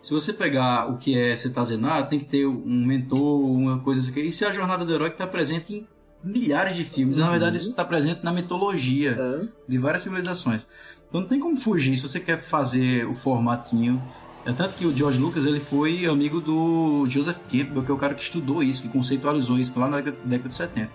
se 0.02 0.10
você 0.12 0.32
pegar 0.32 0.90
o 0.90 0.96
que 0.96 1.16
é 1.16 1.36
você 1.36 1.50
tá 1.50 1.62
dizendo, 1.62 1.86
tem 2.08 2.18
que 2.18 2.24
ter 2.24 2.46
um 2.46 2.84
mentor, 2.86 3.40
uma 3.44 3.78
coisa 3.80 4.00
assim. 4.00 4.18
Isso 4.20 4.42
é 4.44 4.48
a 4.48 4.52
jornada 4.52 4.84
do 4.86 4.92
herói 4.92 5.10
que 5.10 5.16
está 5.16 5.26
presente 5.26 5.74
em 5.74 5.86
milhares 6.24 6.74
de 6.74 6.82
filmes. 6.82 7.18
Na 7.18 7.30
verdade, 7.30 7.58
isso 7.58 7.68
está 7.70 7.84
presente 7.84 8.24
na 8.24 8.32
mitologia 8.32 9.10
É. 9.12 9.46
de 9.68 9.78
várias 9.78 10.02
civilizações. 10.02 10.66
Então 11.08 11.20
não 11.20 11.28
tem 11.28 11.38
como 11.38 11.56
fugir 11.58 11.94
se 11.96 12.08
você 12.08 12.18
quer 12.18 12.38
fazer 12.40 13.06
o 13.06 13.12
formatinho. 13.14 14.02
É 14.46 14.52
tanto 14.52 14.76
que 14.76 14.86
o 14.86 14.96
George 14.96 15.18
Lucas 15.18 15.44
ele 15.44 15.60
foi 15.60 16.06
amigo 16.06 16.40
do 16.40 17.04
Joseph 17.06 17.38
Campbell, 17.50 17.82
que 17.84 17.90
é 17.90 17.94
o 17.94 17.98
cara 17.98 18.14
que 18.14 18.22
estudou 18.22 18.62
isso, 18.62 18.80
que 18.82 18.88
conceitualizou 18.88 19.58
isso 19.58 19.78
lá 19.78 19.88
na 19.90 19.98
década 20.00 20.16
década 20.24 20.48
de 20.48 20.54
70. 20.54 20.90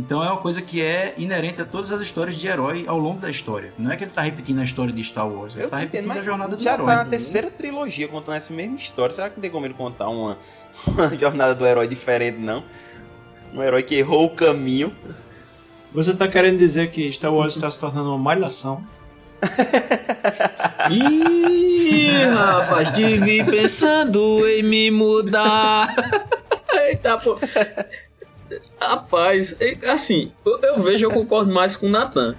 Então 0.00 0.24
é 0.24 0.28
uma 0.32 0.40
coisa 0.40 0.62
que 0.62 0.80
é 0.80 1.14
inerente 1.18 1.60
a 1.60 1.64
todas 1.66 1.92
as 1.92 2.00
histórias 2.00 2.34
de 2.34 2.46
herói 2.46 2.84
ao 2.86 2.98
longo 2.98 3.20
da 3.20 3.28
história. 3.28 3.70
Não 3.76 3.90
é 3.92 3.96
que 3.96 4.04
ele 4.04 4.10
tá 4.10 4.22
repetindo 4.22 4.58
a 4.58 4.64
história 4.64 4.90
de 4.94 5.04
Star 5.04 5.28
Wars, 5.28 5.54
ele 5.54 5.64
Eu 5.64 5.68
tá 5.68 5.76
tô 5.76 5.80
repetindo 5.82 6.06
entendendo, 6.06 6.22
a 6.22 6.24
jornada 6.24 6.56
do 6.56 6.62
já 6.62 6.72
herói. 6.72 6.86
tá 6.86 6.96
na 6.96 7.04
terceira 7.04 7.50
trilogia 7.50 8.08
contando 8.08 8.36
essa 8.36 8.50
mesma 8.50 8.76
história. 8.76 9.14
Será 9.14 9.28
que 9.28 9.36
não 9.36 9.42
tem 9.42 9.50
como 9.50 9.66
ele 9.66 9.74
contar 9.74 10.08
uma, 10.08 10.38
uma 10.88 11.14
jornada 11.18 11.54
do 11.54 11.66
herói 11.66 11.86
diferente, 11.86 12.38
não? 12.38 12.64
Um 13.52 13.62
herói 13.62 13.82
que 13.82 13.94
errou 13.94 14.24
o 14.24 14.30
caminho. 14.30 14.90
Você 15.92 16.14
tá 16.14 16.26
querendo 16.28 16.56
dizer 16.56 16.90
que 16.90 17.12
Star 17.12 17.34
Wars 17.34 17.54
está 17.54 17.70
se 17.70 17.78
tornando 17.78 18.08
uma 18.08 18.16
malhação? 18.18 18.82
Ih, 20.90 22.24
rapaz, 22.32 22.90
devia 22.92 23.42
ir 23.42 23.46
pensando 23.46 24.48
em 24.48 24.62
me 24.62 24.90
mudar. 24.90 25.94
Eita, 26.88 27.18
pô. 27.18 27.38
Rapaz, 28.80 29.56
assim, 29.88 30.32
eu, 30.44 30.58
eu 30.60 30.78
vejo, 30.78 31.06
eu 31.06 31.10
concordo 31.10 31.52
mais 31.52 31.76
com 31.76 31.86
o 31.86 31.90
Nathan. 31.90 32.34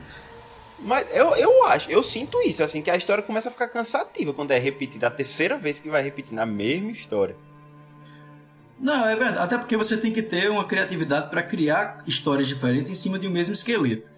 Mas 0.80 1.06
eu, 1.14 1.36
eu 1.36 1.64
acho, 1.66 1.92
eu 1.92 2.02
sinto 2.02 2.42
isso, 2.42 2.64
assim, 2.64 2.82
que 2.82 2.90
a 2.90 2.96
história 2.96 3.24
começa 3.24 3.50
a 3.50 3.52
ficar 3.52 3.68
cansativa 3.68 4.34
quando 4.34 4.52
é 4.52 4.58
repetida. 4.58 5.08
A 5.08 5.12
terceira 5.12 5.58
vez 5.58 5.80
que 5.80 5.90
vai 5.90 6.02
repetir 6.02 6.34
na 6.34 6.46
mesma 6.46 6.92
história. 6.92 7.36
Não, 8.80 9.08
é 9.08 9.16
verdade. 9.16 9.38
Até 9.38 9.58
porque 9.60 9.78
você 9.78 9.96
tem 9.96 10.12
que 10.12 10.24
ter 10.24 10.50
uma 10.50 10.66
criatividade 10.66 11.30
para 11.30 11.44
criar 11.44 12.04
histórias 12.08 12.48
diferentes 12.48 12.92
em 12.92 12.96
cima 12.96 13.20
de 13.20 13.28
um 13.28 13.32
mesmo 13.32 13.54
esqueleto. 13.54 14.10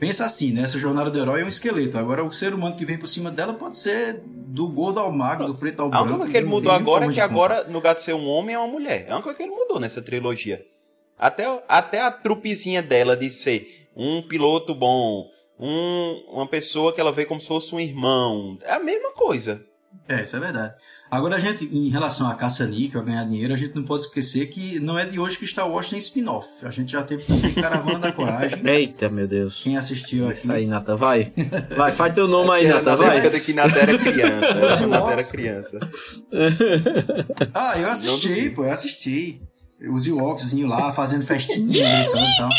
Pensa 0.00 0.24
assim, 0.24 0.52
né? 0.52 0.62
Essa 0.62 0.76
jornada 0.76 1.08
do 1.08 1.16
herói 1.20 1.42
é 1.42 1.44
um 1.44 1.48
esqueleto. 1.48 1.96
Agora, 1.96 2.24
o 2.24 2.32
ser 2.32 2.52
humano 2.52 2.74
que 2.74 2.84
vem 2.84 2.98
por 2.98 3.06
cima 3.06 3.30
dela 3.30 3.54
pode 3.54 3.76
ser 3.78 4.20
do 4.26 4.66
gordo 4.66 4.98
ao 4.98 5.12
magro, 5.12 5.46
do 5.46 5.54
preto 5.54 5.82
ao 5.82 5.86
A 5.86 5.90
branco. 5.90 6.04
única 6.06 6.18
coisa 6.18 6.32
que 6.32 6.36
ele 6.38 6.46
mudou 6.48 6.72
agora 6.72 7.06
é 7.06 7.12
que 7.12 7.20
agora, 7.20 7.62
no 7.64 7.74
lugar 7.74 7.94
de 7.94 8.02
ser 8.02 8.12
um 8.12 8.26
homem, 8.26 8.56
é 8.56 8.58
uma 8.58 8.66
mulher. 8.66 9.04
É 9.06 9.12
a 9.12 9.14
única 9.14 9.22
coisa 9.22 9.36
que 9.36 9.44
ele 9.44 9.52
mudou 9.54 9.78
nessa 9.78 10.02
trilogia. 10.02 10.66
Até, 11.22 11.44
até 11.68 12.00
a 12.02 12.10
trupezinha 12.10 12.82
dela 12.82 13.16
de 13.16 13.30
ser 13.32 13.86
um 13.94 14.20
piloto 14.22 14.74
bom, 14.74 15.30
um, 15.56 16.24
uma 16.32 16.48
pessoa 16.48 16.92
que 16.92 17.00
ela 17.00 17.12
vê 17.12 17.24
como 17.24 17.40
se 17.40 17.46
fosse 17.46 17.72
um 17.72 17.78
irmão. 17.78 18.58
É 18.64 18.72
a 18.72 18.80
mesma 18.80 19.12
coisa. 19.12 19.64
É, 20.08 20.24
isso 20.24 20.34
é 20.34 20.40
verdade. 20.40 20.74
Agora, 21.08 21.36
a 21.36 21.38
gente, 21.38 21.64
em 21.64 21.88
relação 21.90 22.28
a 22.28 22.34
caça-níquel, 22.34 23.00
a 23.00 23.04
ganhar 23.04 23.22
dinheiro, 23.24 23.54
a 23.54 23.56
gente 23.56 23.72
não 23.76 23.84
pode 23.84 24.02
esquecer 24.02 24.46
que 24.46 24.80
não 24.80 24.98
é 24.98 25.04
de 25.04 25.20
hoje 25.20 25.38
que 25.38 25.46
Star 25.46 25.70
Wars 25.70 25.88
tem 25.90 25.98
spin-off. 26.00 26.48
A 26.64 26.72
gente 26.72 26.90
já 26.90 27.04
teve 27.04 27.22
também 27.24 27.52
Caravana 27.54 28.00
da 28.00 28.10
Coragem. 28.10 28.66
Eita, 28.66 29.08
meu 29.08 29.28
Deus. 29.28 29.62
Quem 29.62 29.76
assistiu 29.76 30.26
aqui. 30.26 30.38
Isso 30.38 30.50
aí, 30.50 30.66
Nata, 30.66 30.96
vai. 30.96 31.32
Vai, 31.76 31.92
faz 31.92 32.14
teu 32.14 32.26
nome 32.26 32.50
aí, 32.50 32.66
Era 32.66 32.78
Nata, 32.82 32.90
na 32.90 32.96
vai. 32.96 33.20
década 33.20 33.38
que 33.40 33.52
Nata 33.52 33.78
era 33.78 33.96
criança. 33.98 34.86
Nata 34.88 35.12
era 35.12 35.24
criança. 35.24 35.78
Ah, 37.54 37.78
eu 37.78 37.88
assisti, 37.90 38.50
pô, 38.50 38.64
eu 38.64 38.72
assisti. 38.72 39.40
Os 39.90 40.06
Ewokszinho 40.06 40.66
lá 40.68 40.92
fazendo 40.92 41.24
festinha 41.26 41.66
gritando 42.04 42.24
e 42.24 42.36
tal. 42.36 42.50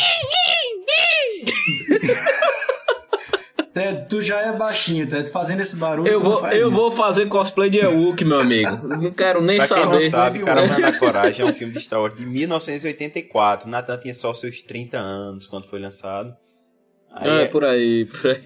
Ted, 3.73 4.05
tu 4.07 4.21
já 4.21 4.39
é 4.39 4.51
baixinho, 4.51 5.07
Ted, 5.07 5.27
fazendo 5.31 5.61
esse 5.61 5.75
barulho. 5.75 6.07
Eu 6.07 6.19
tu 6.19 6.23
não 6.25 6.31
vou, 6.31 6.41
faz 6.41 6.59
eu 6.59 6.67
isso. 6.67 6.75
vou 6.77 6.91
fazer 6.91 7.25
cosplay 7.27 7.71
de 7.71 7.79
Ewok, 7.79 8.23
meu 8.23 8.39
amigo. 8.39 8.87
Não 8.87 9.09
quero 9.11 9.41
nem 9.41 9.57
Pra 9.57 9.67
quem 9.67 9.77
não 9.77 9.83
saber. 9.93 10.09
sabe, 10.11 10.37
Sabe, 10.37 10.39
Caravana 10.45 10.79
da 10.91 10.99
Coragem 10.99 11.41
é 11.41 11.45
um 11.49 11.53
filme 11.53 11.73
de 11.73 11.79
Star 11.79 11.99
Wars 11.99 12.13
de 12.15 12.23
1984. 12.23 13.67
Natan 13.67 13.97
tinha 13.97 14.13
só 14.13 14.31
seus 14.33 14.61
30 14.61 14.99
anos 14.99 15.47
quando 15.47 15.65
foi 15.67 15.79
lançado. 15.79 16.35
Aí, 17.15 17.29
É, 17.41 17.45
por 17.45 17.63
aí, 17.65 18.05
por 18.05 18.29
aí. 18.29 18.43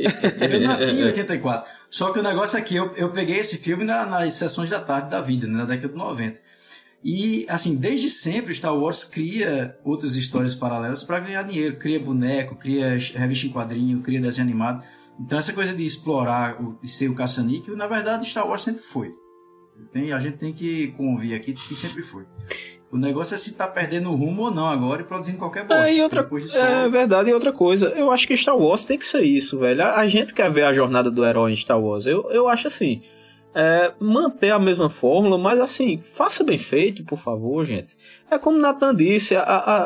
Eu 0.54 0.62
nasci 0.62 0.92
em 0.92 1.04
84. 1.04 1.70
Só 1.90 2.12
que 2.14 2.20
o 2.20 2.24
negócio 2.24 2.58
é 2.58 2.62
que 2.62 2.76
eu, 2.78 2.90
eu 2.96 3.10
peguei 3.10 3.38
esse 3.40 3.58
filme 3.58 3.84
na- 3.84 4.06
nas 4.06 4.34
sessões 4.34 4.70
da 4.70 4.80
tarde 4.80 5.10
da 5.10 5.20
vida, 5.20 5.46
né, 5.46 5.58
na 5.58 5.66
década 5.66 5.90
de 5.90 5.96
90. 6.00 6.40
E, 7.04 7.46
assim, 7.48 7.76
desde 7.76 8.10
sempre 8.10 8.54
Star 8.54 8.76
Wars 8.76 9.04
cria 9.04 9.78
outras 9.84 10.16
histórias 10.16 10.56
paralelas 10.56 11.04
para 11.04 11.20
ganhar 11.20 11.44
dinheiro. 11.44 11.78
Cria 11.78 12.00
boneco, 12.00 12.56
cria 12.56 12.98
revista 13.16 13.48
em 13.48 13.52
quadrinho, 13.52 14.02
cria 14.02 14.20
desenho 14.20 14.48
animado. 14.48 14.84
Então, 15.20 15.38
essa 15.38 15.54
coisa 15.54 15.74
de 15.74 15.86
explorar 15.86 16.62
o, 16.62 16.78
e 16.84 16.88
ser 16.88 17.10
o 17.10 17.16
caça-níquel, 17.16 17.78
na 17.78 17.88
verdade, 17.88 18.28
Star 18.28 18.48
Wars 18.48 18.64
sempre 18.64 18.82
foi. 18.82 19.14
Tem, 19.92 20.12
a 20.12 20.20
gente 20.20 20.38
tem 20.38 20.52
que 20.52 20.88
convir 20.98 21.36
aqui 21.36 21.54
que 21.54 21.76
sempre 21.76 22.02
foi. 22.02 22.26
O 22.92 22.98
negócio 22.98 23.36
é 23.36 23.38
se 23.38 23.56
tá 23.56 23.68
perdendo 23.68 24.10
o 24.10 24.16
rumo 24.16 24.44
ou 24.44 24.52
não 24.52 24.66
agora 24.66 25.02
e 25.02 25.06
produzindo 25.06 25.38
qualquer 25.38 25.66
bosta. 25.66 25.90
É, 25.90 25.96
e 25.96 26.02
outra, 26.02 26.24
disso, 26.24 26.58
é 26.58 26.88
verdade, 26.90 27.30
e 27.30 27.34
outra 27.34 27.52
coisa, 27.52 27.90
eu 27.90 28.12
acho 28.12 28.26
que 28.28 28.38
Star 28.38 28.58
Wars 28.58 28.86
tem 28.86 28.98
que 28.98 29.06
ser 29.06 29.24
isso, 29.24 29.60
velho. 29.60 29.84
A, 29.84 29.98
a 30.00 30.08
gente 30.08 30.34
quer 30.34 30.50
ver 30.52 30.64
a 30.64 30.74
jornada 30.74 31.12
do 31.12 31.26
herói 31.26 31.52
em 31.52 31.56
Star 31.56 31.80
Wars. 31.80 32.06
Eu, 32.06 32.32
eu 32.32 32.48
acho 32.48 32.68
assim, 32.68 33.02
é, 33.60 33.92
manter 34.00 34.52
a 34.52 34.60
mesma 34.60 34.88
fórmula, 34.88 35.36
mas 35.36 35.60
assim, 35.60 35.98
faça 36.00 36.44
bem 36.44 36.60
feito, 36.60 37.04
por 37.04 37.18
favor, 37.18 37.66
gente. 37.66 37.98
É 38.30 38.38
como 38.38 38.60
Nathan 38.60 38.94
disse, 38.94 39.36
a, 39.36 39.42
a, 39.42 39.84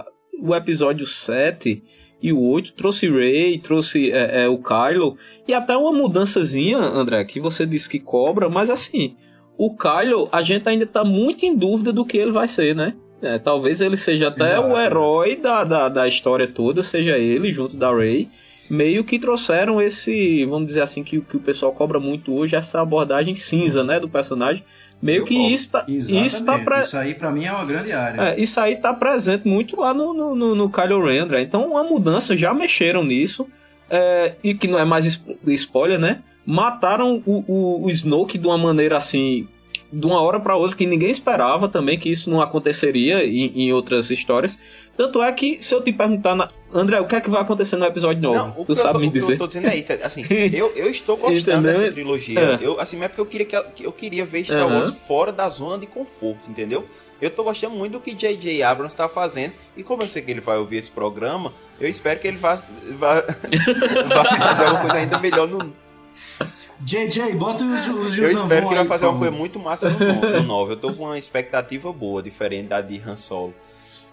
a- 0.00 0.04
o 0.42 0.52
episódio 0.52 1.06
7 1.06 1.80
e 2.20 2.32
o 2.32 2.40
8 2.40 2.72
trouxe 2.72 3.08
Rey, 3.08 3.56
trouxe 3.58 4.10
é, 4.10 4.42
é, 4.44 4.48
o 4.48 4.58
Kylo, 4.58 5.16
e 5.46 5.54
até 5.54 5.76
uma 5.76 5.92
mudançazinha, 5.92 6.78
André, 6.78 7.24
que 7.24 7.38
você 7.38 7.64
disse 7.64 7.88
que 7.88 8.00
cobra, 8.00 8.48
mas 8.48 8.68
assim, 8.68 9.14
o 9.56 9.76
Kylo, 9.76 10.28
a 10.32 10.42
gente 10.42 10.68
ainda 10.68 10.84
tá 10.84 11.04
muito 11.04 11.46
em 11.46 11.54
dúvida 11.56 11.92
do 11.92 12.04
que 12.04 12.16
ele 12.18 12.32
vai 12.32 12.48
ser, 12.48 12.74
né? 12.74 12.94
É, 13.22 13.38
talvez 13.38 13.80
ele 13.80 13.96
seja 13.96 14.26
até 14.28 14.42
Exato. 14.42 14.68
o 14.68 14.78
herói 14.78 15.36
da, 15.36 15.62
da, 15.62 15.88
da 15.88 16.08
história 16.08 16.48
toda, 16.48 16.82
seja 16.82 17.16
ele 17.16 17.50
junto 17.52 17.76
da 17.76 17.94
Rey. 17.94 18.28
Meio 18.70 19.04
que 19.04 19.18
trouxeram 19.18 19.80
esse, 19.80 20.44
vamos 20.46 20.66
dizer 20.68 20.80
assim, 20.82 21.04
que, 21.04 21.20
que 21.20 21.36
o 21.36 21.40
pessoal 21.40 21.72
cobra 21.72 22.00
muito 22.00 22.32
hoje, 22.34 22.56
essa 22.56 22.80
abordagem 22.80 23.34
cinza, 23.34 23.84
né, 23.84 24.00
do 24.00 24.08
personagem. 24.08 24.64
Meio 25.02 25.20
Eu 25.20 25.24
que 25.26 25.34
cobro. 25.36 25.50
isso 25.52 25.70
tá, 25.72 25.84
Exatamente. 25.86 26.26
isso 26.26 26.44
tá 26.46 26.58
pra, 26.60 26.80
Isso 26.80 26.96
aí, 26.96 27.14
pra 27.14 27.30
mim, 27.30 27.44
é 27.44 27.52
uma 27.52 27.64
grande 27.64 27.92
área. 27.92 28.20
é, 28.30 28.40
isso 28.40 28.58
aí 28.58 28.76
tá 28.76 28.94
presente 28.94 29.46
muito 29.46 29.78
lá 29.78 29.92
no, 29.92 30.14
no, 30.14 30.34
no, 30.34 30.54
no 30.54 30.70
Kylo 30.70 31.04
Ren. 31.04 31.26
Então, 31.42 31.68
uma 31.72 31.84
mudança, 31.84 32.34
já 32.36 32.54
mexeram 32.54 33.04
nisso. 33.04 33.46
é, 33.90 34.34
e 34.42 34.54
que 34.54 34.66
não 34.66 34.78
é 34.78 34.84
mais 34.84 35.04
spo- 35.04 35.36
spoiler, 35.48 35.98
né? 35.98 36.22
Mataram 36.46 37.22
o, 37.26 37.44
o, 37.46 37.84
o 37.84 37.90
Snoke 37.90 38.38
de 38.38 38.46
uma 38.46 38.56
maneira 38.56 38.96
assim. 38.96 39.46
De 39.92 40.06
uma 40.06 40.20
hora 40.22 40.40
pra 40.40 40.56
outra, 40.56 40.76
que 40.76 40.86
ninguém 40.86 41.10
esperava 41.10 41.68
também 41.68 41.98
que 41.98 42.08
isso 42.08 42.30
não 42.30 42.40
aconteceria 42.40 43.24
em, 43.26 43.52
em 43.54 43.72
outras 43.72 44.10
histórias. 44.10 44.58
Tanto 44.96 45.22
é 45.22 45.30
que, 45.32 45.58
se 45.60 45.74
eu 45.74 45.82
te 45.82 45.92
perguntar, 45.92 46.34
na... 46.34 46.48
André, 46.74 47.00
o 47.00 47.06
que 47.06 47.14
é 47.14 47.20
que 47.20 47.30
vai 47.30 47.40
acontecer 47.40 47.76
no 47.76 47.84
episódio 47.86 48.20
9? 48.20 48.36
Não, 48.36 48.50
o 48.50 48.54
tu 48.64 48.66
que, 48.66 48.72
eu, 48.72 48.76
sabe 48.76 48.92
tô- 48.94 48.98
me 48.98 49.06
o 49.06 49.12
que 49.12 49.18
eu 49.18 49.22
dizer? 49.22 49.38
tô 49.38 49.46
dizendo 49.46 49.68
é 49.68 49.76
isso. 49.76 49.92
Assim, 50.02 50.26
eu, 50.52 50.72
eu 50.74 50.90
estou 50.90 51.16
gostando 51.16 51.66
dessa 51.68 51.92
trilogia. 51.92 52.40
É. 52.40 52.58
Eu, 52.60 52.80
assim, 52.80 53.00
é 53.02 53.06
porque 53.08 53.20
eu 53.20 53.26
queria, 53.26 53.46
que 53.46 53.86
eu 53.86 53.92
queria 53.92 54.26
ver 54.26 54.44
Star. 54.44 54.66
Wars 54.66 54.92
fora 55.06 55.30
da 55.32 55.48
zona 55.48 55.78
de 55.78 55.86
conforto, 55.86 56.50
entendeu? 56.50 56.84
Eu 57.22 57.30
tô 57.30 57.44
gostando 57.44 57.76
muito 57.76 57.92
do 57.92 58.00
que 58.00 58.12
J.J. 58.12 58.62
Abrams 58.64 58.94
tá 58.94 59.08
fazendo. 59.08 59.52
E 59.76 59.82
como 59.84 60.02
eu 60.02 60.06
sei 60.08 60.20
que 60.20 60.30
ele 60.32 60.40
vai 60.40 60.58
ouvir 60.58 60.78
esse 60.78 60.90
programa, 60.90 61.52
eu 61.80 61.88
espero 61.88 62.18
que 62.18 62.26
ele 62.26 62.36
vá, 62.36 62.56
vá, 62.98 63.20
vá 64.08 64.24
fazer 64.24 64.64
alguma 64.64 64.80
coisa 64.80 64.94
ainda 64.94 65.18
melhor 65.20 65.46
no. 65.48 65.72
JJ, 66.80 67.34
bota 67.36 67.64
os, 67.64 67.86
os 67.88 68.18
Eu 68.18 68.26
espero 68.30 68.66
que 68.68 68.74
ele 68.74 68.74
vai 68.74 68.84
fazer 68.86 69.06
uma 69.06 69.18
coisa 69.18 69.30
muito 69.32 69.58
massa 69.60 69.88
no, 69.88 69.98
no 69.98 70.30
no 70.38 70.42
9. 70.42 70.72
Eu 70.72 70.76
tô 70.76 70.92
com 70.92 71.04
uma 71.04 71.18
expectativa 71.18 71.92
boa, 71.92 72.22
diferente 72.22 72.66
da 72.68 72.80
de 72.80 73.00
Han 73.06 73.16
Solo. 73.16 73.54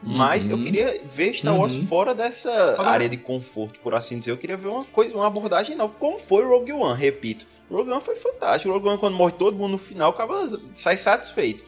Mas 0.04 0.50
eu 0.50 0.58
Uhum. 0.58 0.64
queria 0.64 1.02
ver 1.14 1.34
Star 1.34 1.56
Wars 1.56 1.76
Uhum. 1.76 1.86
fora 1.86 2.16
dessa 2.16 2.52
Agora- 2.74 2.90
área 2.90 3.10
de 3.10 3.18
conforto, 3.18 3.80
por 3.82 3.94
assim 3.94 4.18
dizer. 4.18 4.32
Eu 4.32 4.38
queria 4.38 4.58
ver 4.58 4.68
uma 4.68 4.84
coisa, 4.86 5.14
uma 5.16 5.28
abordagem 5.28 5.76
nova, 5.76 5.94
como 6.00 6.18
foi 6.20 6.44
Rogue 6.44 6.74
One, 6.74 7.00
repito. 7.00 7.46
Rogue 7.70 7.92
One 7.92 8.02
foi 8.02 8.16
fantástico. 8.16 8.74
Rogue 8.74 8.88
One, 8.88 8.98
quando 8.98 9.16
morre 9.16 9.34
todo 9.34 9.56
mundo 9.56 9.74
no 9.74 9.78
final, 9.78 10.10
acaba 10.12 10.50
sai 10.74 10.98
satisfeito. 10.98 11.64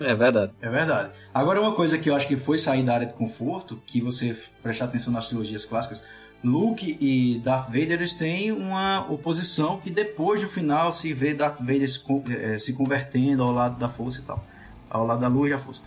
É 0.00 0.14
verdade. 0.14 0.52
É 0.60 0.68
verdade. 0.68 1.10
Agora, 1.32 1.60
uma 1.60 1.74
coisa 1.74 1.98
que 1.98 2.08
eu 2.10 2.14
acho 2.14 2.28
que 2.28 2.36
foi 2.36 2.58
sair 2.58 2.82
da 2.82 2.94
área 2.94 3.06
de 3.06 3.14
conforto, 3.14 3.80
que 3.86 4.00
você 4.00 4.36
prestar 4.62 4.84
atenção 4.84 5.12
nas 5.12 5.26
trilogias 5.28 5.64
clássicas, 5.64 6.04
Luke 6.44 6.96
e 7.00 7.38
Darth 7.40 7.66
Vader 7.66 7.92
eles 7.92 8.14
têm 8.14 8.52
uma 8.52 9.06
oposição 9.10 9.78
que 9.78 9.90
depois 9.90 10.40
do 10.40 10.48
final 10.48 10.92
se 10.92 11.12
vê 11.12 11.34
Darth 11.34 11.58
Vader 11.60 11.88
se, 11.90 12.00
eh, 12.30 12.58
se 12.58 12.72
convertendo 12.74 13.42
ao 13.42 13.50
lado 13.52 13.78
da 13.78 13.88
força 13.88 14.20
e 14.20 14.24
tal. 14.24 14.44
Ao 14.88 15.06
lado 15.06 15.20
da 15.20 15.28
luz 15.28 15.50
e 15.50 15.54
da 15.54 15.58
força. 15.58 15.82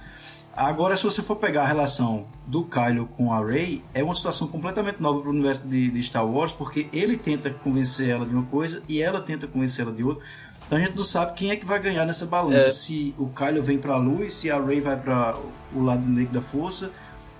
Agora, 0.55 0.95
se 0.95 1.03
você 1.03 1.21
for 1.23 1.35
pegar 1.35 1.63
a 1.63 1.65
relação 1.65 2.27
do 2.45 2.63
Kylo 2.63 3.07
com 3.17 3.33
a 3.33 3.43
Rey, 3.43 3.83
é 3.93 4.03
uma 4.03 4.13
situação 4.13 4.47
completamente 4.47 5.01
nova 5.01 5.19
para 5.19 5.29
o 5.29 5.31
universo 5.31 5.67
de, 5.67 5.89
de 5.89 6.03
Star 6.03 6.25
Wars, 6.27 6.53
porque 6.53 6.87
ele 6.93 7.17
tenta 7.17 7.49
convencer 7.49 8.09
ela 8.09 8.25
de 8.25 8.33
uma 8.35 8.43
coisa 8.45 8.83
e 8.87 9.01
ela 9.01 9.19
tenta 9.19 9.47
convencê-la 9.47 9.91
de 9.91 10.03
outra. 10.03 10.23
Então 10.67 10.77
a 10.77 10.81
gente 10.81 10.95
não 10.95 11.03
sabe 11.03 11.33
quem 11.33 11.49
é 11.49 11.55
que 11.55 11.65
vai 11.65 11.79
ganhar 11.79 12.05
nessa 12.05 12.27
balança. 12.27 12.69
É. 12.69 12.71
Se 12.71 13.15
o 13.17 13.27
Kylo 13.29 13.63
vem 13.63 13.79
para 13.79 13.95
a 13.95 13.97
luz, 13.97 14.35
se 14.35 14.51
a 14.51 14.61
Rey 14.63 14.79
vai 14.79 14.95
para 14.95 15.35
o 15.73 15.83
lado 15.83 16.05
negro 16.07 16.33
da 16.33 16.41
força. 16.41 16.91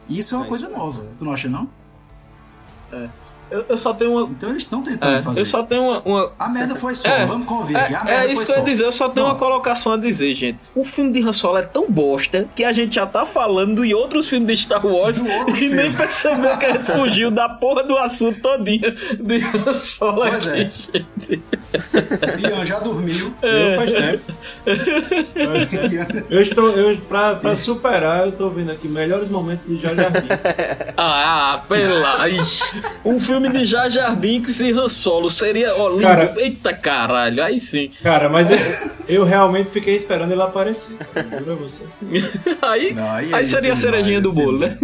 Isso 0.09 0.33
é 0.33 0.39
uma 0.39 0.45
É, 0.45 0.49
coisa 0.49 0.67
nova. 0.69 1.05
Tu 1.19 1.23
não 1.23 1.31
acha, 1.31 1.47
não? 1.47 1.69
Eu, 3.51 3.65
eu 3.69 3.77
só 3.77 3.93
tenho 3.93 4.11
uma. 4.13 4.23
Então 4.29 4.49
eles 4.49 4.63
estão 4.63 4.81
tentando 4.81 5.15
é, 5.17 5.21
fazer. 5.21 5.39
eu 5.41 5.45
só 5.45 5.63
tenho 5.63 5.83
uma- 5.83 6.01
uma, 6.01 6.31
A 6.39 6.49
merda 6.49 6.75
foi 6.75 6.95
só, 6.95 7.07
É, 7.07 7.25
vamos 7.25 7.45
convir 7.45 7.77
aqui. 7.77 7.93
A 7.93 7.99
É, 7.99 8.03
merda 8.03 8.27
é 8.27 8.31
isso 8.31 8.45
foi 8.45 8.45
que 8.45 8.51
eu 8.51 8.57
ia 8.65 8.71
dizer, 8.71 8.85
eu 8.85 8.91
só 8.91 9.09
tenho 9.09 9.25
Não. 9.27 9.33
uma 9.33 9.39
colocação 9.39 9.93
a 9.93 9.97
dizer, 9.97 10.33
gente. 10.33 10.59
O 10.75 10.83
filme 10.83 11.11
de 11.11 11.21
Han 11.27 11.33
Solo 11.33 11.57
é 11.57 11.61
tão 11.61 11.85
bosta 11.89 12.47
que 12.55 12.63
a 12.63 12.73
gente 12.73 12.95
já 12.95 13.05
tá 13.05 13.25
falando 13.25 13.85
em 13.85 13.93
outros 13.93 14.27
filmes 14.29 14.57
de 14.59 14.63
Star 14.65 14.85
Wars 14.85 15.17
e 15.47 15.51
filme. 15.53 15.75
nem 15.75 15.91
percebeu 15.93 16.57
que 16.57 16.65
a 16.65 16.71
gente 16.73 16.91
fugiu 16.91 17.29
da 17.29 17.47
porra 17.49 17.83
do 17.83 17.97
assunto 17.97 18.39
todinho 18.41 18.91
de 19.19 19.43
Han 19.43 19.77
Solo 19.77 20.21
Pois 20.29 20.47
aqui, 20.47 21.03
é. 21.29 22.39
Ian 22.49 22.65
já 22.65 22.79
dormiu. 22.79 23.33
Eu 23.41 23.75
faz 23.75 23.91
tempo. 23.91 24.33
Eu 26.29 26.41
estou, 26.41 26.69
eu, 26.71 26.97
pra, 27.07 27.35
pra 27.35 27.55
superar, 27.55 28.25
eu 28.25 28.31
tô 28.31 28.49
vendo 28.49 28.71
aqui 28.71 28.87
melhores 28.87 29.29
momentos 29.29 29.65
de 29.67 29.79
Jar 29.81 29.95
Jar. 29.95 30.11
Ah, 30.97 31.61
pela... 31.67 32.17
Um 33.05 33.19
filme 33.19 33.32
de 33.41 33.65
Jar 33.65 33.89
Jar 33.89 34.15
Binks 34.15 34.59
e 34.61 34.71
Han 34.71 34.87
Solo 34.89 35.29
seria, 35.29 35.75
ó, 35.75 35.89
lindo. 35.89 36.01
Cara- 36.03 36.33
Eita 36.37 36.73
caralho, 36.73 37.43
aí 37.43 37.59
sim. 37.59 37.89
Cara, 38.01 38.29
mas 38.29 38.51
eu, 38.51 38.57
eu 39.07 39.23
realmente 39.23 39.69
fiquei 39.69 39.95
esperando 39.95 40.31
ele 40.31 40.41
aparecer. 40.41 40.95
Juro 41.39 41.53
a 41.53 41.55
você. 41.55 41.83
Aí, 42.61 42.93
Não, 42.93 43.11
aí 43.11 43.33
aí 43.33 43.43
é 43.43 43.45
seria 43.45 43.73
a 43.73 43.75
cerejinha 43.75 44.21
do 44.21 44.31
bolo, 44.31 44.59
né? 44.59 44.77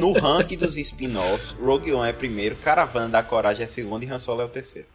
No 0.00 0.12
ranking 0.12 0.56
dos 0.56 0.76
spin-offs, 0.76 1.54
Rogue 1.60 1.92
One 1.92 2.08
é 2.08 2.12
primeiro, 2.12 2.56
Caravana 2.56 3.08
da 3.08 3.22
Coragem 3.22 3.64
é 3.64 3.66
segundo 3.66 4.04
e 4.04 4.10
Han 4.10 4.18
Solo 4.18 4.42
é 4.42 4.44
o 4.44 4.48
terceiro. 4.48 4.86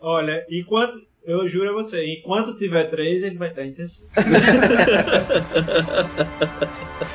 Olha, 0.00 0.44
enquanto. 0.50 1.00
Eu 1.24 1.48
juro 1.48 1.70
a 1.70 1.72
você, 1.72 2.04
enquanto 2.14 2.56
tiver 2.58 2.82
três, 2.90 3.22
ele 3.22 3.36
vai 3.36 3.48
estar 3.50 3.64
em 3.64 3.70
terceiro. 3.70 4.10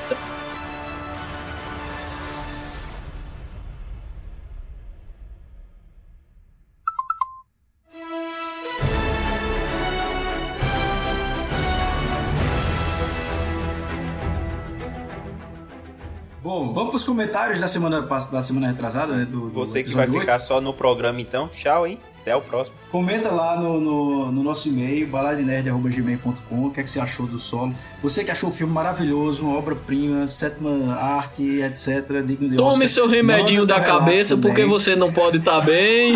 vamos 16.78 16.91
pros 16.91 17.03
comentários 17.03 17.59
da 17.59 17.67
semana, 17.67 18.01
da 18.01 18.43
semana 18.43 18.67
retrasada, 18.67 19.15
né? 19.15 19.25
Do, 19.25 19.49
do 19.49 19.49
Você 19.49 19.84
que 19.84 19.95
vai 19.95 20.03
episódio 20.03 20.21
ficar 20.21 20.39
só 20.39 20.61
no 20.61 20.71
programa 20.71 21.19
então, 21.19 21.47
tchau, 21.47 21.88
hein? 21.88 21.97
Até 22.21 22.36
o 22.36 22.41
próximo. 22.41 22.78
Comenta 22.91 23.32
lá 23.32 23.59
no, 23.59 23.80
no, 23.80 24.32
no 24.32 24.43
nosso 24.43 24.67
e-mail, 24.67 25.07
baladinerd.gmail.com, 25.07 26.65
o 26.65 26.71
que, 26.71 26.82
é 26.82 26.84
que 26.84 26.89
você 26.89 26.99
achou 26.99 27.25
do 27.25 27.39
solo. 27.39 27.73
Você 28.03 28.23
que 28.23 28.30
achou 28.30 28.49
o 28.49 28.51
filme 28.51 28.71
maravilhoso, 28.71 29.43
uma 29.45 29.57
obra-prima, 29.57 30.28
sétima 30.28 30.93
arte, 30.93 31.61
etc. 31.61 32.21
Digno 32.23 32.49
de 32.49 32.57
Tome 32.57 32.69
Oscar. 32.69 32.88
seu 32.89 33.07
remedinho 33.07 33.61
Manda 33.61 33.75
da 33.75 33.82
cabeça 33.82 34.36
porque 34.36 34.61
também. 34.61 34.69
você 34.69 34.95
não 34.95 35.11
pode 35.11 35.38
estar 35.38 35.61
bem. 35.61 36.13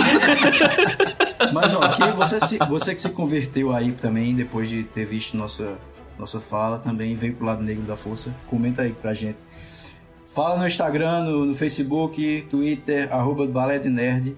Mas, 1.53 1.73
ó, 1.73 1.79
quem, 1.93 2.11
você, 2.11 2.39
se, 2.39 2.57
você 2.59 2.93
que 2.93 3.01
se 3.01 3.09
converteu 3.09 3.73
aí 3.73 3.91
também, 3.93 4.35
depois 4.35 4.69
de 4.69 4.83
ter 4.83 5.05
visto 5.05 5.35
nossa, 5.35 5.73
nossa 6.19 6.39
fala, 6.39 6.77
também 6.77 7.15
veio 7.15 7.33
pro 7.33 7.45
lado 7.47 7.63
negro 7.63 7.83
da 7.83 7.95
força, 7.95 8.35
comenta 8.47 8.83
aí 8.83 8.91
pra 8.91 9.13
gente. 9.13 9.37
Fala 10.33 10.57
no 10.57 10.65
Instagram, 10.65 11.25
no, 11.25 11.45
no 11.45 11.55
Facebook, 11.55 12.47
Twitter, 12.49 13.13
arroba 13.13 13.45
Nerd. 13.83 14.37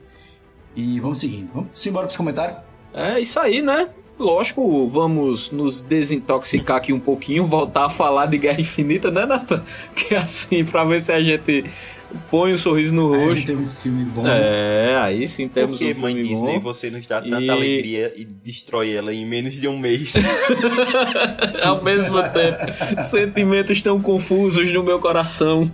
E 0.76 1.00
vamos 1.00 1.20
seguindo. 1.20 1.52
Vamos 1.54 1.86
embora 1.86 2.08
pros 2.08 2.18
comentários? 2.18 2.58
É 2.91 3.20
isso 3.20 3.39
aí, 3.39 3.62
né? 3.62 3.89
Lógico, 4.18 4.88
vamos 4.89 5.52
nos 5.52 5.82
desintoxicar 5.82 6.78
aqui 6.78 6.94
um 6.94 7.00
pouquinho, 7.00 7.46
voltar 7.46 7.86
a 7.86 7.89
falar 7.89 8.26
de 8.26 8.39
Guerra 8.39 8.62
Infinita, 8.62 9.12
né, 9.12 9.26
Nathan? 9.26 9.64
Que 9.96 10.16
é 10.16 10.18
assim, 10.18 10.66
pra 10.66 10.84
ver 10.84 11.04
se 11.04 11.12
a 11.12 11.22
gente 11.22 11.66
põe 12.30 12.53
um 12.53 12.57
sorriso 12.57 12.93
no 12.95 13.14
Aí 13.14 13.20
a 13.20 13.24
rosto. 13.26 13.36
gente 13.38 13.45
teve 13.47 13.61
um 13.64 13.68
filme 13.68 14.05
bom. 14.05 14.28
É, 14.28 14.95
aí 14.97 15.28
sim 15.28 15.47
temos 15.47 15.78
Porque, 15.80 15.93
um 15.93 15.99
mãe 16.01 16.14
filme 16.14 16.28
Disney, 16.30 16.53
bom. 16.55 16.59
você 16.61 16.89
nos 16.89 17.05
dá 17.05 17.22
tanta 17.22 17.41
E- 17.41 17.49
alegria 17.49 18.14
e 18.16 18.24
destrói 18.26 18.91
ela 18.93 19.14
em 19.14 19.26
menos 19.26 19.53
de 19.53 19.68
um 19.68 19.78
mês. 19.78 20.14
Ao 21.64 21.82
mesmo 21.84 22.16
tempo, 22.24 23.03
sentimentos 23.03 23.82
tão 23.82 24.01
confusos 24.01 24.72
no 24.72 24.84
meu 24.84 24.99
coração. 24.99 25.70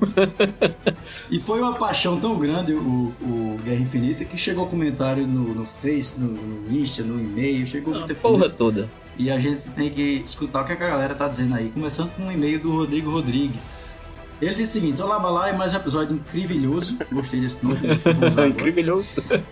E 1.29 1.39
foi 1.39 1.59
uma 1.59 1.73
paixão 1.73 2.19
tão 2.19 2.37
grande 2.37 2.73
o, 2.73 3.13
o 3.21 3.59
Guerra 3.63 3.81
Infinita 3.81 4.25
que 4.25 4.37
chegou 4.37 4.67
comentário 4.67 5.25
no, 5.27 5.53
no 5.53 5.65
Face, 5.65 6.19
no, 6.19 6.27
no 6.29 6.71
Insta, 6.77 7.03
no 7.03 7.19
e-mail, 7.19 7.65
chegou 7.67 7.93
A 7.95 7.99
muita 7.99 8.15
porra 8.15 8.49
toda. 8.49 8.89
E 9.17 9.29
a 9.29 9.37
gente 9.37 9.61
tem 9.75 9.89
que 9.89 10.23
escutar 10.25 10.61
o 10.61 10.65
que 10.65 10.71
a 10.71 10.75
galera 10.75 11.13
tá 11.13 11.27
dizendo 11.27 11.53
aí. 11.55 11.69
Começando 11.73 12.11
com 12.13 12.23
um 12.23 12.31
e-mail 12.31 12.59
do 12.59 12.71
Rodrigo 12.71 13.11
Rodrigues. 13.11 13.97
Ele 14.41 14.55
diz 14.55 14.69
o 14.69 14.71
seguinte: 14.73 15.01
Olá, 15.01 15.19
Balá, 15.19 15.49
é 15.49 15.53
mais 15.53 15.73
um 15.73 15.77
episódio 15.77 16.15
incríveis. 16.15 16.93
Gostei 17.11 17.41
desse 17.41 17.57
nome. 17.63 17.77
vou 17.77 18.29
usar 18.29 18.43
agora. 18.43 18.47
Incrível. 18.47 19.03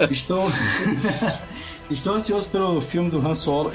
Estou. 0.09 0.43
Estou 1.89 2.15
ansioso 2.15 2.49
pelo 2.49 2.81
filme 2.81 3.09
do 3.09 3.25
Han 3.25 3.33
Solo. 3.33 3.71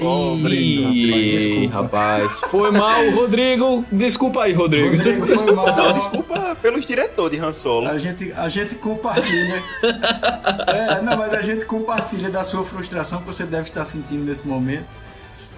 Ih, 0.47 1.31
desculpa. 1.31 1.81
rapaz. 1.81 2.41
Foi 2.41 2.69
mal, 2.69 3.09
Rodrigo. 3.09 3.83
Desculpa 3.91 4.43
aí, 4.43 4.53
Rodrigo. 4.53 4.95
Rodrigo, 4.95 5.25
foi 5.25 5.45
Não, 5.47 5.55
mal. 5.55 5.93
desculpa 5.93 6.55
pelos 6.61 6.85
diretores 6.85 7.39
de 7.39 7.43
Han 7.43 7.51
Solo. 7.51 7.87
A 7.87 7.97
gente, 7.97 8.31
a 8.33 8.47
gente 8.49 8.75
compartilha. 8.75 9.63
É, 10.67 11.01
não, 11.01 11.17
mas 11.17 11.33
a 11.33 11.41
gente 11.41 11.65
compartilha 11.65 12.29
da 12.29 12.43
sua 12.43 12.63
frustração 12.63 13.17
que 13.21 13.25
você 13.25 13.45
deve 13.47 13.69
estar 13.69 13.83
sentindo 13.83 14.23
nesse 14.23 14.45
momento. 14.47 14.85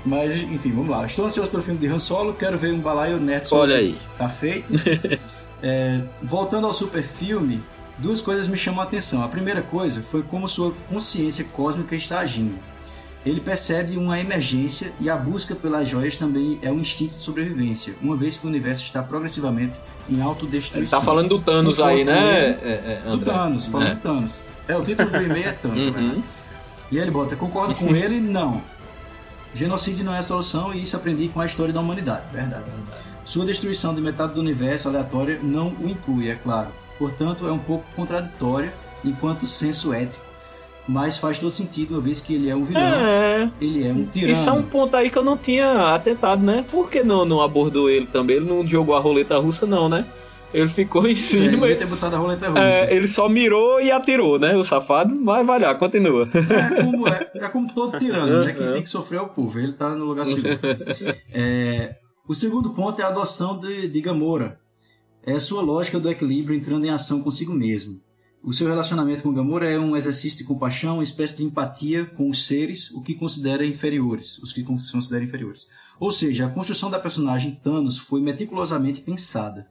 Mas, 0.05 0.41
enfim, 0.41 0.71
vamos 0.71 0.87
lá. 0.87 1.05
Estou 1.05 1.25
ansioso 1.25 1.51
pelo 1.51 1.61
filme 1.61 1.77
de 1.79 1.87
Han 1.87 1.99
Solo, 1.99 2.35
quero 2.35 2.57
ver 2.57 2.71
um 2.73 2.79
balaio 2.79 3.17
neto 3.17 3.53
Olha 3.53 3.75
aí. 3.75 3.97
Tá 4.17 4.29
feito. 4.29 4.71
É, 5.67 5.99
voltando 6.21 6.67
ao 6.67 6.73
super 6.73 7.01
filme, 7.03 7.59
duas 7.97 8.21
coisas 8.21 8.47
me 8.47 8.55
chamam 8.55 8.81
a 8.81 8.83
atenção. 8.83 9.23
A 9.23 9.27
primeira 9.27 9.63
coisa 9.63 10.03
foi 10.03 10.21
como 10.21 10.47
sua 10.47 10.71
consciência 10.87 11.43
cósmica 11.53 11.95
está 11.95 12.19
agindo. 12.19 12.55
Ele 13.25 13.41
percebe 13.41 13.97
uma 13.97 14.19
emergência 14.19 14.93
e 14.99 15.09
a 15.09 15.15
busca 15.15 15.55
pelas 15.55 15.89
joias 15.89 16.15
também 16.15 16.59
é 16.61 16.69
um 16.71 16.77
instinto 16.77 17.15
de 17.15 17.23
sobrevivência, 17.23 17.95
uma 17.99 18.15
vez 18.15 18.37
que 18.37 18.45
o 18.45 18.49
universo 18.49 18.83
está 18.83 19.01
progressivamente 19.01 19.73
em 20.07 20.13
Ele 20.13 20.21
autodestruição. 20.21 20.99
tá 20.99 21.03
falando 21.03 21.29
do 21.29 21.39
Thanos 21.41 21.79
aí, 21.79 22.03
né, 22.03 22.59
ele. 22.61 22.69
é, 22.69 23.01
é, 23.03 23.09
Do? 23.17 23.25
Thanos, 23.25 23.65
falando 23.65 23.87
É. 23.87 23.93
do 23.95 23.99
Thanos. 24.01 24.39
É, 24.67 24.77
o 24.77 24.85
título 24.85 25.09
do 25.09 25.23
e-mail 25.23 25.47
é 25.47 25.51
Thanos, 25.51 25.87
Uhum. 25.87 25.91
né? 26.17 26.23
E 26.91 26.99
ele 26.99 27.09
bota, 27.09 27.35
concordo 27.35 27.73
com 27.73 27.95
ele, 27.95 28.19
não. 28.19 28.61
Genocídio 29.55 30.05
não 30.05 30.13
é 30.13 30.19
a 30.19 30.23
solução 30.23 30.71
e 30.71 30.83
isso 30.83 30.95
aprendi 30.95 31.27
com 31.29 31.39
a 31.41 31.47
história 31.47 31.73
da 31.73 31.79
humanidade, 31.79 32.25
verdade. 32.31 32.65
Sua 33.25 33.45
destruição 33.45 33.93
de 33.93 34.01
metade 34.01 34.33
do 34.35 34.39
universo 34.39 34.87
aleatória 34.87 35.39
não 35.43 35.69
o 35.81 35.89
inclui, 35.89 36.29
é 36.29 36.35
claro. 36.35 36.69
Portanto, 36.99 37.47
é 37.47 37.51
um 37.51 37.57
pouco 37.59 37.83
contraditória 37.95 38.71
enquanto 39.03 39.45
senso 39.47 39.91
ético, 39.93 40.23
mas 40.87 41.17
faz 41.17 41.39
todo 41.39 41.51
sentido 41.51 41.95
uma 41.95 42.01
vez 42.01 42.21
que 42.21 42.35
ele 42.35 42.49
é 42.49 42.55
um 42.55 42.63
vilão, 42.63 42.81
É, 42.83 43.49
ele 43.59 43.85
é 43.87 43.91
um 43.91 44.05
tirano. 44.05 44.31
isso 44.31 44.47
é 44.47 44.51
um 44.53 44.61
ponto 44.61 44.95
aí 44.95 45.09
que 45.09 45.17
eu 45.17 45.23
não 45.23 45.35
tinha 45.35 45.93
atentado, 45.95 46.43
né? 46.43 46.63
Por 46.71 46.89
que 46.89 47.03
não, 47.03 47.25
não 47.25 47.41
abordou 47.41 47.89
ele 47.89 48.05
também? 48.05 48.37
Ele 48.37 48.45
não 48.45 48.65
jogou 48.65 48.95
a 48.95 48.99
roleta 48.99 49.37
russa, 49.39 49.65
não, 49.65 49.89
né? 49.89 50.05
Ele 50.53 50.67
ficou 50.69 51.01
em 51.03 51.07
Ele 51.07 51.15
cima. 51.15 51.49
devia 51.49 51.75
ter 51.75 51.85
botado 51.87 52.15
a 52.15 52.19
roleta 52.19 52.47
russa. 52.47 52.61
É, 52.61 52.93
ele 52.95 53.07
só 53.07 53.27
mirou 53.27 53.81
e 53.81 53.91
atirou, 53.91 54.39
né? 54.39 54.55
O 54.55 54.63
safado. 54.63 55.13
Mas 55.13 55.45
vai 55.45 55.59
lá, 55.59 55.75
continua. 55.75 56.29
É 56.33 56.81
como, 56.81 57.07
é, 57.09 57.29
é 57.35 57.47
como 57.49 57.73
todo 57.73 57.99
tirano, 57.99 58.45
né? 58.45 58.53
Quem 58.57 58.71
tem 58.71 58.83
que 58.83 58.89
sofrer 58.89 59.17
é 59.17 59.21
o 59.21 59.27
povo. 59.27 59.59
Ele 59.59 59.73
tá 59.73 59.89
no 59.89 60.05
lugar 60.05 60.25
seguro. 60.25 60.57
É, 61.33 61.95
o 62.27 62.33
segundo 62.33 62.71
ponto 62.71 62.99
é 62.99 63.03
a 63.03 63.09
adoção 63.09 63.59
de, 63.59 63.87
de 63.87 64.01
Gamora. 64.01 64.59
É 65.21 65.37
sua 65.37 65.61
lógica 65.61 65.99
do 65.99 66.09
equilíbrio 66.09 66.57
entrando 66.57 66.83
em 66.83 66.89
ação 66.89 67.21
consigo 67.21 67.53
mesmo. 67.53 68.01
O 68.43 68.51
seu 68.51 68.67
relacionamento 68.67 69.21
com 69.21 69.31
Gamora 69.31 69.69
é 69.69 69.79
um 69.79 69.95
exercício 69.95 70.39
de 70.39 70.43
compaixão, 70.43 70.95
uma 70.95 71.03
espécie 71.03 71.37
de 71.37 71.43
empatia 71.43 72.03
com 72.03 72.27
os 72.27 72.47
seres, 72.47 72.89
o 72.91 73.01
que 73.03 73.13
considera 73.13 73.63
inferiores, 73.63 74.39
os 74.39 74.51
que 74.51 74.63
considera 74.63 75.23
inferiores. 75.23 75.67
Ou 75.99 76.11
seja, 76.11 76.47
a 76.47 76.49
construção 76.49 76.89
da 76.89 76.97
personagem 76.97 77.59
Thanos 77.63 77.99
foi 77.99 78.21
meticulosamente 78.21 79.01
pensada. 79.01 79.67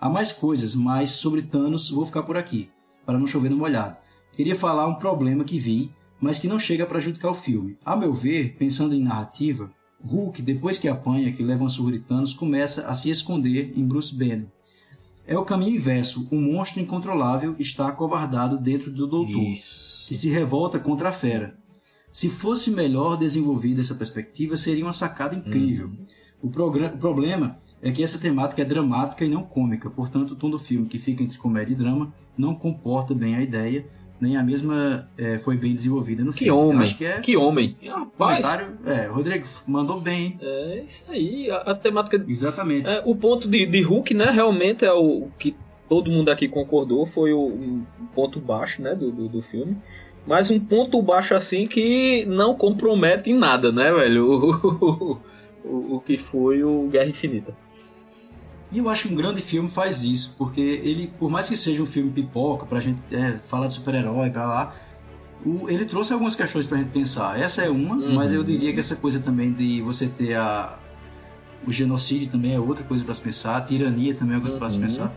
Há 0.00 0.08
mais 0.08 0.32
coisas, 0.32 0.74
mas 0.74 1.10
sobre 1.10 1.42
Thanos 1.42 1.90
vou 1.90 2.06
ficar 2.06 2.22
por 2.22 2.38
aqui, 2.38 2.70
para 3.04 3.18
não 3.18 3.26
chover 3.26 3.50
no 3.50 3.58
molhado. 3.58 3.98
Queria 4.32 4.56
falar 4.56 4.86
um 4.86 4.94
problema 4.94 5.44
que 5.44 5.58
vi, 5.58 5.92
mas 6.18 6.38
que 6.38 6.48
não 6.48 6.58
chega 6.58 6.86
para 6.86 6.94
prejudicar 6.94 7.30
o 7.30 7.34
filme. 7.34 7.76
A 7.84 7.94
meu 7.94 8.14
ver, 8.14 8.56
pensando 8.58 8.94
em 8.94 9.02
narrativa, 9.02 9.70
Hulk, 10.04 10.42
depois 10.42 10.78
que 10.78 10.88
apanha, 10.88 11.32
que 11.32 11.42
leva 11.42 11.64
uma 11.64 11.70
surra 11.70 11.92
de 11.92 11.98
Thanos, 12.00 12.32
começa 12.34 12.86
a 12.86 12.94
se 12.94 13.10
esconder 13.10 13.72
em 13.76 13.84
Bruce 13.84 14.14
Banner. 14.14 14.46
É 15.26 15.36
o 15.36 15.44
caminho 15.44 15.76
inverso. 15.76 16.26
Um 16.32 16.40
monstro 16.52 16.80
incontrolável 16.80 17.54
está 17.58 17.88
acovardado 17.88 18.56
dentro 18.58 18.90
do 18.90 19.06
Doutor, 19.06 19.34
que 20.08 20.14
se 20.14 20.30
revolta 20.30 20.78
contra 20.78 21.10
a 21.10 21.12
fera. 21.12 21.56
Se 22.10 22.28
fosse 22.28 22.70
melhor 22.70 23.16
desenvolvida 23.16 23.80
essa 23.80 23.94
perspectiva, 23.94 24.56
seria 24.56 24.84
uma 24.84 24.92
sacada 24.94 25.34
incrível. 25.36 25.90
O, 26.40 26.48
progra- 26.48 26.94
o 26.94 26.98
problema 26.98 27.56
é 27.82 27.90
que 27.92 28.02
essa 28.02 28.18
temática 28.18 28.62
é 28.62 28.64
dramática 28.64 29.24
e 29.24 29.28
não 29.28 29.42
cômica, 29.42 29.90
portanto, 29.90 30.30
o 30.30 30.36
tom 30.36 30.48
do 30.48 30.58
filme, 30.58 30.86
que 30.88 30.98
fica 30.98 31.22
entre 31.22 31.36
comédia 31.36 31.74
e 31.74 31.76
drama, 31.76 32.12
não 32.36 32.54
comporta 32.54 33.14
bem 33.14 33.34
a 33.34 33.42
ideia, 33.42 33.84
nem 34.20 34.36
a 34.36 34.42
mesma 34.42 35.08
eh, 35.16 35.38
foi 35.38 35.56
bem 35.56 35.72
desenvolvida 35.74 36.24
no 36.24 36.32
Que 36.32 36.44
filme. 36.44 36.60
Eu 36.60 36.68
homem. 36.68 36.82
Acho 36.82 36.96
que 36.96 37.04
é 37.04 37.20
Que 37.20 37.36
homem. 37.36 37.76
Rapaz, 37.86 38.46
comentário. 38.54 38.78
É, 38.86 39.06
Rodrigo, 39.06 39.46
mandou 39.66 40.00
bem, 40.00 40.38
é 40.40 40.82
isso 40.86 41.04
aí. 41.10 41.50
A, 41.50 41.56
a 41.58 41.74
temática. 41.74 42.24
Exatamente. 42.26 42.88
É, 42.88 43.02
o 43.04 43.14
ponto 43.14 43.48
de, 43.48 43.66
de 43.66 43.82
Hulk, 43.82 44.14
né? 44.14 44.30
Realmente 44.30 44.84
é 44.84 44.92
o, 44.92 45.24
o 45.24 45.32
que 45.38 45.54
todo 45.88 46.10
mundo 46.10 46.30
aqui 46.30 46.48
concordou. 46.48 47.06
Foi 47.06 47.32
o, 47.32 47.46
um 47.46 47.84
ponto 48.14 48.40
baixo, 48.40 48.82
né? 48.82 48.94
Do, 48.94 49.10
do, 49.10 49.28
do 49.28 49.42
filme. 49.42 49.76
Mas 50.26 50.50
um 50.50 50.60
ponto 50.60 51.00
baixo 51.00 51.34
assim 51.34 51.66
que 51.66 52.26
não 52.26 52.54
compromete 52.54 53.30
em 53.30 53.34
nada, 53.34 53.72
né, 53.72 53.92
velho? 53.92 55.18
O, 55.60 55.70
o, 55.70 55.96
o 55.96 56.00
que 56.00 56.16
foi 56.16 56.62
o 56.62 56.88
Guerra 56.88 57.10
Infinita. 57.10 57.54
E 58.70 58.78
eu 58.78 58.88
acho 58.90 59.08
que 59.08 59.14
um 59.14 59.16
grande 59.16 59.40
filme 59.40 59.70
faz 59.70 60.04
isso, 60.04 60.34
porque 60.36 60.60
ele, 60.60 61.10
por 61.18 61.30
mais 61.30 61.48
que 61.48 61.56
seja 61.56 61.82
um 61.82 61.86
filme 61.86 62.10
pipoca, 62.10 62.66
pra 62.66 62.80
gente 62.80 62.98
é, 63.10 63.38
falar 63.46 63.66
de 63.68 63.72
super-herói, 63.74 64.28
pra 64.28 64.46
lá, 64.46 64.74
o- 65.44 65.68
ele 65.70 65.86
trouxe 65.86 66.12
algumas 66.12 66.34
questões 66.34 66.66
pra 66.66 66.76
gente 66.76 66.90
pensar. 66.90 67.40
Essa 67.40 67.62
é 67.62 67.70
uma, 67.70 67.94
Uhum. 67.96 68.14
mas 68.14 68.32
eu 68.32 68.44
diria 68.44 68.72
que 68.74 68.80
essa 68.80 68.94
coisa 68.96 69.20
também 69.20 69.52
de 69.52 69.80
você 69.80 70.06
ter 70.06 70.34
a. 70.34 70.76
O 71.66 71.72
genocídio 71.72 72.28
também 72.28 72.54
é 72.54 72.60
outra 72.60 72.84
coisa 72.84 73.04
pra 73.04 73.14
se 73.14 73.20
pensar, 73.22 73.56
a 73.56 73.60
tirania 73.60 74.14
também 74.14 74.34
é 74.34 74.36
outra 74.36 74.50
coisa 74.52 74.58
pra 74.60 74.70
se 74.70 74.76
Uhum. 74.76 74.82
pensar. 74.82 75.14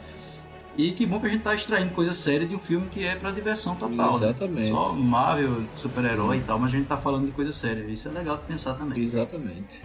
E 0.77 0.91
que 0.91 1.05
bom 1.05 1.19
que 1.19 1.27
a 1.27 1.29
gente 1.29 1.41
tá 1.41 1.53
extraindo 1.53 1.91
coisa 1.91 2.13
séria 2.13 2.47
de 2.47 2.55
um 2.55 2.59
filme 2.59 2.87
que 2.87 3.05
é 3.05 3.15
pra 3.15 3.31
diversão 3.31 3.75
total. 3.75 4.17
né? 4.17 4.29
Exatamente. 4.29 4.67
Só 4.69 4.93
Marvel, 4.93 5.63
super-herói 5.75 6.37
e 6.37 6.41
tal, 6.41 6.57
mas 6.57 6.73
a 6.73 6.77
gente 6.77 6.87
tá 6.87 6.95
falando 6.97 7.25
de 7.25 7.31
coisa 7.33 7.51
séria. 7.51 7.83
Isso 7.83 8.07
é 8.07 8.11
legal 8.11 8.37
de 8.37 8.43
pensar 8.43 8.73
também. 8.75 9.03
Exatamente. 9.03 9.83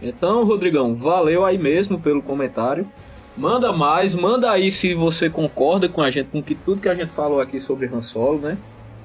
Então, 0.00 0.44
Rodrigão, 0.44 0.94
valeu 0.94 1.44
aí 1.46 1.56
mesmo 1.56 1.98
pelo 1.98 2.20
comentário. 2.22 2.86
Manda 3.36 3.70
mais, 3.72 4.14
manda 4.14 4.50
aí 4.50 4.70
se 4.70 4.94
você 4.94 5.28
concorda 5.28 5.88
com 5.88 6.00
a 6.00 6.10
gente, 6.10 6.28
com 6.30 6.42
que 6.42 6.54
tudo 6.54 6.80
que 6.80 6.88
a 6.88 6.94
gente 6.94 7.12
falou 7.12 7.40
aqui 7.40 7.60
sobre 7.60 7.86
Han 7.86 8.00
Solo, 8.00 8.38
né? 8.40 8.56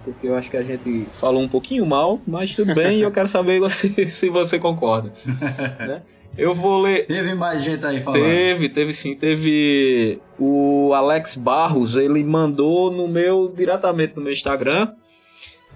Porque 0.06 0.28
eu 0.28 0.36
acho 0.36 0.50
que 0.50 0.58
a 0.58 0.64
gente 0.64 1.06
falou 1.20 1.42
um 1.42 1.50
pouquinho 1.50 1.86
mal, 1.86 2.20
mas 2.26 2.56
tudo 2.56 2.74
bem, 2.74 3.00
e 3.00 3.02
eu 3.02 3.12
quero 3.12 3.28
saber 3.28 3.60
você- 3.62 4.10
se 4.10 4.30
você 4.30 4.58
concorda. 4.58 5.12
né? 5.80 6.02
Eu 6.38 6.56
vou 6.56 6.82
ler. 6.82 7.06
Teve 7.08 7.36
mais 7.36 7.62
gente 7.62 7.86
aí 7.86 8.00
falando. 8.00 8.22
Teve, 8.24 8.70
teve 8.70 8.94
sim, 8.94 9.16
teve 9.16 10.18
o 10.40 10.94
Alex 10.94 11.36
Barros, 11.36 11.98
ele 11.98 12.24
mandou 12.24 12.90
no 12.90 13.08
meu, 13.10 13.54
diretamente 13.54 14.14
no 14.16 14.22
meu 14.22 14.32
Instagram, 14.32 14.94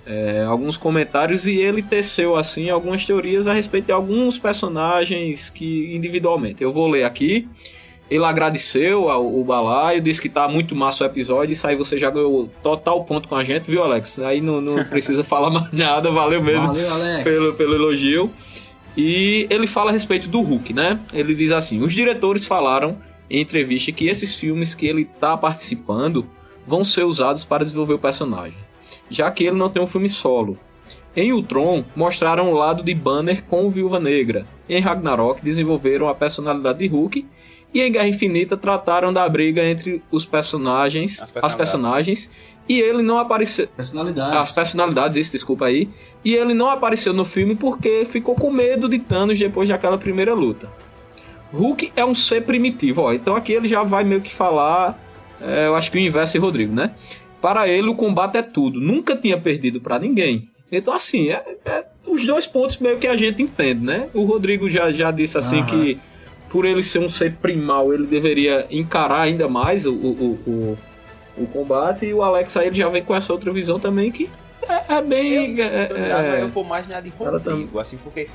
é, 0.06 0.44
alguns 0.48 0.78
comentários 0.78 1.46
e 1.46 1.56
ele 1.58 1.82
teceu 1.84 2.38
assim 2.38 2.70
algumas 2.70 3.06
teorias 3.06 3.48
a 3.48 3.54
respeito 3.54 3.88
de 3.88 3.92
alguns 3.92 4.38
personagens 4.40 5.50
que 5.50 5.94
individualmente. 5.94 6.64
Eu 6.64 6.72
vou 6.72 6.88
ler 6.88 7.04
aqui. 7.04 7.50
Ele 8.10 8.24
agradeceu 8.24 9.10
ao, 9.10 9.40
o 9.40 9.44
balaio, 9.44 10.02
disse 10.02 10.22
que 10.22 10.30
tá 10.30 10.48
muito 10.48 10.76
massa 10.76 11.04
o 11.04 11.08
episódio. 11.08 11.54
Isso 11.54 11.66
aí 11.68 11.76
você 11.76 11.98
já 11.98 12.10
ganhou 12.10 12.50
total 12.62 13.04
ponto 13.04 13.28
com 13.28 13.36
a 13.36 13.44
gente, 13.44 13.70
viu, 13.70 13.84
Alex? 13.84 14.20
Aí 14.20 14.42
não, 14.42 14.62
não 14.62 14.76
precisa 14.86 15.24
falar 15.24 15.50
mais 15.50 15.72
nada, 15.72 16.12
valeu 16.12 16.42
mesmo 16.42 16.68
Valeu, 16.68 16.94
Alex. 16.94 17.24
pelo, 17.24 17.54
pelo 17.56 17.76
elogio. 17.76 18.32
E 18.96 19.48
ele 19.50 19.68
fala 19.68 19.90
a 19.90 19.94
respeito 19.94 20.28
do 20.28 20.42
Hulk, 20.42 20.74
né? 20.74 21.00
Ele 21.14 21.34
diz 21.34 21.52
assim: 21.52 21.82
os 21.82 21.94
diretores 21.94 22.46
falaram 22.46 22.98
em 23.30 23.42
entrevista 23.42 23.92
que 23.92 24.08
esses 24.08 24.36
filmes 24.36 24.76
que 24.76 24.86
ele 24.86 25.06
tá 25.06 25.36
participando 25.36 26.26
vão 26.66 26.84
ser 26.84 27.04
usados 27.04 27.44
para 27.44 27.64
desenvolver 27.64 27.96
o 27.96 28.00
personagem, 28.00 28.58
já 29.10 29.30
que 29.32 29.44
ele 29.44 29.58
não 29.58 29.70
tem 29.70 29.82
um 29.82 29.88
filme 29.88 30.08
solo. 30.08 30.58
Em 31.16 31.32
Ultron, 31.32 31.84
mostraram 31.96 32.52
o 32.52 32.56
lado 32.56 32.84
de 32.84 32.94
Banner 32.94 33.44
com 33.46 33.66
o 33.66 33.70
Viúva 33.70 34.00
Negra. 34.00 34.46
Em 34.68 34.82
Ragnarok, 34.82 35.42
desenvolveram 35.42 36.10
a 36.10 36.16
personalidade 36.16 36.80
de 36.80 36.88
Hulk. 36.88 37.26
E 37.76 37.82
em 37.82 37.92
Guerra 37.92 38.08
Infinita, 38.08 38.56
trataram 38.56 39.12
da 39.12 39.28
briga 39.28 39.62
entre 39.62 40.02
os 40.10 40.26
personagens, 40.26 41.22
As 41.22 41.34
as 41.44 41.54
personagens, 41.54 42.32
e 42.70 42.80
ele 42.80 43.04
não 43.04 43.20
apareceu. 43.20 43.68
Personalidades. 43.68 44.38
As 44.40 44.52
personalidades, 44.56 45.18
isso, 45.18 45.34
desculpa 45.34 45.66
aí. 45.66 45.90
E 46.24 46.34
ele 46.34 46.54
não 46.54 46.70
apareceu 46.70 47.12
no 47.14 47.26
filme 47.26 47.54
porque 47.54 48.06
ficou 48.06 48.34
com 48.34 48.50
medo 48.50 48.88
de 48.88 48.98
Thanos 48.98 49.38
depois 49.38 49.68
daquela 49.68 49.98
primeira 49.98 50.34
luta. 50.34 50.70
Hulk 51.52 51.92
é 51.98 52.06
um 52.06 52.16
ser 52.16 52.44
primitivo, 52.46 53.02
ó. 53.02 53.14
Então 53.14 53.36
aqui 53.36 53.52
ele 53.52 53.68
já 53.68 53.84
vai 53.84 54.06
meio 54.06 54.22
que 54.22 54.34
falar. 54.34 54.98
é, 55.42 55.68
eu 55.68 55.76
acho 55.76 55.92
que 55.92 55.98
o 55.98 56.02
inverso 56.02 56.38
é 56.38 56.40
Rodrigo, 56.40 56.74
né? 56.74 56.92
Para 57.42 57.68
ele, 57.68 57.90
o 57.90 57.96
combate 57.96 58.38
é 58.38 58.42
tudo. 58.42 58.80
Nunca 58.80 59.18
tinha 59.18 59.38
perdido 59.38 59.82
pra 59.82 60.00
ninguém. 60.00 60.46
Então, 60.72 60.94
assim, 60.94 61.30
é, 61.30 61.44
é 61.66 61.84
os 62.10 62.26
dois 62.26 62.48
pontos 62.48 62.78
meio 62.80 62.98
que 62.98 63.06
a 63.06 63.16
gente 63.18 63.44
entende, 63.44 63.84
né? 63.86 64.08
O 64.14 64.24
Rodrigo 64.24 64.70
já, 64.70 64.92
já 64.92 65.12
disse 65.12 65.38
assim 65.38 65.60
Aham. 65.60 65.68
que 65.68 66.00
por 66.50 66.66
ele 66.66 66.82
ser 66.84 67.00
um 67.00 67.10
ser 67.10 67.34
primal, 67.36 67.94
ele 67.94 68.06
deveria 68.06 68.66
encarar 68.70 69.22
ainda 69.22 69.48
mais 69.48 69.86
o, 69.86 69.94
o, 69.94 70.40
o, 70.48 70.78
o 71.38 71.48
combate. 71.48 72.06
E 72.06 72.14
o 72.14 72.22
Alex 72.22 72.56
aí 72.58 72.68
ele 72.68 72.78
já 72.78 72.88
vem 72.90 73.04
com 73.04 73.16
essa 73.16 73.34
outra 73.34 73.52
visão 73.52 73.80
também 73.80 74.12
que 74.12 74.30
é, 74.68 74.96
é 74.96 75.02
bem. 75.02 75.34
Eu, 75.60 75.66
é- 75.66 75.88
eu, 75.92 75.98
é- 75.98 76.42
eu 76.44 76.50
vou 76.50 76.64
mais 76.64 76.88
na 76.88 77.02
de 77.02 77.12
tá- 77.12 77.30
Rodrigo, 77.30 77.80
assim, 77.80 77.98
porque 77.98 78.30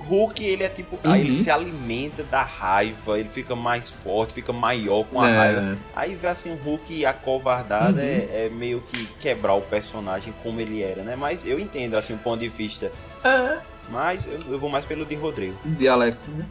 Hulk, 0.00 0.42
ele 0.44 0.64
é 0.64 0.68
tipo. 0.68 0.96
Uhum. 1.04 1.12
Aí 1.12 1.20
ele 1.20 1.32
se 1.32 1.50
alimenta 1.50 2.22
da 2.24 2.42
raiva, 2.42 3.18
ele 3.20 3.28
fica 3.28 3.54
mais 3.54 3.88
forte, 3.88 4.32
fica 4.32 4.52
maior 4.52 5.04
com 5.04 5.20
a 5.20 5.28
é, 5.28 5.36
raiva. 5.36 5.78
Aí 5.94 6.14
ver 6.16 6.28
assim, 6.28 6.50
o 6.52 6.56
Hulk 6.56 7.04
acovardado 7.06 7.98
Uhum. 7.98 8.02
é, 8.04 8.46
é 8.46 8.50
meio 8.52 8.82
que 8.90 9.06
quebrar 9.20 9.54
o 9.54 9.60
personagem 9.60 10.34
como 10.42 10.60
ele 10.60 10.82
era, 10.82 11.02
né? 11.02 11.14
Mas 11.16 11.46
eu 11.46 11.60
entendo, 11.60 11.94
assim, 11.96 12.14
o 12.14 12.18
ponto 12.18 12.40
de 12.40 12.48
vista. 12.48 12.90
é, 13.22 13.58
Mas 13.90 14.26
eu, 14.26 14.38
eu 14.54 14.58
vou 14.58 14.68
mais 14.70 14.84
pelo 14.84 15.04
de 15.04 15.14
Rodrigo. 15.14 15.56
de 15.64 15.86
Alex, 15.86 16.28
né? 16.28 16.44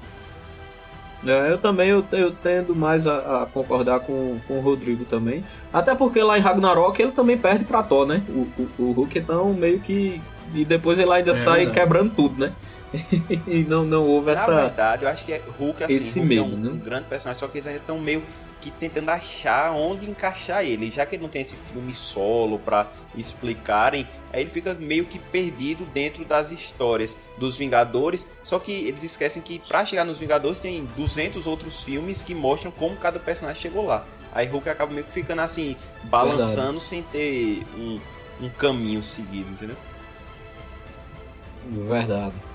É, 1.26 1.52
eu 1.52 1.58
também 1.58 1.90
eu, 1.90 2.04
eu 2.14 2.32
tendo 2.32 2.74
mais 2.76 3.06
a, 3.06 3.44
a 3.44 3.46
concordar 3.46 4.00
com, 4.00 4.40
com 4.48 4.58
o 4.58 4.62
Rodrigo 4.62 5.04
também. 5.06 5.44
Até 5.74 5.94
porque 5.94 6.22
lá 6.24 6.38
em 6.38 6.42
Ragnarok 6.42 7.02
ele 7.02 7.12
também 7.12 7.38
perde 7.38 7.66
pra 7.66 7.84
Thor, 7.84 8.06
né? 8.08 8.22
O, 8.30 8.48
o, 8.58 8.70
o 8.80 8.92
Hulk 8.94 9.20
então 9.20 9.54
meio 9.54 9.80
que. 9.80 10.22
E 10.54 10.64
depois 10.66 10.98
ele 10.98 11.12
ainda 11.12 11.32
É 11.32 11.34
sai 11.34 11.66
verdade. 11.66 11.80
quebrando 11.80 12.12
tudo, 12.16 12.40
né? 12.40 12.54
e 13.46 13.64
não, 13.68 13.84
não 13.84 14.04
houve 14.08 14.28
Na 14.28 14.32
essa. 14.34 14.56
verdade, 14.56 15.04
eu 15.04 15.10
acho 15.10 15.26
que 15.26 15.34
é 15.34 15.42
Hulk, 15.60 15.84
assim, 15.84 15.94
esse 15.94 16.20
Hulk 16.20 16.34
é 16.34 16.42
medo, 16.42 16.56
um, 16.56 16.60
né? 16.60 16.72
um 16.74 16.78
grande 16.80 17.04
personagem, 17.04 17.40
só 17.40 17.48
que 17.48 17.58
eles 17.58 17.68
ainda 17.68 17.80
estão 17.80 18.00
meio 18.00 18.24
que 18.60 18.72
tentando 18.72 19.10
achar 19.10 19.72
onde 19.72 20.10
encaixar 20.10 20.64
ele. 20.64 20.92
Já 20.92 21.06
que 21.06 21.16
ele 21.16 21.24
não 21.24 21.30
tem 21.30 21.42
esse 21.42 21.56
filme 21.56 21.94
solo 21.94 22.60
pra 22.60 22.88
explicarem, 23.16 24.08
aí 24.32 24.42
ele 24.42 24.50
fica 24.50 24.74
meio 24.74 25.06
que 25.06 25.20
perdido 25.20 25.86
dentro 25.86 26.26
das 26.26 26.52
histórias 26.52 27.16
dos 27.38 27.58
Vingadores. 27.58 28.28
Só 28.44 28.60
que 28.60 28.72
eles 28.72 29.04
esquecem 29.04 29.42
que 29.42 29.60
pra 29.60 29.86
chegar 29.86 30.06
nos 30.06 30.20
Vingadores 30.20 30.60
tem 30.60 30.86
200 30.96 31.48
outros 31.48 31.82
filmes 31.82 32.22
que 32.22 32.36
mostram 32.36 32.72
como 32.72 32.96
cada 32.98 33.20
personagem 33.20 33.62
chegou 33.62 33.86
lá. 33.86 34.06
Aí 34.32 34.46
Hulk 34.48 34.70
acaba 34.70 34.92
meio 34.92 35.06
que 35.06 35.12
ficando 35.12 35.42
assim, 35.42 35.76
balançando 36.04 36.80
sem 36.80 37.02
ter 37.02 37.66
um, 37.76 38.00
um 38.42 38.50
caminho 38.50 39.02
seguido, 39.02 39.50
entendeu? 39.50 39.76
Verdade. 41.88 42.49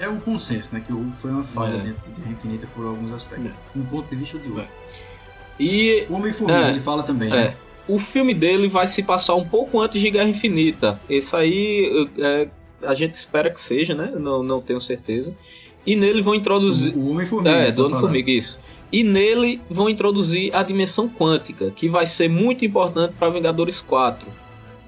É 0.00 0.08
um 0.08 0.18
consenso, 0.20 0.74
né? 0.74 0.82
Que 0.86 0.92
o 0.92 1.12
foi 1.16 1.30
uma 1.30 1.44
falha 1.44 1.76
É. 1.76 1.80
dentro 1.80 2.02
de 2.08 2.20
Guerra 2.20 2.32
Infinita 2.32 2.68
por 2.74 2.84
alguns 2.86 3.12
aspectos. 3.12 3.50
Um 3.76 3.84
ponto 3.84 4.08
de 4.10 4.16
vista 4.16 4.38
de 4.38 4.48
outro. 4.48 4.62
É. 4.62 4.68
E 5.58 6.06
O 6.08 6.14
Homem-Formiga, 6.14 6.66
É. 6.66 6.70
ele 6.70 6.80
fala 6.80 7.02
também, 7.02 7.28
É. 7.28 7.34
né? 7.36 7.56
O 7.86 7.98
filme 7.98 8.32
dele 8.34 8.66
vai 8.66 8.86
se 8.86 9.02
passar 9.02 9.34
um 9.34 9.44
pouco 9.46 9.80
antes 9.80 10.00
de 10.00 10.10
Guerra 10.10 10.28
Infinita. 10.28 10.98
Esse 11.08 11.36
aí 11.36 12.08
é, 12.18 12.48
a 12.82 12.94
gente 12.94 13.14
espera 13.14 13.50
que 13.50 13.60
seja, 13.60 13.94
né? 13.94 14.12
Não, 14.18 14.42
não 14.42 14.60
tenho 14.60 14.80
certeza. 14.80 15.34
E 15.86 15.94
nele 15.94 16.22
vão 16.22 16.34
introduzir. 16.34 16.96
O, 16.96 17.10
Homem-Formiga. 17.10 17.56
É, 17.56 17.66
tá 17.66 17.72
Dono. 17.76 18.00
Formiga, 18.00 18.30
isso. 18.30 18.58
E 18.90 19.04
nele 19.04 19.60
vão 19.68 19.88
introduzir 19.88 20.54
a 20.56 20.62
dimensão 20.62 21.08
quântica, 21.08 21.70
que 21.70 21.88
vai 21.88 22.06
ser 22.06 22.28
muito 22.28 22.64
importante 22.64 23.14
para 23.18 23.28
Vingadores 23.28 23.80
4. 23.82 24.26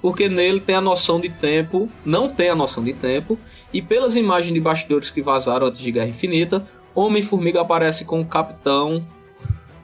Porque 0.07 0.29
nele 0.29 0.61
tem 0.61 0.77
a 0.77 0.81
noção 0.81 1.19
de 1.19 1.29
tempo, 1.29 1.89
não 2.05 2.29
tem 2.29 2.49
a 2.49 2.55
noção 2.55 2.85
de 2.85 2.93
tempo, 2.93 3.37
e 3.73 3.83
pelas 3.83 4.15
imagens 4.15 4.55
de 4.55 4.61
bastidores 4.61 5.11
que 5.11 5.21
vazaram 5.21 5.67
antes 5.67 5.81
de 5.81 5.91
Guerra 5.91 6.07
Infinita, 6.07 6.65
Homem-Formiga 6.95 7.61
aparece 7.61 8.05
com 8.05 8.21
o 8.21 8.25
Capitão 8.25 9.05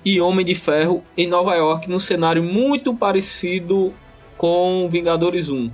e 0.04 0.20
Homem 0.20 0.46
de 0.46 0.54
Ferro 0.54 1.02
em 1.16 1.26
Nova 1.26 1.56
York, 1.56 1.90
num 1.90 1.98
cenário 1.98 2.40
muito 2.40 2.94
parecido 2.94 3.92
com 4.38 4.88
Vingadores 4.88 5.48
1. 5.48 5.68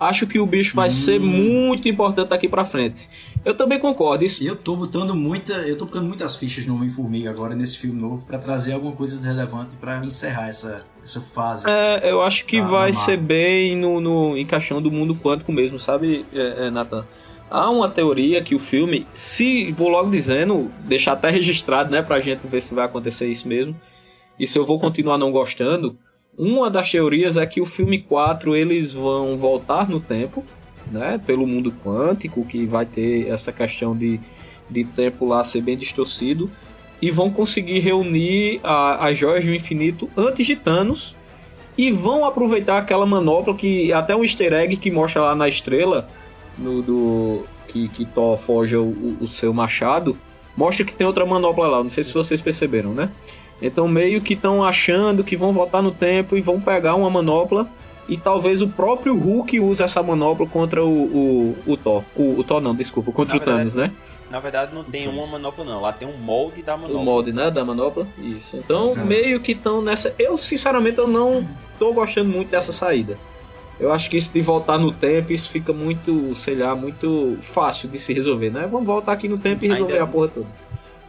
Acho 0.00 0.26
que 0.26 0.38
o 0.38 0.46
bicho 0.46 0.74
vai 0.74 0.86
Hum. 0.86 0.90
ser 0.90 1.20
muito 1.20 1.86
importante 1.86 2.30
daqui 2.30 2.48
pra 2.48 2.64
frente. 2.64 3.10
Eu 3.44 3.54
também 3.54 3.78
concordo. 3.78 4.24
Isso, 4.24 4.42
Eu 4.42 4.56
tô 4.56 4.74
botando 4.74 5.14
muita, 5.14 5.52
eu 5.68 5.76
tô 5.76 5.84
botando 5.84 6.06
muitas 6.06 6.34
fichas 6.34 6.64
no 6.64 6.76
Homem-Formiga 6.76 7.28
agora 7.28 7.54
nesse 7.54 7.76
filme 7.76 8.00
novo 8.00 8.24
pra 8.24 8.38
trazer 8.38 8.72
alguma 8.72 8.96
coisa 8.96 9.22
relevante 9.24 9.76
pra 9.78 10.02
encerrar 10.02 10.48
essa, 10.48 10.82
essa 11.02 11.20
fase. 11.20 11.68
É, 11.68 12.10
eu 12.10 12.22
acho 12.22 12.46
que 12.46 12.60
vai 12.60 12.92
ser 12.92 13.16
bem 13.16 13.76
no, 13.76 14.00
no 14.00 14.36
encaixando 14.36 14.88
o 14.88 14.92
mundo 14.92 15.14
quântico 15.14 15.52
mesmo, 15.52 15.78
sabe, 15.78 16.24
é, 16.32 16.66
é, 16.66 16.70
Nathan? 16.70 17.04
Há 17.50 17.68
uma 17.68 17.88
teoria 17.88 18.42
que 18.42 18.54
o 18.54 18.58
filme, 18.58 19.06
se 19.12 19.70
vou 19.72 19.88
logo 19.88 20.10
dizendo, 20.10 20.70
deixar 20.84 21.12
até 21.12 21.28
registrado, 21.28 21.90
né, 21.90 22.00
pra 22.00 22.20
gente 22.20 22.46
ver 22.46 22.62
se 22.62 22.74
vai 22.74 22.86
acontecer 22.86 23.26
isso 23.26 23.46
mesmo. 23.46 23.78
E 24.38 24.46
se 24.46 24.58
eu 24.58 24.64
vou 24.64 24.80
continuar 24.80 25.18
não 25.18 25.30
gostando, 25.30 25.98
uma 26.36 26.70
das 26.70 26.90
teorias 26.90 27.36
é 27.36 27.44
que 27.44 27.60
o 27.60 27.66
filme 27.66 28.00
4 28.00 28.56
eles 28.56 28.94
vão 28.94 29.36
voltar 29.36 29.88
no 29.88 30.00
tempo, 30.00 30.42
né, 30.90 31.20
pelo 31.26 31.46
mundo 31.46 31.72
quântico, 31.84 32.44
que 32.46 32.64
vai 32.64 32.86
ter 32.86 33.28
essa 33.28 33.52
questão 33.52 33.94
de, 33.94 34.18
de 34.70 34.84
tempo 34.84 35.26
lá 35.26 35.44
ser 35.44 35.60
bem 35.60 35.76
distorcido, 35.76 36.50
e 37.02 37.10
vão 37.10 37.28
conseguir 37.30 37.80
reunir 37.80 38.60
a- 38.62 39.08
as 39.08 39.18
joias 39.18 39.44
do 39.44 39.52
infinito 39.52 40.08
antes 40.16 40.46
de 40.46 40.54
Thanos 40.56 41.14
e 41.76 41.90
vão 41.90 42.24
aproveitar 42.24 42.78
aquela 42.78 43.04
manopla 43.04 43.54
que 43.54 43.92
até 43.92 44.14
um 44.14 44.22
easter 44.22 44.52
egg 44.52 44.76
que 44.76 44.90
mostra 44.90 45.20
lá 45.22 45.34
na 45.34 45.48
estrela 45.48 46.06
no, 46.56 46.80
do 46.80 47.44
que, 47.66 47.88
que 47.88 48.04
Thor 48.04 48.36
forja 48.38 48.78
o, 48.80 49.16
o 49.20 49.26
seu 49.26 49.52
machado 49.52 50.16
mostra 50.56 50.84
que 50.84 50.94
tem 50.94 51.06
outra 51.06 51.26
manopla 51.26 51.66
lá. 51.66 51.82
Não 51.82 51.90
sei 51.90 52.04
se 52.04 52.14
vocês 52.14 52.40
perceberam 52.40 52.92
né? 52.92 53.08
Então 53.60 53.88
meio 53.88 54.20
que 54.20 54.34
estão 54.34 54.62
achando 54.62 55.24
que 55.24 55.36
vão 55.36 55.52
voltar 55.52 55.82
no 55.82 55.90
tempo 55.90 56.36
e 56.36 56.40
vão 56.40 56.60
pegar 56.60 56.94
uma 56.94 57.08
manopla 57.10 57.66
e 58.08 58.16
talvez 58.16 58.60
o 58.60 58.68
próprio 58.68 59.16
Hulk 59.16 59.58
use 59.60 59.82
essa 59.82 60.02
manopla 60.02 60.46
contra 60.46 60.84
o, 60.84 60.88
o, 60.88 61.56
o 61.72 61.76
Thor. 61.76 62.02
O, 62.14 62.38
o 62.40 62.44
Thor 62.44 62.60
não 62.60 62.74
desculpa 62.74 63.10
contra 63.12 63.34
Na 63.36 63.40
o 63.40 63.44
Thanos 63.44 63.74
né 63.76 63.90
Na 64.32 64.40
verdade, 64.40 64.74
não 64.74 64.82
tem 64.82 65.06
uma 65.08 65.26
manopla, 65.26 65.62
não. 65.62 65.78
Lá 65.82 65.92
tem 65.92 66.08
um 66.08 66.16
molde 66.16 66.62
da 66.62 66.74
manopla. 66.74 66.98
o 66.98 67.04
molde, 67.04 67.32
né, 67.34 67.50
da 67.50 67.62
manopla. 67.62 68.06
Isso. 68.16 68.56
Então, 68.56 68.94
É. 68.96 69.04
meio 69.04 69.38
que 69.40 69.52
estão 69.52 69.82
nessa. 69.82 70.14
Eu, 70.18 70.38
sinceramente, 70.38 70.96
eu 70.96 71.06
não 71.06 71.46
tô 71.78 71.92
gostando 71.92 72.30
muito 72.30 72.48
dessa 72.48 72.72
saída. 72.72 73.18
Eu 73.78 73.92
acho 73.92 74.08
que 74.08 74.16
isso 74.16 74.32
de 74.32 74.40
voltar 74.40 74.78
no 74.78 74.90
tempo, 74.90 75.32
isso 75.34 75.50
fica 75.50 75.70
muito, 75.74 76.34
sei 76.34 76.54
lá, 76.54 76.74
muito 76.74 77.36
fácil 77.42 77.90
de 77.90 77.98
se 77.98 78.14
resolver, 78.14 78.48
né? 78.50 78.66
Vamos 78.72 78.86
voltar 78.86 79.12
aqui 79.12 79.28
no 79.28 79.36
tempo 79.36 79.66
e 79.66 79.68
resolver 79.68 79.92
Ainda- 79.92 80.04
a 80.04 80.06
porra 80.06 80.28
toda. 80.28 80.46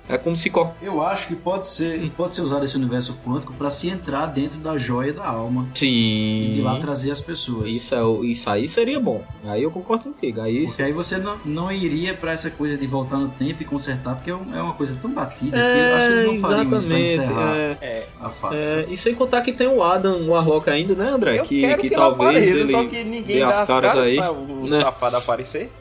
É 0.08 0.18
como 0.18 0.36
se 0.36 0.52
Eu 0.82 1.02
acho 1.02 1.28
que 1.28 1.36
pode 1.36 1.66
ser, 1.68 2.12
pode 2.18 2.36
ser 2.36 2.42
usado 2.42 2.66
esse 2.66 2.76
universo 2.76 3.18
quântico 3.26 3.54
pra 3.54 3.70
se 3.70 3.88
entrar 3.90 4.26
dentro 4.26 4.58
da 4.60 4.78
joia 4.78 5.14
da 5.14 5.26
alma 5.26 5.66
e 5.82 6.52
de 6.56 6.62
lá 6.62 6.74
Sim. 6.74 6.80
trazer 6.80 7.12
as 7.12 7.22
pessoas. 7.22 7.72
Isso, 7.72 7.96
é, 7.96 8.04
o- 8.04 8.24
isso 8.24 8.50
aí 8.50 8.68
seria 8.68 9.00
bom. 9.00 9.24
Aí 9.46 9.64
eu 9.64 9.72
concordo 9.72 10.04
contigo. 10.06 10.42
Aí 10.42 10.66
Porque 10.66 10.82
aí 10.84 10.92
você 10.92 11.18
não, 11.18 11.38
não 11.46 11.72
iria 11.72 12.14
pra 12.14 12.34
essa 12.34 12.50
coisa 12.50 12.78
de 12.78 12.86
voltar 12.86 13.18
no 13.18 13.30
tempo 13.30 13.62
e 13.64 13.66
consertar, 13.66 14.16
porque 14.16 14.30
é 14.30 14.36
um- 14.36 14.54
é 14.56 14.62
uma 14.62 14.74
coisa 14.74 14.98
tão 15.02 15.10
batida 15.10 15.56
que 15.58 15.64
eu 15.64 15.96
acho 15.96 16.08
que 16.08 16.14
É, 16.14 16.18
eles 16.18 16.42
não 16.42 16.50
fariam 16.50 16.78
isso 16.78 16.88
pra 16.88 17.00
encerrar 17.00 17.56
é. 17.56 17.78
É, 17.82 18.08
a 18.20 18.30
fase. 18.30 18.58
É, 18.64 18.86
e 18.90 18.98
sem 18.98 19.16
contar 19.16 19.42
que 19.42 19.54
tem 19.54 19.68
o 19.68 19.82
Adam 19.82 20.28
Warlock 20.28 20.70
ainda, 20.70 20.94
né, 20.96 21.10
André? 21.10 21.40
eu 21.40 21.46
que 21.46 21.62
quero 21.62 21.82
que, 21.82 21.90
que, 21.90 21.96
talvez 21.96 22.30
apareça, 22.30 22.58
ele. 22.58 22.72
só 22.74 22.84
que 22.86 23.04
ninguém 23.06 23.36
dê 23.38 23.40
dá 23.40 23.50
as 23.50 23.62
as 23.62 23.68
caras 23.68 23.92
caras 23.94 24.08
aí, 24.08 24.16
pra 24.18 24.32
o 24.34 24.68
né? 24.70 24.82
safado 24.82 25.16
aparecer. 25.18 25.72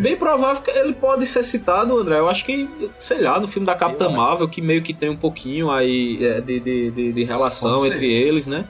Bem 0.00 0.16
provável 0.16 0.62
que 0.62 0.70
ele 0.70 0.94
pode 0.94 1.26
ser 1.26 1.42
citado, 1.42 1.98
André. 1.98 2.18
Eu 2.18 2.28
acho 2.28 2.44
que, 2.44 2.68
sei 2.98 3.20
lá, 3.22 3.40
no 3.40 3.48
filme 3.48 3.66
da 3.66 3.74
Capitã. 3.74 4.08
Marvel, 4.08 4.48
que 4.48 4.60
meio 4.60 4.82
que 4.82 4.94
tem 4.94 5.10
um 5.10 5.16
pouquinho 5.16 5.70
aí 5.70 6.24
é, 6.24 6.40
de, 6.40 6.60
de, 6.60 6.90
de, 6.90 7.12
de 7.12 7.24
relação 7.24 7.84
entre 7.84 8.12
eles, 8.12 8.46
né? 8.46 8.66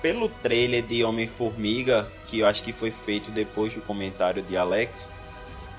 Pelo 0.00 0.28
trailer 0.28 0.82
de 0.82 1.04
Homem-Formiga, 1.04 2.08
que 2.26 2.40
eu 2.40 2.46
acho 2.46 2.62
que 2.62 2.72
foi 2.72 2.90
feito 2.90 3.30
depois 3.30 3.72
do 3.72 3.80
comentário 3.80 4.42
de 4.42 4.56
Alex, 4.56 5.12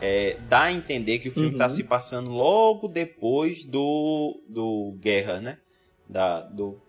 é, 0.01 0.37
dá 0.47 0.63
a 0.63 0.71
entender 0.71 1.19
que 1.19 1.27
o 1.27 1.31
filme 1.31 1.49
Uhum. 1.49 1.57
tá 1.57 1.69
se 1.69 1.83
passando 1.83 2.29
logo 2.29 2.87
depois 2.87 3.65
do, 3.65 4.41
do 4.47 4.95
Guerra, 5.01 5.39
né? 5.41 5.57
Da, 6.07 6.39
do, 6.39 6.79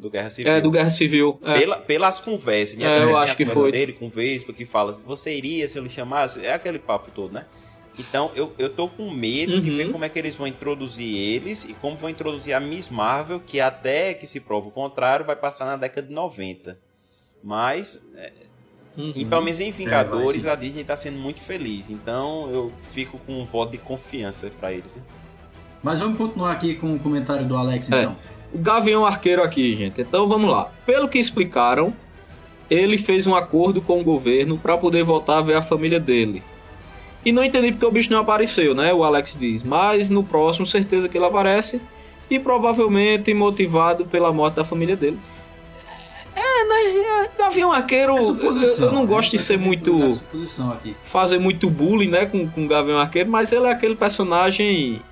do 0.00 0.10
Guerra 0.10 0.30
Civil. 0.30 0.52
É, 0.52 0.60
do 0.60 0.70
Guerra 0.70 0.90
Civil. 0.90 1.38
É. 1.44 1.58
Pela- 1.60 1.76
pelas 1.78 2.20
conversas. 2.20 2.76
né? 2.78 2.84
É, 2.86 3.02
eu 3.04 3.16
a 3.16 3.22
acho 3.22 3.36
que 3.36 3.44
conversa 3.44 3.60
foi. 3.60 3.72
dele 3.72 3.92
com 3.92 4.06
o 4.06 4.10
Vespa 4.10 4.52
que 4.52 4.64
fala, 4.64 4.92
você 5.06 5.36
iria 5.36 5.68
se 5.68 5.78
eu 5.78 5.82
lhe 5.82 5.90
chamasse? 5.90 6.44
É 6.44 6.52
aquele 6.54 6.78
papo 6.78 7.10
todo, 7.14 7.32
né? 7.32 7.44
Então, 7.98 8.30
eu, 8.34 8.52
eu 8.56 8.68
tô 8.70 8.88
com 8.88 9.10
medo 9.10 9.60
de 9.60 9.70
Uhum. 9.70 9.76
ver 9.76 9.90
como 9.92 10.04
é 10.04 10.08
que 10.08 10.18
eles 10.18 10.34
vão 10.36 10.46
introduzir 10.46 11.14
eles 11.16 11.64
e 11.64 11.74
como 11.74 11.96
vão 11.96 12.08
introduzir 12.08 12.54
a 12.54 12.60
Miss 12.60 12.88
Marvel, 12.88 13.40
que 13.40 13.60
até 13.60 14.14
que 14.14 14.26
se 14.26 14.38
prova 14.40 14.68
o 14.68 14.70
contrário, 14.70 15.26
vai 15.26 15.34
passar 15.36 15.66
na 15.66 15.76
década 15.76 16.06
de 16.06 16.12
90. 16.14 16.78
Mas, 17.42 18.00
é, 18.16 18.32
Uhum. 18.96 19.12
E 19.14 19.24
pelo 19.24 19.40
menos 19.42 19.60
em 19.60 19.70
Vingadores 19.70 20.40
É, 20.40 20.48
vai 20.48 20.52
a 20.52 20.56
Disney 20.56 20.82
tá 20.82 20.96
sendo 20.96 21.16
muito 21.16 21.40
feliz. 21.40 21.88
Então 21.90 22.50
eu 22.50 22.72
fico 22.92 23.18
com 23.18 23.40
um 23.40 23.44
voto 23.46 23.70
de 23.70 23.78
confiança 23.78 24.50
pra 24.58 24.72
eles, 24.72 24.92
né? 24.92 25.00
Mas 25.80 26.00
vamos 26.00 26.18
continuar 26.18 26.50
aqui 26.52 26.74
com 26.74 26.94
o 26.96 26.98
comentário 26.98 27.46
do 27.46 27.56
Alex, 27.56 27.90
É. 27.92 28.00
então. 28.02 28.16
O 28.52 28.58
Gavião 28.58 29.06
Arqueiro 29.06 29.42
aqui, 29.42 29.74
gente. 29.76 30.00
Então 30.00 30.28
vamos 30.28 30.50
lá. 30.50 30.70
Pelo 30.84 31.08
que 31.08 31.18
explicaram, 31.18 31.94
ele 32.68 32.98
fez 32.98 33.26
um 33.26 33.34
acordo 33.34 33.80
com 33.80 34.00
o 34.00 34.04
governo 34.04 34.58
para 34.58 34.76
poder 34.76 35.04
voltar 35.04 35.38
a 35.38 35.42
ver 35.42 35.54
a 35.54 35.62
família 35.62 36.00
dele. 36.00 36.42
E 37.24 37.32
não 37.32 37.44
entendi 37.44 37.72
porque 37.72 37.86
o 37.86 37.90
bicho 37.90 38.10
não 38.10 38.20
apareceu, 38.20 38.74
né? 38.74 38.92
O 38.94 39.04
Alex 39.04 39.36
diz. 39.38 39.62
Mas 39.62 40.08
no 40.08 40.24
próximo, 40.24 40.64
certeza 40.64 41.08
que 41.08 41.18
ele 41.18 41.26
aparece. 41.26 41.80
E 42.30 42.38
provavelmente 42.38 43.34
motivado 43.34 44.04
pela 44.04 44.32
morte 44.32 44.54
da 44.54 44.64
família 44.64 44.96
dele. 44.96 45.18
É, 46.34 46.64
né? 46.64 47.24
É, 47.24 47.30
Gavião 47.36 47.72
Arqueiro, 47.72 48.16
É 48.16 48.20
eu, 48.20 48.22
eu 48.86 48.92
não 48.92 49.04
gosto 49.04 49.30
de 49.32 49.38
ser 49.38 49.54
É 49.54 49.56
muito. 49.56 50.20
fazer 51.02 51.38
muito 51.38 51.68
bullying, 51.68 52.08
né, 52.08 52.26
com, 52.26 52.48
com 52.48 52.64
o 52.64 52.68
Gavião 52.68 52.98
Arqueiro, 52.98 53.28
mas 53.28 53.52
ele 53.52 53.66
é 53.66 53.72
aquele 53.72 53.96
personagem 53.96 55.02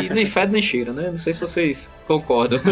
que 0.00 0.12
nem 0.12 0.26
fede 0.26 0.52
nem 0.52 0.62
cheira, 0.62 0.92
né? 0.92 1.10
Não 1.10 1.18
sei 1.18 1.32
se 1.32 1.40
vocês 1.40 1.92
concordam. 2.06 2.60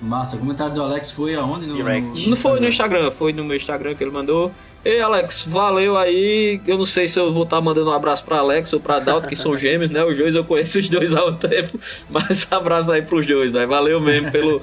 Massa, 0.00 0.36
o 0.36 0.38
comentário 0.38 0.74
do 0.74 0.82
Alex 0.82 1.10
foi 1.10 1.34
aonde? 1.34 1.66
No, 1.66 1.74
Direct. 1.74 2.28
Não 2.28 2.36
foi 2.36 2.60
no 2.60 2.68
Instagram, 2.68 3.10
foi 3.10 3.32
no 3.32 3.44
meu 3.44 3.56
Instagram 3.56 3.94
que 3.94 4.04
ele 4.04 4.12
mandou. 4.12 4.52
Ei, 4.84 5.00
Alex, 5.00 5.44
valeu 5.46 5.96
aí. 5.96 6.60
Eu 6.66 6.78
não 6.78 6.84
sei 6.84 7.08
se 7.08 7.18
eu 7.18 7.32
vou 7.32 7.42
estar 7.42 7.60
mandando 7.60 7.90
um 7.90 7.92
abraço 7.92 8.24
pra 8.24 8.38
Alex 8.38 8.72
ou 8.72 8.80
pra 8.80 9.00
Dalton, 9.00 9.26
que 9.26 9.34
são 9.34 9.56
gêmeos, 9.56 9.90
né? 9.90 10.04
Os 10.04 10.16
dois 10.16 10.36
eu 10.36 10.44
conheço 10.44 10.78
os 10.78 10.88
dois 10.88 11.14
há 11.14 11.24
um 11.24 11.34
tempo. 11.34 11.78
Mas 12.08 12.46
abraço 12.50 12.92
aí 12.92 13.02
pros 13.02 13.26
dois, 13.26 13.50
velho. 13.50 13.66
Valeu 13.66 14.00
mesmo 14.00 14.30
pelo, 14.30 14.62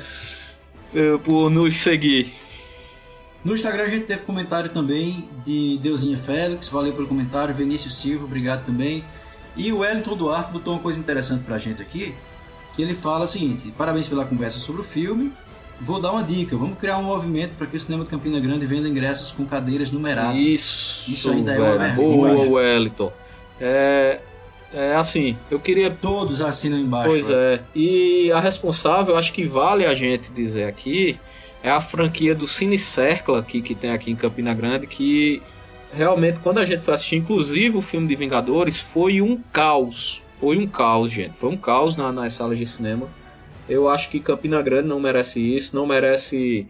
eh, 0.95 1.17
por 1.23 1.49
nos 1.49 1.75
seguir. 1.75 2.33
No 3.43 3.53
Instagram 3.53 3.83
a 3.83 3.89
gente 3.89 4.05
teve 4.05 4.23
comentário 4.23 4.69
também 4.71 5.29
de 5.45 5.77
Deusinha 5.77 6.17
Félix, 6.17 6.69
valeu 6.69 6.93
pelo 6.93 7.07
comentário. 7.07 7.53
Vinícius 7.53 7.95
Silva, 7.95 8.23
obrigado 8.23 8.65
também. 8.65 9.03
E 9.55 9.71
o 9.71 9.79
Wellington 9.79 10.15
Duarte 10.15 10.51
botou 10.51 10.73
uma 10.73 10.81
coisa 10.81 10.99
interessante 10.99 11.43
pra 11.43 11.57
gente 11.57 11.81
aqui, 11.81 12.13
que 12.75 12.81
ele 12.81 12.93
fala 12.93 13.25
o 13.25 13.27
seguinte: 13.27 13.73
parabéns 13.77 14.07
pela 14.07 14.25
conversa 14.25 14.59
sobre 14.59 14.81
o 14.81 14.83
filme. 14.83 15.31
Vou 15.79 15.99
dar 15.99 16.11
uma 16.11 16.23
dica, 16.23 16.55
vamos 16.55 16.77
criar 16.77 16.97
um 16.97 17.03
movimento 17.03 17.55
para 17.57 17.67
que 17.67 17.75
o 17.75 17.79
cinema 17.79 18.05
de 18.05 18.09
Campina 18.09 18.39
Grande 18.39 18.65
venda 18.65 18.87
ingressos 18.87 19.31
com 19.31 19.45
cadeiras 19.45 19.91
numeradas. 19.91 20.35
Isso, 20.35 21.11
Isso 21.11 21.29
ainda 21.29 21.53
é 21.53 21.59
uma 21.59 21.77
velho. 21.77 21.95
Boa, 21.95 22.49
Wellington. 22.49 23.11
É, 23.59 24.19
é 24.73 24.95
assim, 24.95 25.37
eu 25.51 25.59
queria 25.59 25.91
Todos 25.91 26.41
assinam 26.41 26.79
embaixo. 26.79 27.09
Pois 27.09 27.29
né? 27.29 27.35
é. 27.35 27.61
E 27.75 28.31
a 28.31 28.39
responsável, 28.39 29.17
acho 29.17 29.33
que 29.33 29.45
vale 29.45 29.85
a 29.85 29.93
gente 29.93 30.31
dizer 30.31 30.65
aqui, 30.65 31.19
é 31.61 31.69
a 31.69 31.81
franquia 31.81 32.33
do 32.33 32.47
Cine 32.47 32.77
Cercla 32.77 33.39
aqui, 33.39 33.61
que 33.61 33.75
tem 33.75 33.91
aqui 33.91 34.11
em 34.11 34.15
Campina 34.15 34.53
Grande, 34.53 34.87
que 34.87 35.41
realmente, 35.95 36.39
quando 36.39 36.59
a 36.59 36.65
gente 36.65 36.81
foi 36.83 36.93
assistir, 36.93 37.15
inclusive 37.15 37.77
o 37.77 37.81
filme 37.81 38.07
de 38.07 38.15
Vingadores, 38.15 38.79
foi 38.79 39.21
um 39.21 39.41
caos. 39.51 40.21
Foi 40.27 40.57
um 40.57 40.67
caos, 40.67 41.11
gente. 41.11 41.35
Foi 41.35 41.49
um 41.49 41.57
caos 41.57 41.95
na, 41.95 42.11
nas 42.11 42.33
salas 42.33 42.57
de 42.57 42.65
cinema. 42.65 43.07
Eu 43.67 43.89
acho 43.89 44.09
que 44.09 44.19
Campina 44.19 44.61
Grande 44.61 44.87
não 44.87 44.99
merece 44.99 45.41
isso, 45.41 45.75
não 45.75 45.87
merece 45.87 46.67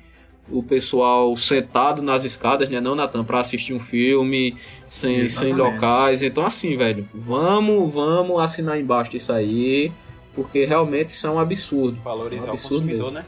o 0.49 0.61
pessoal 0.61 1.35
sentado 1.35 2.01
nas 2.01 2.23
escadas, 2.23 2.69
né, 2.69 2.79
não, 2.79 2.95
Natan, 2.95 3.23
pra 3.23 3.39
assistir 3.39 3.73
um 3.73 3.79
filme 3.79 4.55
sem, 4.87 5.27
sem 5.27 5.53
locais. 5.53 6.21
Então, 6.21 6.45
assim, 6.45 6.77
velho, 6.77 7.07
vamos, 7.13 7.91
vamos 7.91 8.39
assinar 8.39 8.79
embaixo 8.79 9.11
disso 9.11 9.33
aí, 9.33 9.91
porque 10.35 10.63
realmente 10.65 11.09
isso 11.09 11.25
é 11.25 11.31
um 11.31 11.39
absurdo. 11.39 11.97
Valorizar 12.03 12.45
Um 12.45 12.49
o 12.49 12.51
absurdo 12.51 12.81
consumidor, 12.81 13.11
né? 13.11 13.25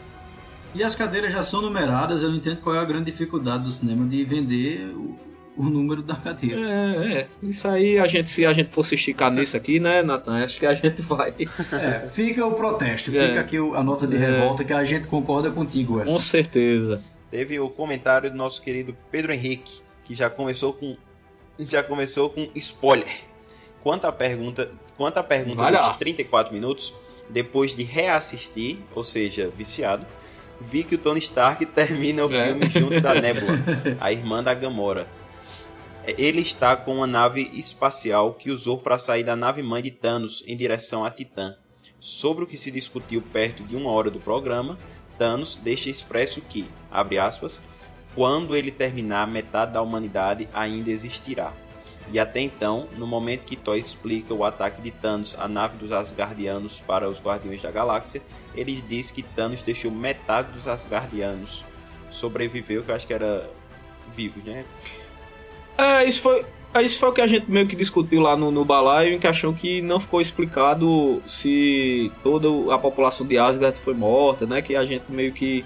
E 0.76 0.84
as 0.84 0.94
cadeiras 0.95 1.34
já 1.34 1.44
são 1.44 1.61
numeradas, 1.61 2.22
eu 2.22 2.30
não 2.30 2.38
entendo 2.38 2.61
qual 2.61 2.76
é 2.76 2.80
a 2.80 2.86
grande 2.86 3.06
dificuldade 3.06 3.64
do 3.64 3.72
cinema 3.72 4.06
de 4.06 4.24
vender 4.24 4.94
o, 5.58 5.64
número 5.64 6.02
da 6.04 6.16
cadeira. 6.16 6.62
É, 6.62 7.14
é, 7.14 7.28
isso 7.42 7.68
aí, 7.68 7.98
a 8.00 8.06
gente, 8.08 8.30
se 8.30 8.46
a 8.46 8.54
gente 8.54 8.70
fosse 8.72 8.96
esticar 8.96 9.32
nisso 9.32 9.58
aqui, 9.58 9.80
né, 9.80 10.02
Natan, 10.04 10.44
acho 10.44 10.60
que 10.60 10.66
a 10.66 10.74
gente 10.74 11.02
vai. 11.02 11.34
É, 11.74 12.00
fica 12.10 12.46
o 12.46 12.54
protesto, 12.54 13.10
É. 13.16 13.28
fica 13.28 13.40
aqui 13.42 13.58
a 13.58 13.84
nota 13.84 14.06
de 14.08 14.16
É. 14.16 14.20
revolta 14.20 14.64
que 14.64 14.74
a 14.74 14.84
gente 14.84 15.08
concorda 15.08 15.50
contigo. 15.52 16.04
Com 16.04 16.20
certeza. 16.20 17.02
Teve 17.32 17.60
o 17.60 17.70
comentário 17.70 18.30
do 18.32 18.38
nosso 18.38 18.62
querido 18.62 18.96
Pedro 19.12 19.34
Henrique, 19.34 19.82
que 20.06 20.16
já 20.16 20.30
começou 20.30 20.74
com 20.74 20.96
já 21.60 21.82
começou 21.82 22.30
com 22.30 22.48
spoiler. 22.56 23.10
Quanto 23.82 24.06
à 24.06 24.12
pergunta, 24.12 24.70
quanto 24.96 25.18
à 25.18 25.24
pergunta 25.24 25.64
Vai 25.64 25.72
lá. 25.72 25.90
dos 25.90 25.98
34 25.98 26.54
minutos, 26.54 26.94
depois 27.30 27.76
de 27.76 27.84
reassistir, 27.84 28.78
ou 28.94 29.04
seja, 29.04 29.52
viciado, 29.58 30.06
vi 30.62 30.84
que 30.84 30.96
o 30.96 30.98
Tony 30.98 31.20
Stark 31.20 31.66
termina 31.74 32.26
o 32.26 32.34
É. 32.34 32.46
filme 32.48 32.70
junto 32.70 33.02
da 33.02 33.16
Nebula, 33.16 33.58
a 34.00 34.12
irmã 34.12 34.44
da 34.44 34.54
Gamora. 34.54 35.08
Ele 36.16 36.40
está 36.40 36.74
com 36.78 36.96
uma 36.96 37.08
nave 37.08 37.50
espacial 37.54 38.34
que 38.34 38.50
usou 38.50 38.78
para 38.78 38.98
sair 38.98 39.26
da 39.26 39.36
nave 39.36 39.62
mãe 39.62 39.82
de 39.82 39.92
Thanos 39.92 40.42
em 40.48 40.56
direção 40.56 41.04
a 41.04 41.12
Titã. 41.12 41.58
Sobre 42.00 42.46
o 42.46 42.48
que 42.48 42.56
se 42.56 42.72
discutiu 42.72 43.22
perto 43.22 43.62
de 43.64 43.76
uma 43.76 43.92
hora 43.92 44.10
do 44.10 44.18
programa, 44.18 44.80
Thanos 45.18 45.56
deixa 45.56 45.90
expresso 45.90 46.40
que, 46.42 46.66
abre 46.90 47.20
aspas, 47.20 47.62
quando 48.16 48.56
ele 48.56 48.72
terminar, 48.72 49.28
metade 49.28 49.74
da 49.74 49.82
humanidade 49.82 50.48
ainda 50.54 50.90
existirá. 50.90 51.52
E 52.10 52.18
até 52.18 52.40
então, 52.40 52.88
no 52.96 53.06
momento 53.06 53.44
que 53.44 53.58
Thor 53.58 53.76
explica 53.76 54.34
o 54.34 54.46
ataque 54.46 54.82
de 54.82 54.92
Thanos 54.92 55.36
à 55.38 55.46
nave 55.46 55.78
dos 55.78 55.92
Asgardianos 55.92 56.80
para 56.80 57.10
os 57.10 57.20
Guardiões 57.20 57.62
da 57.62 57.70
Galáxia, 57.70 58.22
ele 58.56 58.82
diz 58.88 59.12
que 59.12 59.22
Thanos 59.22 59.62
deixou 59.62 59.92
metade 59.92 60.54
dos 60.54 60.70
Asgardianos 60.70 61.66
sobreviveu, 62.10 62.82
que 62.82 62.92
eu 62.92 62.96
acho 62.96 63.06
que 63.06 63.14
era 63.14 63.46
vivos, 64.16 64.42
né? 64.46 64.64
É, 65.78 66.04
isso 66.06 66.22
foi, 66.22 66.45
é, 66.74 66.82
isso 66.82 66.99
foi 66.99 67.10
o 67.10 67.14
que 67.14 67.22
a 67.22 67.28
gente 67.28 67.49
meio 67.49 67.68
que 67.68 67.76
discutiu 67.76 68.22
lá 68.22 68.36
no, 68.36 68.52
no 68.52 68.66
balaio, 68.66 69.14
em 69.14 69.20
que 69.20 69.28
achou 69.28 69.54
que 69.54 69.82
não 69.82 69.99
ficou 69.99 70.20
explicado 70.20 71.22
se 71.26 72.12
toda 72.24 72.74
a 72.74 72.78
população 72.78 73.26
de 73.26 73.38
Asgard 73.38 73.80
foi 73.80 73.94
morta, 73.94 74.45
né? 74.45 74.62
Que 74.62 74.76
a 74.76 74.86
gente 74.86 75.12
meio 75.12 75.32
que, 75.32 75.64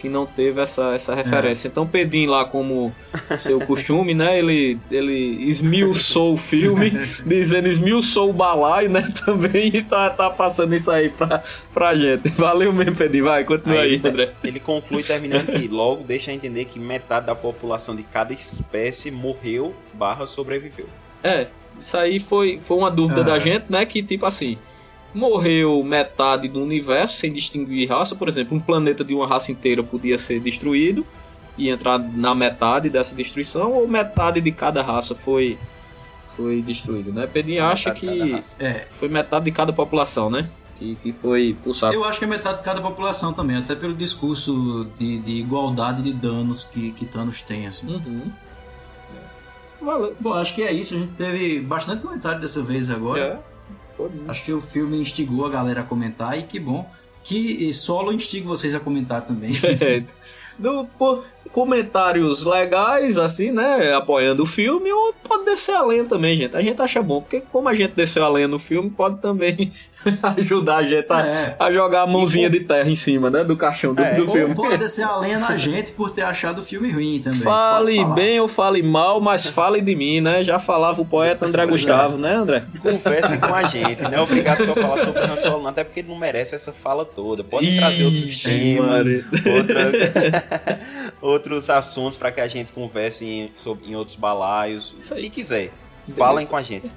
que 0.00 0.08
não 0.08 0.24
teve 0.24 0.60
essa, 0.60 0.94
essa 0.94 1.14
referência. 1.14 1.68
Então 1.68 1.86
Pedrinho 1.86 2.30
lá, 2.30 2.44
como 2.44 2.94
seu 3.38 3.60
costume, 3.60 4.14
né? 4.14 4.38
Ele, 4.38 4.78
ele 4.90 5.44
esmiuçou 5.48 6.32
o 6.34 6.36
filme, 6.36 6.90
dizendo 7.26 7.68
esmiuçou 7.68 8.30
o 8.30 8.32
balaio, 8.32 8.88
né? 8.88 9.12
Também 9.24 9.68
e 9.74 9.82
tá, 9.82 10.08
tá 10.10 10.30
passando 10.30 10.74
isso 10.74 10.90
aí 10.90 11.10
pra, 11.10 11.42
pra 11.74 11.94
gente. 11.94 12.28
Valeu 12.30 12.72
mesmo, 12.72 12.96
Pedrinho. 12.96 13.24
Vai, 13.24 13.44
continua 13.44 13.80
aí, 13.80 13.90
Aí, 13.92 14.02
André. 14.02 14.30
Ele 14.42 14.58
conclui 14.60 15.02
terminando 15.02 15.46
que 15.52 15.68
logo 15.68 16.02
deixa 16.02 16.30
a 16.30 16.34
entender 16.34 16.64
que 16.64 16.78
metade 16.78 17.26
da 17.26 17.34
população 17.34 17.94
de 17.94 18.02
cada 18.02 18.32
espécie 18.32 19.10
morreu 19.10 19.74
barra 19.92 20.26
sobreviveu. 20.26 20.86
É, 21.22 21.48
isso 21.78 21.96
aí 21.96 22.18
foi, 22.18 22.60
foi 22.64 22.76
uma 22.78 22.90
dúvida 22.90 23.20
Ah. 23.20 23.24
da 23.24 23.38
gente, 23.38 23.66
né? 23.68 23.84
Que 23.84 24.02
tipo 24.02 24.24
assim, 24.24 24.56
morreu 25.14 25.82
metade 25.82 26.48
do 26.48 26.62
universo 26.62 27.16
sem 27.16 27.32
distinguir 27.32 27.88
raça. 27.88 28.14
Por 28.14 28.28
exemplo, 28.28 28.56
um 28.56 28.60
planeta 28.60 29.04
de 29.04 29.14
uma 29.14 29.26
raça 29.26 29.50
inteira 29.50 29.82
podia 29.82 30.18
ser 30.18 30.40
destruído 30.40 31.04
e 31.56 31.68
entrar 31.68 31.98
na 31.98 32.34
metade 32.34 32.88
dessa 32.88 33.14
destruição, 33.14 33.72
ou 33.72 33.86
metade 33.86 34.40
de 34.40 34.50
cada 34.50 34.82
raça 34.82 35.14
foi, 35.14 35.58
foi 36.36 36.62
destruído, 36.62 37.12
né? 37.12 37.26
Pedrinho 37.26 37.64
acha 37.64 37.92
que. 37.92 38.08
É, 38.58 38.86
foi 38.90 39.08
metade 39.08 39.44
de 39.44 39.52
cada 39.52 39.72
população, 39.72 40.30
né? 40.30 40.48
Que, 40.78 40.94
que 40.96 41.12
foi 41.12 41.54
pulsado. 41.62 41.92
eu 41.92 42.02
acho 42.04 42.18
que 42.18 42.24
é 42.24 42.28
metade 42.28 42.58
de 42.58 42.64
cada 42.64 42.80
população 42.80 43.34
também, 43.34 43.56
até 43.56 43.74
pelo 43.74 43.94
discurso 43.94 44.88
de, 44.98 45.18
de 45.18 45.32
igualdade 45.32 46.02
de 46.02 46.10
danos 46.10 46.64
que, 46.64 46.92
que 46.92 47.04
Thanos 47.04 47.42
tem, 47.42 47.66
assim. 47.66 47.94
Uhum. 47.94 48.32
Valeu. 49.82 50.16
Bom, 50.18 50.32
acho 50.32 50.54
que 50.54 50.62
é 50.62 50.72
isso, 50.72 50.94
a 50.94 50.98
gente 50.98 51.12
teve 51.12 51.60
bastante 51.60 52.00
comentário 52.00 52.40
dessa 52.40 52.62
vez 52.62 52.90
agora. 52.90 53.20
É, 53.20 53.38
foi 54.08 54.28
Acho 54.28 54.44
que 54.44 54.52
o 54.52 54.60
filme 54.60 54.98
instigou 55.00 55.44
a 55.44 55.50
galera 55.50 55.80
a 55.80 55.84
comentar 55.84 56.38
e 56.38 56.42
que 56.42 56.58
bom. 56.58 56.88
Que 57.22 57.72
solo 57.74 58.12
instiga 58.12 58.48
vocês 58.48 58.74
a 58.74 58.80
comentar 58.80 59.26
também. 59.26 59.52
É. 60.60 60.62
No, 60.62 60.84
por 60.98 61.24
comentários 61.52 62.44
legais, 62.44 63.18
assim, 63.18 63.50
né? 63.50 63.92
Apoiando 63.92 64.44
o 64.44 64.46
filme, 64.46 64.92
ou 64.92 65.12
pode 65.28 65.44
descer 65.46 65.74
a 65.74 65.82
lenha 65.84 66.04
também, 66.04 66.36
gente. 66.36 66.56
A 66.56 66.62
gente 66.62 66.80
acha 66.80 67.02
bom, 67.02 67.20
porque 67.20 67.42
como 67.50 67.68
a 67.68 67.74
gente 67.74 67.90
desceu 67.92 68.24
a 68.24 68.28
lenha 68.28 68.46
no 68.46 68.58
filme, 68.58 68.88
pode 68.88 69.18
também 69.18 69.72
ajudar 70.38 70.76
a 70.76 70.82
gente 70.84 71.06
a, 71.12 71.26
É. 71.26 71.56
a 71.58 71.72
jogar 71.72 72.02
a 72.02 72.06
mãozinha 72.06 72.46
E 72.46 72.50
de 72.50 72.60
terra 72.60 72.88
em 72.88 72.94
cima, 72.94 73.30
né? 73.30 73.42
Do 73.42 73.56
caixão 73.56 73.92
do, 73.92 74.00
É, 74.00 74.14
do 74.14 74.28
Ou 74.28 74.32
filme. 74.32 74.54
pode 74.54 74.76
descer 74.78 75.02
a 75.02 75.16
lenha 75.16 75.40
na 75.40 75.56
gente 75.56 75.90
por 75.90 76.10
ter 76.10 76.22
achado 76.22 76.60
o 76.60 76.62
filme 76.62 76.88
ruim 76.88 77.20
também. 77.22 77.40
Fale 77.40 78.04
bem 78.14 78.38
ou 78.38 78.46
fale 78.46 78.80
mal, 78.80 79.20
mas 79.20 79.46
fale 79.50 79.80
de 79.80 79.96
mim, 79.96 80.20
né? 80.20 80.44
Já 80.44 80.60
falava 80.60 81.02
o 81.02 81.04
poeta 81.04 81.46
André 81.46 81.66
Pois 81.66 81.80
é. 81.80 81.84
Gustavo, 81.84 82.16
né, 82.16 82.32
André? 82.34 82.62
Conversem 82.80 83.40
com 83.40 83.52
a 83.52 83.62
gente, 83.64 84.02
não 84.02 84.12
é 84.14 84.20
obrigado 84.20 84.64
só 84.64 84.74
falar 84.76 85.04
sobre 85.04 85.20
o 85.20 85.24
Han 85.24 85.36
Solo, 85.36 85.62
não, 85.64 85.70
até 85.70 85.82
porque 85.82 85.98
ele 85.98 86.08
não 86.10 86.16
merece 86.16 86.54
essa 86.54 86.72
fala 86.72 87.04
toda. 87.04 87.42
Pode 87.42 87.76
trazer 87.76 88.04
outros 88.04 88.40
temas, 88.40 88.88
Maria. 88.88 89.24
outros 91.20 91.70
assuntos 91.70 92.16
para 92.16 92.30
que 92.32 92.40
a 92.40 92.48
gente 92.48 92.72
converse 92.72 93.24
em, 93.24 93.52
sobre, 93.54 93.90
em 93.90 93.96
outros 93.96 94.16
balaios, 94.16 94.94
o 95.10 95.14
que 95.14 95.30
quiser. 95.30 95.72
Beleza. 96.06 96.16
Falem 96.16 96.46
com 96.46 96.56
a 96.56 96.62
gente. 96.62 96.90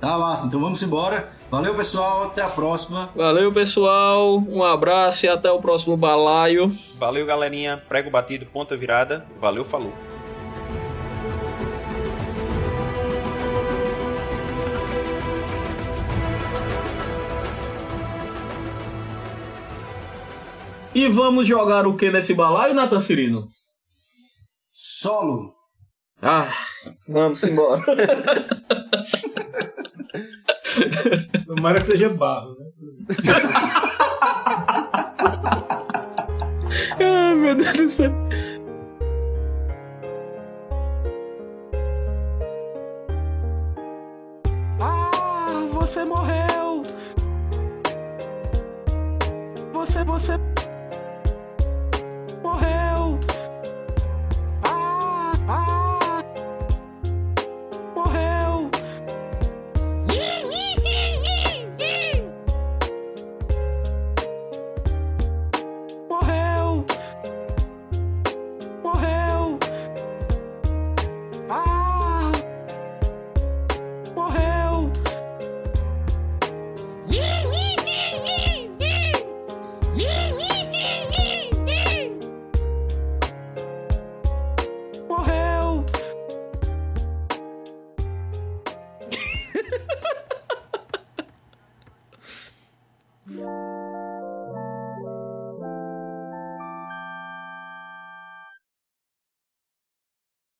Tá 0.00 0.18
massa, 0.18 0.46
então 0.46 0.60
vamos 0.60 0.82
embora. 0.82 1.32
Valeu, 1.50 1.74
pessoal. 1.74 2.24
Até 2.24 2.42
a 2.42 2.48
próxima. 2.48 3.08
Valeu, 3.14 3.52
pessoal. 3.52 4.36
Um 4.36 4.62
abraço 4.62 5.24
e 5.24 5.28
até 5.28 5.50
o 5.50 5.60
próximo 5.60 5.96
balaio. 5.96 6.70
Valeu, 6.98 7.24
galerinha. 7.24 7.82
Prego 7.88 8.10
batido, 8.10 8.44
ponta 8.44 8.76
virada. 8.76 9.26
Valeu, 9.40 9.64
falou. 9.64 9.92
E 20.94 21.08
vamos 21.08 21.48
jogar 21.48 21.88
o 21.88 21.96
que 21.96 22.08
nesse 22.08 22.34
balaio, 22.34 22.72
Nathan 22.72 23.00
Cirino? 23.00 23.48
Solo. 24.70 25.52
Ah, 26.22 26.48
vamos 27.08 27.42
embora. 27.42 27.82
Tomara 31.46 31.80
que 31.80 31.86
seja 31.86 32.08
barro, 32.10 32.54
né? 32.56 32.66
Ai, 37.00 37.34
meu 37.34 37.56
Deus 37.56 37.76
do 37.76 37.90
céu. 37.90 38.12
Ah, 44.80 45.66
você 45.72 46.04
morreu. 46.04 46.82
Você, 49.72 50.04
você 50.04 50.38